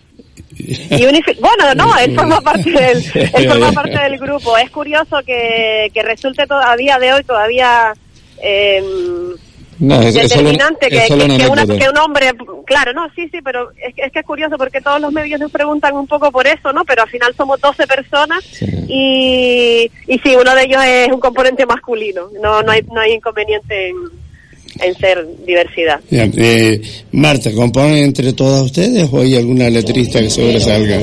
Y 0.57 1.05
bueno, 1.39 1.73
no, 1.75 1.97
él 1.99 2.15
forma 2.15 2.41
parte 2.41 2.69
del, 2.69 3.03
él 3.33 3.49
forma 3.49 3.71
parte 3.71 3.99
del 3.99 4.17
grupo. 4.17 4.57
Es 4.57 4.69
curioso 4.71 5.17
que, 5.25 5.89
que 5.93 6.03
resulte 6.03 6.45
todavía 6.47 6.97
de 6.99 7.13
hoy 7.13 7.23
todavía 7.23 7.93
eh, 8.41 8.83
no, 9.79 10.01
es, 10.01 10.13
determinante 10.13 10.89
que, 10.89 11.07
que, 11.07 11.77
que, 11.79 11.89
un 11.89 11.97
hombre, 11.97 12.31
claro, 12.65 12.93
no, 12.93 13.09
sí, 13.15 13.29
sí, 13.29 13.39
pero 13.41 13.71
es 13.71 13.95
que, 13.95 14.01
es 14.03 14.11
que 14.11 14.19
es 14.19 14.25
curioso 14.25 14.57
porque 14.57 14.81
todos 14.81 14.99
los 14.99 15.11
medios 15.11 15.39
nos 15.39 15.51
preguntan 15.51 15.95
un 15.95 16.07
poco 16.07 16.31
por 16.31 16.45
eso, 16.47 16.73
¿no? 16.73 16.83
Pero 16.85 17.03
al 17.03 17.09
final 17.09 17.33
somos 17.35 17.59
12 17.61 17.87
personas 17.87 18.43
y, 18.61 19.89
y 20.07 20.19
sí, 20.19 20.35
uno 20.35 20.53
de 20.53 20.63
ellos 20.63 20.83
es 20.85 21.07
un 21.09 21.19
componente 21.19 21.65
masculino, 21.65 22.29
no, 22.41 22.61
no, 22.61 22.71
hay, 22.71 22.81
no 22.91 22.99
hay 22.99 23.13
inconveniente 23.13 23.89
en 23.89 23.95
en 24.79 24.95
ser 24.95 25.25
diversidad. 25.45 25.99
Eh, 26.11 26.81
Marta, 27.11 27.51
¿componen 27.53 27.97
entre 27.97 28.33
todas 28.33 28.63
ustedes 28.63 29.09
o 29.11 29.21
hay 29.21 29.35
alguna 29.35 29.69
letrista 29.69 30.19
que 30.19 30.29
sobresalga? 30.29 30.99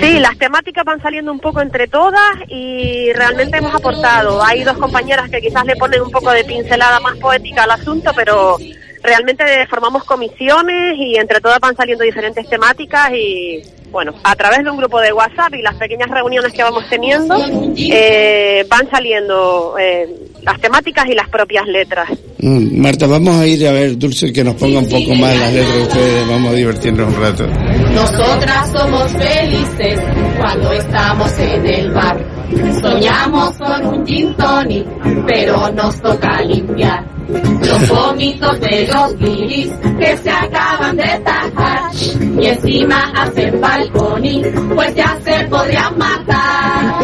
Sí, 0.00 0.18
las 0.20 0.36
temáticas 0.38 0.84
van 0.84 1.00
saliendo 1.02 1.32
un 1.32 1.40
poco 1.40 1.60
entre 1.60 1.88
todas 1.88 2.36
y 2.48 3.12
realmente 3.12 3.58
hemos 3.58 3.74
aportado. 3.74 4.42
Hay 4.42 4.64
dos 4.64 4.78
compañeras 4.78 5.30
que 5.30 5.40
quizás 5.40 5.64
le 5.66 5.76
ponen 5.76 6.02
un 6.02 6.10
poco 6.10 6.30
de 6.30 6.44
pincelada 6.44 7.00
más 7.00 7.16
poética 7.16 7.64
al 7.64 7.72
asunto, 7.72 8.10
pero 8.14 8.56
realmente 9.02 9.44
formamos 9.68 10.04
comisiones 10.04 10.96
y 10.98 11.16
entre 11.16 11.40
todas 11.40 11.60
van 11.60 11.76
saliendo 11.76 12.04
diferentes 12.04 12.48
temáticas 12.48 13.10
y 13.12 13.62
bueno, 13.90 14.12
a 14.24 14.34
través 14.34 14.64
de 14.64 14.70
un 14.70 14.76
grupo 14.76 15.00
de 15.00 15.12
WhatsApp 15.12 15.54
y 15.54 15.62
las 15.62 15.76
pequeñas 15.76 16.10
reuniones 16.10 16.52
que 16.52 16.62
vamos 16.62 16.84
teniendo 16.90 17.36
eh, 17.76 18.66
van 18.68 18.90
saliendo 18.90 19.76
eh, 19.78 20.08
las 20.46 20.60
temáticas 20.60 21.04
y 21.10 21.14
las 21.14 21.28
propias 21.28 21.66
letras. 21.66 22.08
Mm, 22.38 22.80
Marta, 22.80 23.06
vamos 23.06 23.34
a 23.36 23.46
ir 23.46 23.66
a 23.66 23.72
ver 23.72 23.98
Dulce 23.98 24.32
que 24.32 24.44
nos 24.44 24.54
ponga 24.54 24.78
un 24.78 24.88
poco 24.88 25.14
más 25.16 25.36
las 25.36 25.52
letras 25.52 25.74
de 25.74 25.82
ustedes, 25.82 26.28
vamos 26.28 26.52
a 26.52 26.54
divertirnos 26.54 27.14
un 27.14 27.20
rato. 27.20 27.46
Nosotras 27.92 28.70
somos 28.72 29.12
felices 29.12 30.00
cuando 30.46 30.72
estamos 30.72 31.38
en 31.40 31.66
el 31.66 31.90
bar. 31.90 32.24
Soñamos 32.80 33.56
con 33.56 33.86
un 33.86 34.06
gin 34.06 34.32
tonic, 34.36 34.86
pero 35.26 35.68
nos 35.72 36.00
toca 36.00 36.40
limpiar 36.42 37.04
los 37.28 37.88
vómitos 37.90 38.60
de 38.60 38.86
los 38.86 39.16
guiris 39.18 39.72
que 39.98 40.16
se 40.18 40.30
acaban 40.30 40.96
de 40.96 41.20
tajar 41.24 41.90
y 42.40 42.46
encima 42.46 43.12
hacen 43.16 43.60
balconing, 43.60 44.42
pues 44.76 44.94
ya 44.94 45.18
se 45.24 45.44
podrían 45.46 45.98
matar. 45.98 47.02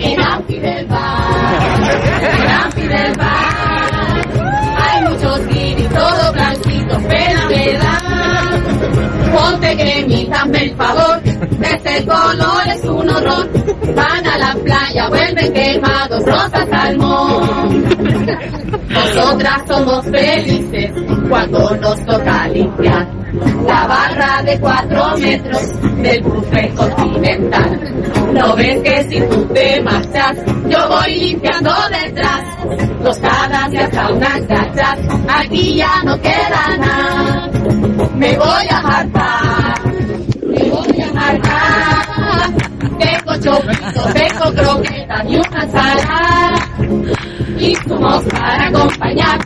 En 0.00 0.20
Ampi 0.20 0.58
del 0.58 0.86
bar, 0.86 1.80
en 2.40 2.50
Ampi 2.50 2.82
del 2.82 3.14
bar, 3.16 4.26
hay 4.82 5.02
muchos 5.08 5.46
guiris, 5.46 5.88
todo 5.90 6.32
blanquito, 6.32 6.98
pena 7.08 7.48
me 7.48 7.72
da. 7.74 8.00
Ponte 9.32 9.76
cremita, 9.76 10.44
el 10.52 10.76
favor, 10.76 11.20
ese 11.62 12.06
color 12.06 12.68
es 12.68 12.84
un 12.84 13.08
horror. 13.08 13.48
Van 13.94 14.26
a 14.26 14.38
la 14.38 14.54
playa, 14.62 15.08
vuelven 15.08 15.52
quemados, 15.52 16.24
rosa 16.24 16.66
salmón. 16.70 17.84
Nosotras 18.88 19.62
somos 19.66 20.04
felices 20.06 20.90
cuando 21.28 21.76
nos 21.76 22.04
toca 22.06 22.48
limpiar 22.48 23.08
la 23.66 23.86
barra 23.86 24.42
de 24.42 24.60
cuatro 24.60 25.16
metros 25.18 25.62
del 26.02 26.22
buffet 26.22 26.74
continental. 26.74 27.80
No 28.32 28.56
ves 28.56 28.82
que 28.82 29.04
si 29.04 29.20
tú 29.28 29.44
te 29.46 29.80
marchas, 29.82 30.36
yo 30.68 30.88
voy 30.88 31.14
limpiando 31.14 31.72
detrás. 31.90 32.42
Tostadas 33.02 33.72
y 33.72 33.76
hasta 33.76 34.12
unas 34.12 34.46
gachas, 34.46 34.98
aquí 35.28 35.74
ya 35.76 36.02
no 36.04 36.20
queda 36.20 36.76
nada. 36.78 37.50
Me 38.14 38.36
voy 38.36 38.66
a 38.70 38.78
hartar, 38.78 39.93
me 40.46 40.64
voy 40.70 41.00
a 41.00 41.28
hartar. 41.28 42.54
Tengo 42.98 43.36
chorizo, 43.42 44.12
tengo 44.12 44.52
croquetas 44.54 45.24
y 45.28 45.36
una 45.36 45.62
ensalada. 45.62 46.68
Y 47.58 47.74
somos 47.88 48.24
para 48.24 48.66
acompañar 48.68 49.38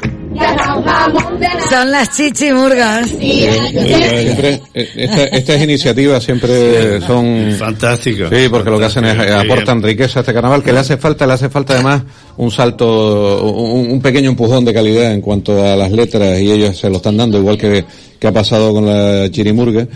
son 1.68 1.90
las 1.90 2.16
chichimurgas. 2.16 3.08
Siempre, 3.08 4.60
estas 4.74 5.62
iniciativas 5.62 6.22
siempre 6.22 7.00
son 7.00 7.52
fantásticas. 7.58 8.30
Sí, 8.30 8.48
porque 8.50 8.70
lo 8.70 8.78
que 8.78 8.84
hacen 8.86 9.04
es 9.04 9.18
aportan 9.30 9.82
riqueza 9.82 10.20
a 10.20 10.22
este 10.22 10.32
carnaval 10.32 10.62
que 10.62 10.72
le 10.72 10.80
hace 10.80 10.96
falta, 10.96 11.26
le 11.26 11.34
hace 11.34 11.48
falta 11.48 11.74
además 11.74 12.02
un 12.36 12.50
salto, 12.50 13.44
un, 13.44 14.00
pequeño 14.00 14.30
empujón 14.30 14.64
de 14.64 14.72
calidad 14.72 15.12
en 15.12 15.20
cuanto 15.20 15.64
a 15.64 15.76
las 15.76 15.90
letras 15.90 16.40
y 16.40 16.50
ellos 16.50 16.78
se 16.78 16.88
lo 16.88 16.96
están 16.96 17.16
dando 17.16 17.38
igual 17.38 17.58
que, 17.58 17.84
que 18.18 18.26
ha 18.26 18.32
pasado 18.32 18.72
con 18.72 18.86
la 18.86 19.30
chirimurga. 19.30 19.86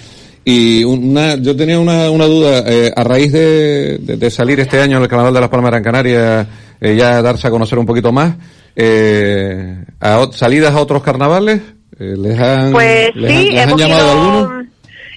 Y 0.44 0.82
una, 0.82 1.36
yo 1.36 1.54
tenía 1.56 1.78
una, 1.78 2.10
una 2.10 2.26
duda, 2.26 2.64
eh, 2.66 2.92
a 2.94 3.04
raíz 3.04 3.32
de, 3.32 3.98
de, 3.98 4.30
salir 4.30 4.58
este 4.58 4.80
año 4.80 4.96
en 4.96 5.04
el 5.04 5.08
Carnaval 5.08 5.34
de 5.34 5.40
las 5.40 5.48
Palmas 5.48 5.70
Gran 5.70 5.84
Canaria, 5.84 6.46
eh, 6.80 6.96
ya 6.96 7.22
darse 7.22 7.46
a 7.46 7.50
conocer 7.50 7.78
un 7.78 7.86
poquito 7.86 8.10
más, 8.10 8.34
eh, 8.74 9.84
a, 10.00 10.26
salidas 10.32 10.74
a 10.74 10.80
otros 10.80 11.02
carnavales, 11.02 11.60
eh, 11.98 12.14
¿les 12.18 12.38
han, 12.40 12.72
pues 12.72 13.10
sí, 13.14 13.50
hemos 13.52 13.80
llamado 13.80 14.02
ido, 14.02 14.10
alguno? 14.10 14.68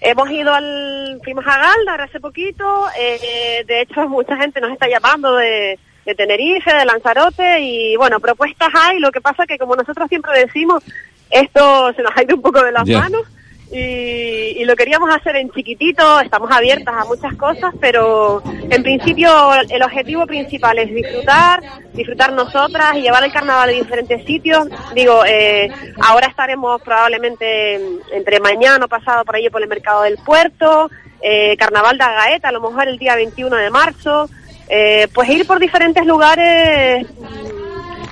Hemos 0.01 0.29
ido 0.29 0.53
al, 0.53 1.19
fuimos 1.23 1.45
a 1.47 1.57
Galdar 1.57 2.01
hace 2.01 2.19
poquito, 2.19 2.85
eh, 2.99 3.63
de 3.65 3.81
hecho 3.81 4.07
mucha 4.07 4.37
gente 4.37 4.61
nos 4.61 4.73
está 4.73 4.87
llamando 4.87 5.35
de, 5.37 5.79
de 6.05 6.15
Tenerife, 6.15 6.71
de 6.71 6.85
Lanzarote 6.85 7.61
y 7.61 7.95
bueno, 7.95 8.19
propuestas 8.19 8.69
hay, 8.75 8.99
lo 8.99 9.11
que 9.11 9.21
pasa 9.21 9.47
que 9.47 9.57
como 9.57 9.75
nosotros 9.75 10.07
siempre 10.07 10.37
decimos, 10.37 10.83
esto 11.31 11.91
se 11.95 12.03
nos 12.03 12.11
ha 12.15 12.21
ido 12.21 12.35
un 12.35 12.43
poco 12.43 12.61
de 12.61 12.71
las 12.71 12.87
manos 12.87 13.23
y, 13.71 14.63
lo 14.65 14.75
queríamos 14.75 15.13
hacer 15.15 15.35
en 15.35 15.51
chiquitito, 15.51 16.19
estamos 16.19 16.49
abiertas 16.51 16.95
a 16.95 17.05
muchas 17.05 17.35
cosas, 17.35 17.73
pero 17.79 18.41
en 18.45 18.81
principio 18.83 19.29
el 19.69 19.83
objetivo 19.83 20.25
principal 20.25 20.79
es 20.79 20.93
disfrutar, 20.93 21.61
disfrutar 21.93 22.33
nosotras 22.33 22.95
y 22.95 23.01
llevar 23.01 23.23
el 23.23 23.31
carnaval 23.31 23.69
a 23.69 23.71
diferentes 23.71 24.25
sitios. 24.25 24.67
Digo, 24.95 25.23
eh, 25.25 25.71
ahora 26.01 26.27
estaremos 26.27 26.81
probablemente 26.81 27.75
entre 28.11 28.39
mañana 28.39 28.85
o 28.85 28.87
pasado 28.87 29.23
por 29.23 29.35
ahí 29.35 29.49
por 29.49 29.61
el 29.61 29.67
mercado 29.67 30.03
del 30.03 30.17
puerto, 30.17 30.89
eh, 31.21 31.55
carnaval 31.57 31.97
de 31.97 32.03
Agaeta, 32.03 32.49
a 32.49 32.51
lo 32.51 32.61
mejor 32.61 32.87
el 32.87 32.97
día 32.97 33.15
21 33.15 33.55
de 33.55 33.69
marzo, 33.69 34.29
eh, 34.67 35.07
pues 35.13 35.29
ir 35.29 35.45
por 35.45 35.59
diferentes 35.59 36.05
lugares 36.05 37.05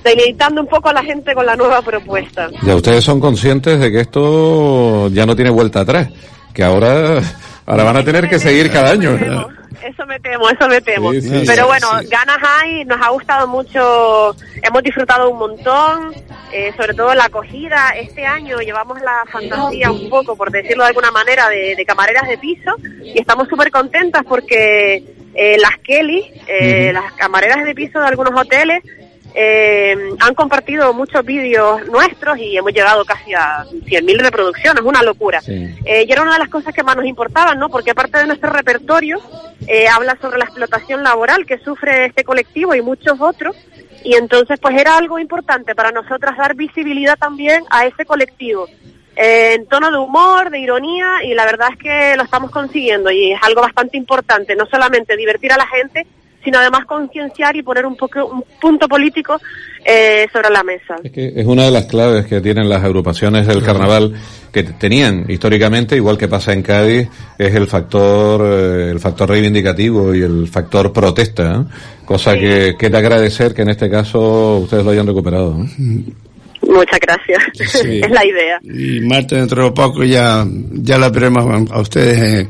deleitando 0.04 0.62
un 0.62 0.68
poco 0.68 0.90
a 0.90 0.94
la 0.94 1.04
gente 1.04 1.34
con 1.34 1.46
la 1.46 1.56
nueva 1.56 1.82
propuesta. 1.82 2.50
Ya 2.64 2.76
ustedes 2.76 3.04
son 3.04 3.20
conscientes 3.20 3.80
de 3.80 3.92
que 3.92 4.02
esto 4.02 5.10
ya 5.10 5.26
no 5.26 5.36
tiene 5.36 5.52
vuelta 5.52 5.82
atrás. 5.82 6.10
que 6.54 6.64
ahora, 6.64 7.20
ahora 7.66 7.84
van 7.84 7.98
a 7.98 8.04
tener 8.04 8.30
que 8.30 8.40
seguir 8.40 8.72
cada 8.72 8.92
año. 8.92 9.18
Eso 9.84 10.06
me 10.06 10.18
temo, 10.20 10.50
eso 10.50 10.68
me 10.70 10.80
temo. 10.80 11.12
Pero 11.46 11.68
bueno, 11.68 11.88
ganas 12.10 12.38
hay, 12.42 12.86
nos 12.86 13.02
ha 13.02 13.10
gustado 13.10 13.48
mucho, 13.48 14.34
hemos 14.62 14.82
disfrutado 14.82 15.30
un 15.30 15.38
montón, 15.38 16.14
eh, 16.54 16.72
sobre 16.78 16.94
todo 16.94 17.14
la 17.14 17.26
acogida. 17.26 17.90
Este 17.90 18.26
año 18.26 18.60
llevamos 18.60 19.02
la 19.02 19.24
fantasía 19.30 19.92
un 19.92 20.10
poco, 20.10 20.38
por 20.38 20.52
decirlo 20.52 20.84
de 20.84 20.90
alguna 20.90 21.12
manera, 21.12 21.50
de, 21.50 21.84
camareras 21.86 22.30
de 22.30 22.38
piso 22.38 22.72
y 23.04 23.20
estamos 23.20 23.50
súper 23.50 23.72
contentas 23.72 24.24
porque 24.28 25.04
eh, 25.34 25.58
las 25.60 25.78
Kelly, 25.80 26.32
eh, 26.48 26.92
las 26.94 27.12
camareras 27.14 27.66
de 27.66 27.76
piso 27.76 28.00
de 28.00 28.08
algunos 28.08 28.40
hoteles, 28.40 28.84
eh, 29.36 29.96
han 30.20 30.36
compartido 30.36 30.94
muchos 30.94 31.26
vídeos 31.26 31.88
nuestros 31.88 32.38
y 32.38 32.56
hemos 32.56 32.72
llegado 32.72 33.04
casi 33.04 33.34
a 33.34 33.66
100.000 33.66 34.20
reproducciones, 34.20 34.84
una 34.84 35.02
locura. 35.02 35.42
Eh, 35.48 36.06
y 36.08 36.12
era 36.12 36.22
una 36.22 36.34
de 36.34 36.40
las 36.40 36.50
cosas 36.50 36.74
que 36.74 36.84
más 36.84 36.96
nos 36.96 37.06
importaban, 37.06 37.58
¿no? 37.58 37.70
Porque 37.70 37.92
aparte 37.92 38.20
de 38.20 38.28
nuestro 38.28 38.52
repertorio, 38.52 39.20
eh, 39.68 39.88
habla 39.88 40.18
sobre 40.22 40.38
la 40.38 40.46
explotación 40.46 41.04
laboral 41.04 41.46
que 41.46 41.58
sufre 41.58 42.06
este 42.06 42.24
colectivo 42.24 42.76
y 42.76 42.82
muchos 42.82 43.20
otros. 43.20 43.56
Y 44.04 44.16
entonces, 44.16 44.60
pues 44.60 44.80
era 44.80 44.98
algo 44.98 45.18
importante 45.18 45.74
para 45.74 45.92
nosotras 45.92 46.38
dar 46.38 46.56
visibilidad 46.56 47.18
también 47.18 47.64
a 47.70 47.86
ese 47.86 48.06
colectivo. 48.06 48.68
en 49.16 49.68
tono 49.68 49.92
de 49.92 49.98
humor, 50.00 50.50
de 50.50 50.58
ironía, 50.58 51.24
y 51.24 51.36
la 51.36 51.46
verdad 51.46 51.70
es 51.72 51.78
que 51.78 52.18
lo 52.18 52.24
estamos 52.24 52.50
consiguiendo 52.50 53.12
y 53.12 53.32
es 53.32 53.40
algo 53.44 53.62
bastante 53.62 53.96
importante, 53.96 54.56
no 54.56 54.66
solamente 54.66 55.16
divertir 55.16 55.52
a 55.52 55.58
la 55.58 55.68
gente, 55.68 56.08
sino 56.44 56.60
además 56.60 56.86
concienciar 56.86 57.56
y 57.56 57.64
poner 57.64 57.86
un, 57.86 57.96
poco, 57.96 58.26
un 58.26 58.44
punto 58.60 58.88
político 58.88 59.40
eh, 59.86 60.28
sobre 60.32 60.50
la 60.50 60.64
mesa. 60.64 60.96
Es 61.04 61.12
que 61.12 61.34
es 61.36 61.46
una 61.46 61.66
de 61.66 61.72
las 61.72 61.86
claves 61.86 62.26
que 62.26 62.42
tienen 62.42 62.70
las 62.70 62.84
agrupaciones 62.84 63.48
del 63.48 63.64
carnaval 63.64 64.14
que 64.52 64.64
tenían 64.64 65.26
históricamente, 65.28 65.96
igual 65.96 66.18
que 66.18 66.28
pasa 66.28 66.54
en 66.54 66.62
Cádiz, 66.62 67.10
es 67.38 67.56
el 67.56 67.68
factor 67.68 68.42
eh, 68.46 68.92
el 68.92 69.00
factor 69.00 69.30
reivindicativo 69.30 70.14
y 70.14 70.22
el 70.22 70.48
factor 70.48 70.94
protesta, 70.94 71.54
¿eh? 71.54 72.06
cosa 72.06 72.36
que, 72.36 72.76
que 72.78 72.90
de 72.90 72.98
agradecer 72.98 73.54
que 73.54 73.64
en 73.64 73.70
este 73.70 73.90
caso 73.90 74.60
ustedes 74.60 74.86
lo 74.86 74.92
hayan 74.92 75.08
recuperado. 75.08 75.58
Muchas 76.68 77.00
gracias. 77.00 77.44
es 77.86 78.10
la 78.10 78.26
idea. 78.26 78.60
Y 78.64 79.00
Marta, 79.02 79.36
dentro 79.36 79.66
de 79.66 79.72
poco 79.72 80.04
ya, 80.04 80.46
ya 80.72 80.98
la 80.98 81.10
veremos 81.10 81.72
a 81.72 81.80
ustedes 81.80 82.48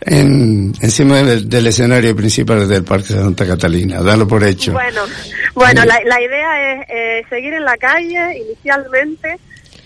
en, 0.00 0.72
encima 0.80 1.22
del, 1.22 1.66
escenario 1.66 2.14
principal 2.14 2.68
del 2.68 2.84
Parque 2.84 3.08
Santa 3.08 3.46
Catalina. 3.46 4.02
Dalo 4.02 4.26
por 4.26 4.44
hecho. 4.44 4.72
Bueno, 4.72 5.02
bueno 5.54 5.84
la, 5.84 6.00
la 6.04 6.20
idea 6.20 6.72
es 6.72 6.86
eh, 6.88 7.26
seguir 7.28 7.54
en 7.54 7.64
la 7.64 7.76
calle 7.76 8.38
inicialmente. 8.38 9.38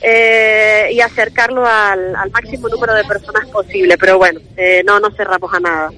Eh, 0.04 0.88
y 0.94 1.00
acercarlo 1.00 1.64
al, 1.64 2.16
al, 2.16 2.28
máximo 2.32 2.68
número 2.68 2.92
de 2.92 3.04
personas 3.04 3.46
posible, 3.50 3.96
pero 3.96 4.18
bueno, 4.18 4.40
eh, 4.56 4.82
no 4.84 4.98
nos 4.98 5.14
cerramos 5.16 5.54
a 5.54 5.60
nada 5.60 5.90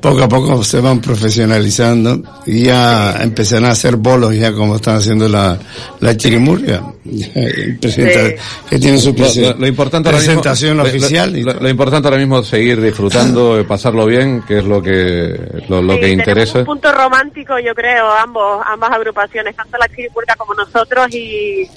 poco 0.00 0.22
a 0.22 0.28
poco 0.28 0.62
se 0.62 0.80
van 0.80 1.00
profesionalizando 1.00 2.22
y 2.46 2.64
ya 2.64 3.20
empezarán 3.22 3.66
a 3.66 3.72
hacer 3.72 3.96
bolos 3.96 4.34
ya 4.34 4.52
como 4.52 4.76
están 4.76 4.96
haciendo 4.96 5.28
la, 5.28 5.58
la 6.00 6.16
chirimurga. 6.16 6.82
Que 7.04 8.78
tiene 8.78 8.98
su 8.98 9.14
lo, 9.58 9.66
importante 9.66 10.10
presentación 10.10 10.78
oficial 10.80 11.32
lo, 11.32 11.68
importante 11.68 12.06
ahora 12.08 12.18
mismo 12.18 12.40
es 12.40 12.48
seguir 12.48 12.80
disfrutando 12.80 13.64
pasarlo 13.66 14.04
bien 14.04 14.42
que 14.46 14.58
es 14.58 14.64
lo 14.64 14.82
que 14.82 15.34
lo, 15.68 15.98
que 15.98 16.10
interesa. 16.10 16.60
un 16.60 16.64
punto 16.66 16.92
romántico 16.92 17.58
yo 17.58 17.74
creo 17.74 18.10
ambos 18.10 18.62
ambas 18.66 18.90
agrupaciones 18.92 19.56
tanto 19.56 19.78
la 19.78 19.88
chirimurga 19.88 20.36
como 20.36 20.54
nosotros 20.54 21.12
y 21.14 21.68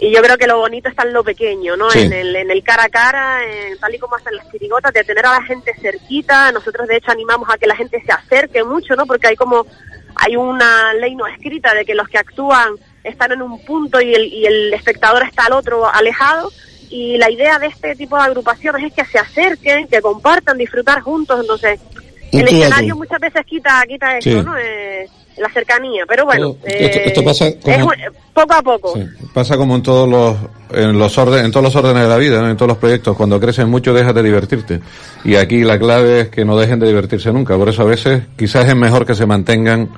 y 0.00 0.12
yo 0.14 0.22
creo 0.22 0.36
que 0.38 0.46
lo 0.46 0.58
bonito 0.58 0.88
está 0.88 1.02
en 1.02 1.12
lo 1.12 1.24
pequeño, 1.24 1.76
¿no? 1.76 1.92
En, 1.92 2.12
el, 2.12 2.36
en 2.36 2.50
el 2.50 2.62
cara 2.62 2.84
a 2.84 2.88
cara, 2.88 3.40
tal 3.80 3.94
y 3.94 3.98
como 3.98 4.14
hacen 4.14 4.36
las 4.36 4.48
chirigotas, 4.50 4.92
de 4.92 5.02
tener 5.02 5.26
a 5.26 5.32
la 5.32 5.42
gente 5.42 5.74
cerquita. 5.80 6.52
Nosotros, 6.52 6.86
de 6.86 6.96
hecho, 6.96 7.10
animamos 7.10 7.48
a 7.50 7.58
que 7.58 7.66
la 7.66 7.74
gente 7.74 8.00
se 8.04 8.12
acerque 8.12 8.62
mucho, 8.62 8.94
¿no? 8.94 9.06
Porque 9.06 9.26
hay 9.26 9.36
como, 9.36 9.66
hay 10.14 10.36
una 10.36 10.94
ley 10.94 11.16
no 11.16 11.26
escrita 11.26 11.74
de 11.74 11.84
que 11.84 11.96
los 11.96 12.08
que 12.08 12.18
actúan 12.18 12.74
están 13.02 13.32
en 13.32 13.42
un 13.42 13.64
punto 13.64 14.00
y 14.00 14.14
el, 14.14 14.24
y 14.32 14.46
el 14.46 14.72
espectador 14.72 15.24
está 15.24 15.46
al 15.46 15.54
otro 15.54 15.92
alejado. 15.92 16.52
Y 16.90 17.18
la 17.18 17.30
idea 17.30 17.58
de 17.58 17.66
este 17.66 17.96
tipo 17.96 18.16
de 18.16 18.22
agrupaciones 18.22 18.84
es 18.84 18.94
que 18.94 19.04
se 19.04 19.18
acerquen, 19.18 19.88
que 19.88 20.00
compartan, 20.00 20.56
disfrutar 20.56 21.00
juntos. 21.00 21.40
Entonces, 21.40 21.80
el 22.30 22.46
escenario 22.46 22.94
muchas 22.94 23.18
veces 23.18 23.44
quita, 23.44 23.82
quita 23.86 24.16
eso, 24.16 24.42
¿no? 24.44 24.56
Eh, 24.56 25.08
la 25.38 25.48
cercanía, 25.50 26.04
pero 26.06 26.24
bueno, 26.24 26.56
esto, 26.64 27.24
pasa 27.24 27.46
como, 27.60 27.92
poco 28.32 28.54
a 28.54 28.62
poco. 28.62 28.98
pasa 29.32 29.56
como 29.56 29.76
en 29.76 29.82
todos 29.82 30.08
los 30.08 30.36
en 30.70 30.98
los 30.98 31.16
órdenes, 31.16 31.46
en 31.46 31.52
todos 31.52 31.64
los 31.64 31.76
órdenes 31.76 32.02
de 32.02 32.08
la 32.08 32.16
vida, 32.16 32.50
en 32.50 32.56
todos 32.56 32.68
los 32.68 32.78
proyectos. 32.78 33.16
Cuando 33.16 33.40
creces 33.40 33.66
mucho 33.66 33.94
dejas 33.94 34.14
de 34.14 34.22
divertirte 34.22 34.80
y 35.24 35.36
aquí 35.36 35.62
la 35.62 35.78
clave 35.78 36.20
es 36.22 36.28
que 36.28 36.44
no 36.44 36.56
dejen 36.58 36.78
de 36.78 36.88
divertirse 36.88 37.32
nunca. 37.32 37.56
Por 37.56 37.68
eso 37.68 37.82
a 37.82 37.86
veces 37.86 38.22
quizás 38.36 38.68
es 38.68 38.76
mejor 38.76 39.06
que 39.06 39.14
se 39.14 39.26
mantengan 39.26 39.90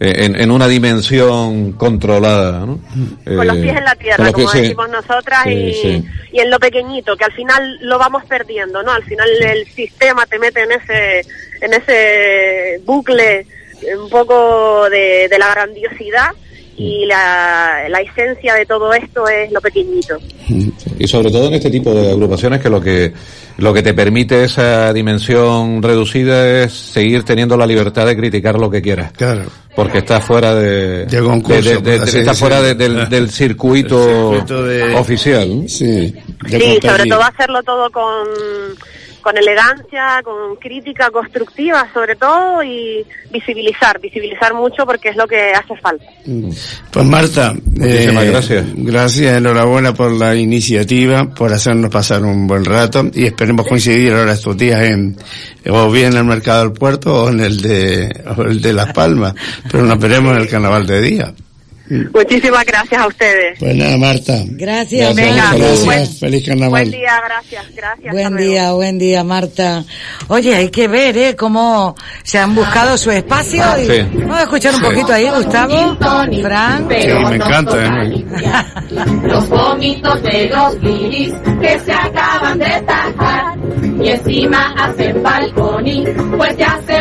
eh, 0.00 0.26
en, 0.26 0.40
en, 0.40 0.50
una 0.52 0.68
dimensión 0.68 1.72
controlada, 1.72 2.64
¿no? 2.64 2.78
Con 3.24 3.46
los 3.46 3.56
pies 3.56 3.76
en 3.76 3.84
la 3.84 3.96
tierra, 3.96 4.32
como 4.32 4.52
decimos 4.52 4.88
nosotras, 4.90 5.46
y, 5.46 6.04
y, 6.30 6.38
en 6.38 6.50
lo 6.50 6.60
pequeñito, 6.60 7.16
que 7.16 7.24
al 7.24 7.32
final 7.32 7.78
lo 7.80 7.98
vamos 7.98 8.24
perdiendo, 8.26 8.80
¿no? 8.84 8.92
Al 8.92 9.02
final 9.02 9.28
el 9.42 9.66
sistema 9.66 10.24
te 10.26 10.38
mete 10.38 10.62
en 10.62 10.70
ese, 10.70 11.26
en 11.60 11.74
ese 11.74 12.80
bucle 12.84 13.44
un 14.00 14.08
poco 14.08 14.88
de, 14.90 15.28
la 15.38 15.50
grandiosidad 15.50 16.30
y 16.76 17.06
la, 17.06 17.88
la, 17.88 18.00
esencia 18.00 18.54
de 18.54 18.64
todo 18.64 18.92
esto 18.92 19.26
es 19.28 19.50
lo 19.50 19.60
pequeñito. 19.60 20.16
Y 20.98 21.06
sobre 21.08 21.30
todo 21.30 21.48
en 21.48 21.54
este 21.54 21.70
tipo 21.70 21.92
de 21.92 22.12
agrupaciones 22.12 22.60
que 22.60 22.70
lo 22.70 22.80
que 22.80 23.12
lo 23.58 23.74
que 23.74 23.82
te 23.82 23.92
permite 23.92 24.44
esa 24.44 24.92
dimensión 24.92 25.82
reducida 25.82 26.62
es 26.62 26.72
seguir 26.72 27.24
teniendo 27.24 27.56
la 27.56 27.66
libertad 27.66 28.06
de 28.06 28.16
criticar 28.16 28.56
lo 28.56 28.70
que 28.70 28.80
quieras. 28.80 29.12
Claro. 29.12 29.46
Porque 29.74 29.98
está 29.98 30.20
fuera 30.20 30.54
de, 30.54 31.02
está 31.04 32.34
fuera 32.34 32.62
del, 32.62 33.30
circuito, 33.30 34.30
oficial. 34.96 35.64
Sí, 35.68 36.14
sí 36.48 36.78
sobre 36.80 37.06
todo 37.06 37.22
hacerlo 37.22 37.62
todo 37.64 37.90
con 37.90 38.28
con 39.20 39.36
elegancia, 39.36 40.20
con 40.22 40.56
crítica 40.56 41.10
constructiva 41.10 41.88
sobre 41.92 42.16
todo 42.16 42.62
y 42.62 43.04
visibilizar, 43.30 44.00
visibilizar 44.00 44.54
mucho 44.54 44.84
porque 44.86 45.10
es 45.10 45.16
lo 45.16 45.26
que 45.26 45.52
hace 45.52 45.76
falta. 45.76 46.04
Mm. 46.24 46.50
Pues 46.90 47.06
Marta, 47.06 47.54
muchísimas 47.64 48.24
eh, 48.24 48.30
gracias. 48.30 48.66
Gracias, 48.74 49.36
enhorabuena 49.36 49.94
por 49.94 50.12
la 50.12 50.34
iniciativa, 50.34 51.26
por 51.34 51.52
hacernos 51.52 51.90
pasar 51.90 52.22
un 52.22 52.46
buen 52.46 52.64
rato 52.64 53.04
y 53.12 53.26
esperemos 53.26 53.66
coincidir 53.66 54.12
ahora 54.12 54.32
estos 54.32 54.56
días 54.56 54.82
en, 54.82 55.16
o 55.68 55.90
bien 55.90 56.12
en 56.12 56.18
el 56.18 56.24
mercado 56.24 56.64
del 56.64 56.72
puerto 56.72 57.24
o 57.24 57.28
en 57.28 57.40
el 57.40 57.60
de, 57.60 58.24
o 58.36 58.42
el 58.42 58.60
de 58.60 58.72
Las 58.72 58.92
Palmas, 58.92 59.34
pero 59.70 59.84
nos 59.84 59.98
veremos 59.98 60.32
en 60.34 60.42
el 60.42 60.48
carnaval 60.48 60.86
de 60.86 61.00
día. 61.00 61.34
Muchísimas 61.90 62.64
gracias 62.64 63.00
a 63.00 63.06
ustedes. 63.06 63.58
Pues 63.58 63.74
nada, 63.76 63.96
Marta. 63.96 64.42
Gracias, 64.46 65.14
Venga, 65.14 65.54
gracias. 65.54 66.18
Feliz 66.18 66.46
carnaval. 66.46 66.70
Buen 66.70 66.90
día, 66.90 67.20
gracias, 67.24 67.74
gracias. 67.74 68.12
Buen 68.12 68.36
día, 68.36 68.72
buen 68.72 68.98
día, 68.98 69.24
Marta. 69.24 69.84
Oye, 70.28 70.54
hay 70.54 70.70
que 70.70 70.88
ver, 70.88 71.16
¿eh? 71.16 71.36
Cómo 71.36 71.96
se 72.22 72.38
han 72.38 72.54
buscado 72.54 72.96
su 72.96 73.10
espacio. 73.10 73.64
Y... 73.82 73.86
Sí. 73.86 74.02
Vamos 74.14 74.38
a 74.38 74.42
escuchar 74.42 74.74
un 74.74 74.82
poquito 74.82 75.12
ahí, 75.12 75.28
Gustavo, 75.28 75.96
Fran. 76.42 76.88
Sí, 76.88 77.08
me 77.28 77.36
encanta. 77.36 78.04
¿eh? 78.04 78.24
Los 79.22 79.48
vómitos 79.48 80.22
de 80.22 80.48
los 80.48 80.80
guiris 80.80 81.32
que 81.60 81.80
se 81.80 81.92
acaban 81.92 82.58
de 82.58 82.82
tajar 82.86 83.58
y 84.00 84.08
encima 84.08 84.74
hacen 84.78 85.22
balconing, 85.22 86.04
pues 86.36 86.56
ya 86.56 86.78
se 86.86 86.97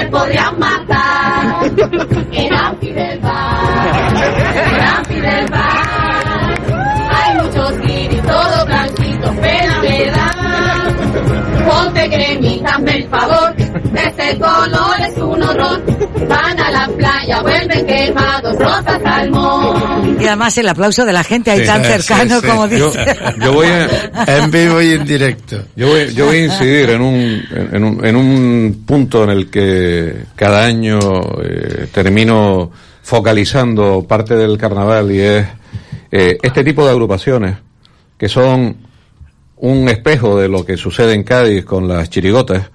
playa, 16.98 17.42
vuelven 17.42 17.86
quemados, 17.86 18.58
rosa 18.58 19.00
salmón. 19.04 20.18
Y 20.20 20.26
además 20.26 20.58
el 20.58 20.68
aplauso 20.68 21.06
de 21.06 21.14
la 21.14 21.24
gente 21.24 21.52
ahí 21.52 21.66
tan 21.66 21.84
cercano 21.84 22.42
como 22.42 22.68
dice. 22.68 23.06
Yo, 23.40 23.54
voy 23.54 23.68
a, 23.68 24.24
en 24.26 24.52
vivo 24.52 24.82
y 24.82 24.94
en 24.94 25.06
directo. 25.06 25.64
Yo 25.76 25.88
voy, 25.88 26.14
yo 26.14 26.26
voy 26.26 26.38
a 26.38 26.46
incidir 26.46 26.90
en 26.90 27.02
un, 27.02 27.44
en 27.72 27.84
un, 27.84 28.06
en 28.06 28.16
un 28.16 28.84
punto 28.86 29.24
en 29.24 29.30
el 29.30 29.50
que 29.50 30.26
cada 30.36 30.66
año 30.66 31.00
eh, 31.44 31.88
termino 31.94 32.72
focalizando 33.04 34.06
parte 34.08 34.36
del 34.36 34.58
carnaval 34.58 35.12
y 35.12 35.20
es 35.22 35.48
eh, 36.12 36.38
este 36.42 36.64
tipo 36.64 36.84
de 36.84 36.92
agrupaciones 36.92 37.56
que 38.18 38.28
son 38.28 38.78
un 39.58 39.90
espejo 39.90 40.40
de 40.40 40.48
lo 40.48 40.66
que 40.66 40.78
sucede 40.78 41.14
en 41.14 41.24
Cádiz 41.24 41.66
con 41.66 41.88
las 41.88 42.10
chirigotas, 42.10 42.70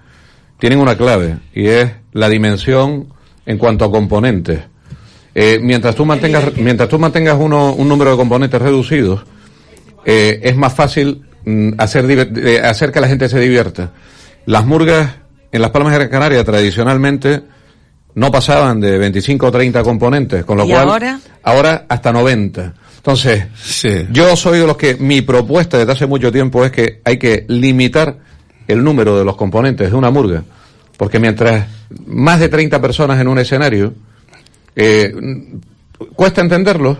tienen 0.59 0.81
una 0.81 0.97
clave 0.97 1.39
y 1.55 1.67
es 1.67 1.91
la 2.13 2.29
dimensión 2.29 3.09
en 3.47 3.59
cuanto 3.59 3.85
a 3.85 3.91
componentes. 3.91 4.61
Eh, 5.35 5.59
mientras 5.63 5.95
tú 5.95 6.05
mantengas, 6.05 6.57
mientras 6.57 6.89
tú 6.89 6.99
mantengas 6.99 7.37
uno, 7.39 7.73
un 7.73 7.89
número 7.89 8.11
de 8.11 8.17
componentes 8.17 8.61
reducidos, 8.61 9.25
eh, 10.05 10.41
es 10.43 10.57
más 10.57 10.75
fácil 10.75 11.23
mm, 11.45 11.71
hacer, 11.79 12.61
hacer 12.65 12.93
que 12.93 13.01
la 13.01 13.09
gente 13.09 13.29
se 13.29 13.41
divierta. 13.41 13.93
las 14.47 14.67
murgas 14.67 15.11
en 15.53 15.63
las 15.63 15.71
Palmas 15.71 15.93
de 15.93 15.99
Gran 15.99 16.11
Canaria 16.11 16.45
tradicionalmente 16.45 17.43
no 18.15 18.31
pasaban 18.31 18.81
de 18.81 18.99
25 18.99 19.47
o 19.47 19.51
30 19.51 19.83
componentes, 19.83 20.45
con 20.45 20.59
lo 20.59 20.65
¿Y 20.65 20.71
cual 20.71 20.89
ahora? 20.89 21.21
ahora 21.43 21.87
hasta 21.89 22.13
90. 22.13 22.75
Entonces, 22.97 23.47
yo 24.11 24.37
soy 24.37 24.61
de 24.61 24.67
los 24.67 24.77
que 24.77 24.95
mi 24.95 25.23
propuesta 25.23 25.77
desde 25.79 25.93
hace 25.93 26.07
mucho 26.07 26.31
tiempo 26.31 26.65
es 26.65 26.71
que 26.71 27.01
hay 27.05 27.17
que 27.17 27.45
limitar 27.49 28.19
el 28.69 28.85
número 28.85 29.19
de 29.19 29.25
los 29.25 29.37
componentes 29.37 29.91
de 29.91 29.97
una 29.97 30.11
murga, 30.11 30.45
porque 30.97 31.19
mientras 31.19 31.67
más 32.07 32.41
de 32.41 32.49
30 32.49 32.81
personas 32.81 33.21
en 33.21 33.29
un 33.29 33.39
escenario, 33.39 33.95
eh, 34.77 35.15
cuesta 36.15 36.41
entenderlo 36.41 36.99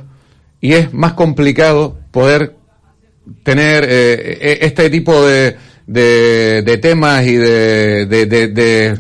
y 0.61 0.75
es 0.75 0.93
más 0.93 1.15
complicado 1.15 1.97
poder 2.11 2.55
tener 3.43 3.85
eh, 3.85 4.39
eh, 4.41 4.59
este 4.63 4.91
tipo 4.91 5.25
de, 5.27 5.57
de, 5.87 6.63
de 6.63 6.79
temas 6.79 7.25
y 7.25 7.37
de, 7.37 8.07
de, 8.07 8.27
de, 8.27 8.99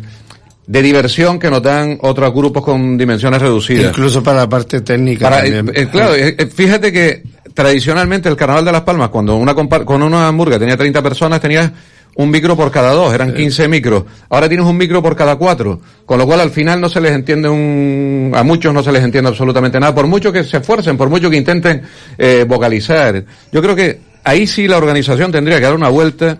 diversión 0.82 1.38
que 1.38 1.50
nos 1.50 1.62
dan 1.62 1.98
otros 2.02 2.32
grupos 2.32 2.64
con 2.64 2.96
dimensiones 2.96 3.40
reducidas. 3.40 3.90
Incluso 3.90 4.22
para 4.22 4.38
la 4.38 4.48
parte 4.48 4.80
técnica. 4.80 5.28
Para- 5.28 5.46
eh, 5.46 5.88
claro, 5.90 6.14
eh, 6.14 6.48
fíjate 6.52 6.90
que 6.92 7.22
tradicionalmente 7.54 8.28
el 8.28 8.36
Carnaval 8.36 8.64
de 8.64 8.72
Las 8.72 8.82
Palmas, 8.82 9.10
cuando 9.10 9.36
una 9.36 9.54
con 9.54 10.02
una 10.02 10.28
hamburga 10.28 10.58
tenía 10.58 10.76
30 10.76 11.02
personas, 11.02 11.40
tenías 11.40 11.70
un 12.14 12.30
micro 12.30 12.56
por 12.56 12.70
cada 12.70 12.92
dos, 12.92 13.12
eran 13.14 13.32
15 13.32 13.68
micros. 13.68 14.04
Ahora 14.28 14.48
tienes 14.48 14.66
un 14.66 14.76
micro 14.76 15.02
por 15.02 15.16
cada 15.16 15.36
cuatro, 15.36 15.80
con 16.04 16.18
lo 16.18 16.26
cual 16.26 16.40
al 16.40 16.50
final 16.50 16.80
no 16.80 16.88
se 16.88 17.00
les 17.00 17.12
entiende 17.12 17.48
un, 17.48 18.32
a 18.34 18.42
muchos 18.42 18.74
no 18.74 18.82
se 18.82 18.92
les 18.92 19.02
entiende 19.02 19.28
absolutamente 19.28 19.80
nada, 19.80 19.94
por 19.94 20.06
mucho 20.06 20.32
que 20.32 20.44
se 20.44 20.58
esfuercen, 20.58 20.96
por 20.96 21.08
mucho 21.08 21.30
que 21.30 21.36
intenten 21.36 21.82
eh, 22.18 22.44
vocalizar. 22.46 23.24
Yo 23.50 23.62
creo 23.62 23.74
que 23.74 24.00
ahí 24.24 24.46
sí 24.46 24.68
la 24.68 24.76
organización 24.76 25.32
tendría 25.32 25.58
que 25.58 25.64
dar 25.64 25.74
una 25.74 25.88
vuelta 25.88 26.38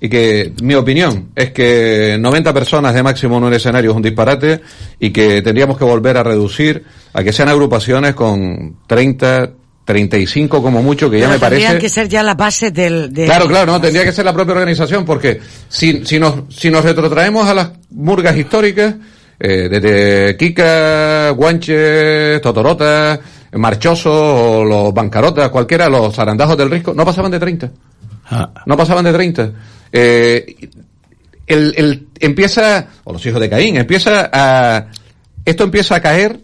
y 0.00 0.08
que 0.08 0.52
mi 0.62 0.74
opinión 0.74 1.28
es 1.36 1.52
que 1.52 2.16
90 2.18 2.52
personas 2.52 2.92
de 2.92 3.04
máximo 3.04 3.36
en 3.38 3.44
un 3.44 3.54
escenario 3.54 3.90
es 3.90 3.96
un 3.96 4.02
disparate 4.02 4.60
y 4.98 5.10
que 5.10 5.42
tendríamos 5.42 5.78
que 5.78 5.84
volver 5.84 6.16
a 6.16 6.24
reducir 6.24 6.82
a 7.12 7.22
que 7.22 7.32
sean 7.32 7.48
agrupaciones 7.48 8.14
con 8.14 8.78
30, 8.88 9.50
35 9.84 10.62
como 10.62 10.82
mucho, 10.82 11.10
que 11.10 11.18
ya 11.18 11.24
Pero 11.26 11.34
me 11.34 11.40
parece... 11.40 11.62
Tendrían 11.62 11.80
que 11.80 11.88
ser 11.88 12.08
ya 12.08 12.22
la 12.22 12.34
base 12.34 12.70
del... 12.70 13.12
del- 13.12 13.26
Claro, 13.26 13.46
claro, 13.48 13.72
no, 13.72 13.80
tendría 13.80 14.04
que 14.04 14.12
ser 14.12 14.24
la 14.24 14.32
propia 14.32 14.52
organización, 14.52 15.04
porque 15.04 15.40
si, 15.68 16.04
si, 16.04 16.18
nos, 16.18 16.54
si 16.54 16.70
nos 16.70 16.84
retrotraemos 16.84 17.46
a 17.48 17.54
las 17.54 17.70
murgas 17.90 18.36
históricas, 18.36 18.94
eh, 19.40 19.68
desde 19.68 20.36
Kika, 20.36 21.30
Guanche, 21.30 22.38
Totorota, 22.40 23.18
Marchoso, 23.52 24.60
o 24.60 24.64
los 24.64 24.94
Bancarotas, 24.94 25.48
cualquiera, 25.50 25.88
los 25.88 26.16
Arandajos 26.18 26.56
del 26.56 26.70
Risco, 26.70 26.94
no 26.94 27.04
pasaban 27.04 27.30
de 27.32 27.40
30. 27.40 27.70
No 28.66 28.76
pasaban 28.76 29.04
de 29.04 29.12
30. 29.12 29.50
Eh, 29.92 30.56
el, 31.46 31.74
el, 31.76 32.06
empieza, 32.20 32.86
o 33.04 33.12
los 33.12 33.26
hijos 33.26 33.40
de 33.40 33.50
Caín, 33.50 33.76
empieza 33.76 34.30
a, 34.32 34.86
esto 35.44 35.64
empieza 35.64 35.96
a 35.96 36.00
caer 36.00 36.38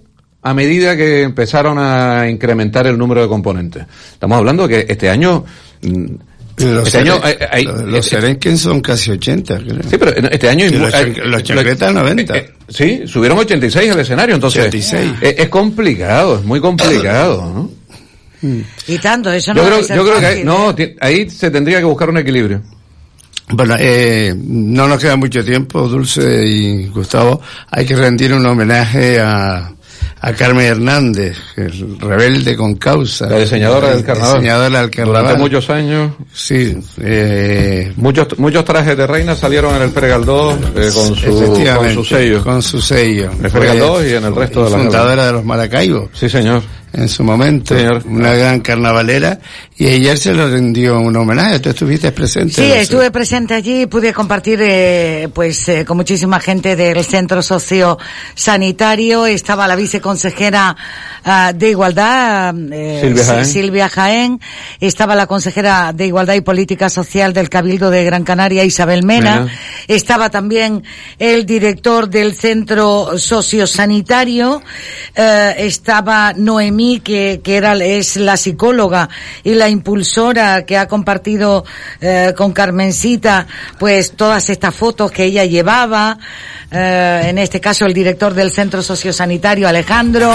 a 0.50 0.54
medida 0.54 0.96
que 0.96 1.22
empezaron 1.22 1.78
a 1.78 2.28
incrementar 2.28 2.86
el 2.86 2.96
número 2.98 3.22
de 3.22 3.28
componentes. 3.28 3.84
Estamos 4.12 4.38
hablando 4.38 4.66
que 4.68 4.86
este 4.88 5.08
año, 5.08 5.44
mm, 5.82 6.04
Los, 6.58 6.86
este 6.86 6.98
año, 6.98 7.20
hay- 7.22 7.36
hay- 7.50 7.64
los, 7.64 7.82
los 7.82 8.06
Serenken 8.06 8.58
son 8.58 8.80
casi 8.80 9.10
80, 9.12 9.58
creo. 9.58 9.76
Sí, 9.88 9.96
pero 9.98 10.10
este 10.30 10.48
año... 10.48 10.66
Y 10.66 10.70
los, 10.70 10.92
hay- 10.92 11.14
los 11.14 11.42
chancletas 11.44 11.92
90. 11.94 12.36
eh, 12.36 12.38
eh, 12.48 12.52
sí, 12.68 13.02
subieron 13.06 13.38
86 13.38 13.90
al 13.92 14.00
escenario, 14.00 14.34
entonces... 14.34 14.66
86. 14.66 15.12
Es, 15.20 15.34
es 15.38 15.48
complicado, 15.48 16.36
es 16.38 16.44
muy 16.44 16.60
complicado, 16.60 17.52
¿no? 17.54 17.78
Y 18.86 18.98
tanto, 18.98 19.32
eso 19.32 19.52
no 19.52 19.58
Yo 19.58 19.62
va 19.62 19.68
creo, 19.70 19.80
a 19.80 19.84
ser 19.84 19.96
yo 19.96 20.02
creo 20.04 20.14
que 20.16 20.22
fácil, 20.22 20.38
ahí, 20.38 20.44
no, 20.44 20.74
¿eh? 20.76 20.96
ahí 21.00 21.30
se 21.30 21.50
tendría 21.50 21.78
que 21.78 21.84
buscar 21.84 22.08
un 22.10 22.18
equilibrio. 22.18 22.62
Bueno, 23.50 23.76
eh, 23.78 24.34
no 24.36 24.86
nos 24.86 25.00
queda 25.00 25.16
mucho 25.16 25.44
tiempo, 25.44 25.88
Dulce 25.88 26.44
y 26.46 26.86
Gustavo. 26.88 27.40
Hay 27.70 27.86
que 27.86 27.96
rendir 27.96 28.32
un 28.34 28.44
homenaje 28.44 29.18
a, 29.20 29.72
a 30.20 30.32
Carmen 30.32 30.66
Hernández, 30.66 31.36
el 31.56 31.98
rebelde 32.00 32.56
con 32.56 32.74
causa. 32.74 33.28
La 33.28 33.38
diseñadora 33.38 33.90
del 33.94 34.04
carnaval. 34.04 34.34
Diseñadora 34.34 34.80
del 34.80 34.90
carnaval. 34.90 35.22
Durante 35.22 35.42
muchos 35.42 35.70
años. 35.70 36.12
Sí. 36.32 36.76
Eh, 37.00 37.92
muchos, 37.96 38.38
muchos 38.38 38.64
trajes 38.64 38.96
de 38.96 39.06
reina 39.06 39.36
salieron 39.36 39.76
en 39.76 39.82
el 39.82 39.90
Pere 39.90 40.08
Galdós 40.08 40.56
eh, 40.74 40.90
con, 40.92 41.14
su, 41.14 41.64
con 41.76 41.94
su 41.94 42.04
sello. 42.04 42.42
Con 42.42 42.62
su 42.62 42.80
sello. 42.80 43.30
En 43.38 43.44
el 43.44 43.50
Pere 43.50 43.66
Galdós 43.66 44.04
y 44.06 44.14
en 44.14 44.24
el 44.24 44.34
resto 44.34 44.64
de 44.64 44.70
la 44.70 44.78
Fundadora 44.78 45.26
de 45.26 45.32
los 45.32 45.44
Maracaibos. 45.44 46.10
Sí, 46.12 46.28
señor. 46.28 46.62
En 46.92 47.08
su 47.08 47.22
momento. 47.22 47.74
Una 48.06 48.32
gran 48.34 48.60
carnavalera. 48.60 49.38
Y 49.76 49.86
ayer 49.86 50.16
se 50.18 50.32
le 50.34 50.48
rindió 50.48 50.98
un 51.00 51.14
homenaje. 51.14 51.60
Tú 51.60 51.68
estuviste 51.70 52.10
presente. 52.12 52.54
Sí, 52.54 52.62
estuve 52.72 53.10
presente 53.10 53.54
allí 53.54 53.82
y 53.82 53.86
pude 53.86 54.12
compartir 54.12 54.58
eh, 54.62 55.28
pues 55.32 55.68
eh, 55.68 55.84
con 55.84 55.96
muchísima 55.98 56.40
gente 56.40 56.74
del 56.76 57.04
centro 57.04 57.42
sociosanitario. 57.42 59.26
Estaba 59.26 59.68
la 59.68 59.76
viceconsejera 59.76 60.76
ah, 61.24 61.52
de 61.54 61.70
Igualdad, 61.70 62.54
eh, 62.72 63.00
Silvia 63.02 63.22
Si- 63.22 63.28
Jaén. 63.30 63.44
Silvia 63.46 63.88
Jaén. 63.88 64.40
Estaba 64.80 65.14
la 65.14 65.26
consejera 65.26 65.92
de 65.92 66.06
Igualdad 66.06 66.34
y 66.34 66.40
Política 66.40 66.88
Social 66.88 67.32
del 67.32 67.48
Cabildo 67.48 67.90
de 67.90 68.04
Gran 68.04 68.24
Canaria, 68.24 68.64
Isabel 68.64 69.04
Mena. 69.04 69.40
Mena. 69.40 69.52
Estaba 69.86 70.30
también 70.30 70.82
el 71.18 71.44
director 71.46 72.08
del 72.08 72.34
centro 72.34 73.18
sociosanitario. 73.18 74.62
eh, 75.14 75.54
estaba 75.58 76.32
Noemí, 76.36 76.77
que, 77.02 77.40
que 77.42 77.56
era, 77.56 77.74
es 77.74 78.16
la 78.16 78.36
psicóloga 78.36 79.08
y 79.42 79.54
la 79.54 79.68
impulsora 79.68 80.64
que 80.64 80.76
ha 80.76 80.86
compartido 80.86 81.64
eh, 82.00 82.32
con 82.36 82.52
Carmencita, 82.52 83.46
pues 83.78 84.12
todas 84.12 84.48
estas 84.48 84.74
fotos 84.74 85.10
que 85.10 85.24
ella 85.24 85.44
llevaba. 85.44 86.18
eh, 86.70 87.22
en 87.28 87.38
este 87.38 87.60
caso 87.60 87.84
el 87.86 87.94
director 87.94 88.34
del 88.34 88.50
centro 88.52 88.82
sociosanitario, 88.82 89.66
Alejandro. 89.68 90.32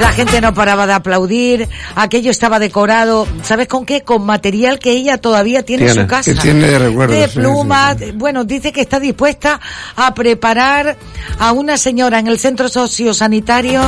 La 0.00 0.12
gente 0.12 0.40
no 0.40 0.54
paraba 0.54 0.86
de 0.86 0.92
aplaudir. 0.92 1.68
Aquello 1.96 2.30
estaba 2.30 2.60
decorado, 2.60 3.26
¿sabes 3.42 3.66
con 3.66 3.84
qué? 3.84 4.02
Con 4.02 4.24
material 4.24 4.78
que 4.78 4.92
ella 4.92 5.18
todavía 5.18 5.64
tiene, 5.64 5.88
en 5.88 5.94
su 5.94 6.06
casa. 6.06 6.32
que 6.32 6.38
tiene 6.38 6.68
de 6.68 6.78
recuerdo, 6.78 7.14
De 7.14 7.24
sí, 7.24 7.30
sí, 7.32 7.38
plumas. 7.40 7.96
Bueno, 8.14 8.44
dice 8.44 8.70
que 8.72 8.80
está 8.82 9.00
dispuesta 9.00 9.60
a 9.96 10.14
preparar 10.14 10.96
a 11.40 11.50
una 11.50 11.76
señora 11.76 12.20
en 12.20 12.28
el 12.28 12.38
centro 12.38 12.68
sociosanitario 12.68 13.80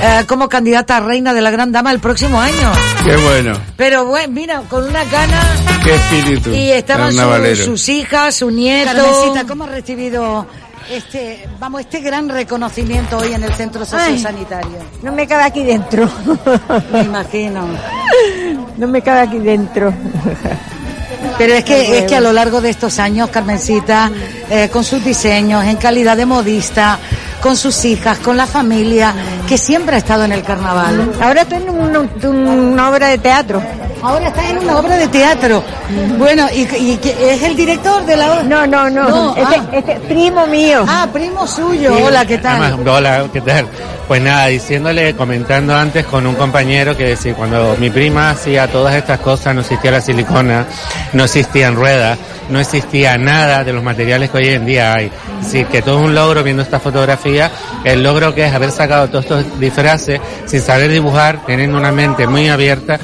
eh, 0.00 0.24
como 0.26 0.48
candidata 0.48 0.96
a 0.96 1.00
reina 1.00 1.32
de 1.34 1.40
la 1.42 1.50
gran 1.50 1.72
dama 1.72 1.90
el 1.92 2.00
próximo 2.00 2.40
año. 2.40 2.72
Qué 3.04 3.16
bueno. 3.16 3.58
Pero 3.76 4.06
bueno, 4.06 4.32
mira, 4.32 4.62
con 4.68 4.84
una 4.84 5.04
gana. 5.04 5.42
Qué 5.82 5.94
espíritu. 5.94 6.50
Y 6.50 6.70
estaban 6.72 7.12
su- 7.12 7.64
sus 7.64 7.88
hijas, 7.88 8.34
su 8.36 8.50
nieto. 8.50 8.92
Carmencita, 8.92 9.44
¿cómo 9.46 9.64
has 9.64 9.70
recibido 9.70 10.46
este, 10.90 11.48
vamos, 11.58 11.80
este 11.82 12.00
gran 12.00 12.28
reconocimiento 12.28 13.18
hoy 13.18 13.32
en 13.32 13.42
el 13.44 13.52
centro 13.54 13.84
sociosanitario? 13.84 14.78
No 15.02 15.12
me 15.12 15.26
cabe 15.26 15.44
aquí 15.44 15.64
dentro. 15.64 16.08
Me 16.92 17.00
imagino. 17.02 17.66
No 18.76 18.86
me 18.88 19.02
cabe 19.02 19.20
aquí 19.20 19.38
dentro. 19.38 19.92
Pero 21.38 21.54
es 21.54 21.64
que, 21.64 21.98
es 21.98 22.04
que 22.04 22.16
a 22.16 22.20
lo 22.20 22.32
largo 22.32 22.60
de 22.60 22.70
estos 22.70 22.98
años, 22.98 23.28
Carmencita, 23.30 24.10
eh, 24.50 24.68
con 24.72 24.84
sus 24.84 25.04
diseños, 25.04 25.64
en 25.64 25.76
calidad 25.76 26.16
de 26.16 26.24
modista, 26.26 26.98
con 27.46 27.56
sus 27.56 27.84
hijas, 27.84 28.18
con 28.18 28.36
la 28.36 28.44
familia, 28.44 29.14
que 29.48 29.56
siempre 29.56 29.94
ha 29.94 29.98
estado 29.98 30.24
en 30.24 30.32
el 30.32 30.42
carnaval. 30.42 31.12
Ahora 31.22 31.42
estoy 31.42 31.58
en 31.58 31.70
un- 31.70 32.72
una 32.72 32.90
obra 32.90 33.06
de 33.06 33.18
teatro. 33.18 33.62
Ahora 34.06 34.28
está 34.28 34.48
en 34.50 34.58
una 34.58 34.78
obra 34.78 34.96
de 34.98 35.08
teatro. 35.08 35.64
Bueno, 36.16 36.46
¿y, 36.54 36.60
y 36.76 36.96
que- 36.98 37.34
es 37.34 37.42
el 37.42 37.56
director 37.56 38.06
de 38.06 38.16
la 38.16 38.34
obra? 38.34 38.42
No, 38.44 38.64
no, 38.64 38.88
no. 38.88 39.34
Este- 39.36 39.56
ah. 39.56 39.68
este 39.72 39.94
primo 40.06 40.46
mío. 40.46 40.84
Ah, 40.86 41.08
primo 41.12 41.44
suyo. 41.44 41.92
Sí. 41.96 42.02
Hola, 42.04 42.24
¿qué 42.24 42.38
tal? 42.38 42.62
Además, 42.62 42.86
hola, 42.86 43.24
¿qué 43.32 43.40
tal? 43.40 43.66
Pues 44.06 44.22
nada, 44.22 44.46
diciéndole, 44.46 45.16
comentando 45.16 45.74
antes 45.74 46.06
con 46.06 46.24
un 46.24 46.36
compañero 46.36 46.96
que 46.96 47.02
decía, 47.04 47.34
cuando 47.34 47.76
mi 47.80 47.90
prima 47.90 48.30
hacía 48.30 48.68
todas 48.68 48.94
estas 48.94 49.18
cosas, 49.18 49.52
no 49.56 49.62
existía 49.62 49.90
la 49.90 50.00
silicona, 50.00 50.66
no 51.12 51.24
existían 51.24 51.74
ruedas, 51.74 52.16
no 52.48 52.60
existía 52.60 53.18
nada 53.18 53.64
de 53.64 53.72
los 53.72 53.82
materiales 53.82 54.30
que 54.30 54.36
hoy 54.38 54.48
en 54.50 54.64
día 54.66 54.92
hay. 54.94 55.10
Así 55.40 55.64
que 55.64 55.82
todo 55.82 55.98
es 55.98 56.04
un 56.04 56.14
logro 56.14 56.44
viendo 56.44 56.62
esta 56.62 56.78
fotografía, 56.78 57.50
el 57.82 58.04
logro 58.04 58.32
que 58.32 58.46
es 58.46 58.54
haber 58.54 58.70
sacado 58.70 59.08
todos 59.08 59.24
estos 59.24 59.58
disfraces 59.58 60.20
sin 60.46 60.60
saber 60.60 60.92
dibujar, 60.92 61.40
teniendo 61.44 61.76
una 61.76 61.90
mente 61.90 62.28
muy 62.28 62.48
abierta, 62.48 63.00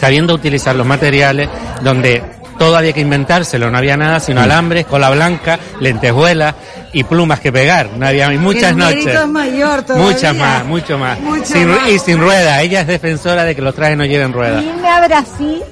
sabiendo 0.00 0.34
utilizar 0.34 0.74
los 0.74 0.86
materiales, 0.86 1.48
donde 1.82 2.22
todo 2.58 2.76
había 2.76 2.92
que 2.92 3.00
inventárselo, 3.00 3.70
no 3.70 3.78
había 3.78 3.96
nada 3.96 4.20
sino 4.20 4.40
alambres, 4.42 4.84
cola 4.86 5.08
blanca, 5.10 5.58
lentejuelas 5.80 6.54
y 6.92 7.04
plumas 7.04 7.40
que 7.40 7.50
pegar. 7.52 7.90
No 7.96 8.06
había 8.06 8.32
y 8.34 8.38
muchas 8.38 8.72
El 8.72 8.76
noches. 8.78 9.06
es 9.06 9.26
mayor 9.28 9.82
todavía. 9.82 10.06
Muchas 10.10 10.36
más, 10.36 10.64
mucho 10.66 10.98
más. 10.98 11.18
Mucho 11.20 11.44
Sin- 11.46 11.68
más. 11.68 11.88
Y 11.88 11.98
sin 11.98 12.18
rueda. 12.18 12.60
Ella 12.62 12.82
es 12.82 12.86
defensora 12.86 13.44
de 13.44 13.54
que 13.56 13.62
los 13.62 13.74
trajes 13.74 13.96
no 13.96 14.04
lleven 14.04 14.32
rueda. 14.32 14.60
Irme 14.62 14.88
a 14.88 15.06
Brasil. 15.06 15.62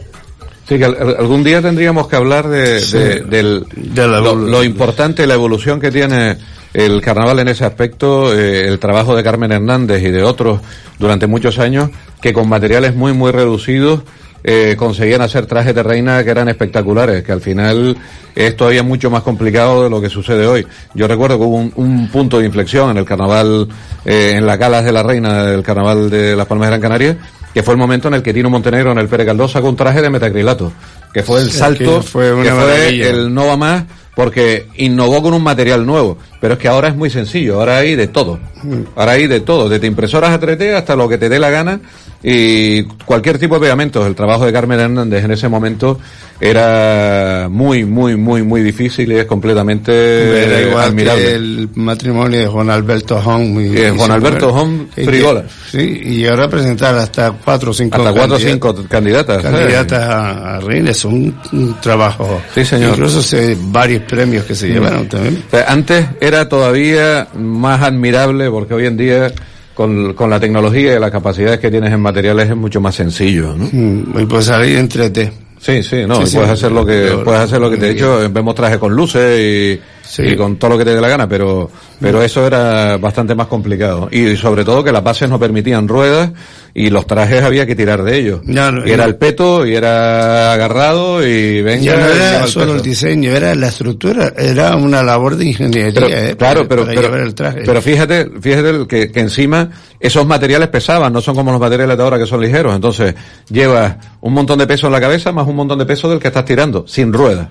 Sí, 0.69 0.79
que 0.79 0.85
al- 0.85 0.97
al- 1.01 1.17
algún 1.19 1.43
día 1.45 1.61
tendríamos 1.63 2.09
que 2.09 2.17
hablar 2.17 2.47
de, 2.49 2.81
de- 2.87 3.21
del, 3.23 3.67
lo, 3.95 4.35
lo 4.35 4.65
importante, 4.65 5.27
la 5.27 5.35
evolución 5.35 5.81
que 5.81 5.91
tiene 5.91 6.37
el 6.75 7.01
carnaval 7.01 7.39
en 7.41 7.49
ese 7.49 7.65
aspecto, 7.65 8.33
eh, 8.39 8.67
el 8.67 8.79
trabajo 8.79 9.17
de 9.17 9.23
Carmen 9.23 9.53
Hernández 9.53 10.03
y 10.03 10.11
de 10.11 10.23
otros 10.23 10.61
durante 10.99 11.27
muchos 11.27 11.59
años, 11.59 11.91
que 12.21 12.33
con 12.33 12.49
materiales 12.49 12.95
muy, 12.95 13.13
muy 13.13 13.33
reducidos 13.33 14.03
eh, 14.45 14.77
conseguían 14.79 15.21
hacer 15.21 15.47
trajes 15.47 15.75
de 15.75 15.83
reina 15.83 16.23
que 16.23 16.31
eran 16.31 16.49
espectaculares, 16.49 17.25
que 17.25 17.33
al 17.33 17.41
final 17.41 17.97
es 18.35 18.57
todavía 18.57 18.83
mucho 18.83 19.11
más 19.11 19.23
complicado 19.23 19.83
de 19.83 19.91
lo 19.91 20.01
que 20.01 20.09
sucede 20.09 20.47
hoy. 20.47 20.67
Yo 20.95 21.09
recuerdo 21.09 21.39
que 21.39 21.45
hubo 21.45 21.57
un, 21.57 22.09
punto 22.09 22.39
de 22.39 22.47
inflexión 22.47 22.91
en 22.91 22.99
el 22.99 23.05
carnaval, 23.05 23.69
eh, 24.05 24.35
en 24.37 24.47
las 24.47 24.59
galas 24.59 24.85
de 24.85 24.93
la 24.93 25.03
reina 25.03 25.45
del 25.45 25.63
carnaval 25.63 26.09
de 26.09 26.37
Las 26.37 26.47
Palmas 26.47 26.67
de 26.67 26.71
Gran 26.71 26.81
Canaria, 26.81 27.19
que 27.53 27.63
fue 27.63 27.75
el 27.75 27.79
momento 27.79 28.09
en 28.09 28.15
el 28.15 28.23
que 28.23 28.33
Tino 28.33 28.49
Montenegro 28.49 28.93
en 28.93 28.99
el 28.99 29.09
Pérez 29.09 29.27
Galdós 29.27 29.51
sacó 29.51 29.69
un 29.69 29.77
traje 29.77 30.01
de 30.01 30.11
metacrilato, 30.11 30.73
que 31.13 31.25
fue 31.25 31.41
el 31.41 31.51
salto, 31.51 32.01
fue, 32.01 32.33
que 32.43 32.51
fue 32.53 33.11
el 33.11 33.35
no 33.35 33.47
va 33.47 33.57
más, 33.57 33.85
porque 34.19 34.67
innovó 34.75 35.23
con 35.23 35.33
un 35.33 35.45
material 35.45 35.87
nuevo. 35.87 36.19
Pero 36.41 36.55
es 36.55 36.59
que 36.59 36.67
ahora 36.67 36.89
es 36.89 36.97
muy 36.97 37.09
sencillo, 37.09 37.61
ahora 37.61 37.77
hay 37.77 37.95
de 37.95 38.09
todo. 38.09 38.41
Mm. 38.65 38.81
Ahora 38.97 39.13
hay 39.13 39.29
de 39.29 39.39
todo, 39.39 39.69
desde 39.69 39.87
impresoras 39.87 40.33
a 40.33 40.41
3D 40.41 40.75
hasta 40.75 40.97
lo 40.97 41.09
que 41.09 41.19
te 41.19 41.29
dé 41.29 41.39
la 41.39 41.51
gana 41.51 41.81
y 42.23 42.83
cualquier 42.83 43.39
tipo 43.39 43.55
de 43.55 43.61
pegamentos. 43.61 44.07
El 44.07 44.15
trabajo 44.15 44.45
de 44.45 44.53
Carmen 44.53 44.81
Hernández 44.81 45.25
en 45.25 45.31
ese 45.31 45.49
momento 45.49 45.99
era 46.41 47.49
muy, 47.51 47.85
muy, 47.85 48.17
muy, 48.17 48.43
muy 48.43 48.63
difícil 48.63 49.11
y 49.11 49.17
es 49.17 49.25
completamente 49.25 50.45
era 50.45 50.61
igual 50.63 50.89
admirable. 50.89 51.33
el 51.33 51.69
matrimonio 51.75 52.41
de 52.41 52.47
Juan 52.47 52.71
Alberto 52.71 53.21
Hong. 53.21 53.49
Muy, 53.49 53.77
Juan 53.97 54.11
Alberto 54.11 54.53
Hong 54.53 54.87
Frigola. 54.93 55.45
Sí, 55.71 56.01
y 56.03 56.27
ahora 56.27 56.49
presentar 56.49 56.97
hasta 56.97 57.33
cuatro 57.33 57.71
o 57.71 57.75
cinco 57.75 57.99
Hasta 57.99 58.13
cuatro 58.13 58.37
o 58.37 58.39
cinco 58.39 58.75
candidatas. 58.89 59.43
Candidatas 59.43 60.03
a, 60.03 60.57
a 60.57 60.61
es 60.61 61.05
un, 61.05 61.35
trabajo. 61.81 62.41
Sí, 62.55 62.65
señor. 62.65 62.91
Incluso 62.91 63.23
se, 63.23 63.57
varios 63.61 64.03
premios 64.03 64.45
que 64.45 64.55
se 64.55 64.69
llevaron 64.69 65.09
también. 65.09 65.43
Antes 65.67 66.07
era 66.21 66.49
todavía 66.49 67.29
más 67.35 67.83
admirable 67.83 68.51
porque 68.51 68.75
hoy 68.75 68.87
en 68.87 68.97
día 68.97 69.33
con, 69.79 70.13
con, 70.15 70.29
la 70.29 70.41
tecnología 70.41 70.97
y 70.97 70.99
las 70.99 71.13
capacidades 71.13 71.61
que 71.61 71.71
tienes 71.71 71.93
en 71.93 72.01
materiales 72.01 72.51
es 72.51 72.57
mucho 72.57 72.81
más 72.81 72.97
sencillo, 72.97 73.55
¿no? 73.57 73.69
Mm, 73.71 74.23
y 74.23 74.27
pues 74.27 74.47
salir 74.47 74.77
entre 74.77 75.09
t 75.11 75.31
Sí, 75.61 75.85
sí, 75.85 76.05
no, 76.05 76.19
puedes 76.19 76.51
hacer 76.51 76.73
lo 76.73 76.85
que, 76.85 77.17
puedes 77.23 77.43
hacer 77.43 77.61
lo 77.61 77.71
que 77.71 77.77
te 77.77 77.87
he 77.87 77.95
dicho, 77.95 78.29
vemos 78.29 78.57
trajes 78.57 78.79
con 78.79 78.93
luces 78.93 79.39
y, 79.39 79.81
y 80.19 80.37
con 80.37 80.57
todo 80.57 80.71
lo 80.73 80.79
que 80.79 80.85
te 80.85 80.95
dé 80.95 81.01
la 81.01 81.09
gana, 81.09 81.29
pero, 81.29 81.71
pero 82.01 82.23
eso 82.23 82.47
era 82.47 82.97
bastante 82.97 83.35
más 83.35 83.47
complicado. 83.47 84.09
Y 84.11 84.37
sobre 84.37 84.65
todo 84.65 84.83
que 84.83 84.93
las 84.93 85.03
bases 85.03 85.29
no 85.29 85.39
permitían 85.39 85.87
ruedas 85.87 86.31
y 86.75 86.91
los 86.91 87.07
trajes 87.07 87.43
había 87.43 87.67
que 87.67 87.75
tirar 87.75 88.03
de 88.03 88.17
ellos. 88.17 88.41
y 88.45 88.91
era 88.91 89.05
el 89.05 89.17
peto 89.17 89.67
y 89.67 89.75
era 89.75 90.53
agarrado 90.53 91.27
y 91.27 91.61
venga. 91.63 91.83
Ya 91.83 91.97
no 91.97 92.07
era 92.07 92.47
solo 92.47 92.77
el 92.77 92.83
diseño, 92.83 93.33
era 93.33 93.55
la 93.55 93.69
estructura, 93.69 94.33
era 94.37 94.77
una 94.77 95.03
labor 95.03 95.37
de 95.37 95.47
ingeniería. 95.47 96.31
¿eh? 96.31 96.37
claro, 96.37 96.67
pero, 96.69 96.87
pero, 96.87 97.83
fíjate, 97.83 98.31
fíjate 98.41 98.87
que, 98.87 99.11
que 99.11 99.21
encima 99.21 99.71
esos 100.01 100.27
materiales 100.27 100.69
pesaban, 100.69 101.13
no 101.13 101.21
son 101.21 101.35
como 101.35 101.51
los 101.51 101.61
materiales 101.61 101.97
de 101.97 102.03
ahora 102.03 102.19
que 102.19 102.27
son 102.27 102.41
ligeros. 102.41 102.75
Entonces 102.75 103.15
llevas 103.51 103.97
un 104.21 104.33
montón 104.33 104.59
de 104.59 104.67
peso 104.67 104.87
en 104.87 104.93
la 104.93 105.01
cabeza 105.01 105.33
más 105.33 105.47
un 105.47 105.57
montón 105.57 105.79
de 105.79 105.87
peso 105.87 106.09
del 106.09 106.19
que 106.19 106.29
estás 106.29 106.45
tirando, 106.45 106.87
sin 106.87 107.13
ruedas. 107.13 107.49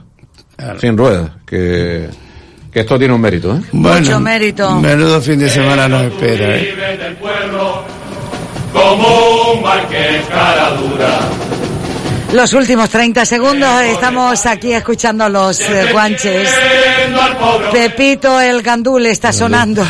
Sin 0.80 0.98
ruedas, 0.98 1.32
que 1.46 2.08
que 2.78 2.82
esto 2.82 3.00
tiene 3.00 3.16
un 3.16 3.22
mérito, 3.22 3.56
¿eh? 3.56 3.62
Mucho 3.72 4.20
mérito. 4.20 4.76
Menudo 4.76 5.20
fin 5.20 5.40
de 5.40 5.50
semana 5.50 5.88
nos 5.88 6.04
espera, 6.04 6.58
¿eh? 6.58 6.78
Como 8.72 9.54
un 9.54 9.64
marqués 9.64 10.24
cara 10.30 10.70
dura. 10.76 11.20
Los 12.34 12.54
últimos 12.54 12.88
30 12.92 13.26
segundos 13.26 13.82
estamos 13.82 14.46
aquí 14.46 14.74
escuchando 14.74 15.24
a 15.24 15.30
los 15.30 15.60
eh, 15.62 15.88
guanches. 15.92 16.48
Pepito 17.72 18.40
el 18.40 18.62
gandul 18.62 19.08
está 19.08 19.34
sonando. 19.34 19.84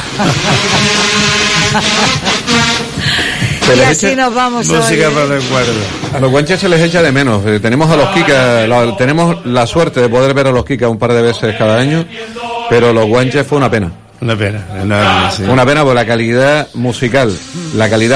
y 3.76 3.82
así 3.82 4.16
nos 4.16 4.34
vamos 4.34 4.66
Música 4.70 5.10
para 5.10 5.26
recuerdo. 5.26 5.74
A 6.14 6.20
los 6.20 6.32
guanches 6.32 6.60
se 6.60 6.70
les 6.70 6.82
echa 6.82 7.02
de 7.02 7.12
menos. 7.12 7.46
Eh, 7.46 7.60
tenemos 7.60 7.92
a 7.92 7.98
los 7.98 8.10
Kika, 8.10 8.96
tenemos 8.98 9.46
la 9.46 9.68
suerte 9.68 10.00
de 10.00 10.08
poder 10.08 10.34
ver 10.34 10.48
a 10.48 10.52
los 10.52 10.64
Kika 10.64 10.88
un 10.88 10.98
par 10.98 11.12
de 11.12 11.22
veces 11.22 11.54
cada 11.58 11.78
año, 11.78 12.06
pero 12.70 12.94
los 12.94 13.06
guanches 13.08 13.46
fue 13.46 13.58
una 13.58 13.70
pena. 13.70 13.92
Una 14.20 14.36
pena, 14.36 14.66
Una 15.48 15.64
pena 15.66 15.84
por 15.84 15.94
la 15.94 16.06
calidad 16.06 16.68
musical, 16.74 17.32
la 17.76 17.88
calidad 17.88 18.16